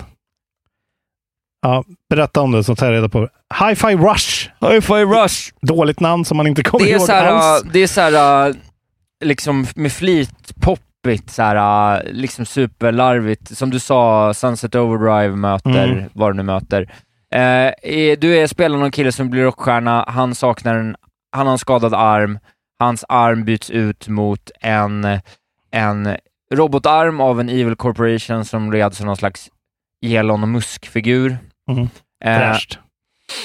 Ja, 1.61 1.83
berätta 2.09 2.41
om 2.41 2.51
det 2.51 2.63
så 2.63 2.75
tar 2.75 2.85
jag 2.85 2.93
reda 2.93 3.09
på. 3.09 3.29
Hi-Fi 3.59 3.95
Rush. 3.95 4.49
Hi-Fi 4.61 5.05
Rush. 5.05 5.53
Dåligt 5.61 5.99
namn 5.99 6.25
som 6.25 6.37
man 6.37 6.47
inte 6.47 6.63
kommer 6.63 6.85
Det 6.85 6.91
är 6.91 6.97
ihåg 6.97 7.05
så 7.05 7.11
här, 7.11 7.25
alls. 7.25 7.63
det 7.73 7.79
är 7.79 7.87
så 7.87 8.01
här, 8.01 8.53
liksom 9.25 9.65
med 9.75 9.91
flit 9.91 10.55
poppigt, 10.61 11.29
så 11.29 11.41
här, 11.43 11.95
äh, 11.97 12.11
liksom 12.11 12.45
superlarvigt. 12.45 13.57
Som 13.57 13.69
du 13.69 13.79
sa, 13.79 14.33
Sunset 14.33 14.75
Overdrive 14.75 15.35
möter 15.35 15.87
Mm. 15.87 16.09
vad 16.13 16.29
du 16.29 16.33
nu 16.37 16.43
möter. 16.43 16.81
Eh, 17.31 18.17
du 18.19 18.37
är 18.37 18.47
spelar 18.47 18.77
någon 18.77 18.91
kille 18.91 19.11
som 19.11 19.29
blir 19.29 19.43
rockstjärna, 19.43 20.05
han 20.07 20.35
saknar 20.35 20.75
en, 20.75 20.95
han 21.31 21.45
har 21.47 21.53
en 21.53 21.59
skadad 21.59 21.93
arm, 21.93 22.39
hans 22.79 23.05
arm 23.09 23.45
byts 23.45 23.69
ut 23.69 24.07
mot 24.07 24.51
en, 24.61 25.19
en 25.71 26.17
robotarm 26.53 27.21
av 27.21 27.39
en 27.39 27.49
Evil 27.49 27.75
Corporation 27.75 28.45
som 28.45 28.71
leds 28.71 28.97
som 28.97 29.05
någon 29.05 29.17
slags 29.17 29.49
Elon 30.05 30.51
Musk-figur. 30.51 31.37
Mm. 31.71 31.89
Eh, 32.25 32.39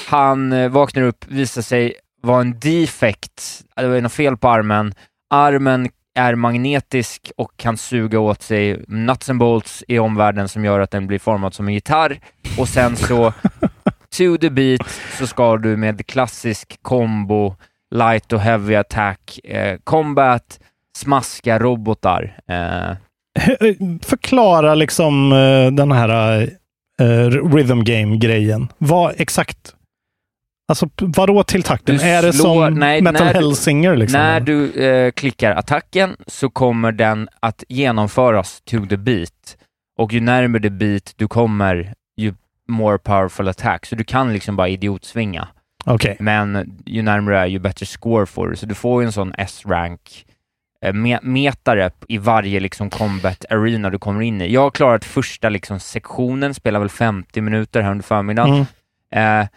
han 0.09 0.53
eh, 0.53 0.69
vaknar 0.69 1.03
upp, 1.03 1.25
visar 1.27 1.61
sig 1.61 1.93
vara 2.21 2.41
en 2.41 2.59
defect, 2.59 3.61
det 3.75 3.87
var 3.87 4.01
något 4.01 4.11
fel 4.13 4.37
på 4.37 4.49
armen. 4.49 4.93
Armen 5.33 5.89
är 6.15 6.35
magnetisk 6.35 7.31
och 7.37 7.57
kan 7.57 7.77
suga 7.77 8.19
åt 8.19 8.41
sig 8.41 8.83
nuts 8.87 9.29
and 9.29 9.39
bolts 9.39 9.83
i 9.87 9.99
omvärlden 9.99 10.47
som 10.49 10.65
gör 10.65 10.79
att 10.79 10.91
den 10.91 11.07
blir 11.07 11.19
formad 11.19 11.53
som 11.53 11.67
en 11.67 11.73
gitarr. 11.73 12.19
Och 12.57 12.67
sen 12.67 12.95
så, 12.95 13.33
to 14.17 14.37
the 14.41 14.49
beat, 14.49 14.89
så 15.19 15.27
ska 15.27 15.57
du 15.57 15.77
med 15.77 16.07
klassisk 16.07 16.79
combo, 16.81 17.55
light 17.95 18.33
och 18.33 18.39
heavy 18.39 18.75
attack, 18.75 19.39
eh, 19.43 19.77
combat, 19.83 20.59
smaska 20.97 21.59
robotar. 21.59 22.39
Eh, 22.47 22.97
förklara 24.01 24.75
liksom 24.75 25.31
eh, 25.31 25.71
den 25.71 25.91
här 25.91 26.41
eh, 26.99 27.29
rhythm 27.29 27.83
game-grejen. 27.83 28.67
Vad 28.77 29.13
exakt? 29.17 29.75
Alltså, 30.67 30.89
vadå 31.01 31.43
till 31.43 31.63
takten? 31.63 31.97
Du 31.97 32.03
är 32.03 32.21
det 32.21 32.33
som 32.33 32.73
nej, 32.73 33.01
Metal 33.01 33.25
när 33.25 33.33
du- 33.33 33.39
Hellsinger? 33.39 33.95
Liksom? 33.95 34.19
När 34.19 34.39
du 34.39 34.71
eh, 34.73 35.11
klickar 35.11 35.51
attacken 35.51 36.15
så 36.27 36.49
kommer 36.49 36.91
den 36.91 37.29
att 37.39 37.63
genomföras 37.69 38.61
to 38.65 38.85
the 38.89 38.97
beat. 38.97 39.57
Och 39.97 40.13
ju 40.13 40.19
närmare 40.19 40.61
the 40.61 40.69
beat 40.69 41.13
du 41.15 41.27
kommer, 41.27 41.93
ju 42.17 42.33
more 42.67 42.97
powerful 42.97 43.47
attack. 43.47 43.85
Så 43.85 43.95
du 43.95 44.03
kan 44.03 44.33
liksom 44.33 44.55
bara 44.55 44.67
idiotsvinga. 44.69 45.47
Okej. 45.85 46.17
Men 46.19 46.77
ju 46.85 47.01
närmare 47.01 47.39
är, 47.39 47.45
ju 47.45 47.59
bättre 47.59 47.85
score 47.85 48.25
får 48.25 48.47
du. 48.47 48.55
Så 48.55 48.65
du 48.65 48.75
får 48.75 49.01
ju 49.01 49.05
en 49.05 49.11
sån 49.11 49.33
S-rank 49.37 50.25
eh, 50.85 50.93
me- 50.93 51.19
metare 51.23 51.91
i 52.07 52.17
varje 52.17 52.59
liksom 52.59 52.89
combat 52.89 53.45
arena 53.49 53.89
du 53.89 53.99
kommer 53.99 54.21
in 54.21 54.41
i. 54.41 54.53
Jag 54.53 54.61
har 54.61 54.71
klarat 54.71 55.05
första 55.05 55.49
liksom 55.49 55.79
sektionen, 55.79 56.53
spelar 56.53 56.79
väl 56.79 56.89
50 56.89 57.41
minuter 57.41 57.81
här 57.81 57.91
under 57.91 58.03
förmiddagen. 58.03 58.65
Mm. 59.11 59.41
Eh, 59.41 59.47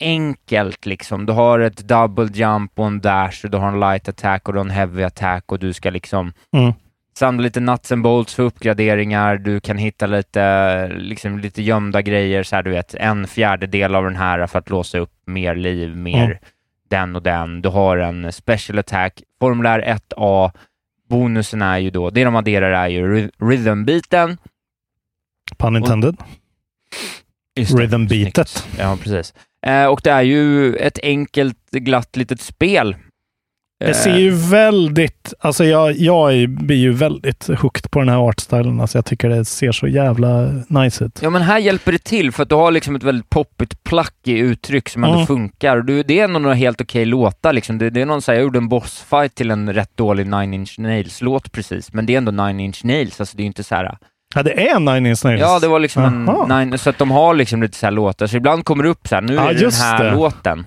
enkelt 0.00 0.86
liksom. 0.86 1.26
Du 1.26 1.32
har 1.32 1.58
ett 1.58 1.88
double 1.88 2.28
jump 2.32 2.78
och 2.78 2.86
en 2.86 3.00
dash 3.00 3.44
och 3.44 3.50
du 3.50 3.58
har 3.58 3.68
en 3.68 3.80
light 3.80 4.08
attack 4.08 4.48
och 4.48 4.54
du 4.54 4.58
har 4.58 4.64
en 4.64 4.70
heavy 4.70 5.02
attack 5.02 5.52
och 5.52 5.58
du 5.58 5.72
ska 5.72 5.90
liksom 5.90 6.32
Mm. 6.56 6.72
samla 7.18 7.42
lite 7.42 7.60
nuts 7.60 7.92
and 7.92 8.02
bolts 8.02 8.34
för 8.34 8.42
uppgraderingar. 8.42 9.36
Du 9.38 9.60
kan 9.60 9.78
hitta 9.78 10.06
lite, 10.06 10.88
liksom, 10.88 11.38
lite 11.38 11.62
gömda 11.62 12.02
grejer, 12.02 12.42
så 12.42 12.56
här, 12.56 12.62
du 12.62 12.70
vet, 12.70 12.94
en 12.94 13.26
fjärdedel 13.26 13.94
av 13.94 14.04
den 14.04 14.16
här 14.16 14.46
för 14.46 14.58
att 14.58 14.70
låsa 14.70 14.98
upp 14.98 15.12
mer 15.26 15.54
liv, 15.54 15.96
mer 15.96 16.24
Mm. 16.24 16.38
den 16.88 17.16
och 17.16 17.22
den. 17.22 17.62
Du 17.62 17.68
har 17.68 17.96
en 17.96 18.32
special 18.32 18.78
attack, 18.78 19.22
formulär 19.40 19.80
1A. 19.82 20.50
Bonusen 21.08 21.62
är 21.62 21.78
ju 21.78 21.90
då, 21.90 22.10
det 22.10 22.24
de 22.24 22.36
adderar 22.36 22.70
är 22.72 22.88
ju 22.88 23.30
rhythm-biten. 23.38 24.38
Pun 25.58 25.76
intended. 25.76 26.16
Det, 27.54 27.62
Rhythm-beatet. 27.62 28.66
Ja, 28.78 28.96
precis. 29.02 29.34
Eh, 29.66 29.86
och 29.86 30.00
det 30.04 30.10
är 30.10 30.22
ju 30.22 30.74
ett 30.76 30.98
enkelt, 31.02 31.70
glatt 31.70 32.16
litet 32.16 32.40
spel. 32.40 32.96
Det 33.84 33.94
ser 33.94 34.16
ju 34.16 34.30
väldigt... 34.30 35.34
Alltså 35.38 35.64
jag, 35.64 35.92
jag 35.96 36.48
blir 36.48 36.76
ju 36.76 36.92
väldigt 36.92 37.46
hooked 37.46 37.90
på 37.90 37.98
den 37.98 38.08
här 38.08 38.28
artstylen. 38.28 38.80
Alltså 38.80 38.98
jag 38.98 39.04
tycker 39.04 39.28
det 39.28 39.44
ser 39.44 39.72
så 39.72 39.86
jävla 39.88 40.52
nice 40.68 41.04
ut. 41.04 41.18
Ja, 41.22 41.30
men 41.30 41.42
här 41.42 41.58
hjälper 41.58 41.92
det 41.92 42.04
till 42.04 42.32
för 42.32 42.42
att 42.42 42.48
du 42.48 42.54
har 42.54 42.70
liksom 42.70 42.96
ett 42.96 43.02
väldigt 43.02 43.30
poppigt 43.30 43.84
plack 43.84 44.14
i 44.24 44.38
uttryck 44.38 44.88
som 44.88 45.04
ändå 45.04 45.14
Mm. 45.16 45.26
funkar. 45.26 45.76
Och 45.76 45.84
du, 45.84 46.02
det 46.02 46.20
är 46.20 46.24
ändå 46.24 46.38
några 46.38 46.54
helt 46.54 46.80
okej 46.80 47.04
låtar 47.04 47.52
liksom. 47.52 47.78
Det, 47.78 47.90
det 47.90 48.00
är 48.00 48.06
någon 48.06 48.22
så 48.22 48.32
här, 48.32 48.36
jag 48.38 48.42
gjorde 48.44 48.58
en 48.58 48.68
bossfight 48.68 49.34
till 49.34 49.50
en 49.50 49.72
rätt 49.72 49.96
dålig 49.96 50.26
Nine 50.26 50.54
Inch 50.54 50.78
Nails-låt 50.78 51.52
precis, 51.52 51.92
men 51.92 52.06
det 52.06 52.14
är 52.14 52.18
ändå 52.18 52.32
Nine 52.46 52.60
Inch 52.60 52.84
Nails, 52.84 53.20
alltså 53.20 53.36
det 53.36 53.40
är 53.40 53.44
ju 53.44 53.46
inte 53.46 53.64
så 53.64 53.74
här. 53.74 53.98
Ja, 54.34 54.42
det 54.42 54.68
är 54.70 54.80
Nine 54.80 55.06
Inch 55.06 55.24
Nails. 55.24 55.40
Ja, 55.40 55.58
det 55.58 55.68
var 55.68 55.80
liksom 55.80 56.28
Aha. 56.28 56.46
en 56.60 56.68
nine, 56.68 56.78
så 56.78 56.90
att 56.90 56.98
de 56.98 57.10
har 57.10 57.34
liksom 57.34 57.62
lite 57.62 57.76
så 57.76 57.86
här 57.86 57.90
låtar, 57.90 58.26
så 58.26 58.36
ibland 58.36 58.64
kommer 58.64 58.84
det 58.84 58.90
upp 58.90 59.08
så 59.08 59.14
här, 59.14 59.22
nu 59.22 59.34
Ja, 59.34 59.50
är 59.50 59.54
det 59.54 59.60
den 59.60 59.70
här 59.72 60.04
det. 60.04 60.10
låten. 60.10 60.66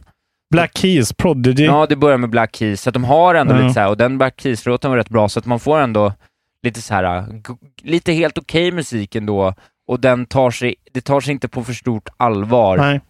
Black 0.52 0.78
Keys, 0.78 1.14
Prodigy. 1.14 1.66
Ja, 1.66 1.86
det 1.90 1.96
börjar 1.96 2.18
med 2.18 2.30
Black 2.30 2.56
Keys, 2.56 2.82
så 2.82 2.90
att 2.90 2.94
de 2.94 3.04
har 3.04 3.36
ändå 3.36 3.54
Ja. 3.56 3.62
lite 3.62 3.74
så 3.74 3.80
här, 3.80 3.90
och 3.90 3.98
den 3.98 4.18
Black 4.18 4.42
Keys-låten 4.42 4.92
var 4.92 4.98
rätt 4.98 5.10
bra, 5.10 5.30
så 5.30 5.40
att 5.40 5.46
man 5.46 5.60
får 5.60 5.80
ändå 5.80 6.14
lite 6.64 6.82
så 6.82 6.94
här, 6.94 7.26
lite 7.82 8.12
helt 8.14 8.38
okej 8.38 8.72
musik 8.72 9.16
ändå, 9.16 9.54
och 9.88 10.00
den 10.00 10.26
tar 10.26 10.52
sig, 10.52 10.76
det 10.94 11.02
tar 11.02 11.22
sig 11.22 11.32
inte 11.32 11.48
på 11.48 11.64
för 11.64 11.74
stort 11.74 12.10
allvar. 12.18 12.78
Nej. 12.78 13.02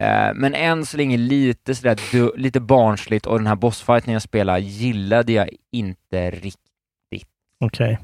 Eh, 0.00 0.34
men 0.34 0.54
än 0.54 0.86
så 0.86 0.96
länge 0.96 1.16
lite 1.16 1.74
sådär, 1.74 1.98
du, 2.12 2.32
lite 2.36 2.60
barnsligt, 2.60 3.26
och 3.26 3.38
den 3.38 3.46
här 3.46 3.56
bossfighten 3.56 4.12
jag 4.12 4.22
spelade 4.22 4.60
gillade 4.60 5.32
jag 5.32 5.48
inte 5.72 6.30
riktigt. 6.30 6.58
Okej. 7.64 7.92
Eh, 7.92 7.98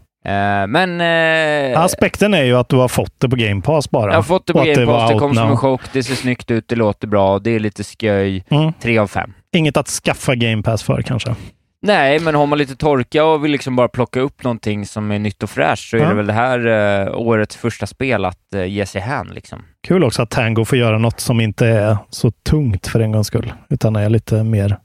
men... 0.69 1.01
Eh, 1.01 1.81
Aspekten 1.81 2.35
är 2.35 2.43
ju 2.43 2.57
att 2.57 2.69
du 2.69 2.77
har 2.77 2.89
fått 2.89 3.21
det 3.21 3.29
på 3.29 3.37
Game 3.37 3.63
Pass 3.63 3.91
bara. 3.91 4.11
jag 4.11 4.19
har 4.19 4.23
fått 4.23 4.47
det 4.47 4.53
på 4.53 4.59
Game 4.59 4.87
Pass, 4.87 5.09
det 5.09 5.15
out 5.15 5.21
kom 5.21 5.35
som 5.35 5.51
en 5.51 5.57
chock, 5.57 5.81
det 5.93 6.03
ser 6.03 6.15
snyggt 6.15 6.51
ut, 6.51 6.69
det 6.69 6.77
låter 6.77 7.07
bra, 7.07 7.39
det 7.39 7.51
är 7.51 7.59
lite 7.61 7.85
sköj. 7.85 8.45
Mm. 8.51 8.73
Tre 8.83 8.99
av 8.99 9.07
fem. 9.07 9.33
Inget 9.57 9.77
att 9.77 9.89
skaffa 9.89 10.35
Game 10.35 10.63
Pass 10.63 10.83
för 10.83 11.03
kanske. 11.03 11.35
Nej, 11.83 12.19
men 12.21 12.35
har 12.35 12.47
man 12.47 12.59
lite 12.59 12.77
torka 12.77 13.25
och 13.25 13.45
vill 13.45 13.51
liksom 13.53 13.77
bara 13.77 13.89
plocka 13.89 14.21
upp 14.21 14.45
någonting 14.45 14.87
som 14.87 15.11
är 15.11 15.19
nytt 15.19 15.43
och 15.43 15.51
fräscht 15.51 15.91
så 15.91 15.97
är 15.97 16.01
Ja. 16.01 16.09
det 16.09 16.15
väl 16.15 16.27
det 16.27 16.33
här 16.33 16.67
eh, 17.07 17.15
årets 17.19 17.57
första 17.57 17.87
spel 17.87 18.25
att 18.25 18.55
eh, 18.55 18.65
ge 18.65 18.87
sig 18.87 19.01
hän 19.01 19.27
liksom. 19.35 19.63
Kul 19.87 20.05
också 20.05 20.23
att 20.23 20.31
Tango 20.31 20.65
får 20.65 20.79
göra 20.79 20.99
något 20.99 21.21
som 21.21 21.41
inte 21.41 21.67
är 21.67 21.97
så 22.11 22.31
tungt 22.31 22.87
för 22.87 23.01
en 23.01 23.13
gångs 23.13 23.27
skull, 23.27 23.53
utan 23.71 23.97
är 23.97 24.09
lite 24.09 24.43
mer 24.43 24.71
eh, 24.71 24.77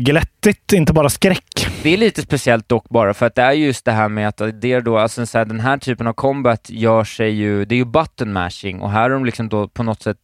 glättigt, 0.00 0.72
inte 0.72 0.92
bara 0.92 1.08
skräck. 1.08 1.66
Det 1.82 1.90
är 1.90 1.96
lite 1.96 2.22
speciellt 2.22 2.68
dock 2.68 2.88
bara 2.88 3.14
för 3.14 3.26
att 3.26 3.34
det 3.34 3.42
är 3.42 3.52
just 3.52 3.84
det 3.84 3.92
här 3.92 4.08
med 4.08 4.28
att 4.28 4.40
det 4.60 4.72
är 4.72 4.80
då, 4.80 4.98
alltså 4.98 5.26
så 5.26 5.38
här, 5.38 5.44
den 5.44 5.60
här 5.60 5.78
typen 5.78 6.06
av 6.06 6.12
combat 6.12 6.70
gör 6.70 7.04
sig 7.04 7.30
ju, 7.30 7.64
det 7.64 7.74
är 7.74 7.76
ju 7.76 7.84
button 7.84 8.32
mashing 8.32 8.80
och 8.80 8.90
här 8.90 9.00
har 9.02 9.10
de 9.10 9.24
liksom 9.24 9.48
då 9.48 9.68
på 9.68 9.82
något 9.82 10.02
sätt 10.02 10.16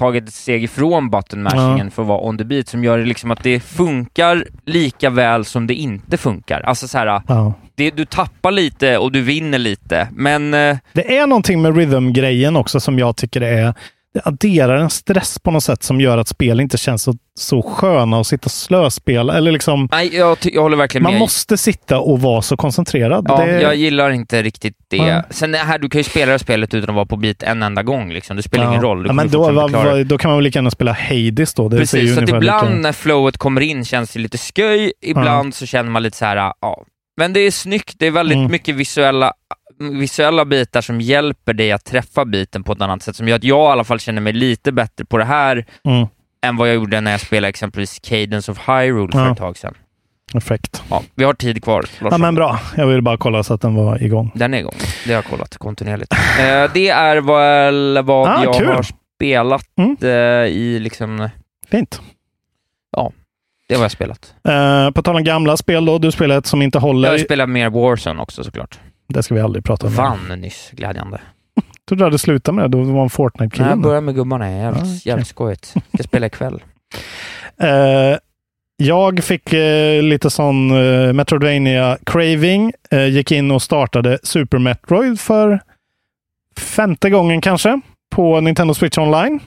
tagit 0.00 0.28
ett 0.28 0.34
steg 0.34 0.64
ifrån 0.64 1.10
button 1.10 1.42
mashingen 1.42 1.86
Ja. 1.86 1.90
för 1.90 2.02
att 2.02 2.08
vara 2.08 2.20
on 2.28 2.38
the 2.38 2.44
beat 2.44 2.68
som 2.68 2.84
gör 2.84 2.98
det 2.98 3.04
liksom 3.04 3.30
att 3.30 3.42
det 3.42 3.60
funkar 3.60 4.46
lika 4.64 5.10
väl 5.10 5.44
som 5.44 5.66
det 5.66 5.74
inte 5.74 6.16
funkar. 6.16 6.60
Alltså 6.60 6.88
så 6.88 6.98
här, 6.98 7.06
Ja. 7.28 7.54
det, 7.74 7.90
du 7.90 8.04
tappar 8.04 8.50
lite 8.50 8.98
och 8.98 9.12
du 9.12 9.22
vinner 9.22 9.58
lite, 9.58 10.08
men 10.12 10.54
eh, 10.54 10.76
Det 10.92 11.16
är 11.18 11.26
någonting 11.26 11.62
med 11.62 11.76
rhythm-grejen 11.76 12.56
också 12.56 12.80
som 12.80 12.98
jag 12.98 13.16
tycker 13.16 13.40
är 13.40 13.74
det 14.14 14.20
adderar 14.24 14.76
en 14.76 14.90
stress 14.90 15.38
på 15.38 15.50
något 15.50 15.64
sätt 15.64 15.82
som 15.82 16.00
gör 16.00 16.18
att 16.18 16.28
spel 16.28 16.60
inte 16.60 16.78
känns 16.78 17.02
så, 17.02 17.14
så 17.38 17.62
sköna 17.62 18.20
att 18.20 18.26
sitta 18.26 18.44
och 18.46 18.50
slöspela. 18.50 19.36
Eller 19.36 19.52
liksom, 19.52 19.88
nej, 19.92 20.16
jag, 20.16 20.38
jag 20.42 20.62
håller 20.62 20.76
verkligen 20.76 21.02
man 21.02 21.12
med. 21.12 21.20
måste 21.20 21.56
sitta 21.56 21.98
och 21.98 22.20
vara 22.20 22.42
så 22.42 22.56
koncentrerad. 22.56 23.24
Ja, 23.28 23.36
det, 23.44 23.60
jag 23.60 23.74
gillar 23.76 24.10
inte 24.10 24.42
riktigt 24.42 24.76
det. 24.88 24.96
Ja. 24.96 25.22
Sen 25.30 25.54
här, 25.54 25.78
du 25.78 25.88
kan 25.88 25.98
ju 25.98 26.04
spela 26.04 26.32
det 26.32 26.38
spelet 26.38 26.74
utan 26.74 26.90
att 26.90 26.94
vara 26.94 27.06
på 27.06 27.16
bit 27.16 27.42
en 27.42 27.62
enda 27.62 27.82
gång. 27.82 28.12
Liksom. 28.12 28.36
Det 28.36 28.42
spelar 28.42 28.64
Ja. 28.64 28.70
ingen 28.70 28.82
roll. 28.82 29.02
Du 29.02 29.08
Ja, 29.08 29.12
men 29.12 29.28
då, 29.30 29.46
det. 29.50 29.52
vad- 29.68 30.06
då 30.06 30.18
kan 30.18 30.28
man 30.30 30.38
väl 30.38 30.44
lika 30.44 30.58
gärna 30.58 30.70
spela 30.70 30.92
Hades 30.92 31.54
då. 31.54 31.68
Det 31.68 31.76
Precis, 31.78 32.14
så 32.14 32.22
att 32.22 32.28
ibland 32.28 32.68
lika- 32.70 32.80
när 32.80 32.92
flowet 32.92 33.36
kommer 33.38 33.60
in 33.60 33.84
känns 33.84 34.12
det 34.12 34.20
lite 34.20 34.38
sköj, 34.38 34.92
ibland 35.02 35.54
så 35.54 35.66
känner 35.66 35.90
man 35.90 36.02
lite 36.02 36.16
så 36.16 36.24
här, 36.24 36.36
ja. 36.60 36.84
Men 37.16 37.32
det 37.32 37.40
är 37.40 37.50
snyggt, 37.50 37.94
det 37.98 38.06
är 38.06 38.10
väldigt 38.10 38.38
Mm. 38.38 38.50
mycket 38.52 38.74
visuella, 38.74 39.32
visuella 39.78 40.44
bitar 40.44 40.80
som 40.80 41.00
hjälper 41.00 41.52
dig 41.52 41.72
att 41.72 41.84
träffa 41.84 42.24
biten 42.24 42.64
på 42.64 42.72
ett 42.72 42.80
annat 42.80 43.02
sätt, 43.02 43.16
som 43.16 43.28
gör 43.28 43.36
att 43.36 43.44
jag 43.44 43.68
i 43.70 43.72
alla 43.72 43.84
fall 43.84 44.00
känner 44.00 44.20
mig 44.20 44.32
lite 44.32 44.72
bättre 44.72 45.04
på 45.04 45.18
det 45.18 45.24
här 45.24 45.66
Mm. 45.84 46.06
än 46.46 46.56
vad 46.56 46.68
jag 46.68 46.74
gjorde 46.74 47.00
när 47.00 47.10
jag 47.10 47.20
spelade 47.20 47.48
exempelvis 47.48 47.98
Cadence 48.02 48.52
of 48.52 48.58
Hyrule 48.68 49.12
för 49.12 49.18
Ja. 49.18 49.32
ett 49.32 49.38
tag 49.38 49.56
sedan. 49.56 49.74
Perfekt. 50.32 50.82
Ja, 50.90 51.02
vi 51.14 51.24
har 51.24 51.34
tid 51.34 51.64
kvar. 51.64 51.84
Ja, 52.00 52.18
men 52.18 52.34
bra. 52.34 52.58
Jag 52.76 52.86
vill 52.86 53.02
bara 53.02 53.16
kolla 53.16 53.42
så 53.42 53.54
att 53.54 53.60
den 53.60 53.74
var 53.74 54.02
igång. 54.02 54.30
Den 54.34 54.54
är 54.54 54.58
igång. 54.58 54.74
Det 55.04 55.10
har 55.12 55.14
jag 55.14 55.24
kollat 55.24 55.56
kontinuerligt. 55.58 56.12
eh, 56.12 56.72
det 56.74 56.88
är 56.88 57.16
väl 57.20 58.04
vad 58.04 58.28
Ah, 58.28 58.44
jag 58.44 58.54
kul. 58.54 58.66
har 58.66 58.82
spelat 59.16 59.66
Mm. 59.78 59.96
eh, 60.02 60.08
i 60.56 60.78
liksom... 60.78 61.28
Fint. 61.70 62.00
Ja, 62.96 63.12
det 63.68 63.74
har 63.74 63.82
jag 63.82 63.90
spelat. 63.90 64.34
Uh, 64.48 64.90
på 64.90 65.02
tal 65.02 65.16
om 65.16 65.24
gamla 65.24 65.56
spel 65.56 65.84
då. 65.84 65.98
Du 65.98 66.12
spelar 66.12 66.38
ett 66.38 66.46
som 66.46 66.62
inte 66.62 66.78
håller. 66.78 67.08
Jag 67.08 67.18
har 67.18 67.24
spelat 67.24 67.48
mer 67.48 67.70
Warzone 67.70 68.22
också 68.22 68.44
såklart. 68.44 68.78
Det 69.06 69.22
ska 69.22 69.34
vi 69.34 69.40
aldrig 69.40 69.64
prata 69.64 69.86
om. 69.86 69.94
Vann 69.94 70.40
nyss, 70.40 70.70
glädjande. 70.72 71.20
Jag 71.54 71.64
trodde 71.88 72.00
du 72.00 72.04
hade 72.04 72.18
slutat 72.18 72.54
med 72.54 72.64
det. 72.64 72.68
Då 72.78 72.82
var 72.92 73.02
en 73.02 73.10
Fortnite-kille. 73.10 73.68
Jag 73.68 73.80
börjar 73.80 74.00
med 74.00 74.14
gubbarna, 74.14 74.50
jävligt, 74.50 74.82
Ah, 74.82 74.86
okej. 74.86 75.00
jävligt 75.04 75.26
skojigt. 75.28 75.74
Ska 75.94 76.02
spela 76.02 76.26
ikväll. 76.26 76.62
Eh, 77.60 78.18
jag 78.76 79.24
fick 79.24 79.52
eh, 79.52 80.02
lite 80.02 80.30
sån 80.30 80.70
uh, 80.70 81.12
Metroidvania 81.12 81.98
craving. 82.06 82.72
Eh, 82.90 83.06
gick 83.06 83.32
in 83.32 83.50
och 83.50 83.62
startade 83.62 84.18
Super 84.22 84.58
Metroid 84.58 85.20
för 85.20 85.60
femte 86.58 87.10
gången 87.10 87.40
kanske 87.40 87.80
på 88.14 88.40
Nintendo 88.40 88.74
Switch 88.74 88.98
Online. 88.98 89.40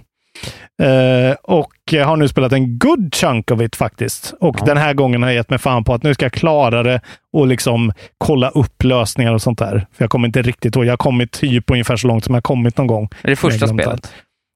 Eh, 0.82 1.36
och 1.44 1.74
har 2.06 2.16
nu 2.18 2.28
spelat 2.28 2.52
en 2.52 2.78
good 2.80 3.16
chunk 3.16 3.52
of 3.52 3.62
it 3.62 3.76
faktiskt. 3.76 4.34
Och 4.40 4.56
Ja. 4.60 4.66
den 4.66 4.78
här 4.78 4.94
gången 4.94 5.22
har 5.24 5.30
jag 5.30 5.36
gett 5.36 5.50
mig 5.50 5.60
fan 5.60 5.84
på 5.84 5.94
att 5.94 6.04
nu 6.04 6.14
ska 6.14 6.26
jag 6.26 6.34
klara 6.34 6.84
det 6.84 7.02
och 7.34 7.48
liksom 7.48 7.92
kolla 8.18 8.50
upp 8.50 8.84
lösningar 8.84 9.34
och 9.34 9.42
sånt 9.42 9.60
där. 9.60 9.72
För 9.94 10.04
jag 10.04 10.10
kommer 10.10 10.28
inte 10.28 10.42
riktigt 10.42 10.76
ihåg. 10.76 10.86
Jag 10.86 10.92
har 10.92 10.98
kommit 10.98 11.32
typ 11.32 11.72
ungefär 11.72 11.96
så 11.98 12.08
långt 12.08 12.24
som 12.26 12.34
jag 12.34 12.38
har 12.38 12.42
kommit 12.42 12.78
någon 12.78 12.88
gång. 12.88 13.10
Är 13.22 13.30
det 13.30 13.36
första 13.36 13.68
spelet? 13.68 13.88
allt. 13.88 14.14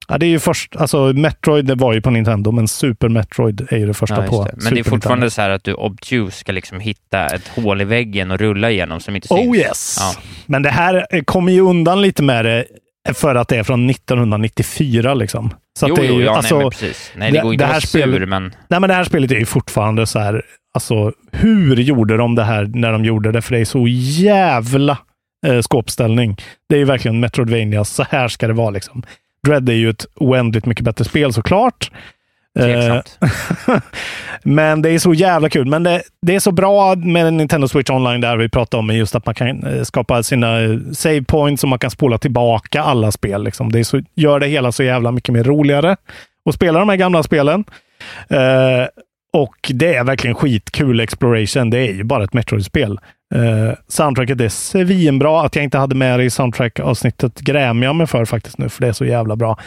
Ja, 0.07 0.17
det 0.17 0.25
är 0.25 0.29
ju 0.29 0.39
först, 0.39 0.75
alltså 0.75 1.13
Metroid 1.13 1.65
det 1.65 1.75
var 1.75 1.93
ju 1.93 2.01
på 2.01 2.09
Nintendo, 2.09 2.51
men 2.51 2.67
Super 2.67 3.09
Metroid 3.09 3.67
är 3.69 3.77
ju 3.77 3.85
det 3.87 3.93
första 3.93 4.15
Ja, 4.15 4.21
just 4.21 4.31
på 4.33 4.43
det. 4.45 4.51
Men 4.53 4.61
Super 4.61 4.75
det 4.75 4.79
är 4.79 4.83
fortfarande 4.83 5.23
Nintendo. 5.25 5.29
så 5.29 5.41
här 5.41 5.49
att 5.49 5.63
du 5.63 5.73
obtuse 5.73 6.37
ska 6.37 6.51
liksom 6.51 6.79
hitta 6.79 7.25
ett 7.27 7.47
hål 7.47 7.81
i 7.81 7.83
väggen 7.85 8.31
och 8.31 8.39
rulla 8.39 8.71
igenom 8.71 8.99
som 8.99 9.15
inte 9.15 9.27
syns. 9.27 9.39
Oh 9.49 9.57
yes! 9.57 9.97
Ja. 9.99 10.21
Men 10.45 10.61
det 10.63 10.69
här 10.69 11.23
kommer 11.25 11.51
ju 11.51 11.61
undan 11.61 12.01
lite 12.01 12.23
med 12.23 12.45
det 12.45 12.65
för 13.13 13.35
att 13.35 13.47
det 13.47 13.57
är 13.57 13.63
från 13.63 13.89
1994 13.89 15.13
liksom. 15.13 15.53
Så 15.79 15.87
jo, 15.89 15.95
det 15.95 16.01
är 16.01 16.05
jo, 16.05 16.19
ju, 16.19 16.25
ja, 16.25 16.37
alltså, 16.37 16.59
nej, 16.59 16.69
precis. 16.69 17.11
Nej, 17.15 17.31
det, 17.31 17.39
går 17.41 17.53
inte 17.53 17.65
att 17.65 17.71
vara 17.71 17.81
sur, 17.81 18.25
men... 18.25 18.43
Nej, 18.67 18.79
men 18.79 18.89
det 18.89 18.93
här 18.93 19.03
spelet 19.03 19.31
är 19.31 19.35
ju 19.35 19.45
fortfarande 19.45 20.07
så 20.07 20.19
här, 20.19 20.41
alltså 20.73 21.13
hur 21.31 21.75
gjorde 21.75 22.17
de 22.17 22.35
det 22.35 22.43
här 22.43 22.71
när 22.73 22.91
de 22.91 23.05
gjorde 23.05 23.31
det? 23.31 23.41
För 23.41 23.55
det 23.55 23.61
är 23.61 23.65
så 23.65 23.87
jävla 23.87 24.97
eh, 25.47 25.61
skåpställning. 25.61 26.37
Det 26.69 26.75
är 26.75 26.79
ju 26.79 26.85
verkligen 26.85 27.19
Metroidvania, 27.19 27.85
så 27.85 28.03
här 28.09 28.27
ska 28.27 28.47
det 28.47 28.53
vara 28.53 28.69
liksom. 28.69 29.03
Dread 29.47 29.69
är 29.69 29.73
ju 29.73 29.89
ett 29.89 30.05
oändligt 30.15 30.65
mycket 30.65 30.85
bättre 30.85 31.05
spel 31.05 31.33
såklart. 31.33 31.91
Tveksamt. 32.59 33.19
Eh, 33.67 33.79
men 34.43 34.81
det 34.81 34.89
är 34.89 34.99
så 34.99 35.13
jävla 35.13 35.49
kul. 35.49 35.67
Men 35.67 35.83
det, 35.83 36.01
det 36.21 36.35
är 36.35 36.39
så 36.39 36.51
bra 36.51 36.95
med 36.95 37.33
Nintendo 37.33 37.67
Switch 37.67 37.89
Online 37.89 38.21
där 38.21 38.37
vi 38.37 38.49
pratade 38.49 38.79
om 38.79 38.95
just 38.95 39.15
att 39.15 39.25
man 39.25 39.35
kan 39.35 39.63
eh, 39.63 39.83
skapa 39.83 40.23
sina 40.23 40.61
eh, 40.61 40.77
save 40.93 41.23
points 41.23 41.63
och 41.63 41.69
man 41.69 41.79
kan 41.79 41.91
spola 41.91 42.17
tillbaka 42.17 42.81
alla 42.81 43.11
spel. 43.11 43.43
Liksom. 43.43 43.71
Det 43.71 43.83
så, 43.83 44.01
gör 44.15 44.39
det 44.39 44.47
hela 44.47 44.71
så 44.71 44.83
jävla 44.83 45.11
mycket 45.11 45.33
mer 45.33 45.43
roligare 45.43 45.95
att 46.49 46.55
spela 46.55 46.79
de 46.79 46.89
här 46.89 46.95
gamla 46.95 47.23
spelen. 47.23 47.63
Uh, 48.31 48.87
och 49.33 49.71
det 49.73 49.95
är 49.95 50.03
verkligen 50.03 50.35
skitkul 50.35 50.99
exploration. 50.99 51.69
Det 51.69 51.77
är 51.77 51.93
ju 51.93 52.03
bara 52.03 52.23
ett 52.23 52.33
Metroid-spel. 52.33 52.99
Uh, 53.35 53.73
soundtracket 53.87 54.41
är 54.41 54.49
svinbra. 54.49 55.41
Att 55.41 55.55
jag 55.55 55.63
inte 55.63 55.77
hade 55.77 55.95
med 55.95 56.19
det 56.19 56.23
i 56.23 56.29
soundtrack-avsnittet 56.29 57.39
grämer 57.39 57.87
jag 57.87 57.95
mig 57.95 58.07
för 58.07 58.25
faktiskt 58.25 58.57
nu, 58.57 58.69
för 58.69 58.81
det 58.81 58.87
är 58.87 58.93
så 58.93 59.05
jävla 59.05 59.35
bra. 59.35 59.57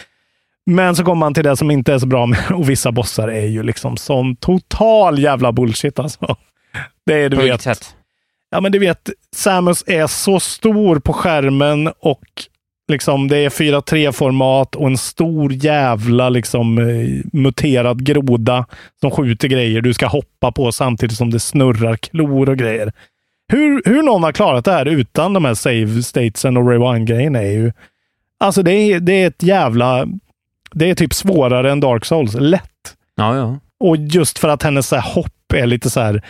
Men 0.66 0.96
så 0.96 1.04
kommer 1.04 1.20
man 1.20 1.34
till 1.34 1.44
det 1.44 1.56
som 1.56 1.70
inte 1.70 1.92
är 1.92 1.98
så 1.98 2.06
bra 2.06 2.26
med, 2.26 2.38
och 2.50 2.70
vissa 2.70 2.92
bossar 2.92 3.28
är 3.28 3.46
ju 3.46 3.62
liksom 3.62 3.96
sån 3.96 4.36
total 4.36 5.18
jävla 5.18 5.52
bullshit 5.52 5.98
alltså. 5.98 6.36
Det 7.06 7.14
är, 7.14 7.28
du 7.28 7.36
På 7.36 7.42
vet. 7.42 7.62
sätt? 7.62 7.96
Ja, 8.50 8.60
men 8.60 8.72
du 8.72 8.78
vet, 8.78 9.10
Samus 9.36 9.84
är 9.86 10.06
så 10.06 10.40
stor 10.40 10.98
på 10.98 11.12
skärmen 11.12 11.92
och 12.00 12.24
liksom 12.88 13.28
det 13.28 13.36
är 13.36 13.50
4.3-format 13.50 14.74
och 14.74 14.86
en 14.86 14.98
stor 14.98 15.52
jävla 15.52 16.28
liksom 16.28 16.78
eh, 16.78 17.08
muterad 17.32 18.04
groda 18.04 18.66
som 19.00 19.10
skjuter 19.10 19.48
grejer 19.48 19.80
du 19.80 19.94
ska 19.94 20.06
hoppa 20.06 20.52
på 20.52 20.72
samtidigt 20.72 21.16
som 21.16 21.30
det 21.30 21.40
snurrar 21.40 21.96
klor 21.96 22.48
och 22.48 22.56
grejer. 22.58 22.92
Hur, 23.52 23.82
hur 23.84 24.02
någon 24.02 24.22
har 24.22 24.32
klarat 24.32 24.64
det 24.64 24.72
här 24.72 24.86
utan 24.86 25.32
de 25.32 25.44
här 25.44 25.54
save 25.54 26.02
statesen 26.02 26.56
och 26.56 26.68
rewind-grejen 26.70 27.36
är 27.36 27.50
ju... 27.50 27.72
Alltså 28.40 28.62
det 28.62 28.72
är, 28.72 29.00
det 29.00 29.12
är 29.12 29.26
ett 29.26 29.42
jävla... 29.42 30.06
Det 30.74 30.90
är 30.90 30.94
typ 30.94 31.14
svårare 31.14 31.72
än 31.72 31.80
Dark 31.80 32.04
Souls. 32.04 32.34
Lätt. 32.34 32.96
Ja, 33.16 33.36
ja. 33.36 33.58
Och 33.80 33.96
just 33.96 34.38
för 34.38 34.48
att 34.48 34.62
hennes 34.62 34.88
så 34.88 34.96
här 34.96 35.14
hopp 35.14 35.52
är 35.54 35.66
lite 35.66 35.90
så 35.90 36.00
här... 36.00 36.22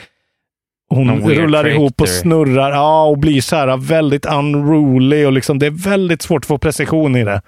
Hon 0.88 1.06
Någon 1.06 1.30
rullar 1.30 1.68
ihop 1.68 2.00
och 2.00 2.08
snurrar 2.08 2.70
ja, 2.72 3.04
och 3.04 3.18
blir 3.18 3.40
så 3.40 3.56
här 3.56 3.76
väldigt 3.76 4.26
unruly. 4.26 5.24
Och 5.24 5.32
liksom, 5.32 5.58
det 5.58 5.66
är 5.66 5.70
väldigt 5.70 6.22
svårt 6.22 6.42
att 6.42 6.46
få 6.46 6.58
precision 6.58 7.16
i 7.16 7.24
det. 7.24 7.42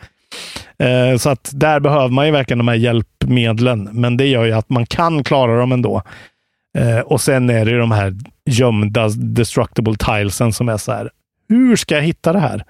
Eh, 0.78 1.16
så 1.18 1.30
att 1.30 1.50
där 1.52 1.80
behöver 1.80 2.08
man 2.08 2.26
ju 2.26 2.32
verkligen 2.32 2.58
de 2.58 2.68
här 2.68 2.74
hjälpmedlen. 2.74 3.88
Men 3.92 4.16
det 4.16 4.26
gör 4.26 4.44
ju 4.44 4.52
att 4.52 4.68
man 4.68 4.86
kan 4.86 5.24
klara 5.24 5.58
dem 5.58 5.72
ändå. 5.72 6.02
Eh, 6.78 6.98
och 6.98 7.20
sen 7.20 7.50
är 7.50 7.64
det 7.64 7.70
ju 7.70 7.78
de 7.78 7.90
här 7.90 8.14
gömda 8.44 9.08
destructible 9.08 9.96
tilesen 9.96 10.52
som 10.52 10.68
är 10.68 10.76
så 10.76 10.92
här. 10.92 11.10
Hur 11.48 11.76
ska 11.76 11.94
jag 11.94 12.02
hitta 12.02 12.32
det 12.32 12.40
här? 12.40 12.64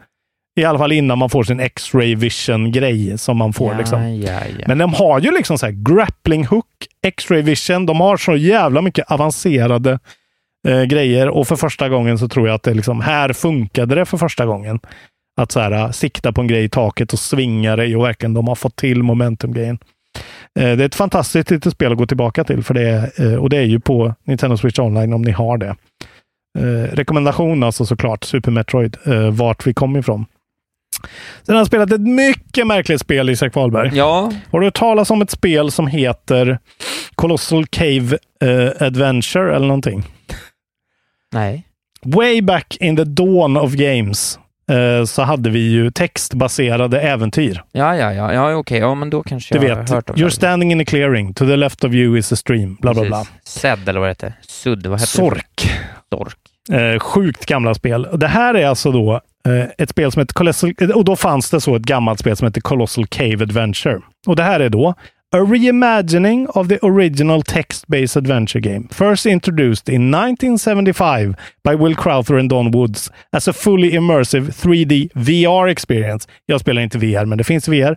I 0.56 0.64
alla 0.64 0.78
fall 0.78 0.92
innan 0.92 1.18
man 1.18 1.30
får 1.30 1.44
sin 1.44 1.60
X-ray 1.60 2.14
vision-grej 2.14 3.18
som 3.18 3.36
man 3.36 3.52
får. 3.52 3.72
Ja, 3.72 3.78
liksom. 3.78 4.20
ja, 4.20 4.40
ja. 4.58 4.64
Men 4.66 4.78
de 4.78 4.94
har 4.94 5.20
ju 5.20 5.30
liksom 5.30 5.58
så 5.58 5.66
här 5.66 5.72
grappling 5.72 6.46
hook, 6.46 6.66
X-ray 7.02 7.42
vision. 7.42 7.86
De 7.86 8.00
har 8.00 8.16
så 8.16 8.36
jävla 8.36 8.82
mycket 8.82 9.10
avancerade 9.10 9.98
eh, 10.68 10.82
grejer 10.82 11.28
och 11.28 11.48
för 11.48 11.56
första 11.56 11.88
gången 11.88 12.18
så 12.18 12.28
tror 12.28 12.46
jag 12.46 12.54
att 12.54 12.62
det 12.62 12.74
liksom, 12.74 13.00
här 13.00 13.32
funkade 13.32 13.94
det 13.94 14.04
för 14.04 14.18
första 14.18 14.46
gången. 14.46 14.80
Att 15.40 15.52
så 15.52 15.60
här, 15.60 15.72
äh, 15.72 15.90
sikta 15.90 16.32
på 16.32 16.40
en 16.40 16.46
grej 16.46 16.64
i 16.64 16.68
taket 16.68 17.12
och 17.12 17.18
svinga 17.18 17.76
dig 17.76 17.96
och 17.96 18.04
verkligen 18.04 18.34
de 18.34 18.48
har 18.48 18.54
fått 18.54 18.76
till 18.76 19.02
momentum-grejen. 19.02 19.78
Eh, 20.58 20.76
det 20.76 20.84
är 20.84 20.86
ett 20.86 20.94
fantastiskt 20.94 21.50
litet 21.50 21.72
spel 21.72 21.92
att 21.92 21.98
gå 21.98 22.06
tillbaka 22.06 22.44
till 22.44 22.62
för 22.62 22.74
det 22.74 23.10
eh, 23.18 23.34
och 23.34 23.50
det 23.50 23.56
är 23.56 23.62
ju 23.62 23.80
på 23.80 24.14
Nintendo 24.24 24.56
Switch 24.56 24.78
Online 24.78 25.12
om 25.12 25.22
ni 25.22 25.30
har 25.30 25.58
det. 25.58 25.76
Eh, 26.58 26.94
rekommendation 26.96 27.62
alltså 27.62 27.86
såklart, 27.86 28.24
Super 28.24 28.50
Metroid, 28.50 28.96
eh, 29.06 29.30
vart 29.30 29.66
vi 29.66 29.74
kom 29.74 29.96
ifrån. 29.96 30.26
Sen 31.42 31.54
har 31.54 31.60
jag 31.60 31.66
spelat 31.66 31.92
ett 31.92 32.00
mycket 32.00 32.66
märkligt 32.66 33.00
spel, 33.00 33.30
Isak 33.30 33.54
Wahlberg. 33.54 33.90
Ja. 33.94 34.32
Har 34.52 34.60
du 34.60 34.66
hört 34.66 34.74
talas 34.78 35.10
om 35.10 35.22
ett 35.22 35.30
spel 35.30 35.70
som 35.70 35.86
heter 35.86 36.58
Colossal 37.14 37.66
Cave 37.66 38.18
eh, 38.44 38.86
Adventure 38.86 39.56
eller 39.56 39.66
någonting? 39.66 40.04
Nej. 41.32 41.66
Way 42.04 42.42
back 42.42 42.76
in 42.80 42.96
the 42.96 43.04
dawn 43.04 43.56
of 43.56 43.72
games 43.72 44.38
eh, 44.70 45.04
så 45.04 45.22
hade 45.22 45.50
vi 45.50 45.70
ju 45.70 45.90
textbaserade 45.90 47.00
äventyr. 47.00 47.62
Ja, 47.72 47.96
ja, 47.96 48.12
ja, 48.12 48.32
ja 48.34 48.54
okej. 48.54 48.78
Ja, 48.78 48.94
men 48.94 49.10
då 49.10 49.22
kanske 49.22 49.58
Du 49.58 49.66
jag 49.66 49.76
vet, 49.76 49.88
har 49.88 49.96
hört 49.96 50.10
om 50.10 50.16
you're 50.16 50.24
det. 50.24 50.30
standing 50.30 50.72
in 50.72 50.80
a 50.80 50.84
clearing. 50.86 51.34
To 51.34 51.46
the 51.46 51.56
left 51.56 51.84
of 51.84 51.92
you 51.92 52.18
is 52.18 52.32
a 52.32 52.36
stream. 52.36 52.74
Bla, 52.80 52.94
bla, 52.94 53.04
bla. 53.04 53.26
Sedd, 53.44 53.88
eller 53.88 54.00
vad 54.00 54.06
det 54.08 54.10
heter. 54.10 54.32
Sudd, 54.48 54.86
vad 54.86 55.00
heter 55.00 55.06
Sork. 55.12 55.70
det? 56.10 56.16
Sork. 56.16 56.36
Eh, 56.72 56.98
sjukt 56.98 57.46
gamla 57.46 57.74
spel. 57.74 58.08
Det 58.12 58.28
här 58.28 58.54
är 58.54 58.66
alltså 58.66 58.92
då 58.92 59.20
Eh, 59.46 59.68
ett 59.78 59.90
spel 59.90 60.12
som 60.12 60.20
heter 60.20 60.34
Colossal... 60.34 60.72
Eh, 60.80 60.90
och 60.90 61.04
då 61.04 61.16
fanns 61.16 61.50
det 61.50 61.60
så 61.60 61.76
ett 61.76 61.82
gammalt 61.82 62.20
spel 62.20 62.36
som 62.36 62.46
heter 62.46 62.60
Colossal 62.60 63.06
Cave 63.06 63.42
Adventure. 63.42 64.00
Och 64.26 64.36
det 64.36 64.42
här 64.42 64.60
är 64.60 64.68
då 64.68 64.94
A 65.34 65.38
reimagining 65.38 66.48
of 66.48 66.68
the 66.68 66.78
original 66.82 67.42
text-based 67.42 68.16
adventure 68.16 68.60
game. 68.60 68.88
First 68.90 69.26
introduced 69.26 69.88
in 69.88 70.14
1975 70.14 71.34
by 71.64 71.74
Will 71.76 71.96
Crowther 71.96 72.38
and 72.38 72.48
Don 72.48 72.70
Woods 72.70 73.10
as 73.32 73.48
a 73.48 73.52
fully 73.52 73.94
immersive 73.96 74.50
3D 74.50 75.10
VR 75.14 75.68
experience. 75.68 76.28
Jag 76.46 76.60
spelar 76.60 76.82
inte 76.82 76.98
VR, 76.98 77.24
men 77.24 77.38
det 77.38 77.44
finns 77.44 77.68
VR. 77.68 77.96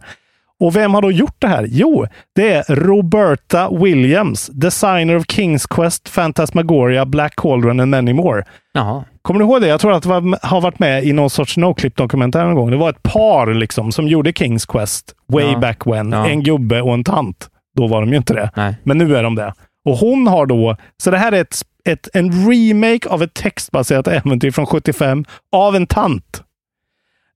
Och 0.60 0.76
vem 0.76 0.94
har 0.94 1.02
då 1.02 1.12
gjort 1.12 1.36
det 1.40 1.48
här? 1.48 1.68
Jo, 1.70 2.08
det 2.36 2.52
är 2.52 2.76
Roberta 2.76 3.70
Williams, 3.70 4.48
designer 4.48 5.16
of 5.16 5.26
King's 5.26 5.68
Quest, 5.70 6.16
Phantasmagoria, 6.16 7.06
Black 7.06 7.36
Cauldron 7.36 7.80
and 7.80 7.92
many 7.92 8.14
more. 8.14 8.44
Jaha. 8.74 9.04
Kommer 9.30 9.40
du 9.40 9.46
ihåg 9.46 9.62
det? 9.62 9.68
Jag 9.68 9.80
tror 9.80 9.94
att 9.94 10.04
det 10.04 10.10
var, 10.10 10.48
har 10.48 10.62
varit 10.62 10.80
med 10.80 11.04
i 11.04 11.14
någon 11.14 11.30
sorts 11.30 11.58
Noclip-dokumentär 11.58 12.46
någon 12.46 12.56
gång. 12.56 12.72
Det 12.72 12.78
var 12.78 12.90
ett 12.90 13.04
par 13.04 13.54
liksom 13.54 13.92
som 13.92 14.08
gjorde 14.08 14.32
King's 14.32 14.72
Quest 14.72 15.16
way 15.28 15.52
Ja. 15.52 15.60
back 15.60 15.88
when. 15.88 16.12
Ja. 16.12 16.28
En 16.28 16.44
gubbe 16.44 16.82
och 16.82 16.94
en 16.94 17.04
tant. 17.04 17.50
Då 17.76 17.88
var 17.88 18.02
de 18.02 18.10
ju 18.10 18.18
inte 18.18 18.34
det. 18.34 18.52
Nej. 18.56 18.76
Men 18.84 18.98
nu 18.98 19.18
är 19.18 19.24
de 19.24 19.36
det. 19.36 19.54
Och 19.86 19.98
hon 19.98 20.28
har 20.28 20.46
då... 20.46 20.76
Så 21.04 21.12
det 21.12 21.18
här 21.18 21.32
är 21.32 21.42
ett, 21.42 21.62
ett, 21.86 22.10
en 22.14 22.50
remake 22.52 23.10
av 23.10 23.24
ett 23.24 23.34
textbaserat 23.34 24.08
äventyr 24.08 24.52
från 24.52 24.66
75 24.66 25.26
av 25.52 25.76
en 25.76 25.88
tant. 25.88 26.44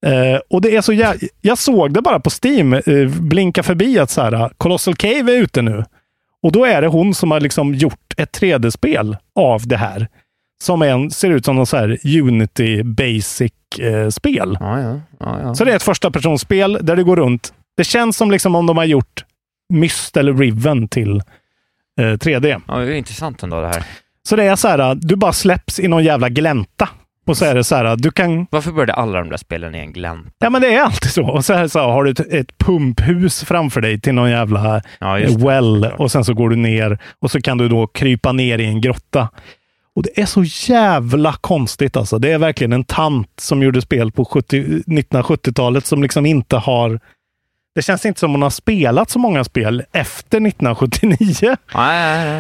Eh, 0.06 0.40
och 0.50 0.62
det 0.62 0.76
är 0.76 0.82
så 0.82 0.94
jä... 0.94 1.14
Jag 1.42 1.58
såg 1.58 1.94
det 1.94 2.02
bara 2.02 2.20
på 2.20 2.30
Steam 2.44 2.74
eh, 2.74 3.10
blinka 3.22 3.64
förbi 3.64 4.00
att 4.00 4.10
så 4.10 4.22
här, 4.22 4.50
Colossal 4.58 4.96
Cave 4.96 5.34
är 5.34 5.38
ute 5.38 5.62
nu. 5.62 5.84
Och 6.44 6.52
då 6.52 6.66
är 6.66 6.82
det 6.82 6.88
hon 6.88 7.14
som 7.14 7.32
har 7.32 7.40
liksom 7.40 7.76
gjort 7.76 8.14
ett 8.18 8.42
3D-spel 8.42 9.18
av 9.36 9.68
det 9.68 9.78
här. 9.78 10.08
Som 10.64 10.82
en, 10.82 11.12
ser 11.12 11.30
ut 11.30 11.46
som 11.46 11.56
någon 11.56 11.66
så 11.66 11.78
här 11.78 11.98
Unity 12.22 12.84
Basic-spel. 12.84 14.58
Ja, 14.60 14.82
ja. 14.82 15.00
ja, 15.20 15.40
ja. 15.42 15.56
Så 15.56 15.66
det 15.66 15.72
är 15.72 15.76
ett 15.76 15.84
första 15.84 16.12
personspel 16.12 16.80
där 16.82 16.96
du 16.96 17.04
går 17.04 17.16
runt. 17.16 17.54
Det 17.78 17.84
känns 17.84 18.18
som 18.18 18.32
liksom 18.32 18.56
om 18.56 18.66
de 18.66 18.78
har 18.78 18.86
gjort 18.86 19.26
Myst 19.74 20.18
eller 20.18 20.34
Riven 20.34 20.88
till 20.88 21.22
eh, 22.00 22.04
3D. 22.04 22.62
ja, 22.68 22.78
det 22.78 22.94
är 22.94 22.96
intressant 22.96 23.44
ändå 23.44 23.62
det 23.62 23.68
här. 23.68 23.84
Så 24.28 24.36
det 24.36 24.44
är 24.44 24.56
så 24.56 24.68
här, 24.68 24.96
du 24.96 25.16
bara 25.16 25.34
släpps 25.34 25.80
i 25.80 25.88
någon 25.88 26.04
jävla 26.04 26.30
glänta. 26.30 26.90
Och 27.28 27.38
så 27.38 27.46
är 27.46 27.56
det 27.56 27.64
så 27.64 27.76
här, 27.76 27.96
du 27.96 28.12
kan... 28.12 28.48
Varför 28.50 28.72
började 28.72 28.94
alla 28.94 29.20
de 29.20 29.30
där 29.30 29.38
spelen 29.38 29.76
i 29.76 29.80
en 29.80 29.94
glänta? 29.94 30.32
Ja, 30.40 30.50
men 30.50 30.62
det 30.62 30.76
är 30.76 30.82
alltid 30.82 31.12
så. 31.12 31.28
Och 31.28 31.46
så, 31.46 31.54
här, 31.54 31.68
så 31.68 31.80
här, 31.80 31.88
har 31.88 32.04
du 32.04 32.12
ett, 32.12 32.20
ett 32.20 32.58
pumphus 32.58 33.44
framför 33.44 33.82
dig 33.82 34.02
till 34.02 34.14
någon 34.14 34.30
jävla 34.30 34.82
Ja, 35.00 35.18
well 35.38 35.86
och 35.98 36.12
sen 36.12 36.26
så 36.26 36.34
går 36.34 36.50
du 36.50 36.56
ner 36.56 36.98
och 37.20 37.32
så 37.32 37.42
kan 37.42 37.58
du 37.58 37.70
då 37.70 37.88
krypa 37.88 38.32
ner 38.32 38.60
i 38.60 38.66
en 38.66 38.82
grotta. 38.82 39.30
Och 39.96 40.04
det 40.04 40.22
är 40.22 40.26
så 40.26 40.44
jävla 40.74 41.34
konstigt 41.34 41.98
alltså. 41.98 42.20
Det 42.20 42.32
är 42.32 42.38
verkligen 42.38 42.74
en 42.74 42.84
tant 42.84 43.30
som 43.42 43.64
gjorde 43.64 43.82
spel 43.82 44.12
på 44.12 44.26
70, 44.26 44.62
1970-talet 44.88 45.86
som 45.86 46.04
liksom 46.04 46.26
inte 46.26 46.58
har... 46.58 47.00
Det 47.76 47.82
känns 47.82 48.06
inte 48.06 48.20
som 48.20 48.32
hon 48.32 48.42
har 48.42 48.50
spelat 48.50 49.10
så 49.10 49.20
många 49.20 49.44
spel 49.44 49.84
efter 49.92 50.48
1979. 50.48 51.18
Nej, 51.42 51.58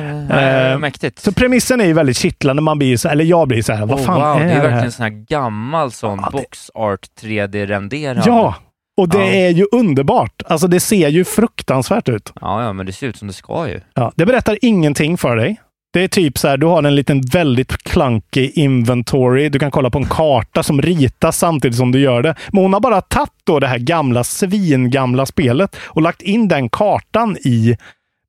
nej, 0.04 0.26
nej. 0.30 0.72
Eh, 0.72 0.78
Mäktigt. 0.80 1.20
Så 1.20 1.32
premissen 1.32 1.82
är 1.82 1.86
ju 1.86 1.94
väldigt 1.94 2.18
kittlande. 2.18 2.62
Man 2.62 2.78
blir 2.80 2.98
så, 2.98 3.10
eller 3.10 3.26
jag 3.26 3.48
blir 3.48 3.62
så 3.62 3.74
här, 3.74 3.86
vad 3.86 4.00
Oh, 4.00 4.06
fan 4.06 4.22
wow, 4.22 4.42
är 4.42 4.46
det 4.46 4.52
är 4.52 4.56
det 4.56 4.56
verkligen 4.56 4.78
här? 4.78 4.86
en 4.86 4.92
sån 4.92 5.04
här 5.04 5.10
gammal 5.10 5.92
sån 5.92 6.22
box 6.32 6.72
art 6.74 7.08
3D-renderad. 7.22 8.24
Ja, 8.26 8.56
och 8.98 9.10
det 9.10 9.18
Ja. 9.18 9.24
är 9.26 9.50
ju 9.50 9.66
underbart. 9.72 10.42
Alltså 10.46 10.68
det 10.68 10.80
ser 10.80 11.08
ju 11.10 11.24
fruktansvärt 11.26 12.10
ut. 12.10 12.34
Ja, 12.42 12.64
ja, 12.64 12.74
men 12.74 12.86
det 12.86 12.94
ser 12.94 13.08
ut 13.08 13.18
som 13.18 13.28
det 13.28 13.34
ska 13.34 13.68
ju. 13.68 13.82
Ja, 13.94 14.12
det 14.16 14.26
berättar 14.26 14.58
ingenting 14.62 15.18
för 15.18 15.36
dig. 15.36 15.62
Det 15.94 16.04
är 16.04 16.08
typ 16.08 16.38
så 16.38 16.48
här, 16.48 16.58
du 16.58 16.66
har 16.66 16.84
en 16.84 16.96
liten 16.96 17.22
väldigt 17.22 17.84
clunky 17.84 18.52
inventory. 18.54 19.50
Du 19.50 19.60
kan 19.60 19.72
kolla 19.72 19.90
på 19.90 19.98
en 19.98 20.06
karta 20.06 20.64
som 20.64 20.82
ritas 20.82 21.38
samtidigt 21.38 21.78
som 21.78 21.92
du 21.92 22.00
gör 22.00 22.22
det. 22.22 22.36
Men 22.52 22.62
hon 22.62 22.74
har 22.74 22.80
bara 22.80 23.02
tagit 23.02 23.30
då 23.44 23.60
det 23.60 23.68
här 23.68 23.78
gamla, 23.78 24.24
svingamla 24.24 25.26
spelet 25.26 25.76
och 25.84 26.02
lagt 26.02 26.22
in 26.22 26.48
den 26.48 26.70
kartan 26.70 27.38
i 27.38 27.78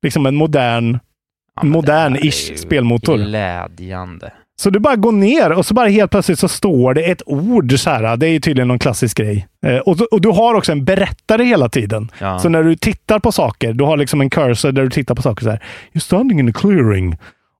liksom 0.03 0.25
en 0.25 0.35
modern, 0.35 0.99
modern-ish 1.61 2.55
spelmotor. 2.55 3.17
Glädjande. 3.17 4.31
Så 4.57 4.69
du 4.69 4.79
bara 4.79 4.95
går 4.95 5.11
ner 5.11 5.51
och 5.51 5.65
så 5.65 5.73
bara 5.73 5.87
helt 5.87 6.11
plötsligt 6.11 6.39
så 6.39 6.47
står 6.47 6.93
det 6.93 7.01
ett 7.01 7.21
ord 7.25 7.79
så 7.79 7.89
här. 7.89 8.17
Det 8.17 8.27
är 8.27 8.31
ju 8.31 8.39
tydligen 8.39 8.67
någon 8.67 8.79
klassisk 8.79 9.17
grej. 9.17 9.47
Eh, 9.65 9.77
och, 9.77 10.01
och 10.01 10.21
du 10.21 10.29
har 10.29 10.53
också 10.53 10.71
en 10.71 10.85
berättare 10.85 11.43
hela 11.43 11.69
tiden. 11.69 12.11
Ja. 12.19 12.39
Så 12.39 12.49
när 12.49 12.63
du 12.63 12.75
tittar 12.75 13.19
på 13.19 13.31
saker, 13.31 13.73
du 13.73 13.83
har 13.83 13.97
liksom 13.97 14.21
en 14.21 14.29
cursor 14.29 14.71
där 14.71 14.83
du 14.83 14.89
tittar 14.89 15.15
på 15.15 15.21
saker 15.21 15.43
så 15.43 15.49
här. 15.49 15.63
You're 15.93 15.99
standing 15.99 16.39
in 16.39 16.49
a 16.49 16.53
clearing. 16.55 17.17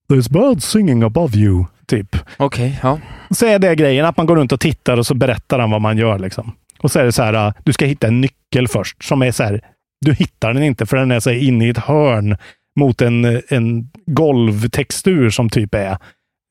There's 0.10 0.32
birds 0.32 0.66
singing 0.66 1.04
above 1.04 1.38
you. 1.38 1.66
Typ. 1.88 2.16
Okej, 2.38 2.80
ja. 2.84 3.00
Så 3.30 3.46
är 3.46 3.60
det 3.60 3.76
grejen 3.76 4.06
att 4.06 4.18
man 4.18 4.26
går 4.26 4.36
runt 4.36 4.52
och 4.52 4.60
tittar 4.60 4.98
och 4.98 5.06
så 5.06 5.14
berättar 5.14 5.60
han 5.60 5.72
vad 5.72 5.82
man 5.82 5.98
gör. 5.98 6.20
Liksom. 6.20 6.52
Och 6.80 6.92
så 6.92 7.00
är 7.00 7.04
det 7.04 7.12
så 7.12 7.24
här, 7.24 7.54
du 7.64 7.74
ska 7.74 7.86
hitta 7.86 8.08
en 8.08 8.22
nyckel 8.22 8.68
först 8.68 9.04
som 9.04 9.22
är 9.22 9.32
så 9.32 9.44
här, 9.44 9.62
du 10.02 10.14
hittar 10.14 10.54
den 10.54 10.64
inte 10.64 10.86
för 10.86 10.98
den 10.98 11.12
är 11.12 11.20
så 11.20 11.30
här 11.30 11.38
inne 11.38 11.68
i 11.68 11.70
ett 11.70 11.78
hörn 11.78 12.38
mot 12.80 13.02
en, 13.02 13.42
en 13.50 13.90
golvtextur 14.06 15.30
som 15.30 15.50
typ 15.50 15.76
är 15.76 15.98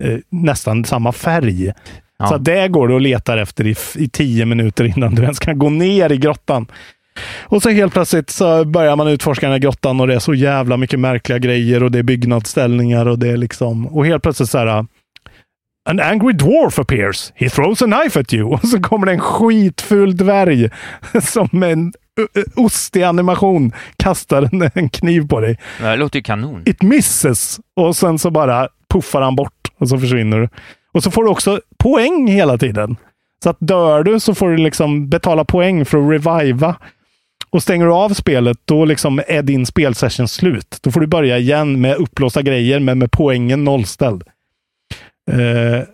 eh, 0.05 0.19
nästan 0.31 0.85
samma 0.85 1.13
färg. 1.13 1.73
Ja. 2.19 2.27
Så 2.27 2.39
det 2.39 2.69
går 2.69 2.89
du 2.89 2.95
och 2.95 3.01
letar 3.01 3.39
efter 3.39 3.67
i, 3.67 3.75
i 3.97 4.09
tio 4.09 4.47
minuter 4.47 4.85
innan 4.85 5.15
du 5.15 5.23
ens 5.23 5.39
kan 5.39 5.59
gå 5.59 5.71
ner 5.71 6.13
i 6.13 6.17
grottan. 6.17 6.67
Och 7.45 7.63
så 7.63 7.71
helt 7.71 7.93
plötsligt 7.93 8.31
så 8.31 8.65
börjar 8.65 8.97
man 8.97 9.09
utforska 9.09 9.47
den 9.47 9.53
här 9.53 9.59
grottan 9.59 10.01
och 10.01 10.07
det 10.07 10.15
är 10.15 10.19
så 10.19 10.35
jävla 10.35 10.77
mycket 10.77 11.01
märkliga 11.01 11.39
grejer 11.39 11.83
och 11.83 11.91
det 11.91 11.99
är 11.99 12.03
byggnadsställningar 12.03 13.07
och 13.07 13.19
det 13.19 13.29
är 13.29 13.37
liksom... 13.37 13.87
Och 13.87 14.07
helt 14.07 14.23
plötsligt 14.23 14.51
så 14.51 14.59
här... 14.59 14.87
An 15.89 16.01
angry 16.01 16.33
dwarf 16.33 16.79
appears. 16.79 17.33
He 17.35 17.51
throws 17.51 17.83
a 17.83 17.85
knife 17.85 18.21
at 18.21 18.33
you. 18.33 18.49
Och 18.53 18.69
så 18.69 18.81
kommer 18.81 19.07
det 19.07 19.13
en 19.13 19.21
skitful 19.21 20.17
dvärg 20.17 20.71
som 21.23 21.49
med 21.53 21.73
en 21.73 21.93
ostig 22.57 23.03
animation 23.03 23.73
kastar 23.97 24.43
en, 24.53 24.71
en 24.75 24.89
kniv 24.89 25.29
på 25.29 25.41
dig. 25.41 25.59
Det 25.81 25.97
låter 25.97 26.19
ju 26.19 26.23
kanon. 26.23 26.63
It 26.67 26.83
misses! 26.83 27.61
Och 27.77 27.97
sen 27.97 28.19
så 28.19 28.31
bara 28.31 28.69
puffar 28.91 29.23
han 29.23 29.37
bort 29.37 29.71
och 29.79 29.89
så 29.89 29.99
försvinner 29.99 30.41
du. 30.41 30.49
Och 30.95 31.03
så 31.03 31.11
får 31.11 31.25
du 31.25 31.31
också 31.31 31.61
poäng 31.79 32.29
hela 32.29 32.59
tiden. 32.59 32.97
Så 33.43 33.51
att 33.51 33.57
dör 33.61 34.03
du 34.03 34.21
så 34.21 34.35
får 34.35 34.51
du 34.51 34.57
liksom 34.57 35.09
betala 35.09 35.45
poäng 35.45 35.85
för 35.85 35.99
att 35.99 36.27
reviva. 36.27 36.77
Och 37.55 37.63
stänger 37.63 37.87
du 37.87 37.93
av 37.93 38.09
spelet, 38.09 38.59
då 38.65 38.85
liksom 38.85 39.21
är 39.27 39.43
din 39.43 39.67
spelsession 39.67 40.29
slut. 40.29 40.79
Då 40.83 40.91
får 40.91 41.01
du 41.01 41.07
börja 41.07 41.39
igen 41.39 41.81
med 41.81 41.97
upplåsta 41.97 42.43
grejer, 42.43 42.81
men 42.81 42.99
med 42.99 43.13
poängen 43.13 43.65
nollställd. 43.65 44.23
Eh, 45.31 45.89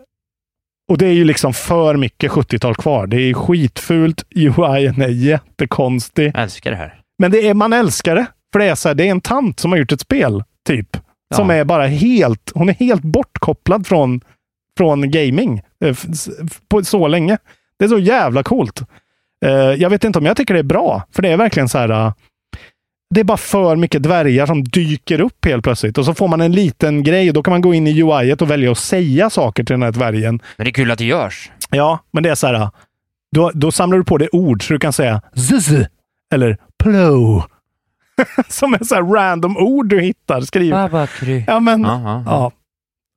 och 0.88 0.98
det 0.98 1.06
är 1.06 1.12
ju 1.12 1.24
liksom 1.24 1.54
för 1.54 1.96
mycket 1.96 2.30
70-tal 2.30 2.74
kvar. 2.74 3.06
Det 3.06 3.16
är 3.16 3.34
skitfult. 3.34 4.24
UI'n 4.30 5.04
är 5.04 5.08
jättekonstig. 5.08 6.32
Jag 6.34 6.42
älskar 6.42 6.70
det 6.70 6.76
här. 6.76 7.00
Men 7.18 7.30
det 7.30 7.48
är, 7.48 7.54
man 7.54 7.72
älskar 7.72 8.14
det. 8.14 8.26
För 8.52 8.58
det 8.58 8.64
är, 8.64 8.74
så 8.74 8.88
här, 8.88 8.94
det 8.94 9.06
är 9.06 9.10
en 9.10 9.20
tant 9.20 9.60
som 9.60 9.72
har 9.72 9.78
gjort 9.78 9.92
ett 9.92 10.00
spel, 10.00 10.44
typ. 10.66 10.96
Som 11.34 11.50
är 11.50 11.64
bara 11.64 11.86
helt, 11.86 12.52
hon 12.54 12.68
är 12.68 12.74
helt 12.74 13.02
bortkopplad 13.02 13.86
från, 13.86 14.20
från 14.78 15.10
gaming 15.10 15.62
eh, 15.84 15.96
så 16.82 17.08
länge. 17.08 17.38
Det 17.78 17.84
är 17.84 17.88
så 17.88 17.98
jävla 17.98 18.42
coolt. 18.42 18.82
Eh, 19.44 19.50
jag 19.52 19.90
vet 19.90 20.04
inte 20.04 20.18
om 20.18 20.26
jag 20.26 20.36
tycker 20.36 20.54
det 20.54 20.60
är 20.60 20.64
bra, 20.64 21.02
för 21.12 21.22
det 21.22 21.28
är 21.28 21.36
verkligen 21.36 21.68
så 21.68 21.78
här. 21.78 21.88
eh, 21.90 22.12
det 23.14 23.20
är 23.20 23.24
bara 23.24 23.36
för 23.36 23.76
mycket 23.76 24.02
dvärgar 24.02 24.46
som 24.46 24.64
dyker 24.64 25.20
upp 25.20 25.44
helt 25.44 25.64
plötsligt 25.64 25.98
och 25.98 26.04
så 26.04 26.14
får 26.14 26.28
man 26.28 26.40
en 26.40 26.52
liten 26.52 27.02
grej 27.02 27.28
och 27.28 27.34
då 27.34 27.42
kan 27.42 27.50
man 27.52 27.60
gå 27.60 27.74
in 27.74 27.86
i 27.86 28.02
UI 28.02 28.32
och 28.40 28.50
välja 28.50 28.72
att 28.72 28.78
säga 28.78 29.30
saker 29.30 29.64
till 29.64 29.72
den 29.74 29.82
här 29.82 29.92
dvärgen. 29.92 30.40
Men 30.56 30.64
det 30.64 30.70
är 30.70 30.72
kul 30.74 30.90
att 30.90 30.98
det 30.98 31.04
görs. 31.04 31.50
Ja, 31.70 31.98
men 32.12 32.22
det 32.22 32.30
är 32.30 32.34
så 32.34 32.46
här. 32.46 32.54
eh, 32.54 32.70
Då, 33.34 33.50
då 33.54 33.72
samlar 33.72 33.98
du 33.98 34.04
på 34.04 34.18
dig 34.18 34.28
ord 34.32 34.66
så 34.66 34.72
du 34.72 34.78
kan 34.78 34.92
säga 34.92 35.22
zzz 35.36 35.86
eller 36.34 36.56
plow. 36.82 37.42
Som 38.48 38.74
är 38.74 38.84
så 38.84 38.94
här 38.94 39.02
random 39.02 39.56
ord 39.56 39.86
du 39.88 40.00
hittar. 40.00 40.40
Skriv. 40.40 40.70
Babakry. 40.72 41.44
Ja, 41.46 41.60
men 41.60 41.82
ja, 41.82 42.00
ja. 42.04 42.22
ja. 42.26 42.52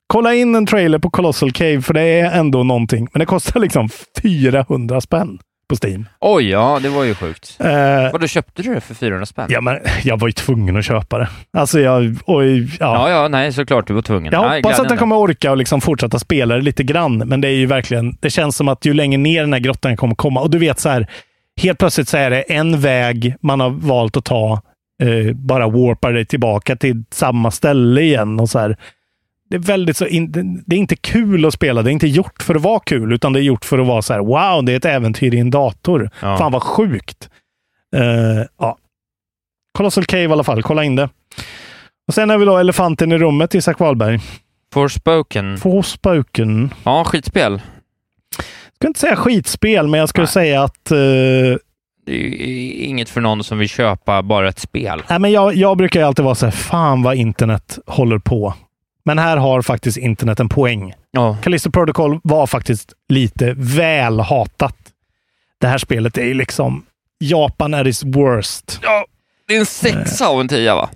Kolla 0.08 0.34
in 0.34 0.56
en 0.56 0.66
trailer 0.66 1.00
på 1.00 1.10
Colossal 1.10 1.52
Cave, 1.52 1.82
för 1.82 1.94
det 1.94 2.02
är 2.02 2.40
ändå 2.40 2.64
någonting. 2.64 3.08
Men 3.14 3.20
det 3.20 3.26
kostar 3.26 3.60
liksom 3.60 3.90
400 4.22 5.02
spänn 5.02 5.40
på 5.80 5.88
Steam. 5.88 6.08
Oj, 6.20 6.50
ja, 6.50 6.80
det 6.84 6.90
var 6.90 7.04
ju 7.04 7.16
sjukt. 7.16 7.58
Eh, 7.60 8.12
Vadå, 8.12 8.28
köpte 8.28 8.62
du 8.62 8.74
det 8.74 8.82
för 8.82 8.94
400 8.96 9.26
spänn? 9.26 9.48
ja, 9.50 9.62
men 9.62 9.80
jag 10.04 10.20
var 10.20 10.28
ju 10.28 10.32
tvungen 10.32 10.78
att 10.78 10.86
köpa 10.86 11.18
det. 11.18 11.28
Alltså, 11.58 11.80
jag... 11.80 12.16
Oj, 12.26 12.64
ja. 12.64 12.70
Ja, 12.80 13.10
ja, 13.10 13.28
nej, 13.28 13.54
såklart 13.54 13.88
du 13.88 13.94
var 13.94 14.02
tvungen. 14.02 14.34
Jag 14.34 14.50
Nej, 14.50 14.62
hoppas 14.64 14.80
att 14.80 14.90
jag 14.90 15.00
kommer 15.00 15.16
orka 15.18 15.52
och 15.52 15.58
liksom 15.58 15.82
fortsätta 15.82 16.20
spela 16.20 16.56
det 16.56 16.62
lite 16.62 16.84
grann, 16.84 17.18
men 17.18 17.42
det 17.42 17.48
är 17.48 17.56
ju 17.56 17.66
verkligen, 17.66 18.18
det 18.20 18.30
känns 18.30 18.56
som 18.56 18.68
att 18.68 18.86
ju 18.86 18.94
längre 18.94 19.18
ner 19.18 19.42
den 19.42 19.54
här 19.54 19.60
grottan 19.60 19.98
kommer 19.98 20.16
komma, 20.16 20.42
och 20.42 20.50
du 20.50 20.58
vet 20.58 20.80
så 20.80 20.90
här, 20.90 21.08
helt 21.62 21.80
plötsligt 21.80 22.08
så 22.08 22.18
är 22.18 22.30
det 22.30 22.42
en 22.42 22.80
väg 22.82 23.36
man 23.42 23.60
har 23.60 23.70
valt 23.70 24.18
att 24.18 24.26
ta, 24.26 24.62
eh, 25.04 25.34
bara 25.36 25.68
warpar 25.68 26.14
dig 26.14 26.26
tillbaka 26.26 26.76
till 26.76 27.04
samma 27.12 27.52
ställe 27.52 28.02
igen 28.02 28.40
och 28.40 28.50
så 28.50 28.60
här. 28.60 28.78
Det 29.54 29.58
är 29.58 29.62
väldigt 29.62 29.98
så, 29.98 30.06
in, 30.08 30.32
det- 30.66 30.76
är 30.76 30.80
inte 30.80 30.96
kul 30.96 31.46
att 31.46 31.54
spela, 31.54 31.82
det 31.82 31.90
är 31.90 31.92
inte 31.92 32.08
gjort 32.08 32.44
för 32.44 32.56
att 32.56 32.62
vara 32.62 32.80
kul, 32.80 33.14
utan 33.14 33.34
det 33.34 33.40
är 33.40 33.44
gjort 33.44 33.66
för 33.66 33.80
att 33.80 33.88
vara 33.88 34.02
så 34.02 34.14
här, 34.14 34.20
wow, 34.20 34.64
det 34.66 34.72
är 34.72 34.78
ett 34.78 34.86
äventyr 34.86 35.34
i 35.34 35.40
en 35.40 35.50
dator. 35.52 36.10
Ja. 36.22 36.38
Fan 36.38 36.52
vad 36.52 36.64
sjukt. 36.64 37.30
Eh, 37.96 38.46
ja. 38.60 38.78
Colossal 39.78 40.06
Cave 40.06 40.24
i 40.24 40.28
alla 40.32 40.44
fall, 40.44 40.64
kolla 40.64 40.84
in 40.84 40.96
det. 40.96 41.10
Och 42.08 42.14
sen 42.14 42.30
har 42.30 42.38
vi 42.38 42.46
då 42.46 42.58
Elefanten 42.58 43.12
i 43.12 43.18
rummet, 43.18 43.56
Isak 43.56 43.80
Wahlberg. 43.80 44.20
Forspoken. 44.74 45.58
Forspoken. 45.58 46.74
Ja, 46.84 47.04
skitspel. 47.04 47.52
Jag 48.38 48.76
ska 48.76 48.88
inte 48.88 49.00
säga 49.00 49.16
skitspel, 49.16 49.88
men 49.88 50.00
jag 50.00 50.10
skulle 50.10 50.28
säga 50.28 50.64
att... 50.64 50.92
eh, 50.92 50.98
Det 52.06 52.12
är 52.12 52.86
inget 52.86 53.10
för 53.10 53.22
någon 53.22 53.44
som 53.44 53.58
vill 53.58 53.70
köpa 53.70 54.22
bara 54.24 54.50
ett 54.50 54.60
spel. 54.60 55.02
nej, 55.10 55.20
men 55.20 55.32
jag, 55.32 55.56
jag 55.56 55.78
brukar 55.78 56.04
alltid 56.04 56.26
vara 56.26 56.36
så 56.36 56.46
här, 56.46 56.52
fan 56.52 57.04
vad 57.04 57.16
internet 57.16 57.80
håller 57.88 58.20
på. 58.20 58.54
Men 59.06 59.20
här 59.20 59.38
har 59.38 59.62
faktiskt 59.62 59.98
internet 59.98 60.40
en 60.40 60.50
poäng. 60.50 60.94
Ja. 61.12 61.38
Callisto 61.44 61.72
Protocol 61.72 62.20
var 62.24 62.48
faktiskt 62.48 62.94
lite 63.10 63.54
väl 63.58 64.20
hatat. 64.20 64.76
Det 65.60 65.68
här 65.68 65.78
spelet 65.78 66.18
är 66.18 66.26
ju 66.26 66.34
liksom 66.34 66.86
Japan 67.20 67.74
är 67.74 67.88
its 67.88 68.04
worst. 68.04 68.80
Ja, 68.82 69.06
det 69.48 69.56
är 69.56 69.60
en 69.60 69.66
sexa 69.66 70.28
av 70.28 70.42
en 70.42 70.48
tia, 70.48 70.76
va? 70.76 70.90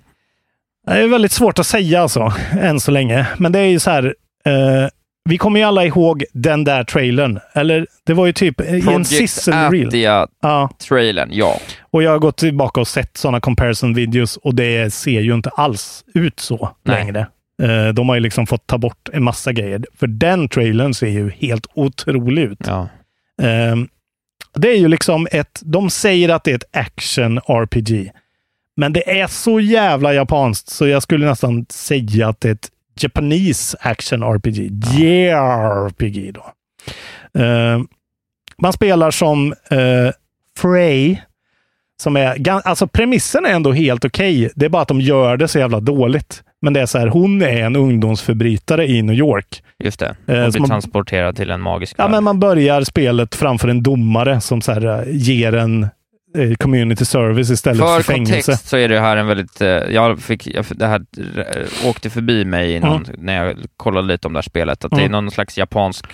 Det 0.86 0.92
är 0.92 1.06
väldigt 1.06 1.32
svårt 1.32 1.58
att 1.58 1.66
säga 1.66 2.02
alltså, 2.02 2.32
än 2.50 2.80
så 2.80 2.90
länge. 2.90 3.26
Men 3.36 3.52
det 3.52 3.58
är 3.58 3.64
ju 3.64 3.78
så 3.78 3.90
här, 3.90 4.14
eh, 4.44 4.88
vi 5.24 5.38
kommer 5.38 5.60
ju 5.60 5.66
alla 5.66 5.84
ihåg 5.84 6.24
den 6.32 6.64
där 6.64 6.84
trailern. 6.84 7.40
Eller 7.52 7.86
det 8.04 8.14
var 8.14 8.26
ju 8.26 8.32
typ 8.32 8.60
i 8.60 8.64
en 8.64 8.82
Project 8.82 9.08
sizzle 9.08 9.70
reel. 9.70 9.88
Atia-trailern, 9.88 11.28
ja. 11.32 11.60
Och 11.80 12.02
jag 12.02 12.10
har 12.10 12.18
gått 12.18 12.36
tillbaka 12.36 12.80
och 12.80 12.88
sett 12.88 13.16
sådana 13.16 13.40
comparison 13.40 13.94
videos 13.94 14.36
och 14.36 14.54
det 14.54 14.94
ser 14.94 15.20
ju 15.20 15.34
inte 15.34 15.50
alls 15.50 16.04
ut 16.14 16.40
så 16.40 16.70
Nej. 16.82 16.96
längre. 16.96 17.26
Eh, 17.62 17.88
de 17.88 18.08
har 18.08 18.16
ju 18.16 18.20
liksom 18.20 18.46
fått 18.46 18.66
ta 18.66 18.78
bort 18.78 19.08
en 19.12 19.22
massa 19.22 19.52
grejer. 19.52 19.84
För 19.94 20.06
den 20.06 20.48
trailern 20.48 20.94
ser 20.94 21.08
ju 21.08 21.30
helt 21.30 21.66
otrolig 21.74 22.42
ut. 22.42 22.58
ja. 22.66 22.88
Eh, 23.42 23.76
det 24.54 24.68
är 24.68 24.76
ju 24.76 24.88
liksom 24.88 25.28
ett, 25.32 25.60
de 25.64 25.90
säger 25.90 26.28
att 26.28 26.44
det 26.44 26.50
är 26.50 26.54
ett 26.54 26.76
action 26.76 27.38
RPG. 27.38 28.12
Men 28.76 28.92
det 28.92 29.20
är 29.20 29.26
så 29.26 29.60
jävla 29.60 30.14
japanskt 30.14 30.68
så 30.68 30.86
jag 30.86 31.02
skulle 31.02 31.26
nästan 31.26 31.66
säga 31.68 32.28
att 32.28 32.40
det 32.40 32.48
är 32.48 32.52
ett 32.52 32.70
Japanese 33.00 33.76
action 33.80 34.22
RPG. 34.22 34.70
JRPG 34.98 36.32
då. 36.34 36.52
Eh, 37.42 37.80
man 38.58 38.72
spelar 38.72 39.10
som 39.10 39.54
eh, 39.70 40.12
Frey. 40.58 41.16
Som 42.00 42.16
är, 42.16 42.48
alltså 42.48 42.86
premissen 42.86 43.46
är 43.46 43.50
ändå 43.50 43.72
helt 43.72 44.04
okej. 44.04 44.50
Det 44.54 44.64
är 44.66 44.70
bara 44.70 44.82
att 44.82 44.88
de 44.88 45.00
gör 45.00 45.36
det 45.36 45.48
så 45.48 45.58
jävla 45.58 45.80
dåligt. 45.80 46.42
Men 46.62 46.72
det 46.72 46.80
är 46.80 46.86
så 46.86 46.98
här, 46.98 47.06
hon 47.06 47.42
är 47.42 47.62
en 47.62 47.76
ungdomsförbrytare 47.76 48.86
i 48.86 49.02
New 49.02 49.16
York. 49.16 49.62
Just 49.84 50.00
det. 50.00 50.16
Eh, 50.26 50.44
Och 50.44 50.50
blir 50.52 50.60
man- 50.60 50.68
transporterad 50.70 51.36
till 51.36 51.50
en 51.50 51.60
magisk 51.60 51.94
Ja, 51.98 52.04
värld. 52.04 52.10
men 52.10 52.24
man 52.24 52.40
börjar 52.40 52.82
spelet 52.82 53.34
framför 53.34 53.68
en 53.68 53.82
domare 53.82 54.40
som 54.40 54.60
så 54.62 54.72
här, 54.72 54.86
eh, 54.86 55.02
ger 55.16 55.54
en 55.54 55.82
eh, 56.38 56.54
community 56.58 57.04
service 57.04 57.50
istället 57.50 57.78
för, 57.80 57.96
För 57.96 58.02
fängelse. 58.02 58.32
kontext 58.34 58.68
så 58.68 58.76
är 58.76 58.88
det 58.88 59.00
här 59.00 59.16
en 59.16 59.26
väldigt, 59.26 59.60
jag 59.90 60.20
fick, 60.20 60.46
jag, 60.46 60.64
det 60.70 60.86
här 60.86 61.02
åkte 61.84 62.10
förbi 62.10 62.44
mig 62.44 62.80
någon, 62.80 63.04
när 63.18 63.44
jag 63.46 63.56
kollade 63.76 64.06
lite 64.08 64.26
om 64.26 64.32
det 64.32 64.36
här 64.36 64.42
spelet, 64.42 64.84
att 64.84 64.90
det 64.90 64.96
är 64.96 65.00
Mm. 65.00 65.12
någon 65.12 65.30
slags 65.30 65.58
japansk 65.58 66.06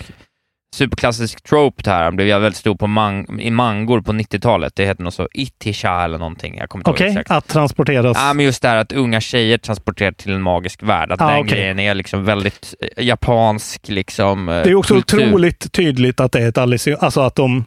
superklassisk 0.74 1.42
trope 1.42 1.82
det 1.82 1.90
här. 1.90 2.05
Han 2.05 2.16
blev 2.16 2.40
väldigt 2.40 2.56
stor 2.59 2.74
på 2.74 2.86
mang, 2.86 3.40
i 3.40 3.51
mangor 3.51 4.01
på 4.01 4.12
90-talet. 4.12 4.72
Det 4.76 4.84
heter 4.86 5.02
något 5.02 5.14
så 5.14 5.28
Itisha 5.34 6.05
eller 6.05 6.18
någonting. 6.18 6.56
Jag 6.59 6.68
kommer 6.68 6.80
inte 6.80 6.90
Okej, 6.90 7.09
exakt. 7.09 7.30
att 7.30 7.48
transporteras. 7.48 8.16
Ja, 8.20 8.32
men 8.34 8.44
just 8.44 8.62
det 8.62 8.68
här 8.68 8.76
att 8.76 8.92
unga 8.92 9.20
tjejer 9.20 9.59
transporteras 9.59 10.16
till 10.16 10.32
en 10.32 10.42
magisk 10.42 10.82
värld. 10.82 11.12
Att 11.12 11.20
Ah, 11.20 11.30
den 11.30 11.40
okej. 11.40 11.59
grejen 11.59 11.78
är 11.78 11.94
liksom 11.94 12.24
väldigt 12.24 12.74
eh, 12.96 13.05
japansk 13.05 13.88
liksom 13.88 14.48
eh, 14.48 14.55
det 14.55 14.70
är 14.70 14.74
också 14.74 14.94
kultur. 14.94 15.18
otroligt 15.28 15.72
tydligt 15.72 16.20
att 16.20 16.32
det 16.32 16.40
är 16.42 16.48
ett 16.48 16.59
Alice 16.59 16.96
alltså 16.96 17.20
att 17.20 17.34
de, 17.34 17.64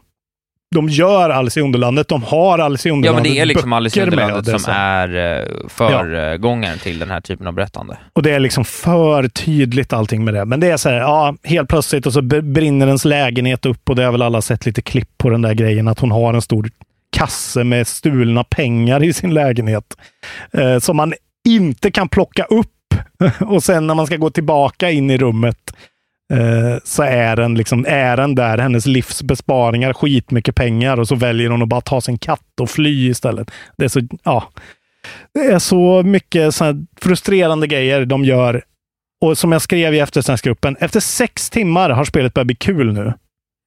de 0.75 0.89
gör 0.89 1.29
Alice 1.29 1.59
i 1.59 1.63
Underlandet. 1.63 2.07
De 2.07 2.23
har 2.23 2.59
Alice 2.59 2.87
i 2.87 2.91
Ja, 2.91 2.95
Underlandet 2.95 3.23
men 3.23 3.33
det 3.33 3.39
är 3.39 3.45
liksom 3.45 3.73
Alice 3.73 3.99
i 3.99 4.03
Underlandet 4.03 4.45
det, 4.45 4.51
som 4.51 4.59
så. 4.59 4.71
är 4.71 5.39
eh, 5.39 5.45
föregångaren 5.69 6.79
till 6.79 6.99
den 6.99 7.09
här 7.09 7.21
typen 7.21 7.47
av 7.47 7.53
berättande. 7.53 7.97
Och 8.13 8.23
det 8.23 8.31
är 8.31 8.39
liksom 8.39 8.65
för 8.65 9.27
tydligt 9.27 9.93
allting 9.93 10.25
med 10.25 10.33
det. 10.33 10.45
Men 10.45 10.59
det 10.59 10.67
är 10.67 10.77
så 10.77 10.89
här, 10.89 10.95
ja, 10.95 11.35
helt 11.43 11.69
plötsligt 11.69 12.05
och 12.05 12.13
så 12.13 12.21
brinner 12.21 12.87
ens 12.87 13.05
lägenhet 13.05 13.65
upp 13.65 13.89
och 13.89 13.95
det 13.95 14.03
har 14.03 14.11
väl 14.11 14.21
alla 14.21 14.41
sett 14.41 14.65
lite 14.65 14.81
klipp 14.81 15.09
på 15.17 15.29
den 15.29 15.41
där 15.41 15.53
grejen 15.53 15.87
att 15.87 15.99
hon 15.99 16.11
har 16.11 16.33
en 16.33 16.41
stor 16.41 16.69
kasse 17.09 17.63
med 17.63 17.87
stulna 17.87 18.43
pengar 18.43 19.03
i 19.03 19.13
sin 19.13 19.33
lägenhet. 19.33 19.85
Eh, 20.51 20.79
som 20.79 20.97
man 20.97 21.13
inte 21.47 21.91
kan 21.91 22.09
plocka 22.09 22.43
upp. 22.43 22.67
och 23.39 23.63
sen 23.63 23.87
när 23.87 23.95
man 23.95 24.05
ska 24.07 24.17
gå 24.17 24.29
tillbaka 24.29 24.91
in 24.91 25.09
i 25.11 25.17
rummet 25.17 25.57
eh, 26.33 26.79
så 26.83 27.03
är 27.03 27.35
den, 27.35 27.55
liksom, 27.55 27.85
är 27.87 28.17
den 28.17 28.35
där, 28.35 28.57
hennes 28.57 28.85
livs 28.85 29.23
besparingar, 29.23 29.93
skitmycket 29.93 30.55
pengar 30.55 30.99
och 30.99 31.07
så 31.07 31.15
väljer 31.15 31.49
hon 31.49 31.61
att 31.61 31.69
bara 31.69 31.81
ta 31.81 32.01
sin 32.01 32.17
katt 32.17 32.59
och 32.61 32.69
fly 32.69 33.09
istället. 33.09 33.51
Det 33.77 33.83
är 33.85 33.89
så, 33.89 34.01
ja. 34.23 34.43
Det 35.33 35.39
är 35.39 35.59
så 35.59 36.03
mycket 36.03 36.55
så 36.55 36.85
frustrerande 37.01 37.67
grejer 37.67 38.05
de 38.05 38.25
gör. 38.25 38.63
Och 39.21 39.37
som 39.37 39.51
jag 39.51 39.61
skrev 39.61 39.93
i 39.93 39.99
eftersnacksgruppen, 39.99 40.77
efter 40.79 40.99
sex 40.99 41.49
timmar 41.49 41.89
har 41.89 42.05
spelet 42.05 42.33
börjat 42.33 42.47
bli 42.47 42.55
kul 42.55 42.93
nu. 42.93 43.13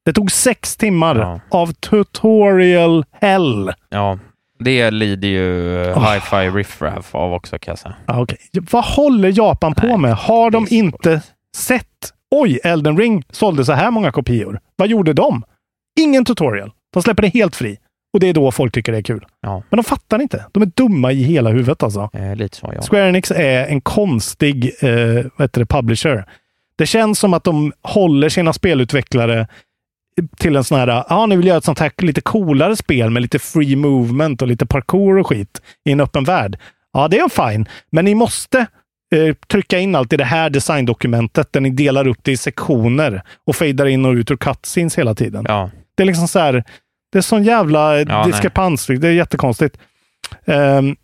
Det 0.04 0.12
tog 0.12 0.32
sex 0.32 0.76
timmar 0.76 1.16
Ja. 1.16 1.40
av 1.50 1.72
tutorial 1.72 3.04
hell. 3.20 3.72
Ja, 3.88 4.18
Det 4.58 4.90
lider 4.90 5.28
ju 5.28 5.80
Oh. 5.92 6.12
Hi-Fi 6.12 6.36
Riff-Raff 6.58 7.14
av 7.14 7.32
också 7.32 7.58
kan 7.58 7.72
jag 7.72 7.78
säga. 7.78 7.94
Okej. 8.06 8.38
Vad 8.70 8.84
håller 8.84 9.32
Japan 9.38 9.74
på 9.74 9.96
med? 9.96 10.14
Har 10.14 10.50
de 10.50 10.66
inte 10.70 11.22
sett? 11.56 11.86
Oj, 12.30 12.60
Elden 12.64 12.98
Ring 12.98 13.24
sålde 13.30 13.64
så 13.64 13.72
här 13.72 13.90
många 13.90 14.12
kopior. 14.12 14.60
Vad 14.76 14.88
gjorde 14.88 15.12
de? 15.12 15.44
Ingen 16.00 16.24
tutorial. 16.24 16.72
De 16.92 17.02
släpper 17.02 17.22
det 17.22 17.28
helt 17.28 17.56
fri. 17.56 17.78
Och 18.12 18.20
det 18.20 18.26
är 18.26 18.34
då 18.34 18.52
folk 18.52 18.74
tycker 18.74 18.92
det 18.92 18.98
är 18.98 19.02
kul. 19.02 19.26
Ja. 19.40 19.62
Men 19.70 19.76
de 19.76 19.84
fattar 19.84 20.22
inte. 20.22 20.44
De 20.52 20.62
är 20.62 20.66
dumma 20.66 21.12
i 21.12 21.22
hela 21.22 21.50
huvudet 21.50 21.82
alltså. 21.82 22.10
Eh, 22.12 22.36
lite 22.36 22.56
så, 22.56 22.72
ja. 22.74 22.82
Square 22.82 23.08
Enix 23.08 23.30
är 23.30 23.66
en 23.66 23.80
konstig 23.80 24.72
eh, 24.80 25.24
vad 25.36 25.44
heter 25.44 25.60
det, 25.60 25.66
publisher. 25.66 26.24
Det 26.76 26.86
känns 26.86 27.18
som 27.18 27.34
att 27.34 27.44
de 27.44 27.72
håller 27.82 28.28
sina 28.28 28.52
spelutvecklare 28.52 29.46
till 30.36 30.56
en 30.56 30.64
sån 30.64 30.78
här, 30.78 30.86
ja, 30.88 31.06
ah, 31.08 31.26
ni 31.26 31.36
vill 31.36 31.46
göra 31.46 31.58
ett 31.58 31.64
sånt 31.64 31.78
här 31.78 31.92
lite 32.02 32.20
coolare 32.20 32.76
spel 32.76 33.10
med 33.10 33.22
lite 33.22 33.38
free 33.38 33.76
movement 33.76 34.42
och 34.42 34.48
lite 34.48 34.66
parkour 34.66 35.18
och 35.18 35.26
skit 35.26 35.62
i 35.84 35.92
en 35.92 36.00
öppen 36.00 36.24
värld. 36.24 36.58
Ja, 36.92 37.08
det 37.08 37.18
är 37.18 37.50
fine, 37.50 37.68
men 37.90 38.04
ni 38.04 38.14
måste 38.14 38.66
eh, 39.14 39.34
trycka 39.34 39.78
in 39.78 39.94
allt 39.94 40.12
i 40.12 40.16
det 40.16 40.24
här 40.24 40.50
designdokumentet 40.50 41.52
där 41.52 41.60
ni 41.60 41.70
delar 41.70 42.06
upp 42.06 42.18
det 42.22 42.32
i 42.32 42.36
sektioner 42.36 43.22
och 43.46 43.56
fejdar 43.56 43.86
in 43.86 44.04
och 44.04 44.12
ut 44.12 44.30
ur 44.30 44.36
cutscenes 44.36 44.98
hela 44.98 45.14
tiden. 45.14 45.44
Ja. 45.48 45.70
Det 45.94 46.02
är 46.02 46.06
liksom 46.06 46.28
så 46.28 46.38
här, 46.38 46.64
det 47.12 47.18
är 47.18 47.22
sån 47.22 47.44
jävla 47.44 48.00
Ja, 48.00 48.24
diskrepans. 48.26 48.86
Det 48.86 49.08
är 49.08 49.12
jättekonstigt. 49.12 49.78
Ehm, 50.44 50.96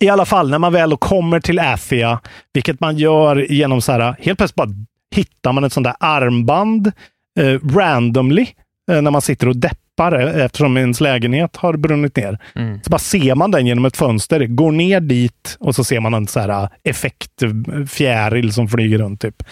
I 0.00 0.08
alla 0.08 0.24
fall, 0.24 0.50
när 0.50 0.58
man 0.58 0.72
väl 0.72 0.96
kommer 0.96 1.40
till 1.40 1.58
Athia, 1.58 2.20
vilket 2.52 2.80
man 2.80 2.96
gör 2.96 3.52
genom 3.52 3.82
så 3.82 3.92
här, 3.92 4.16
helt 4.20 4.38
plötsligt 4.38 4.54
bara 4.54 4.70
hittar 5.14 5.52
man 5.52 5.64
ett 5.64 5.72
sånt 5.72 5.84
där 5.84 5.96
armband 6.00 6.92
eh, 7.38 7.58
randomly 7.76 8.46
eh, 8.90 9.02
när 9.02 9.10
man 9.10 9.22
sitter 9.22 9.48
och 9.48 9.56
deppar 9.56 9.83
eh, 10.00 10.44
eftersom 10.44 10.76
ens 10.76 11.00
lägenhet 11.00 11.56
har 11.56 11.76
brunnit 11.76 12.16
ner. 12.16 12.38
Mm. 12.54 12.80
Så 12.82 12.90
bara 12.90 12.98
ser 12.98 13.34
man 13.34 13.50
den 13.50 13.66
genom 13.66 13.84
ett 13.84 13.96
fönster, 13.96 14.46
går 14.46 14.72
ner 14.72 15.00
dit 15.00 15.56
och 15.60 15.74
så 15.74 15.84
ser 15.84 16.00
man 16.00 16.14
en 16.14 16.26
så 16.26 16.40
här 16.40 16.48
eh, 16.62 16.68
effektfjäril 16.84 18.52
som 18.52 18.68
flyger 18.68 18.98
runt. 18.98 19.20
typ 19.20 19.42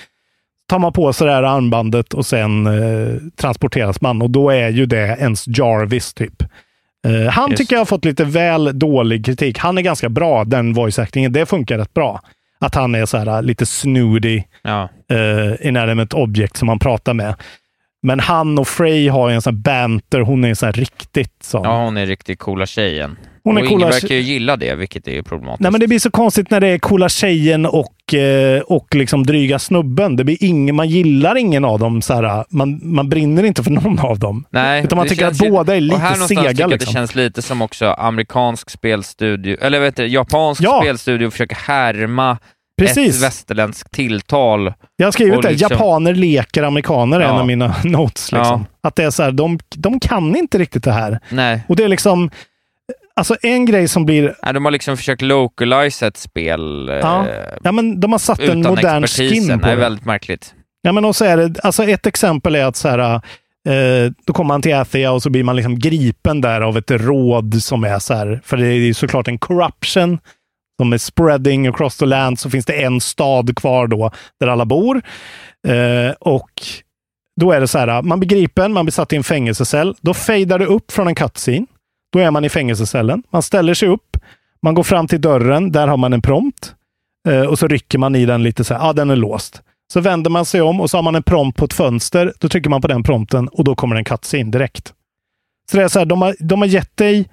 tar 0.69 0.78
man 0.78 0.93
på 0.93 1.12
sig 1.12 1.27
det 1.27 1.32
här 1.32 1.43
armbandet 1.43 2.14
och 2.14 2.27
sen 2.27 2.66
eh, 2.66 3.16
transporteras 3.36 4.01
man 4.01 4.23
och 4.23 4.31
då 4.31 4.51
är 4.51 4.69
ju 4.69 4.86
det 4.86 5.16
ens 5.20 5.44
Jarvis 5.48 6.14
typ. 6.14 6.43
Eh, 7.06 7.31
han 7.31 7.51
Just. 7.51 7.60
tycker 7.60 7.74
jag 7.77 7.81
har 7.81 7.85
fått 7.86 8.05
lite 8.05 8.24
väl 8.24 8.78
dålig 8.78 9.27
kritik. 9.27 9.59
Han 9.59 9.78
är 9.78 9.82
ganska 9.82 10.09
bra, 10.09 10.44
den 10.44 10.73
voice 10.73 10.98
actingen. 10.98 11.32
Det 11.32 11.47
funkar 11.47 11.78
rätt 11.78 11.94
bra. 11.94 12.20
Att 12.60 12.74
han 12.74 12.94
är 12.94 13.06
så 13.06 13.16
här 13.19 13.43
lite 13.43 13.66
snooty, 13.66 14.43
Ja. 14.62 14.89
eh, 15.10 15.66
inanimate 15.69 16.16
object 16.16 16.56
som 16.56 16.66
man 16.66 16.78
pratar 16.78 17.14
med. 17.14 17.35
Men 18.03 18.20
han 18.20 18.59
och 18.59 18.69
Frey 18.69 19.09
har 19.09 19.29
ju 19.29 19.35
en 19.35 19.43
sån 19.43 19.55
här 19.55 19.62
banter. 19.62 20.20
Hon 20.20 20.45
är 20.45 20.55
så 20.55 20.70
riktigt 20.70 21.43
sån. 21.43 21.65
ja, 21.65 21.85
hon 21.85 21.97
är 21.97 22.07
riktigt 22.07 22.39
coola 22.39 22.66
tjejen. 22.66 23.16
Hon 23.45 23.57
är 23.57 23.62
och 23.62 23.69
coola 23.69 23.81
ingen 23.87 23.93
verkar 23.93 24.15
ju 24.15 24.20
gilla 24.20 24.57
det, 24.57 24.74
vilket 24.74 25.09
är 25.09 25.23
problematiskt. 25.23 25.61
Nej, 25.61 25.70
men 25.73 25.81
det 25.81 25.89
blir 25.89 25.99
så 25.99 26.11
konstigt 26.11 26.51
när 26.51 26.61
det 26.61 26.66
är 26.69 26.79
coola 26.79 27.09
tjejen 27.09 27.66
och, 27.66 28.15
eh, 28.15 28.61
och 28.61 28.95
liksom 28.95 29.27
dryga 29.27 29.59
snubben. 29.59 30.16
Det 30.16 30.24
blir 30.24 30.37
ingen, 30.41 30.74
man 30.77 30.89
gillar 30.89 31.37
ingen 31.37 31.65
av 31.65 31.79
dem. 31.79 32.03
Så 32.03 32.15
här, 32.15 32.45
man, 32.51 32.81
man 32.83 33.09
brinner 33.09 33.43
inte 33.45 33.62
för 33.62 33.70
någon 33.83 33.99
av 33.99 34.19
dem. 34.19 34.45
Nej, 34.51 34.85
Utan 34.85 34.97
man 34.99 35.09
tycker 35.09 35.27
att 35.27 35.39
båda 35.39 35.73
är 35.73 35.77
och 35.77 35.83
lite 35.83 35.97
här 35.97 36.11
någonstans 36.11 36.29
sega. 36.29 36.49
tycker 36.51 36.61
jag 36.61 36.66
att 36.66 36.73
Liksom. 36.73 36.93
Det 36.93 36.99
känns 36.99 37.15
lite 37.15 37.43
som 37.43 37.62
också 37.62 37.87
amerikansk 37.87 38.70
spelstudio, 38.70 39.57
eller 39.61 39.81
vet 39.81 39.97
du, 39.97 40.07
japansk 40.07 40.62
Ja. 40.62 40.81
spelstudio 40.83 41.31
försöker 41.31 41.57
härma 41.57 42.39
Precis. 42.78 43.16
ett 43.16 43.23
västerländskt 43.23 43.90
tilltal. 43.93 44.73
Jag 44.97 45.07
har 45.07 45.12
skrivit 45.12 45.43
det. 45.43 45.51
liksom- 45.51 45.69
Japaner 45.73 46.15
leker 46.15 46.62
amerikaner, 46.62 47.20
är 47.20 47.24
en 47.24 47.35
Ja. 47.35 47.40
av 47.40 47.47
mina 47.47 47.74
notes. 47.85 48.32
Liksom. 48.32 48.66
Att 48.82 48.97
det 48.97 49.05
är 49.05 49.11
så 49.11 49.23
här, 49.23 49.31
de, 49.32 49.59
de 49.77 50.01
kan 50.01 50.36
inte 50.36 50.59
riktigt 50.59 50.85
det 50.85 50.93
här. 50.93 51.20
Nej. 51.28 51.62
Och 51.69 51.77
det 51.77 51.85
är 51.85 51.89
liksom, 51.89 52.31
alltså 53.16 53.36
en 53.43 53.66
grej 53.66 53.89
som 53.89 54.07
blir, 54.07 54.35
Nej, 54.44 54.55
de 54.55 54.65
har 54.65 54.73
liksom 54.73 54.97
försökt 54.97 55.23
localize 55.23 56.07
ett 56.07 56.16
spel 56.16 56.89
eh, 56.89 56.94
ja, 56.94 57.27
ja 57.62 57.73
men 57.73 58.01
de 58.01 58.12
har 58.12 58.19
satt 58.19 58.40
en 58.40 58.62
modern 58.62 59.07
skin 59.07 59.49
på 59.61 59.66
Det 59.66 59.73
är 59.73 59.77
det. 59.77 59.81
väldigt 59.82 60.05
märkligt. 60.05 60.55
Ja, 60.82 60.93
men 60.93 61.05
och 61.05 61.16
så 61.16 61.24
är 61.24 61.36
det, 61.36 61.61
alltså 61.62 61.85
ett 61.85 62.07
exempel 62.07 62.55
är 62.55 62.65
att 62.65 62.77
så 62.77 62.89
här, 62.89 63.15
eh, 63.69 64.12
då 64.27 64.32
kommer 64.32 64.49
man 64.49 64.62
till 64.62 64.74
Athia 64.74 65.12
och 65.12 65.23
så 65.23 65.31
blir 65.31 65.44
man 65.44 65.57
liksom 65.57 65.78
gripen 65.78 66.40
där 66.40 66.61
av 66.61 66.78
ett 66.78 66.90
råd 66.90 67.62
som 67.62 67.85
är 67.85 67.99
så 67.99 68.15
här, 68.15 68.40
för 68.44 68.57
det 68.57 68.66
är 68.66 68.73
ju 68.73 68.94
såklart 68.94 69.28
en 69.28 69.39
corruption 69.39 70.19
som 70.83 70.93
är 70.93 70.99
spreading 70.99 71.67
across 71.67 71.97
the 71.97 72.07
land, 72.07 72.39
så 72.39 72.51
finns 72.51 72.67
det 72.67 72.83
en 72.83 73.01
stad 73.01 73.57
kvar 73.57 73.87
då 73.87 74.11
där 74.41 74.49
alla 74.49 74.65
bor. 74.65 75.03
Eh, 75.69 76.15
och 76.21 76.51
då 77.41 77.53
är 77.53 77.61
det 77.61 77.69
så 77.69 77.79
här, 77.79 78.03
man 78.03 78.21
blir 78.21 78.29
gripen, 78.29 78.73
man 78.73 78.85
blir 78.85 78.93
satt 78.93 79.13
i 79.13 79.17
en 79.17 79.25
fängelsecell. 79.25 79.95
Då 80.01 80.15
fejdar 80.15 80.59
det 80.59 80.67
upp 80.67 80.93
från 80.93 81.09
en 81.09 81.15
cutscene. 81.15 81.67
Då 82.13 82.19
är 82.19 82.31
man 82.31 82.45
i 82.45 82.49
fängelsecellen. 82.49 83.23
Man 83.31 83.43
ställer 83.43 83.75
sig 83.75 83.89
upp, 83.89 84.17
man 84.63 84.75
går 84.75 84.83
fram 84.83 85.09
till 85.09 85.21
dörren, 85.21 85.73
där 85.73 85.89
har 85.89 85.97
man 85.97 86.13
en 86.13 86.23
prompt. 86.23 86.75
Eh, 87.29 87.43
och 87.43 87.59
så 87.59 87.69
rycker 87.69 87.99
man 87.99 88.15
i 88.15 88.27
den 88.27 88.43
lite 88.43 88.65
så 88.65 88.75
här, 88.75 88.81
ja 88.81 88.89
ah, 88.89 88.93
den 88.93 89.11
är 89.11 89.17
låst. 89.17 89.63
Så 89.93 90.01
vänder 90.01 90.31
man 90.31 90.45
sig 90.45 90.61
om 90.61 90.81
och 90.81 90.91
så 90.91 90.99
har 90.99 91.03
man 91.03 91.15
en 91.15 91.23
prompt 91.23 91.59
på 91.59 91.65
ett 91.65 91.73
fönster. 91.73 92.33
Då 92.39 92.49
trycker 92.49 92.71
man 92.71 92.81
på 92.81 92.89
den 92.89 93.03
prompten 93.03 93.49
och 93.49 93.65
då 93.65 93.75
kommer 93.75 93.97
en 93.97 94.05
cutscene 94.05 94.51
direkt. 94.51 94.93
Så 95.71 95.77
det 95.77 95.83
är 95.83 95.89
så 95.89 95.99
här, 95.99 96.07
de 96.07 96.23
har, 96.23 96.37
de 96.41 96.61
har 96.61 96.69
gett 96.69 96.97
dig 96.97 97.29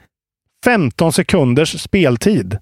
15 0.66 1.14
sekunders 1.14 1.82
speltid. 1.82 2.58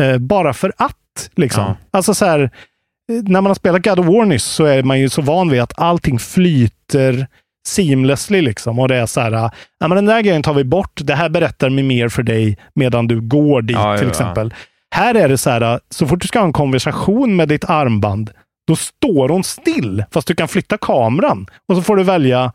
Eh, 0.00 0.18
bara 0.18 0.52
för 0.52 0.72
att. 0.76 1.30
Liksom. 1.36 1.62
Ja. 1.64 1.76
Alltså 1.90 2.14
så 2.14 2.24
här, 2.24 2.40
eh, 2.40 3.22
när 3.22 3.40
man 3.40 3.46
har 3.46 3.54
spelat 3.54 3.84
God 3.84 3.98
of 3.98 4.06
War 4.06 4.24
nyss 4.24 4.44
så 4.44 4.64
är 4.64 4.82
man 4.82 5.00
ju 5.00 5.08
så 5.08 5.22
van 5.22 5.50
vid 5.50 5.60
att 5.60 5.78
allting 5.78 6.18
flyter 6.18 7.26
seamlessly. 7.66 8.42
Liksom. 8.42 8.78
Och 8.78 8.88
det 8.88 8.96
är 8.96 9.06
så 9.06 9.20
här, 9.20 9.32
ja, 9.78 9.88
men 9.88 9.90
den 9.90 10.06
där 10.06 10.20
grejen 10.20 10.42
tar 10.42 10.54
vi 10.54 10.64
bort. 10.64 11.00
Det 11.04 11.14
här 11.14 11.28
berättar 11.28 11.70
mig 11.70 11.84
mer 11.84 12.08
för 12.08 12.22
dig 12.22 12.58
medan 12.74 13.06
du 13.06 13.20
går 13.20 13.62
dit 13.62 13.76
Ja, 13.76 13.98
till 13.98 14.08
exempel. 14.08 14.54
Här 14.90 15.14
är 15.14 15.28
det 15.28 15.38
så 15.38 15.50
här, 15.50 15.80
så 15.90 16.06
fort 16.06 16.20
du 16.20 16.28
ska 16.28 16.38
ha 16.38 16.46
en 16.46 16.52
konversation 16.52 17.36
med 17.36 17.48
ditt 17.48 17.64
armband, 17.64 18.30
då 18.66 18.76
står 18.76 19.28
hon 19.28 19.44
still, 19.44 20.04
fast 20.10 20.28
du 20.28 20.34
kan 20.34 20.48
flytta 20.48 20.78
kameran. 20.78 21.46
Och 21.68 21.76
så 21.76 21.82
får 21.82 21.96
du 21.96 22.02
välja 22.02 22.52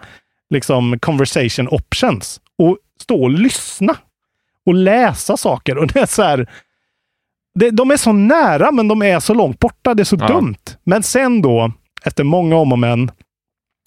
liksom 0.49 0.99
conversation 0.99 1.68
options 1.68 2.41
och 2.57 2.77
stå 3.01 3.23
och 3.23 3.30
lyssna 3.30 3.95
och 4.65 4.73
läsa 4.73 5.38
saker. 5.38 5.77
Och 5.77 5.88
det 5.88 5.99
är 5.99 6.05
så 6.05 6.23
här, 6.23 6.47
de 7.72 7.91
är 7.91 7.98
så 7.98 8.11
nära, 8.11 8.72
men 8.72 8.88
de 8.88 9.02
är 9.02 9.19
så 9.19 9.34
långt 9.34 9.60
borta. 9.60 9.94
Det 9.94 10.03
är 10.03 10.06
så 10.06 10.18
Ja. 10.19 10.28
dumt. 10.28 10.56
Men 10.84 11.03
sen 11.03 11.41
då, 11.41 11.72
efter 12.03 12.23
många 12.23 12.56
om 12.56 12.72
och 12.72 12.80
men, 12.80 13.11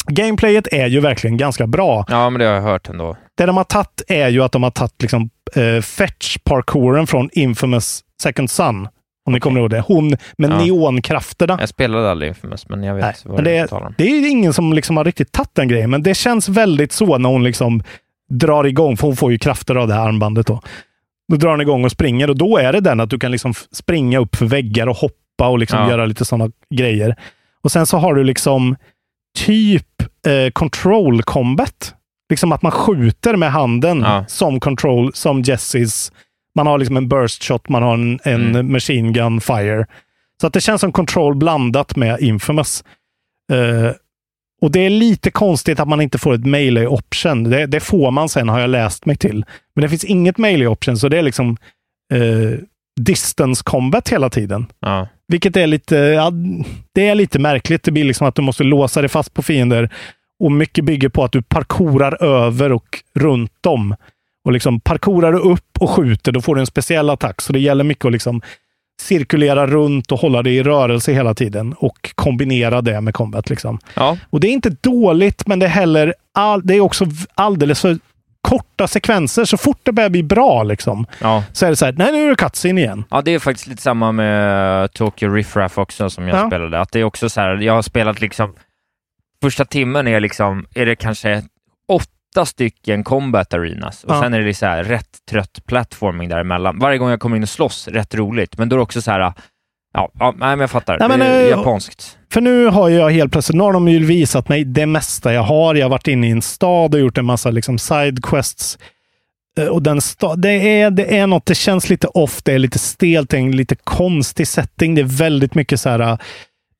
gameplayet 0.08 0.66
är 0.72 0.86
ju 0.86 1.00
verkligen 1.00 1.36
ganska 1.36 1.66
bra. 1.66 2.04
Ja, 2.08 2.30
men 2.30 2.38
det 2.38 2.44
har 2.46 2.54
jag 2.54 2.62
hört 2.62 2.88
ändå. 2.88 3.16
Det 3.36 3.46
de 3.46 3.56
har 3.56 3.64
tagit 3.64 4.02
är 4.08 4.28
ju 4.28 4.42
att 4.42 4.52
de 4.52 4.62
har 4.62 4.70
tagit 4.70 5.02
liksom, 5.02 5.30
eh, 5.56 5.80
fetch-parkouren 5.80 7.06
från 7.06 7.30
Infamous 7.32 8.04
Second 8.22 8.50
Son. 8.50 8.88
Om 9.26 9.32
ni 9.32 9.40
kommer 9.40 9.60
ihåg 9.60 9.70
det. 9.70 9.80
Hon 9.80 10.08
med 10.38 10.50
Ja. 10.50 10.58
neonkrafterna. 10.64 11.56
Jag 11.60 11.68
spelade 11.68 12.10
aldrig 12.10 12.28
Infamous, 12.28 12.68
men 12.68 12.82
jag 12.82 12.94
vet 12.94 13.04
Nej, 13.04 13.14
vad 13.24 13.34
men 13.34 13.44
det, 13.44 13.72
om. 13.72 13.82
är, 13.84 13.94
det 13.98 14.04
är 14.04 14.30
ingen 14.30 14.52
som 14.52 14.72
liksom 14.72 14.96
har 14.96 15.04
riktigt 15.04 15.32
tagit 15.32 15.54
den 15.54 15.68
grejen, 15.68 15.90
men 15.90 16.02
det 16.02 16.14
känns 16.14 16.48
väldigt 16.48 16.92
så 16.92 17.18
när 17.18 17.28
hon 17.28 17.44
liksom 17.44 17.82
drar 18.30 18.64
igång, 18.64 18.96
för 18.96 19.06
hon 19.06 19.16
får 19.16 19.32
ju 19.32 19.38
krafter 19.38 19.74
av 19.74 19.88
det 19.88 19.94
här 19.94 20.08
armbandet. 20.08 20.46
Då, 20.46 20.60
då 21.32 21.36
drar 21.36 21.50
hon 21.50 21.60
igång 21.60 21.84
och 21.84 21.90
springer 21.92 22.30
och 22.30 22.38
då 22.38 22.58
är 22.58 22.72
det 22.72 22.80
den 22.80 23.00
att 23.00 23.10
du 23.10 23.18
kan 23.18 23.30
liksom 23.32 23.54
springa 23.72 24.18
upp 24.18 24.36
för 24.36 24.46
väggar 24.46 24.86
och 24.86 24.96
hoppa 24.96 25.48
och 25.48 25.58
liksom 25.58 25.78
Ja. 25.78 25.90
göra 25.90 26.06
lite 26.06 26.24
sådana 26.24 26.50
grejer. 26.74 27.16
Och 27.62 27.72
sen 27.72 27.86
så 27.86 27.98
har 27.98 28.14
du 28.14 28.24
liksom 28.24 28.76
typ 29.38 29.86
eh, 30.26 30.50
control 30.52 31.22
combat. 31.22 31.94
Liksom 32.30 32.52
att 32.52 32.62
man 32.62 32.72
skjuter 32.72 33.36
med 33.36 33.52
handen 33.52 34.00
Ja. 34.00 34.24
som 34.28 34.60
control, 34.60 35.14
som 35.14 35.42
Jessys. 35.42 36.12
Man 36.56 36.66
har 36.66 36.78
liksom 36.78 36.96
en 36.96 37.08
burst 37.08 37.44
shot, 37.44 37.68
man 37.68 37.82
har 37.82 37.94
en, 37.94 38.20
en 38.22 38.50
Mm. 38.54 38.72
machine 38.72 39.12
gun 39.12 39.40
fire. 39.40 39.86
Så 40.40 40.46
att 40.46 40.52
det 40.52 40.60
känns 40.60 40.80
som 40.80 40.92
control 40.92 41.34
blandat 41.36 41.96
med 41.96 42.20
Infamous. 42.20 42.84
Eh, 43.52 43.90
och 44.62 44.70
det 44.70 44.80
är 44.80 44.90
lite 44.90 45.30
konstigt 45.30 45.80
att 45.80 45.88
man 45.88 46.00
inte 46.00 46.18
får 46.18 46.34
ett 46.34 46.46
melee 46.46 46.86
option. 46.86 47.44
Det, 47.44 47.66
det 47.66 47.80
får 47.80 48.10
man 48.10 48.28
sen, 48.28 48.48
har 48.48 48.60
jag 48.60 48.70
läst 48.70 49.06
mig 49.06 49.16
till. 49.16 49.44
Men 49.74 49.82
det 49.82 49.88
finns 49.88 50.04
inget 50.04 50.38
melee 50.38 50.66
option, 50.66 50.96
så 50.96 51.08
det 51.08 51.18
är 51.18 51.22
liksom 51.22 51.56
eh, 52.12 52.58
distance 53.00 53.62
combat 53.64 54.08
hela 54.08 54.30
tiden. 54.30 54.66
Ja. 54.80 55.08
Vilket 55.28 55.56
är 55.56 55.66
lite, 55.66 55.96
ja, 55.96 56.32
det 56.92 57.08
är 57.08 57.14
lite 57.14 57.38
märkligt. 57.38 57.82
Det 57.82 57.90
blir 57.90 58.04
liksom 58.04 58.26
att 58.26 58.34
du 58.34 58.42
måste 58.42 58.64
låsa 58.64 59.00
dig 59.00 59.08
fast 59.08 59.34
på 59.34 59.42
fiender. 59.42 59.90
Och 60.40 60.52
mycket 60.52 60.84
bygger 60.84 61.08
på 61.08 61.24
att 61.24 61.32
du 61.32 61.42
parkourar 61.42 62.24
över 62.24 62.72
och 62.72 63.02
runt 63.14 63.52
dem. 63.60 63.96
Och 64.44 64.52
liksom 64.52 64.80
parkourar 64.80 65.32
du 65.32 65.38
upp 65.38 65.78
och 65.78 65.90
skjuter, 65.90 66.32
då 66.32 66.40
får 66.40 66.54
du 66.54 66.60
en 66.60 66.66
speciell 66.66 67.10
attack. 67.10 67.40
Så 67.40 67.52
det 67.52 67.58
gäller 67.58 67.84
mycket 67.84 68.04
att 68.04 68.12
liksom 68.12 68.42
cirkulera 69.00 69.66
runt 69.66 70.12
och 70.12 70.18
hålla 70.18 70.42
dig 70.42 70.56
i 70.56 70.62
rörelse 70.62 71.12
hela 71.12 71.34
tiden 71.34 71.72
och 71.78 72.10
kombinera 72.14 72.82
det 72.82 73.00
med 73.00 73.14
combat. 73.14 73.50
Liksom. 73.50 73.78
Ja. 73.94 74.18
Och 74.30 74.40
det 74.40 74.48
är 74.48 74.52
inte 74.52 74.70
dåligt, 74.80 75.46
men 75.46 75.58
det 75.58 75.66
är 75.66 75.70
heller 75.70 76.14
all, 76.34 76.66
det 76.66 76.74
är 76.74 76.80
också 76.80 77.06
alldeles 77.34 77.80
för 77.80 77.98
korta 78.40 78.88
sekvenser. 78.88 79.44
Så 79.44 79.56
fort 79.56 79.78
det 79.82 79.92
börjar 79.92 80.10
bli 80.10 80.22
bra 80.22 80.62
liksom, 80.62 81.06
Ja. 81.20 81.44
så 81.52 81.66
är 81.66 81.70
det 81.70 81.76
så 81.76 81.84
här, 81.84 81.92
nej 81.92 82.12
nu 82.12 82.24
är 82.24 82.28
det 82.28 82.36
cutscene 82.36 82.80
igen. 82.80 83.04
ja, 83.10 83.22
det 83.22 83.30
är 83.34 83.38
faktiskt 83.38 83.66
lite 83.66 83.82
samma 83.82 84.12
med 84.12 84.92
Tokyo 84.92 85.28
Riff 85.30 85.56
Raff 85.56 85.78
också 85.78 86.10
som 86.10 86.28
jag 86.28 86.38
Ja. 86.38 86.46
spelade. 86.46 86.80
Att 86.80 86.92
det 86.92 87.00
är 87.00 87.04
också 87.04 87.28
så 87.28 87.40
här, 87.40 87.56
jag 87.56 87.72
har 87.74 87.82
spelat 87.82 88.20
liksom, 88.20 88.54
första 89.42 89.64
timmen 89.64 90.08
är 90.08 90.20
liksom, 90.20 90.66
är 90.74 90.86
det 90.86 90.96
kanske 90.96 91.42
åtta 92.34 92.46
stycken 92.46 93.04
combat 93.04 93.54
arenas 93.54 94.04
och 94.04 94.14
Ja. 94.14 94.22
sen 94.22 94.34
är 94.34 94.40
det 94.40 94.54
så 94.54 94.66
här 94.66 94.84
rätt 94.84 95.18
trött 95.30 95.58
platforming 95.66 96.28
däremellan. 96.28 96.78
Varje 96.78 96.98
gång 96.98 97.10
jag 97.10 97.20
kommer 97.20 97.36
in 97.36 97.42
och 97.42 97.48
slåss, 97.48 97.88
rätt 97.88 98.14
roligt, 98.14 98.58
men 98.58 98.68
då 98.68 98.76
är 98.76 98.78
det 98.78 98.82
också 98.82 99.02
så 99.02 99.10
här, 99.10 99.20
ja, 99.20 99.34
ja 100.18 100.34
nej, 100.36 100.48
men 100.48 100.60
jag 100.60 100.70
fattar. 100.70 100.98
Nej, 100.98 101.08
men, 101.08 101.18
det 101.20 101.26
är 101.26 101.42
eh, 101.44 101.48
japanskt. 101.50 102.18
För 102.32 102.40
nu 102.40 102.66
har 102.66 102.88
jag 102.88 103.10
helt 103.10 103.32
plötsligt, 103.32 103.56
nu 103.56 103.62
har 103.62 103.72
de 103.72 103.88
ju 103.88 104.04
visat 104.04 104.48
mig 104.48 104.64
det 104.64 104.86
mesta 104.86 105.32
jag 105.32 105.42
har. 105.42 105.74
Jag 105.74 105.84
har 105.84 105.90
varit 105.90 106.08
inne 106.08 106.28
i 106.28 106.30
en 106.30 106.42
stad 106.42 106.94
och 106.94 107.00
gjort 107.00 107.18
en 107.18 107.24
massa 107.24 107.50
liksom, 107.50 107.78
sidequests. 107.78 108.78
Eh, 109.58 109.66
Och 109.66 109.82
den 109.82 109.98
sta- 110.00 110.36
det, 110.36 110.80
är, 110.80 110.90
det 110.90 111.16
är 111.18 111.26
något, 111.26 111.46
det 111.46 111.54
känns 111.54 111.90
lite 111.90 112.06
off, 112.06 112.42
det 112.42 112.52
är 112.52 112.58
lite 112.58 112.78
stelt, 112.78 113.30
det 113.30 113.36
är 113.36 113.40
en 113.40 113.56
lite 113.56 113.76
konstig 113.84 114.48
setting. 114.48 114.94
Det 114.94 115.00
är 115.02 115.18
väldigt 115.18 115.54
mycket 115.54 115.80
så 115.80 115.88
här 115.88 116.00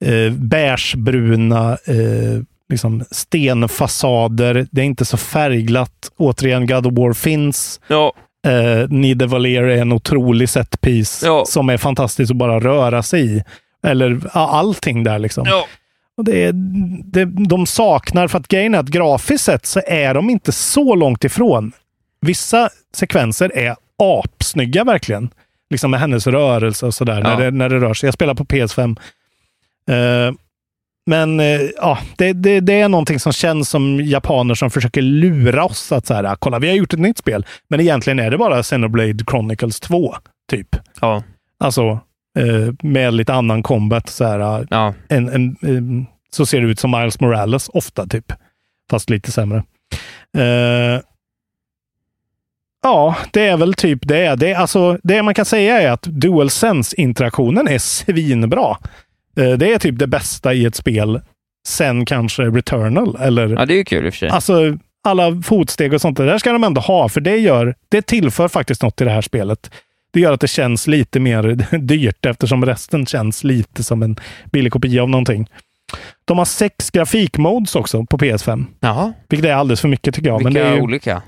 eh, 0.05 0.32
beigebruna 0.32 1.70
eh, 1.86 2.43
liksom 2.70 3.05
stenfasader. 3.11 4.66
Det 4.70 4.81
är 4.81 4.85
inte 4.85 5.05
så 5.05 5.16
färgglatt. 5.16 6.11
Återigen, 6.16 6.66
God 6.66 6.86
of 6.86 6.93
War 6.99 7.12
finns. 7.12 7.81
Ja. 7.89 8.12
Eh, 8.47 8.89
Nide 8.89 9.27
Valer 9.27 9.62
är 9.62 9.77
en 9.82 9.93
otrolig 9.93 10.49
setpiece 10.49 11.23
Ja. 11.24 11.45
som 11.47 11.69
är 11.69 11.77
fantastisk 11.77 12.31
att 12.31 12.36
bara 12.36 12.61
röra 12.61 13.03
sig 13.03 13.36
i. 13.36 13.43
Eller 13.86 14.20
allting 14.32 15.05
där 15.05 15.19
liksom. 15.19 15.45
Ja. 15.47 15.66
Och 16.16 16.24
det, 16.24 16.53
det, 17.05 17.24
de 17.24 17.66
saknar, 17.66 18.28
för 18.28 18.39
att 18.39 18.49
grejen 18.49 18.74
är 18.74 18.78
att 18.78 18.86
grafiskt 18.89 19.45
sett 19.45 19.66
så 19.66 19.81
är 19.86 20.15
de 20.15 20.31
inte 20.31 20.53
så 20.53 20.95
långt 20.95 21.24
ifrån. 21.24 21.73
Vissa 22.20 22.69
sekvenser 22.97 23.57
är 23.57 23.77
apsnygga 24.03 24.85
verkligen. 24.85 25.31
Liksom 25.70 25.91
med 25.91 26.01
hennes 26.01 26.27
rörelse 26.27 26.86
och 26.86 26.95
sådär, 26.95 27.20
Ja. 27.24 27.28
när, 27.28 27.45
det, 27.45 27.51
när 27.51 27.69
det 27.69 27.78
rör 27.78 27.95
sig. 27.95 28.07
Jag 28.07 28.15
spelar 28.15 28.35
på 28.35 28.45
PS5. 28.45 28.97
Eh, 29.91 30.35
men 31.06 31.40
eh, 31.40 31.60
ja, 31.76 31.98
det, 32.16 32.32
det, 32.32 32.60
det 32.60 32.81
är 32.81 32.89
någonting 32.89 33.20
som 33.20 33.32
känns 33.32 33.68
som 33.70 34.01
japaner 34.01 34.55
som 34.55 34.70
försöker 34.70 35.02
lura 35.02 35.64
oss 35.64 35.93
att 35.93 36.06
så 36.06 36.14
här, 36.14 36.24
"Ah, 36.24 36.36
kolla, 36.39 36.59
vi 36.59 36.68
har 36.68 36.74
gjort 36.74 36.93
ett 36.93 37.01
nytt 37.01 37.18
spel. 37.18 37.47
Men 37.68 37.81
egentligen 37.81 38.18
är 38.18 38.31
det 38.31 38.39
bara 38.39 38.62
Xenoblade 38.62 39.24
Chronicles 39.31 39.81
2, 39.81 40.14
typ. 40.51 40.76
Ja. 41.01 41.22
Alltså, 41.59 41.90
eh, 42.39 42.74
med 42.82 43.14
lite 43.14 43.35
annan 43.35 43.62
combat. 43.62 44.09
Så, 44.09 44.24
här, 44.24 44.66
Ja. 44.70 44.94
en, 45.09 45.28
en, 45.28 45.56
en, 45.60 46.06
så 46.31 46.47
ser 46.47 46.60
det 46.60 46.66
ut 46.66 46.78
som 46.81 46.90
Miles 46.90 47.20
Morales 47.20 47.68
ofta, 47.68 48.06
typ. 48.06 48.32
Fast 48.90 49.10
lite 49.10 49.32
sämre. 49.32 49.62
Eh, 50.39 51.01
ja, 52.82 53.16
det 53.32 53.47
är 53.47 53.56
väl 53.56 53.74
typ 53.74 53.98
det. 54.09 54.35
Det, 54.35 54.55
alltså, 54.55 54.98
det 55.02 55.22
man 55.22 55.35
kan 55.35 55.44
säga 55.44 55.81
är 55.82 55.90
att 55.90 56.02
DualSense-interaktionen 56.02 57.68
är 57.68 57.78
svinbra. 57.78 58.76
Eh, 59.36 59.52
det 59.52 59.73
är 59.73 59.78
typ 59.78 59.98
det 59.98 60.06
bästa 60.06 60.55
i 60.55 60.65
ett 60.65 60.74
spel 60.74 61.20
sen 61.69 62.06
kanske 62.06 62.43
Returnal. 62.43 63.16
Eller, 63.20 63.48
ja, 63.48 63.66
det 63.66 63.74
är 63.74 63.77
ju 63.77 63.85
kul 63.85 64.06
i 64.06 64.09
och 64.09 64.15
för 64.15 64.19
sig. 64.19 64.28
Alltså, 64.28 64.78
alla 65.05 65.43
fotsteg 65.43 65.93
och 65.94 66.01
sånt, 66.01 66.16
det 66.16 66.27
där 66.27 66.39
ska 66.39 66.52
de 66.52 66.65
ändå 66.65 66.81
ha, 66.81 67.09
för 67.09 67.20
det 67.20 67.36
gör, 67.36 67.74
det 67.89 68.02
tillför 68.02 68.48
faktiskt 68.48 68.82
något 68.82 68.97
till 68.97 69.06
det 69.06 69.12
här 69.12 69.23
spelet. 69.23 69.70
Det 70.12 70.20
gör 70.20 70.32
att 70.32 70.40
det 70.40 70.48
känns 70.48 70.86
lite 70.86 71.20
mer 71.20 71.43
dyrt 71.78 72.27
eftersom 72.27 72.66
resten 72.66 73.06
känns 73.06 73.44
lite 73.44 73.85
som 73.85 74.02
en 74.02 74.16
billig 74.52 74.73
kopia 74.73 75.02
av 75.02 75.11
någonting. 75.11 75.48
De 76.24 76.39
har 76.39 76.44
sex 76.44 76.90
grafikmodes 76.90 77.77
också 77.77 78.05
på 78.05 78.19
PS5. 78.19 78.65
Jaha. 78.81 79.12
Vilket 79.28 79.48
är 79.51 79.55
alldeles 79.55 79.81
för 79.81 79.89
mycket 79.89 80.15
tycker 80.15 80.28
jag. 80.28 80.39
Vilka 80.39 80.51
Men 80.51 80.55
det 80.55 80.69
är 80.69 80.74
ju, 80.74 80.81
olika? 80.81 81.23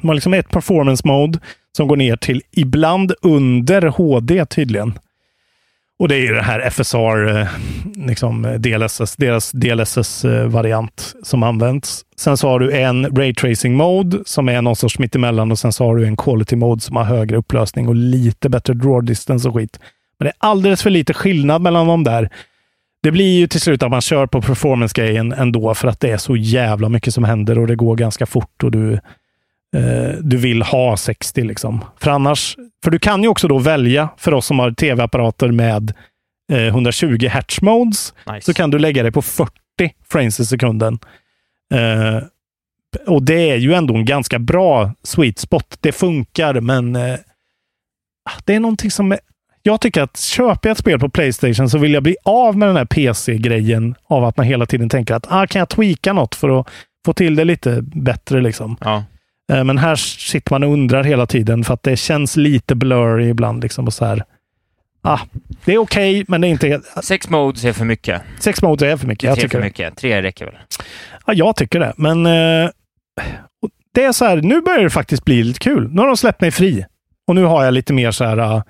de 0.00 0.08
har 0.08 0.14
liksom 0.14 0.34
ett 0.34 0.48
performance 0.48 1.08
mode 1.08 1.38
som 1.76 1.88
går 1.88 1.96
ner 1.96 2.16
till 2.16 2.42
ibland 2.50 3.12
under 3.22 3.82
HD 3.82 4.46
tydligen. 4.46 4.98
Och 5.98 6.08
det 6.08 6.14
är 6.14 6.20
ju 6.20 6.34
det 6.34 6.42
här 6.42 6.70
FSR, 6.70 7.38
eh, 7.38 7.48
liksom 8.06 8.44
eh, 8.44 8.54
DLSS, 8.54 9.16
deras 9.16 9.52
DLSS-variant 9.52 11.14
eh, 11.14 11.22
som 11.22 11.42
används. 11.42 12.04
Sen 12.16 12.36
så 12.36 12.48
har 12.48 12.60
du 12.60 12.72
en 12.72 13.16
Ray 13.16 13.34
Tracing 13.34 13.76
Mode 13.76 14.18
som 14.26 14.48
är 14.48 14.62
någon 14.62 14.76
sorts 14.76 14.98
mittemellan 14.98 15.52
och 15.52 15.58
sen 15.58 15.72
så 15.72 15.84
har 15.84 15.96
du 15.96 16.06
en 16.06 16.16
Quality 16.16 16.56
Mode 16.56 16.80
som 16.80 16.96
har 16.96 17.04
högre 17.04 17.36
upplösning 17.36 17.88
och 17.88 17.94
lite 17.94 18.48
bättre 18.48 18.74
draw 18.74 19.06
distance 19.06 19.48
och 19.48 19.54
skit. 19.54 19.78
Men 20.18 20.26
det 20.26 20.30
är 20.30 20.48
alldeles 20.48 20.82
för 20.82 20.90
lite 20.90 21.14
skillnad 21.14 21.62
mellan 21.62 21.86
de 21.86 22.04
där. 22.04 22.30
Det 23.02 23.10
blir 23.10 23.38
ju 23.38 23.46
till 23.46 23.60
slut 23.60 23.82
att 23.82 23.90
man 23.90 24.00
kör 24.00 24.26
på 24.26 24.42
performance-grejen 24.42 25.32
ändå 25.32 25.74
för 25.74 25.88
att 25.88 26.00
det 26.00 26.10
är 26.10 26.16
så 26.16 26.36
jävla 26.36 26.88
mycket 26.88 27.14
som 27.14 27.24
händer 27.24 27.58
och 27.58 27.66
det 27.66 27.76
går 27.76 27.96
ganska 27.96 28.26
fort 28.26 28.62
och 28.62 28.70
du, 28.70 29.00
eh, 29.76 30.10
du 30.20 30.36
vill 30.36 30.62
ha 30.62 30.96
60 30.96 31.42
liksom. 31.42 31.84
För 32.00 32.10
annars, 32.10 32.56
för 32.84 32.90
du 32.90 32.98
kan 32.98 33.22
ju 33.22 33.28
också 33.28 33.48
då 33.48 33.58
välja 33.58 34.08
för 34.16 34.34
oss 34.34 34.46
som 34.46 34.58
har 34.58 34.70
tv-apparater 34.70 35.48
med 35.48 35.92
eh, 36.52 36.66
120 36.66 37.26
hertz 37.30 37.62
modes, 37.62 38.14
så 38.42 38.54
kan 38.54 38.70
du 38.70 38.78
lägga 38.78 39.02
det 39.02 39.12
på 39.12 39.22
40 39.22 39.52
frames 40.08 40.40
i 40.40 40.46
sekunden. 40.46 40.98
Eh, 41.74 42.22
och 43.06 43.22
det 43.22 43.50
är 43.50 43.56
ju 43.56 43.74
ändå 43.74 43.94
en 43.94 44.04
ganska 44.04 44.38
bra 44.38 44.92
sweet 45.02 45.38
spot. 45.38 45.76
Det 45.80 45.92
funkar, 45.92 46.60
men 46.60 46.96
eh, 46.96 47.16
det 48.44 48.54
är 48.54 48.60
någonting 48.60 48.90
som 48.90 49.12
är, 49.12 49.18
jag 49.62 49.80
tycker 49.80 50.02
att 50.02 50.18
köper 50.18 50.68
jag 50.68 50.72
ett 50.74 50.78
spel 50.78 50.98
på 50.98 51.08
Playstation 51.08 51.70
så 51.70 51.78
vill 51.78 51.94
jag 51.94 52.02
bli 52.02 52.16
av 52.24 52.56
med 52.56 52.68
den 52.68 52.76
här 52.76 52.84
PC-grejen 52.84 53.94
av 54.06 54.24
att 54.24 54.36
man 54.36 54.46
hela 54.46 54.66
tiden 54.66 54.88
tänker 54.88 55.14
att 55.14 55.26
ah, 55.28 55.46
kan 55.46 55.58
jag 55.58 55.68
tweaka 55.68 56.12
något 56.12 56.34
för 56.34 56.60
att 56.60 56.68
få 57.04 57.12
till 57.12 57.36
det 57.36 57.44
lite 57.44 57.82
bättre. 57.82 58.40
liksom. 58.40 58.76
Ja. 58.80 59.04
Eh, 59.52 59.64
Men 59.64 59.78
här 59.78 59.96
sitter 59.96 60.52
man 60.54 60.62
och 60.62 60.72
undrar 60.72 61.04
hela 61.04 61.26
tiden 61.26 61.64
för 61.64 61.74
att 61.74 61.82
det 61.82 61.96
känns 61.96 62.36
lite 62.36 62.74
blurry 62.74 63.28
ibland. 63.28 63.62
Liksom, 63.62 63.86
och 63.86 63.92
så 63.94 64.04
här. 64.04 64.24
Ah, 65.02 65.20
det 65.64 65.72
är 65.74 65.78
okej, 65.78 66.24
men 66.28 66.40
det 66.40 66.46
är 66.46 66.50
inte... 66.50 66.80
Sex 67.02 67.30
modes 67.30 67.64
är 67.64 67.72
för 67.72 67.84
mycket. 67.84 68.22
Sex 68.38 68.62
modes 68.62 68.82
är 68.82 68.96
för 68.96 69.06
mycket. 69.06 69.22
Jag 69.28 69.34
Tre 69.34 69.42
tycker 69.42 69.58
för 69.58 69.62
det. 69.62 69.64
mycket. 69.66 69.96
Tre 69.96 70.22
räcker 70.22 70.44
väl? 70.44 70.54
Ja, 71.26 71.32
jag 71.32 71.56
tycker 71.56 71.80
det. 71.80 71.92
Men 71.96 72.26
eh, 72.26 72.70
det 73.94 74.04
är 74.04 74.12
så 74.12 74.24
här, 74.24 74.36
nu 74.36 74.60
börjar 74.60 74.82
det 74.82 74.90
faktiskt 74.90 75.24
bli 75.24 75.42
lite 75.42 75.58
kul. 75.58 75.88
Nu 75.92 76.00
har 76.00 76.06
de 76.06 76.16
släppt 76.16 76.40
mig 76.40 76.50
fri. 76.50 76.84
Och 77.26 77.34
nu 77.34 77.44
har 77.44 77.64
jag 77.64 77.74
lite 77.74 77.92
mer 77.92 78.10
så 78.10 78.24
här, 78.24 78.62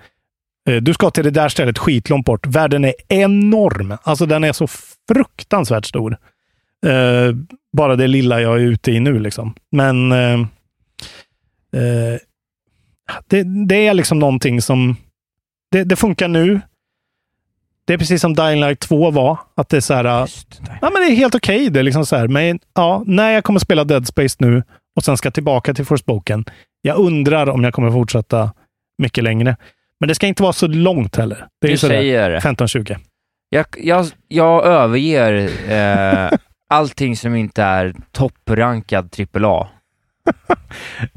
eh, 0.68 0.76
du 0.80 0.94
ska 0.94 1.10
till 1.10 1.24
det 1.24 1.30
där 1.30 1.48
stället 1.48 1.78
skitlångt 1.78 2.26
bort. 2.26 2.46
Världen 2.46 2.84
är 2.84 2.94
enorm. 3.08 3.96
Alltså 4.02 4.26
den 4.26 4.44
är 4.44 4.52
så 4.52 4.66
fruktansvärt 5.12 5.84
stor. 5.86 6.16
Eh, 6.86 7.34
bara 7.76 7.96
det 7.96 8.06
lilla 8.06 8.40
jag 8.40 8.54
är 8.54 8.60
ute 8.64 8.92
i 8.92 9.00
nu 9.00 9.18
liksom. 9.18 9.54
Men 9.72 10.12
eh, 11.72 12.20
det, 13.26 13.66
det 13.66 13.86
är 13.86 13.94
liksom 13.94 14.18
någonting 14.18 14.62
som 14.62 14.96
det, 15.70 15.84
det 15.84 15.96
funkar 15.96 16.28
nu. 16.28 16.60
Det 17.84 17.94
är 17.94 17.98
precis 17.98 18.20
som 18.20 18.34
Dying 18.34 18.60
Light 18.60 18.80
2 18.80 19.10
var. 19.10 19.38
Att 19.54 19.68
det 19.68 19.76
är 19.76 19.80
så 19.80 19.94
här, 19.94 20.04
ja, 20.04 20.28
men 20.80 20.92
det 20.92 21.06
är 21.08 21.14
helt 21.16 21.34
okej. 21.34 21.70
Det 21.70 21.78
är 21.78 21.82
liksom 21.82 22.06
så 22.06 22.16
här, 22.16 22.28
men 22.28 22.58
ja, 22.74 23.02
när 23.06 23.30
jag 23.30 23.44
kommer 23.44 23.60
spela 23.60 23.84
Dead 23.84 24.06
Space 24.06 24.36
nu 24.38 24.62
och 24.96 25.04
sen 25.04 25.16
ska 25.16 25.30
tillbaka 25.30 25.74
till 25.74 25.84
Forspoken. 25.84 26.44
Jag 26.82 26.98
undrar 26.98 27.48
om 27.48 27.64
jag 27.64 27.74
kommer 27.74 27.90
fortsätta 27.90 28.52
mycket 28.98 29.24
längre. 29.24 29.56
Men 30.00 30.08
det 30.08 30.14
ska 30.14 30.26
inte 30.26 30.42
vara 30.42 30.52
så 30.52 30.66
långt 30.66 31.16
heller. 31.16 31.46
Det 31.60 31.66
är 31.66 31.70
Du 31.70 31.78
säger 31.78 32.30
det. 32.30 32.38
15-20. 32.38 32.96
Jag, 33.48 33.66
jag, 33.78 34.06
jag 34.28 34.66
överger 34.66 35.50
eh, 35.68 36.38
allting 36.68 37.16
som 37.16 37.34
inte 37.34 37.62
är 37.62 37.94
topprankad 38.12 39.14
AAA. 39.34 39.68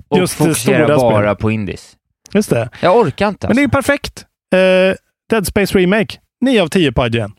Och 0.08 0.18
Just 0.18 0.34
stora 0.34 0.88
bara 0.88 0.98
spelet. 1.22 1.40
på 1.40 1.52
indies. 1.52 1.98
Just 2.34 2.50
det. 2.50 2.70
Jag 2.82 2.98
orkar 2.98 3.28
inte. 3.28 3.48
Men 3.48 3.56
det 3.56 3.62
är 3.62 3.64
Alltså. 3.66 3.78
perfekt. 3.78 4.26
Eh, 4.56 4.96
Dead 5.30 5.48
Space 5.48 5.78
Remake. 5.78 6.18
9 6.42 6.62
av 6.62 6.68
10 6.68 6.92
på 6.92 7.06
IGN. 7.08 7.32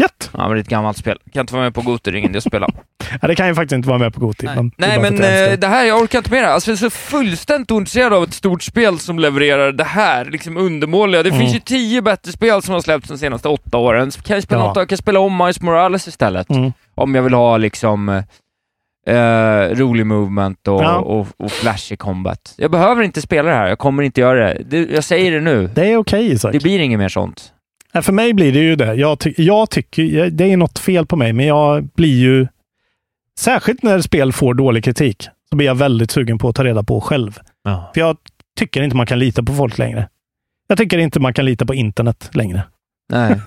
Gött! 0.00 0.30
Ja, 0.32 0.38
men 0.38 0.50
det 0.50 0.56
är 0.56 0.60
ett 0.60 0.68
gammalt 0.68 0.96
spel. 0.96 1.18
Kan 1.32 1.40
inte 1.40 1.52
vara 1.54 1.64
med 1.64 1.74
på 1.74 1.80
Goti, 1.82 2.10
det 2.10 2.16
är 2.16 2.18
ingen 2.18 2.30
idé 2.30 2.36
att 2.38 2.44
spela. 2.44 2.68
Ja, 3.22 3.28
det 3.28 3.34
kan 3.34 3.48
ju 3.48 3.54
faktiskt 3.54 3.72
inte 3.76 3.88
vara 3.88 3.98
med 3.98 4.14
på 4.14 4.20
Goti. 4.20 4.46
Nej, 4.46 4.54
för 4.94 5.00
men 5.02 5.16
jag 5.16 5.44
eh, 5.44 5.50
det. 5.50 5.56
det 5.56 5.66
här, 5.66 5.84
jag 5.84 6.02
orkar 6.02 6.18
inte 6.18 6.30
med 6.30 6.42
det. 6.42 6.48
Alltså, 6.52 6.70
jag 6.70 6.74
är 6.74 6.78
så 6.78 6.90
fullständigt 6.90 7.70
ointresserad 7.70 8.12
av 8.12 8.22
ett 8.22 8.34
stort 8.34 8.62
spel 8.62 8.98
som 8.98 9.18
levererar 9.18 9.72
det 9.72 9.84
här, 9.84 10.24
liksom 10.24 10.56
undermåliga. 10.56 11.22
Det 11.22 11.28
Mm. 11.28 11.40
finns 11.40 11.54
ju 11.54 11.60
tio 11.60 12.02
bättre 12.02 12.32
spel 12.32 12.62
som 12.62 12.74
har 12.74 12.80
släppts 12.80 13.08
de 13.08 13.18
senaste 13.18 13.48
åtta 13.48 13.76
åren. 13.78 14.10
Kan 14.10 14.34
jag 14.36 14.42
spela 14.42 14.60
Ja. 14.60 14.66
något, 14.68 14.76
jag 14.76 14.88
kan 14.88 14.98
spela 14.98 15.20
om 15.20 15.36
Miles 15.36 15.60
Morales 15.60 16.08
istället. 16.08 16.50
Mm. 16.50 16.72
Om 16.94 17.14
jag 17.14 17.22
vill 17.22 17.34
ha 17.34 17.56
liksom 17.56 18.22
eh, 19.06 19.74
rolig 19.76 20.06
movement 20.06 20.68
och, 20.68 20.82
Ja. 20.82 20.96
och, 20.98 21.26
och 21.36 21.52
flashig 21.52 21.98
combat. 21.98 22.54
Jag 22.58 22.70
behöver 22.70 23.02
inte 23.02 23.22
spela 23.22 23.48
det 23.48 23.54
här, 23.56 23.68
jag 23.68 23.78
kommer 23.78 24.02
inte 24.02 24.20
göra 24.20 24.54
det. 24.54 24.62
det 24.66 24.90
jag 24.94 25.04
säger 25.04 25.32
det 25.32 25.40
nu. 25.40 25.70
Det 25.74 25.92
är 25.92 25.96
okej 25.96 26.32
Isak. 26.32 26.52
Det 26.52 26.62
blir 26.62 26.78
inget 26.78 26.98
mer 26.98 27.08
sånt. 27.08 27.52
Nej, 27.94 28.02
för 28.02 28.12
mig 28.12 28.34
blir 28.34 28.52
det 28.52 28.58
ju 28.58 28.76
det. 28.76 28.94
Jag, 28.94 29.18
ty 29.18 29.34
jag 29.36 29.70
tycker, 29.70 30.30
det 30.30 30.52
är 30.52 30.56
något 30.56 30.78
fel 30.78 31.06
på 31.06 31.16
mig, 31.16 31.32
men 31.32 31.46
jag 31.46 31.84
blir 31.84 32.18
ju... 32.18 32.46
Särskilt 33.38 33.82
när 33.82 34.00
spel 34.00 34.32
får 34.32 34.54
dålig 34.54 34.84
kritik, 34.84 35.28
så 35.50 35.56
blir 35.56 35.66
jag 35.66 35.74
väldigt 35.74 36.10
sugen 36.10 36.38
på 36.38 36.48
att 36.48 36.56
ta 36.56 36.64
reda 36.64 36.82
på 36.82 37.00
själv. 37.00 37.38
För 37.64 38.00
jag 38.00 38.16
tycker 38.58 38.82
inte 38.82 38.96
man 38.96 39.06
kan 39.06 39.18
lita 39.18 39.42
på 39.42 39.52
folk 39.52 39.78
längre. 39.78 40.08
Jag 40.68 40.78
tycker 40.78 40.98
inte 40.98 41.20
man 41.20 41.34
kan 41.34 41.44
lita 41.44 41.66
på 41.66 41.74
internet 41.74 42.30
längre. 42.32 42.62
Nej. 43.08 43.40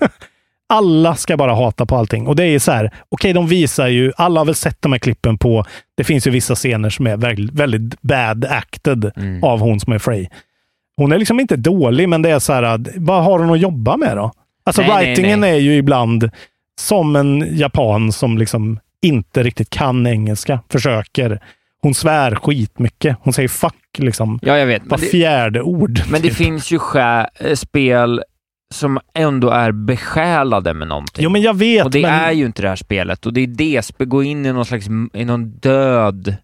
Alla 0.70 1.14
ska 1.14 1.36
bara 1.36 1.54
hata 1.54 1.86
på 1.86 1.96
allting. 1.96 2.26
Och 2.26 2.36
det 2.36 2.44
är 2.44 2.58
så 2.58 2.72
här, 2.72 2.90
okej, 3.08 3.32
de 3.32 3.46
visar 3.46 3.88
ju, 3.88 4.12
alla 4.16 4.40
har 4.40 4.44
väl 4.44 4.54
sett 4.54 4.82
de 4.82 4.92
här 4.92 4.98
klippen 4.98 5.38
på, 5.38 5.64
det 5.96 6.04
finns 6.04 6.26
ju 6.26 6.30
vissa 6.30 6.54
scener 6.54 6.90
som 6.90 7.06
är 7.06 7.16
väldigt, 7.16 7.54
väldigt 7.54 8.02
bad 8.02 8.44
acted 8.44 9.10
Mm. 9.16 9.44
av 9.44 9.60
hon 9.60 9.80
som 9.80 9.92
är 9.92 9.98
Frey. 9.98 10.26
Hon 10.96 11.12
är 11.12 11.18
liksom 11.18 11.40
inte 11.40 11.56
dålig, 11.56 12.08
men 12.08 12.22
det 12.22 12.30
är 12.30 12.38
så 12.38 12.52
här, 12.52 12.80
vad 12.96 13.24
har 13.24 13.38
hon 13.38 13.50
att 13.50 13.60
jobba 13.60 13.96
med 13.96 14.16
då? 14.16 14.32
Alltså 14.64 14.82
Nej, 14.82 14.90
nej, 14.90 15.06
writingen 15.06 15.40
nej. 15.40 15.50
är 15.50 15.60
ju 15.60 15.76
ibland 15.76 16.30
som 16.80 17.16
en 17.16 17.58
japan 17.58 18.12
som 18.12 18.38
liksom 18.38 18.78
inte 19.02 19.42
riktigt 19.42 19.70
kan 19.70 20.06
engelska, 20.06 20.60
försöker. 20.68 21.40
Hon 21.82 21.94
svär 21.94 22.34
skitmycket. 22.34 23.16
Hon 23.20 23.32
säger 23.32 23.48
fuck 23.48 23.74
liksom. 23.98 24.38
Ja, 24.42 24.58
jag 24.58 24.66
vet. 24.66 24.82
Var 24.86 24.98
fjärde 24.98 25.62
ord. 25.62 26.00
Men 26.10 26.22
det 26.22 26.28
typ. 26.28 26.36
finns 26.36 26.70
ju 26.72 26.78
eh, 26.96 27.54
spel 27.54 28.22
som 28.74 28.98
ändå 29.14 29.50
är 29.50 29.72
besjälade 29.72 30.74
med 30.74 30.88
någonting. 30.88 31.24
Jo, 31.24 31.30
men 31.30 31.42
jag 31.42 31.54
vet. 31.56 31.84
och 31.84 31.90
det 31.90 32.02
men... 32.02 32.10
är 32.10 32.32
ju 32.32 32.46
inte 32.46 32.62
det 32.62 32.68
här 32.68 32.76
spelet. 32.76 33.26
Och 33.26 33.32
det 33.32 33.40
är 33.40 33.46
det, 33.46 33.98
gå 33.98 34.22
in 34.22 34.46
i 34.46 34.52
någon 34.52 34.64
slags, 34.64 34.86
i 35.14 35.24
någon 35.24 35.50
död, 35.50 36.36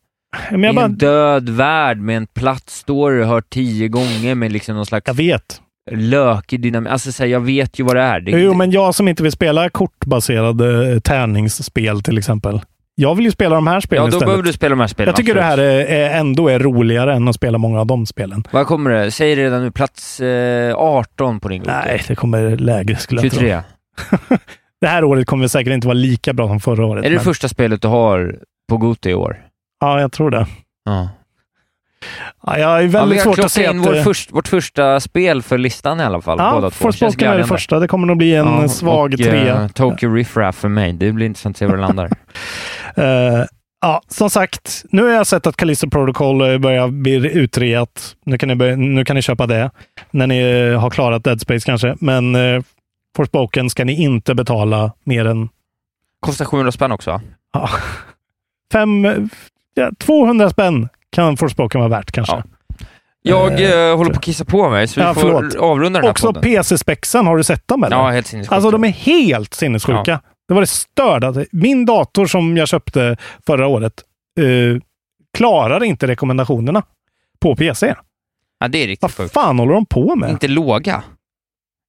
Men 0.51 0.63
jag 0.63 0.73
i 0.73 0.77
bara... 0.77 0.85
en 0.85 0.97
död 0.97 1.49
värld 1.49 1.99
med 1.99 2.17
en 2.17 2.27
platt 2.27 2.71
story 2.71 3.17
du 3.19 3.25
har 3.25 3.35
hört 3.35 3.51
tio 3.51 3.89
gånger 3.89 4.35
med 4.35 4.53
liksom 4.53 4.75
någon 4.77 4.87
slags 4.87 5.07
Jag 5.07 5.15
vet. 5.15 5.61
lökig 5.91 6.61
dynamik. 6.61 6.93
Alltså 6.93 7.13
så 7.13 7.23
här, 7.23 7.31
jag 7.31 7.41
vet 7.41 7.79
ju 7.81 7.85
vad 7.85 7.97
det 7.97 8.03
är. 8.03 8.21
Det, 8.21 8.31
Jo, 8.31 8.55
men 8.55 8.71
jag 8.71 8.95
som 8.95 9.09
inte 9.09 9.23
vill 9.23 9.33
spela 9.33 9.71
kortbaserade 9.71 10.93
eh, 10.93 10.99
tärningsspel 11.01 12.03
till 12.03 12.19
exempel. 12.19 12.61
Jag 12.99 13.15
vill 13.15 13.25
ju 13.25 13.31
spela 13.31 13.55
de 13.55 13.67
här 13.67 13.81
spelen 13.81 14.05
ja, 14.05 14.05
då 14.05 14.09
istället. 14.09 14.27
behöver 14.27 14.43
du 14.43 14.53
spela 14.53 14.71
de 14.71 14.81
här 14.81 14.87
spelen. 14.87 15.09
jag 15.09 15.17
tycker 15.17 15.35
det 15.35 15.43
här 15.43 15.53
absolut. 15.53 15.89
är, 15.89 15.95
är 16.11 16.11
ändå 16.19 16.49
är 16.49 16.59
roligare 16.59 17.15
än 17.15 17.29
att 17.29 17.35
spela 17.35 17.59
många 17.59 17.81
av 17.81 17.87
de 17.87 18.07
spelen. 18.07 18.45
Vad 18.51 18.67
kommer 18.67 18.91
det? 18.91 19.11
Säg 19.11 19.37
redan 19.37 19.63
nu. 19.63 19.71
Plats 19.71 20.21
eh, 20.21 20.75
18 20.77 21.41
på 21.41 21.49
din 21.49 21.59
Google. 21.63 21.77
Nej, 21.87 22.03
det 22.09 22.15
kommer 22.15 22.57
lägre 22.57 22.97
skulle 22.97 23.23
jag 23.23 23.33
tro. 23.33 23.41
23. 23.41 23.61
Det 24.81 24.87
här 24.87 25.05
året 25.05 25.27
kommer 25.27 25.49
säkert 25.49 25.73
inte 25.73 25.87
vara 25.87 25.95
lika 25.95 26.33
bra 26.33 26.49
som 26.49 26.61
förra 26.61 26.87
året. 26.87 27.05
Är 27.05 27.11
det 27.11 27.17
men- 27.17 27.25
första 27.25 27.49
spelet 27.49 27.83
du 27.83 27.89
har 27.89 28.37
på 28.69 28.77
Goti 28.77 29.11
i 29.11 29.15
år? 29.15 29.37
Ja, 29.81 30.01
jag 30.01 30.13
tror 30.13 30.31
det. 30.31 30.47
Ja. 30.85 31.09
Ja, 32.47 32.59
jag 32.59 32.79
är 32.79 32.83
Ja, 32.83 32.89
väldigt 32.89 33.19
har 33.25 33.35
svårt 33.35 33.45
att 33.45 33.53
se 33.53 33.65
in 33.71 33.81
att... 33.81 33.87
vår 33.87 33.97
eh, 33.97 34.03
först, 34.03 34.33
vårt 34.33 34.49
första 34.49 35.01
spel 35.01 35.43
för 35.43 35.59
listan 35.59 36.01
i 36.01 36.03
alla 36.03 36.21
fall. 36.21 36.39
Ja, 36.41 36.53
båda 36.55 36.71
två. 36.71 36.77
Forspoken 36.85 37.29
är 37.33 37.39
det 37.39 37.45
första. 37.45 37.79
Det 37.79 37.89
kommer 37.89 38.07
nog 38.07 38.17
bli 38.17 38.35
en 38.35 38.47
Ja, 38.47 38.69
svag 38.69 39.13
och, 39.13 39.19
trea. 39.19 39.63
eh, 39.63 39.69
Tokyo 39.69 40.15
Riff 40.15 40.37
Raff 40.37 40.57
för 40.57 40.69
mig. 40.69 40.93
Det 40.93 41.13
blir 41.13 41.27
intressant 41.27 41.55
att 41.55 41.59
se 41.59 41.67
var 41.67 41.75
det 41.77 41.81
landar. 41.83 42.11
Eh, 42.97 43.45
ja, 43.81 44.03
som 44.09 44.31
sagt, 44.31 44.85
nu 44.91 45.03
har 45.03 45.11
jag 45.11 45.27
sett 45.27 45.47
att 45.47 45.57
Callisto 45.57 45.91
Protocol 45.91 46.41
eh, 46.53 46.59
börjar 46.59 46.89
bli 46.89 47.33
utreat. 47.33 48.17
Nu 48.25 48.39
kan, 48.39 48.49
ni 48.49 48.55
börja, 48.55 48.77
nu 48.77 49.05
kan 49.05 49.17
ni 49.17 49.23
köpa 49.23 49.47
det 49.47 49.71
när 50.11 50.27
ni 50.27 50.41
eh, 50.41 50.81
har 50.81 50.91
klarat 50.91 51.25
Dead 51.25 51.41
Space 51.41 51.67
kanske. 51.67 51.97
Men 52.01 52.35
uh, 52.35 52.63
Forspoken 53.17 53.71
ska 53.71 53.85
ni 53.85 54.03
inte 54.03 54.35
betala 54.35 54.93
mer 55.05 55.25
än 55.25 55.49
Kostar 56.21 56.45
700 56.45 56.73
spänn 56.73 56.93
också 56.93 57.21
ja, 57.53 57.69
fem, 58.73 59.29
ja, 59.75 59.91
200 59.99 60.51
spänn 60.51 60.89
kan 61.11 61.37
Forspoken 61.37 61.81
vara 61.81 61.91
värt 61.91 62.13
kanske. 62.13 62.37
Ja. 62.37 62.43
Jag 63.23 63.63
eh, 63.63 63.97
håller 63.97 64.11
på 64.11 64.17
att 64.17 64.25
kissa 64.25 64.45
på 64.45 64.71
mig, 64.71 64.89
så 64.89 65.01
vi 65.01 65.07
Ja, 65.07 65.15
får 65.15 65.57
avrunda 65.59 65.99
den 65.99 66.05
här 66.05 66.11
Också. 66.11 66.33
PC-spexen, 66.33 67.27
har 67.27 67.37
du 67.37 67.45
sett 67.45 67.69
dem 67.69 67.85
eller? 67.85 67.97
Ja, 67.97 68.11
helt 68.11 68.27
sinnessjukt. 68.27 68.53
Alltså 68.53 68.71
de 68.71 68.85
är 68.85 68.89
helt 68.89 69.55
sinnessjuka. 69.55 70.11
Ja. 70.11 70.21
Det 70.49 70.55
var 70.55 70.61
det 70.61 70.67
störda. 70.67 71.45
Min 71.53 71.87
dator 71.87 72.27
som 72.27 72.57
jag 72.57 72.69
köpte 72.69 73.17
förra 73.47 73.67
året 73.67 74.05
eh, 74.41 74.81
klarar 75.37 75.85
inte 75.85 76.07
rekommendationerna 76.07 76.83
på 77.41 77.57
PC. 77.57 77.95
Ja, 78.59 78.69
det 78.69 78.79
är 78.79 78.87
riktigt 78.87 79.03
Vad 79.03 79.15
sjukt. 79.15 79.35
fan 79.35 79.59
håller 79.59 79.75
de 79.75 79.87
på 79.87 80.17
med? 80.17 80.31
Inte 80.31 80.49
låga. 80.49 81.03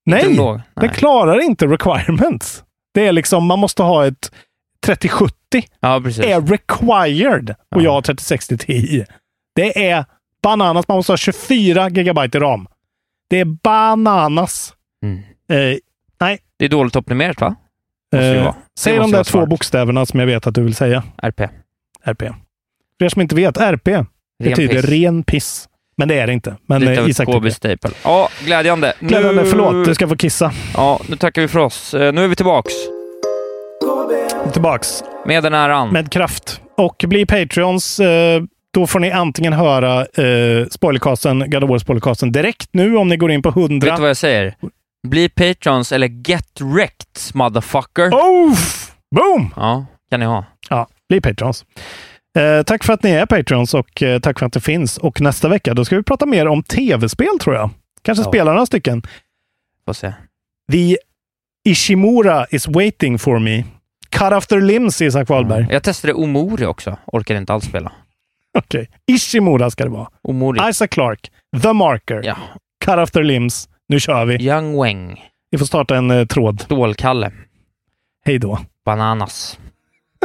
Nej, 0.06 0.26
inte 0.26 0.38
låg. 0.42 0.62
den 0.76 0.90
klarar 0.90 1.40
inte 1.40 1.66
requirements. 1.68 2.64
Det 2.94 3.08
är 3.08 3.12
liksom, 3.12 3.46
man 3.46 3.60
måste 3.60 3.84
ha 3.84 4.06
ett 4.08 4.32
3070 4.86 5.34
Ja, 5.80 6.02
precis. 6.04 6.26
är 6.26 6.42
required 6.42 7.56
och 7.76 7.82
jag 7.82 7.92
har 7.92 8.02
3060 8.02 8.58
Ti. 8.58 9.06
Det 9.56 9.90
är 9.90 10.06
bananas. 10.44 10.88
Man 10.88 10.98
måste 10.98 11.12
ha 11.12 11.18
24 11.18 11.90
gigabyte 11.90 12.38
i 12.38 12.42
ram. 12.42 12.68
Det 13.30 13.40
är 13.40 13.46
bananas. 13.46 14.74
Mm. 15.04 15.18
Eh, 15.50 15.78
nej. 16.20 16.40
Det 16.60 16.66
är 16.66 16.70
dåligt 16.70 16.96
optimerat 16.96 17.42
va? 17.42 17.56
Eh, 18.16 18.56
säg 18.80 18.98
de 18.98 19.12
där 19.12 19.24
två 19.24 19.32
smart. 19.32 19.50
bokstäverna 19.50 20.06
som 20.06 20.20
jag 20.20 20.28
vet 20.28 20.48
att 20.48 20.56
du 20.56 20.62
vill 20.64 20.76
säga. 20.76 21.04
RP. 21.24 21.42
RP. 22.04 22.20
För 23.00 23.06
er 23.06 23.10
som 23.10 23.22
inte 23.22 23.36
vet, 23.36 23.58
RP 23.58 24.06
betyder 24.44 24.82
piss. 24.82 24.86
ren 24.90 25.24
piss. 25.24 25.70
Men 25.98 26.08
det 26.08 26.20
är 26.20 26.28
det 26.28 26.34
inte. 26.34 26.56
Men 26.68 26.82
Lite 26.82 26.94
eh, 26.94 27.02
av 27.04 27.10
Isak 27.10 27.28
KB 27.28 27.34
tycker. 27.34 27.50
Staple. 27.50 27.92
Ja, 28.04 28.30
glädjande. 28.46 28.94
Glädjande, 29.00 29.42
Nu- 29.44 29.50
förlåt. 29.50 29.86
Du 29.86 29.96
ska 29.96 30.08
få 30.08 30.16
kissa. 30.16 30.52
Ja, 30.74 31.00
nu 31.10 31.16
tackar 31.16 31.42
vi 31.42 31.48
för 31.48 31.60
oss. 31.60 31.94
Eh, 31.94 32.14
Nu 32.14 32.24
är 32.24 32.28
vi 32.28 32.36
tillbaks. 32.36 32.74
Tillbaks. 34.54 35.04
Med 35.26 35.44
den 35.44 35.54
äran. 35.54 35.90
Med 35.90 36.12
kraft. 36.12 36.62
Och 36.78 37.04
bli 37.08 37.26
Patreons. 37.26 38.00
Eh, 38.00 38.42
då 38.74 38.88
får 38.88 39.00
ni 39.00 39.12
antingen 39.12 39.54
höra 39.54 40.02
eh, 40.02 40.68
spoilercasten, 40.70 41.50
God 41.50 41.64
of 41.64 41.70
War 41.70 41.78
spoilercasten 41.78 42.32
direkt 42.32 42.70
nu 42.72 42.98
om 42.98 43.08
ni 43.08 43.18
går 43.18 43.32
in 43.32 43.42
på 43.42 43.50
100. 43.50 43.86
Vet 43.88 43.96
du 43.96 44.02
vad 44.02 44.10
jag 44.10 44.18
säger? 44.18 44.56
Bli 45.10 45.30
patrons 45.30 45.92
eller 45.92 46.08
get 46.30 46.62
wrecked, 46.62 47.18
motherfucker. 47.34 48.10
Oh! 48.12 48.58
Boom! 49.16 49.54
Ja, 49.56 49.86
kan 50.10 50.20
ni 50.20 50.26
ha. 50.26 50.46
Ja, 50.70 50.88
bli 51.10 51.22
Patreons. 51.22 51.66
Eh, 52.38 52.64
tack 52.64 52.84
för 52.84 52.94
att 52.94 53.04
ni 53.04 53.10
är 53.12 53.26
Patreons 53.26 53.74
och 53.74 54.04
eh, 54.04 54.20
tack 54.20 54.40
för 54.40 54.46
att 54.46 54.54
det 54.54 54.60
finns. 54.62 54.98
Och 54.98 55.22
nästa 55.22 55.50
vecka, 55.50 55.74
då 55.74 55.86
ska 55.86 55.96
vi 55.98 56.04
prata 56.04 56.26
mer 56.26 56.48
om 56.48 56.64
tv-spel 56.64 57.40
tror 57.42 57.56
jag. 57.56 57.70
Kanske 58.02 58.24
Ja. 58.24 58.28
spela 58.30 58.52
några 58.52 58.66
stycken. 58.66 59.02
Får 59.86 59.94
se. 59.94 60.14
The 60.72 60.98
Ishimura 61.70 62.46
is 62.50 62.68
waiting 62.68 63.20
for 63.20 63.40
me. 63.40 63.64
Cut 64.10 64.34
off 64.34 64.48
their 64.48 64.62
limbs, 64.62 65.02
Isak 65.02 65.30
Wahlberg. 65.30 65.68
Jag 65.70 65.84
testade 65.84 66.14
Omori 66.14 66.66
också. 66.66 66.98
Orkade 67.06 67.40
inte 67.40 67.54
alls 67.54 67.66
spela. 67.66 67.92
Okej. 68.58 68.90
Ishimura 69.12 69.70
ska 69.72 69.84
det 69.84 69.90
vara. 69.90 70.08
Omori. 70.22 70.70
Isaac 70.70 70.88
Clark. 70.88 71.32
The 71.62 71.74
Marker. 71.74 72.22
Ja. 72.24 72.38
Cut 72.86 72.98
off 72.98 73.12
their 73.12 73.24
limbs. 73.24 73.70
Nu 73.90 74.00
kör 74.00 74.26
vi. 74.26 74.36
Young 74.48 74.82
Weng. 74.84 75.24
Vi 75.52 75.58
får 75.58 75.66
starta 75.66 75.96
en 75.96 76.12
eh, 76.12 76.26
tråd. 76.26 76.62
Stålkalle. 76.62 77.32
Hej 78.26 78.40
då. 78.40 78.60
Bananas. 78.86 79.60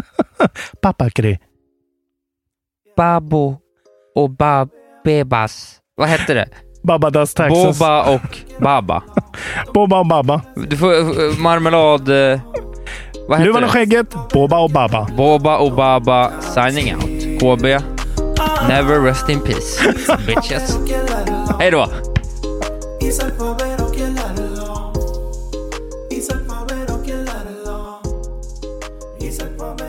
Papakri. 0.83 1.39
Babo 2.97 3.57
och 4.15 4.31
Babebas. 4.31 5.79
Vad 5.97 6.09
hette 6.09 6.35
det? 6.35 6.49
Babadas 6.83 7.35
Taxes. 7.35 7.79
Boba 7.79 8.15
och 8.15 8.39
Baba. 8.61 9.03
Boba 9.75 9.99
och 9.99 10.07
Baba. 10.07 10.41
Du 10.57 10.77
får 10.77 10.93
eh, 10.95 11.39
marmelad... 11.39 12.09
eh, 12.33 12.41
Vad 13.29 13.39
heter 13.39 13.45
Luvan 13.47 13.63
och 13.65 13.69
det? 13.69 13.73
skägget. 13.73 14.15
Boba 14.33 14.59
och 14.59 14.71
Baba. 14.71 15.09
Boba 15.17 15.59
och 15.59 15.73
Baba 15.73 16.33
signing 16.41 16.95
out. 16.97 17.41
KB. 17.41 17.63
Never 18.69 19.01
rest 19.01 19.29
in 19.29 19.41
peace. 19.41 19.95
Bitches. 20.27 20.79
Hej 21.59 21.71
då! 21.71 21.87
Isak 23.03 23.41
och. 23.41 23.61
Isak 26.11 26.41
och. 26.51 27.07
Isak 29.19 29.61
och. 29.61 29.83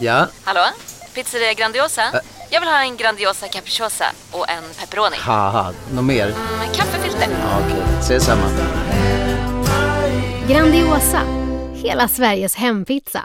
Ja, 0.00 0.28
Hallå? 0.44 0.64
Pizzeria 1.14 1.52
Grandiosa? 1.52 2.20
Jag 2.50 2.60
vill 2.60 2.68
ha 2.68 2.80
en 2.82 2.96
Grandiosa 2.96 3.48
capriciosa 3.48 4.04
och 4.30 4.50
en 4.50 4.62
pepperoni. 4.80 5.16
haha, 5.20 5.72
något 5.92 6.04
mer? 6.04 6.26
Med 6.58 6.74
kaffefilter. 6.76 7.28
Ja, 7.42 7.60
Okej, 7.66 7.82
ses 8.00 8.24
samma. 8.24 8.42
Grandiosa, 10.48 11.20
hela 11.74 12.08
Sveriges 12.08 12.54
hempizza. 12.54 13.24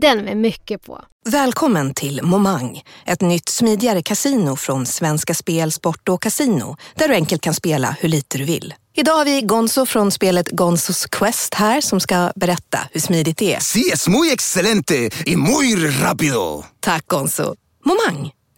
Den 0.00 0.18
med 0.18 0.36
mycket 0.36 0.82
på. 0.86 1.00
Välkommen 1.28 1.94
till 1.94 2.22
Momang, 2.22 2.82
ett 3.06 3.20
nytt 3.20 3.48
smidigare 3.48 4.02
kasino 4.02 4.56
från 4.56 4.86
Svenska 4.86 5.34
Spel, 5.34 5.72
Sport 5.72 6.08
och 6.08 6.22
Casino 6.22 6.76
där 6.94 7.08
du 7.08 7.14
enkelt 7.14 7.42
kan 7.42 7.54
spela 7.54 7.96
hur 8.00 8.08
lite 8.08 8.38
du 8.38 8.44
vill. 8.44 8.74
Idag 8.96 9.12
har 9.12 9.24
vi 9.24 9.42
Gonzo 9.42 9.86
från 9.86 10.10
spelet 10.10 10.50
Gonzos 10.50 11.06
Quest 11.06 11.54
här 11.54 11.80
som 11.80 12.00
ska 12.00 12.32
berätta 12.36 12.78
hur 12.92 13.00
smidigt 13.00 13.38
det 13.38 13.54
är. 13.54 13.60
Sí, 13.60 13.90
es 13.92 14.08
muy 14.08 14.30
excelente 14.32 15.10
y 15.26 15.36
muy 15.36 15.76
rápido. 16.02 16.64
Tack 16.80 17.06
Gonzo. 17.06 17.54
Momang, 17.84 18.30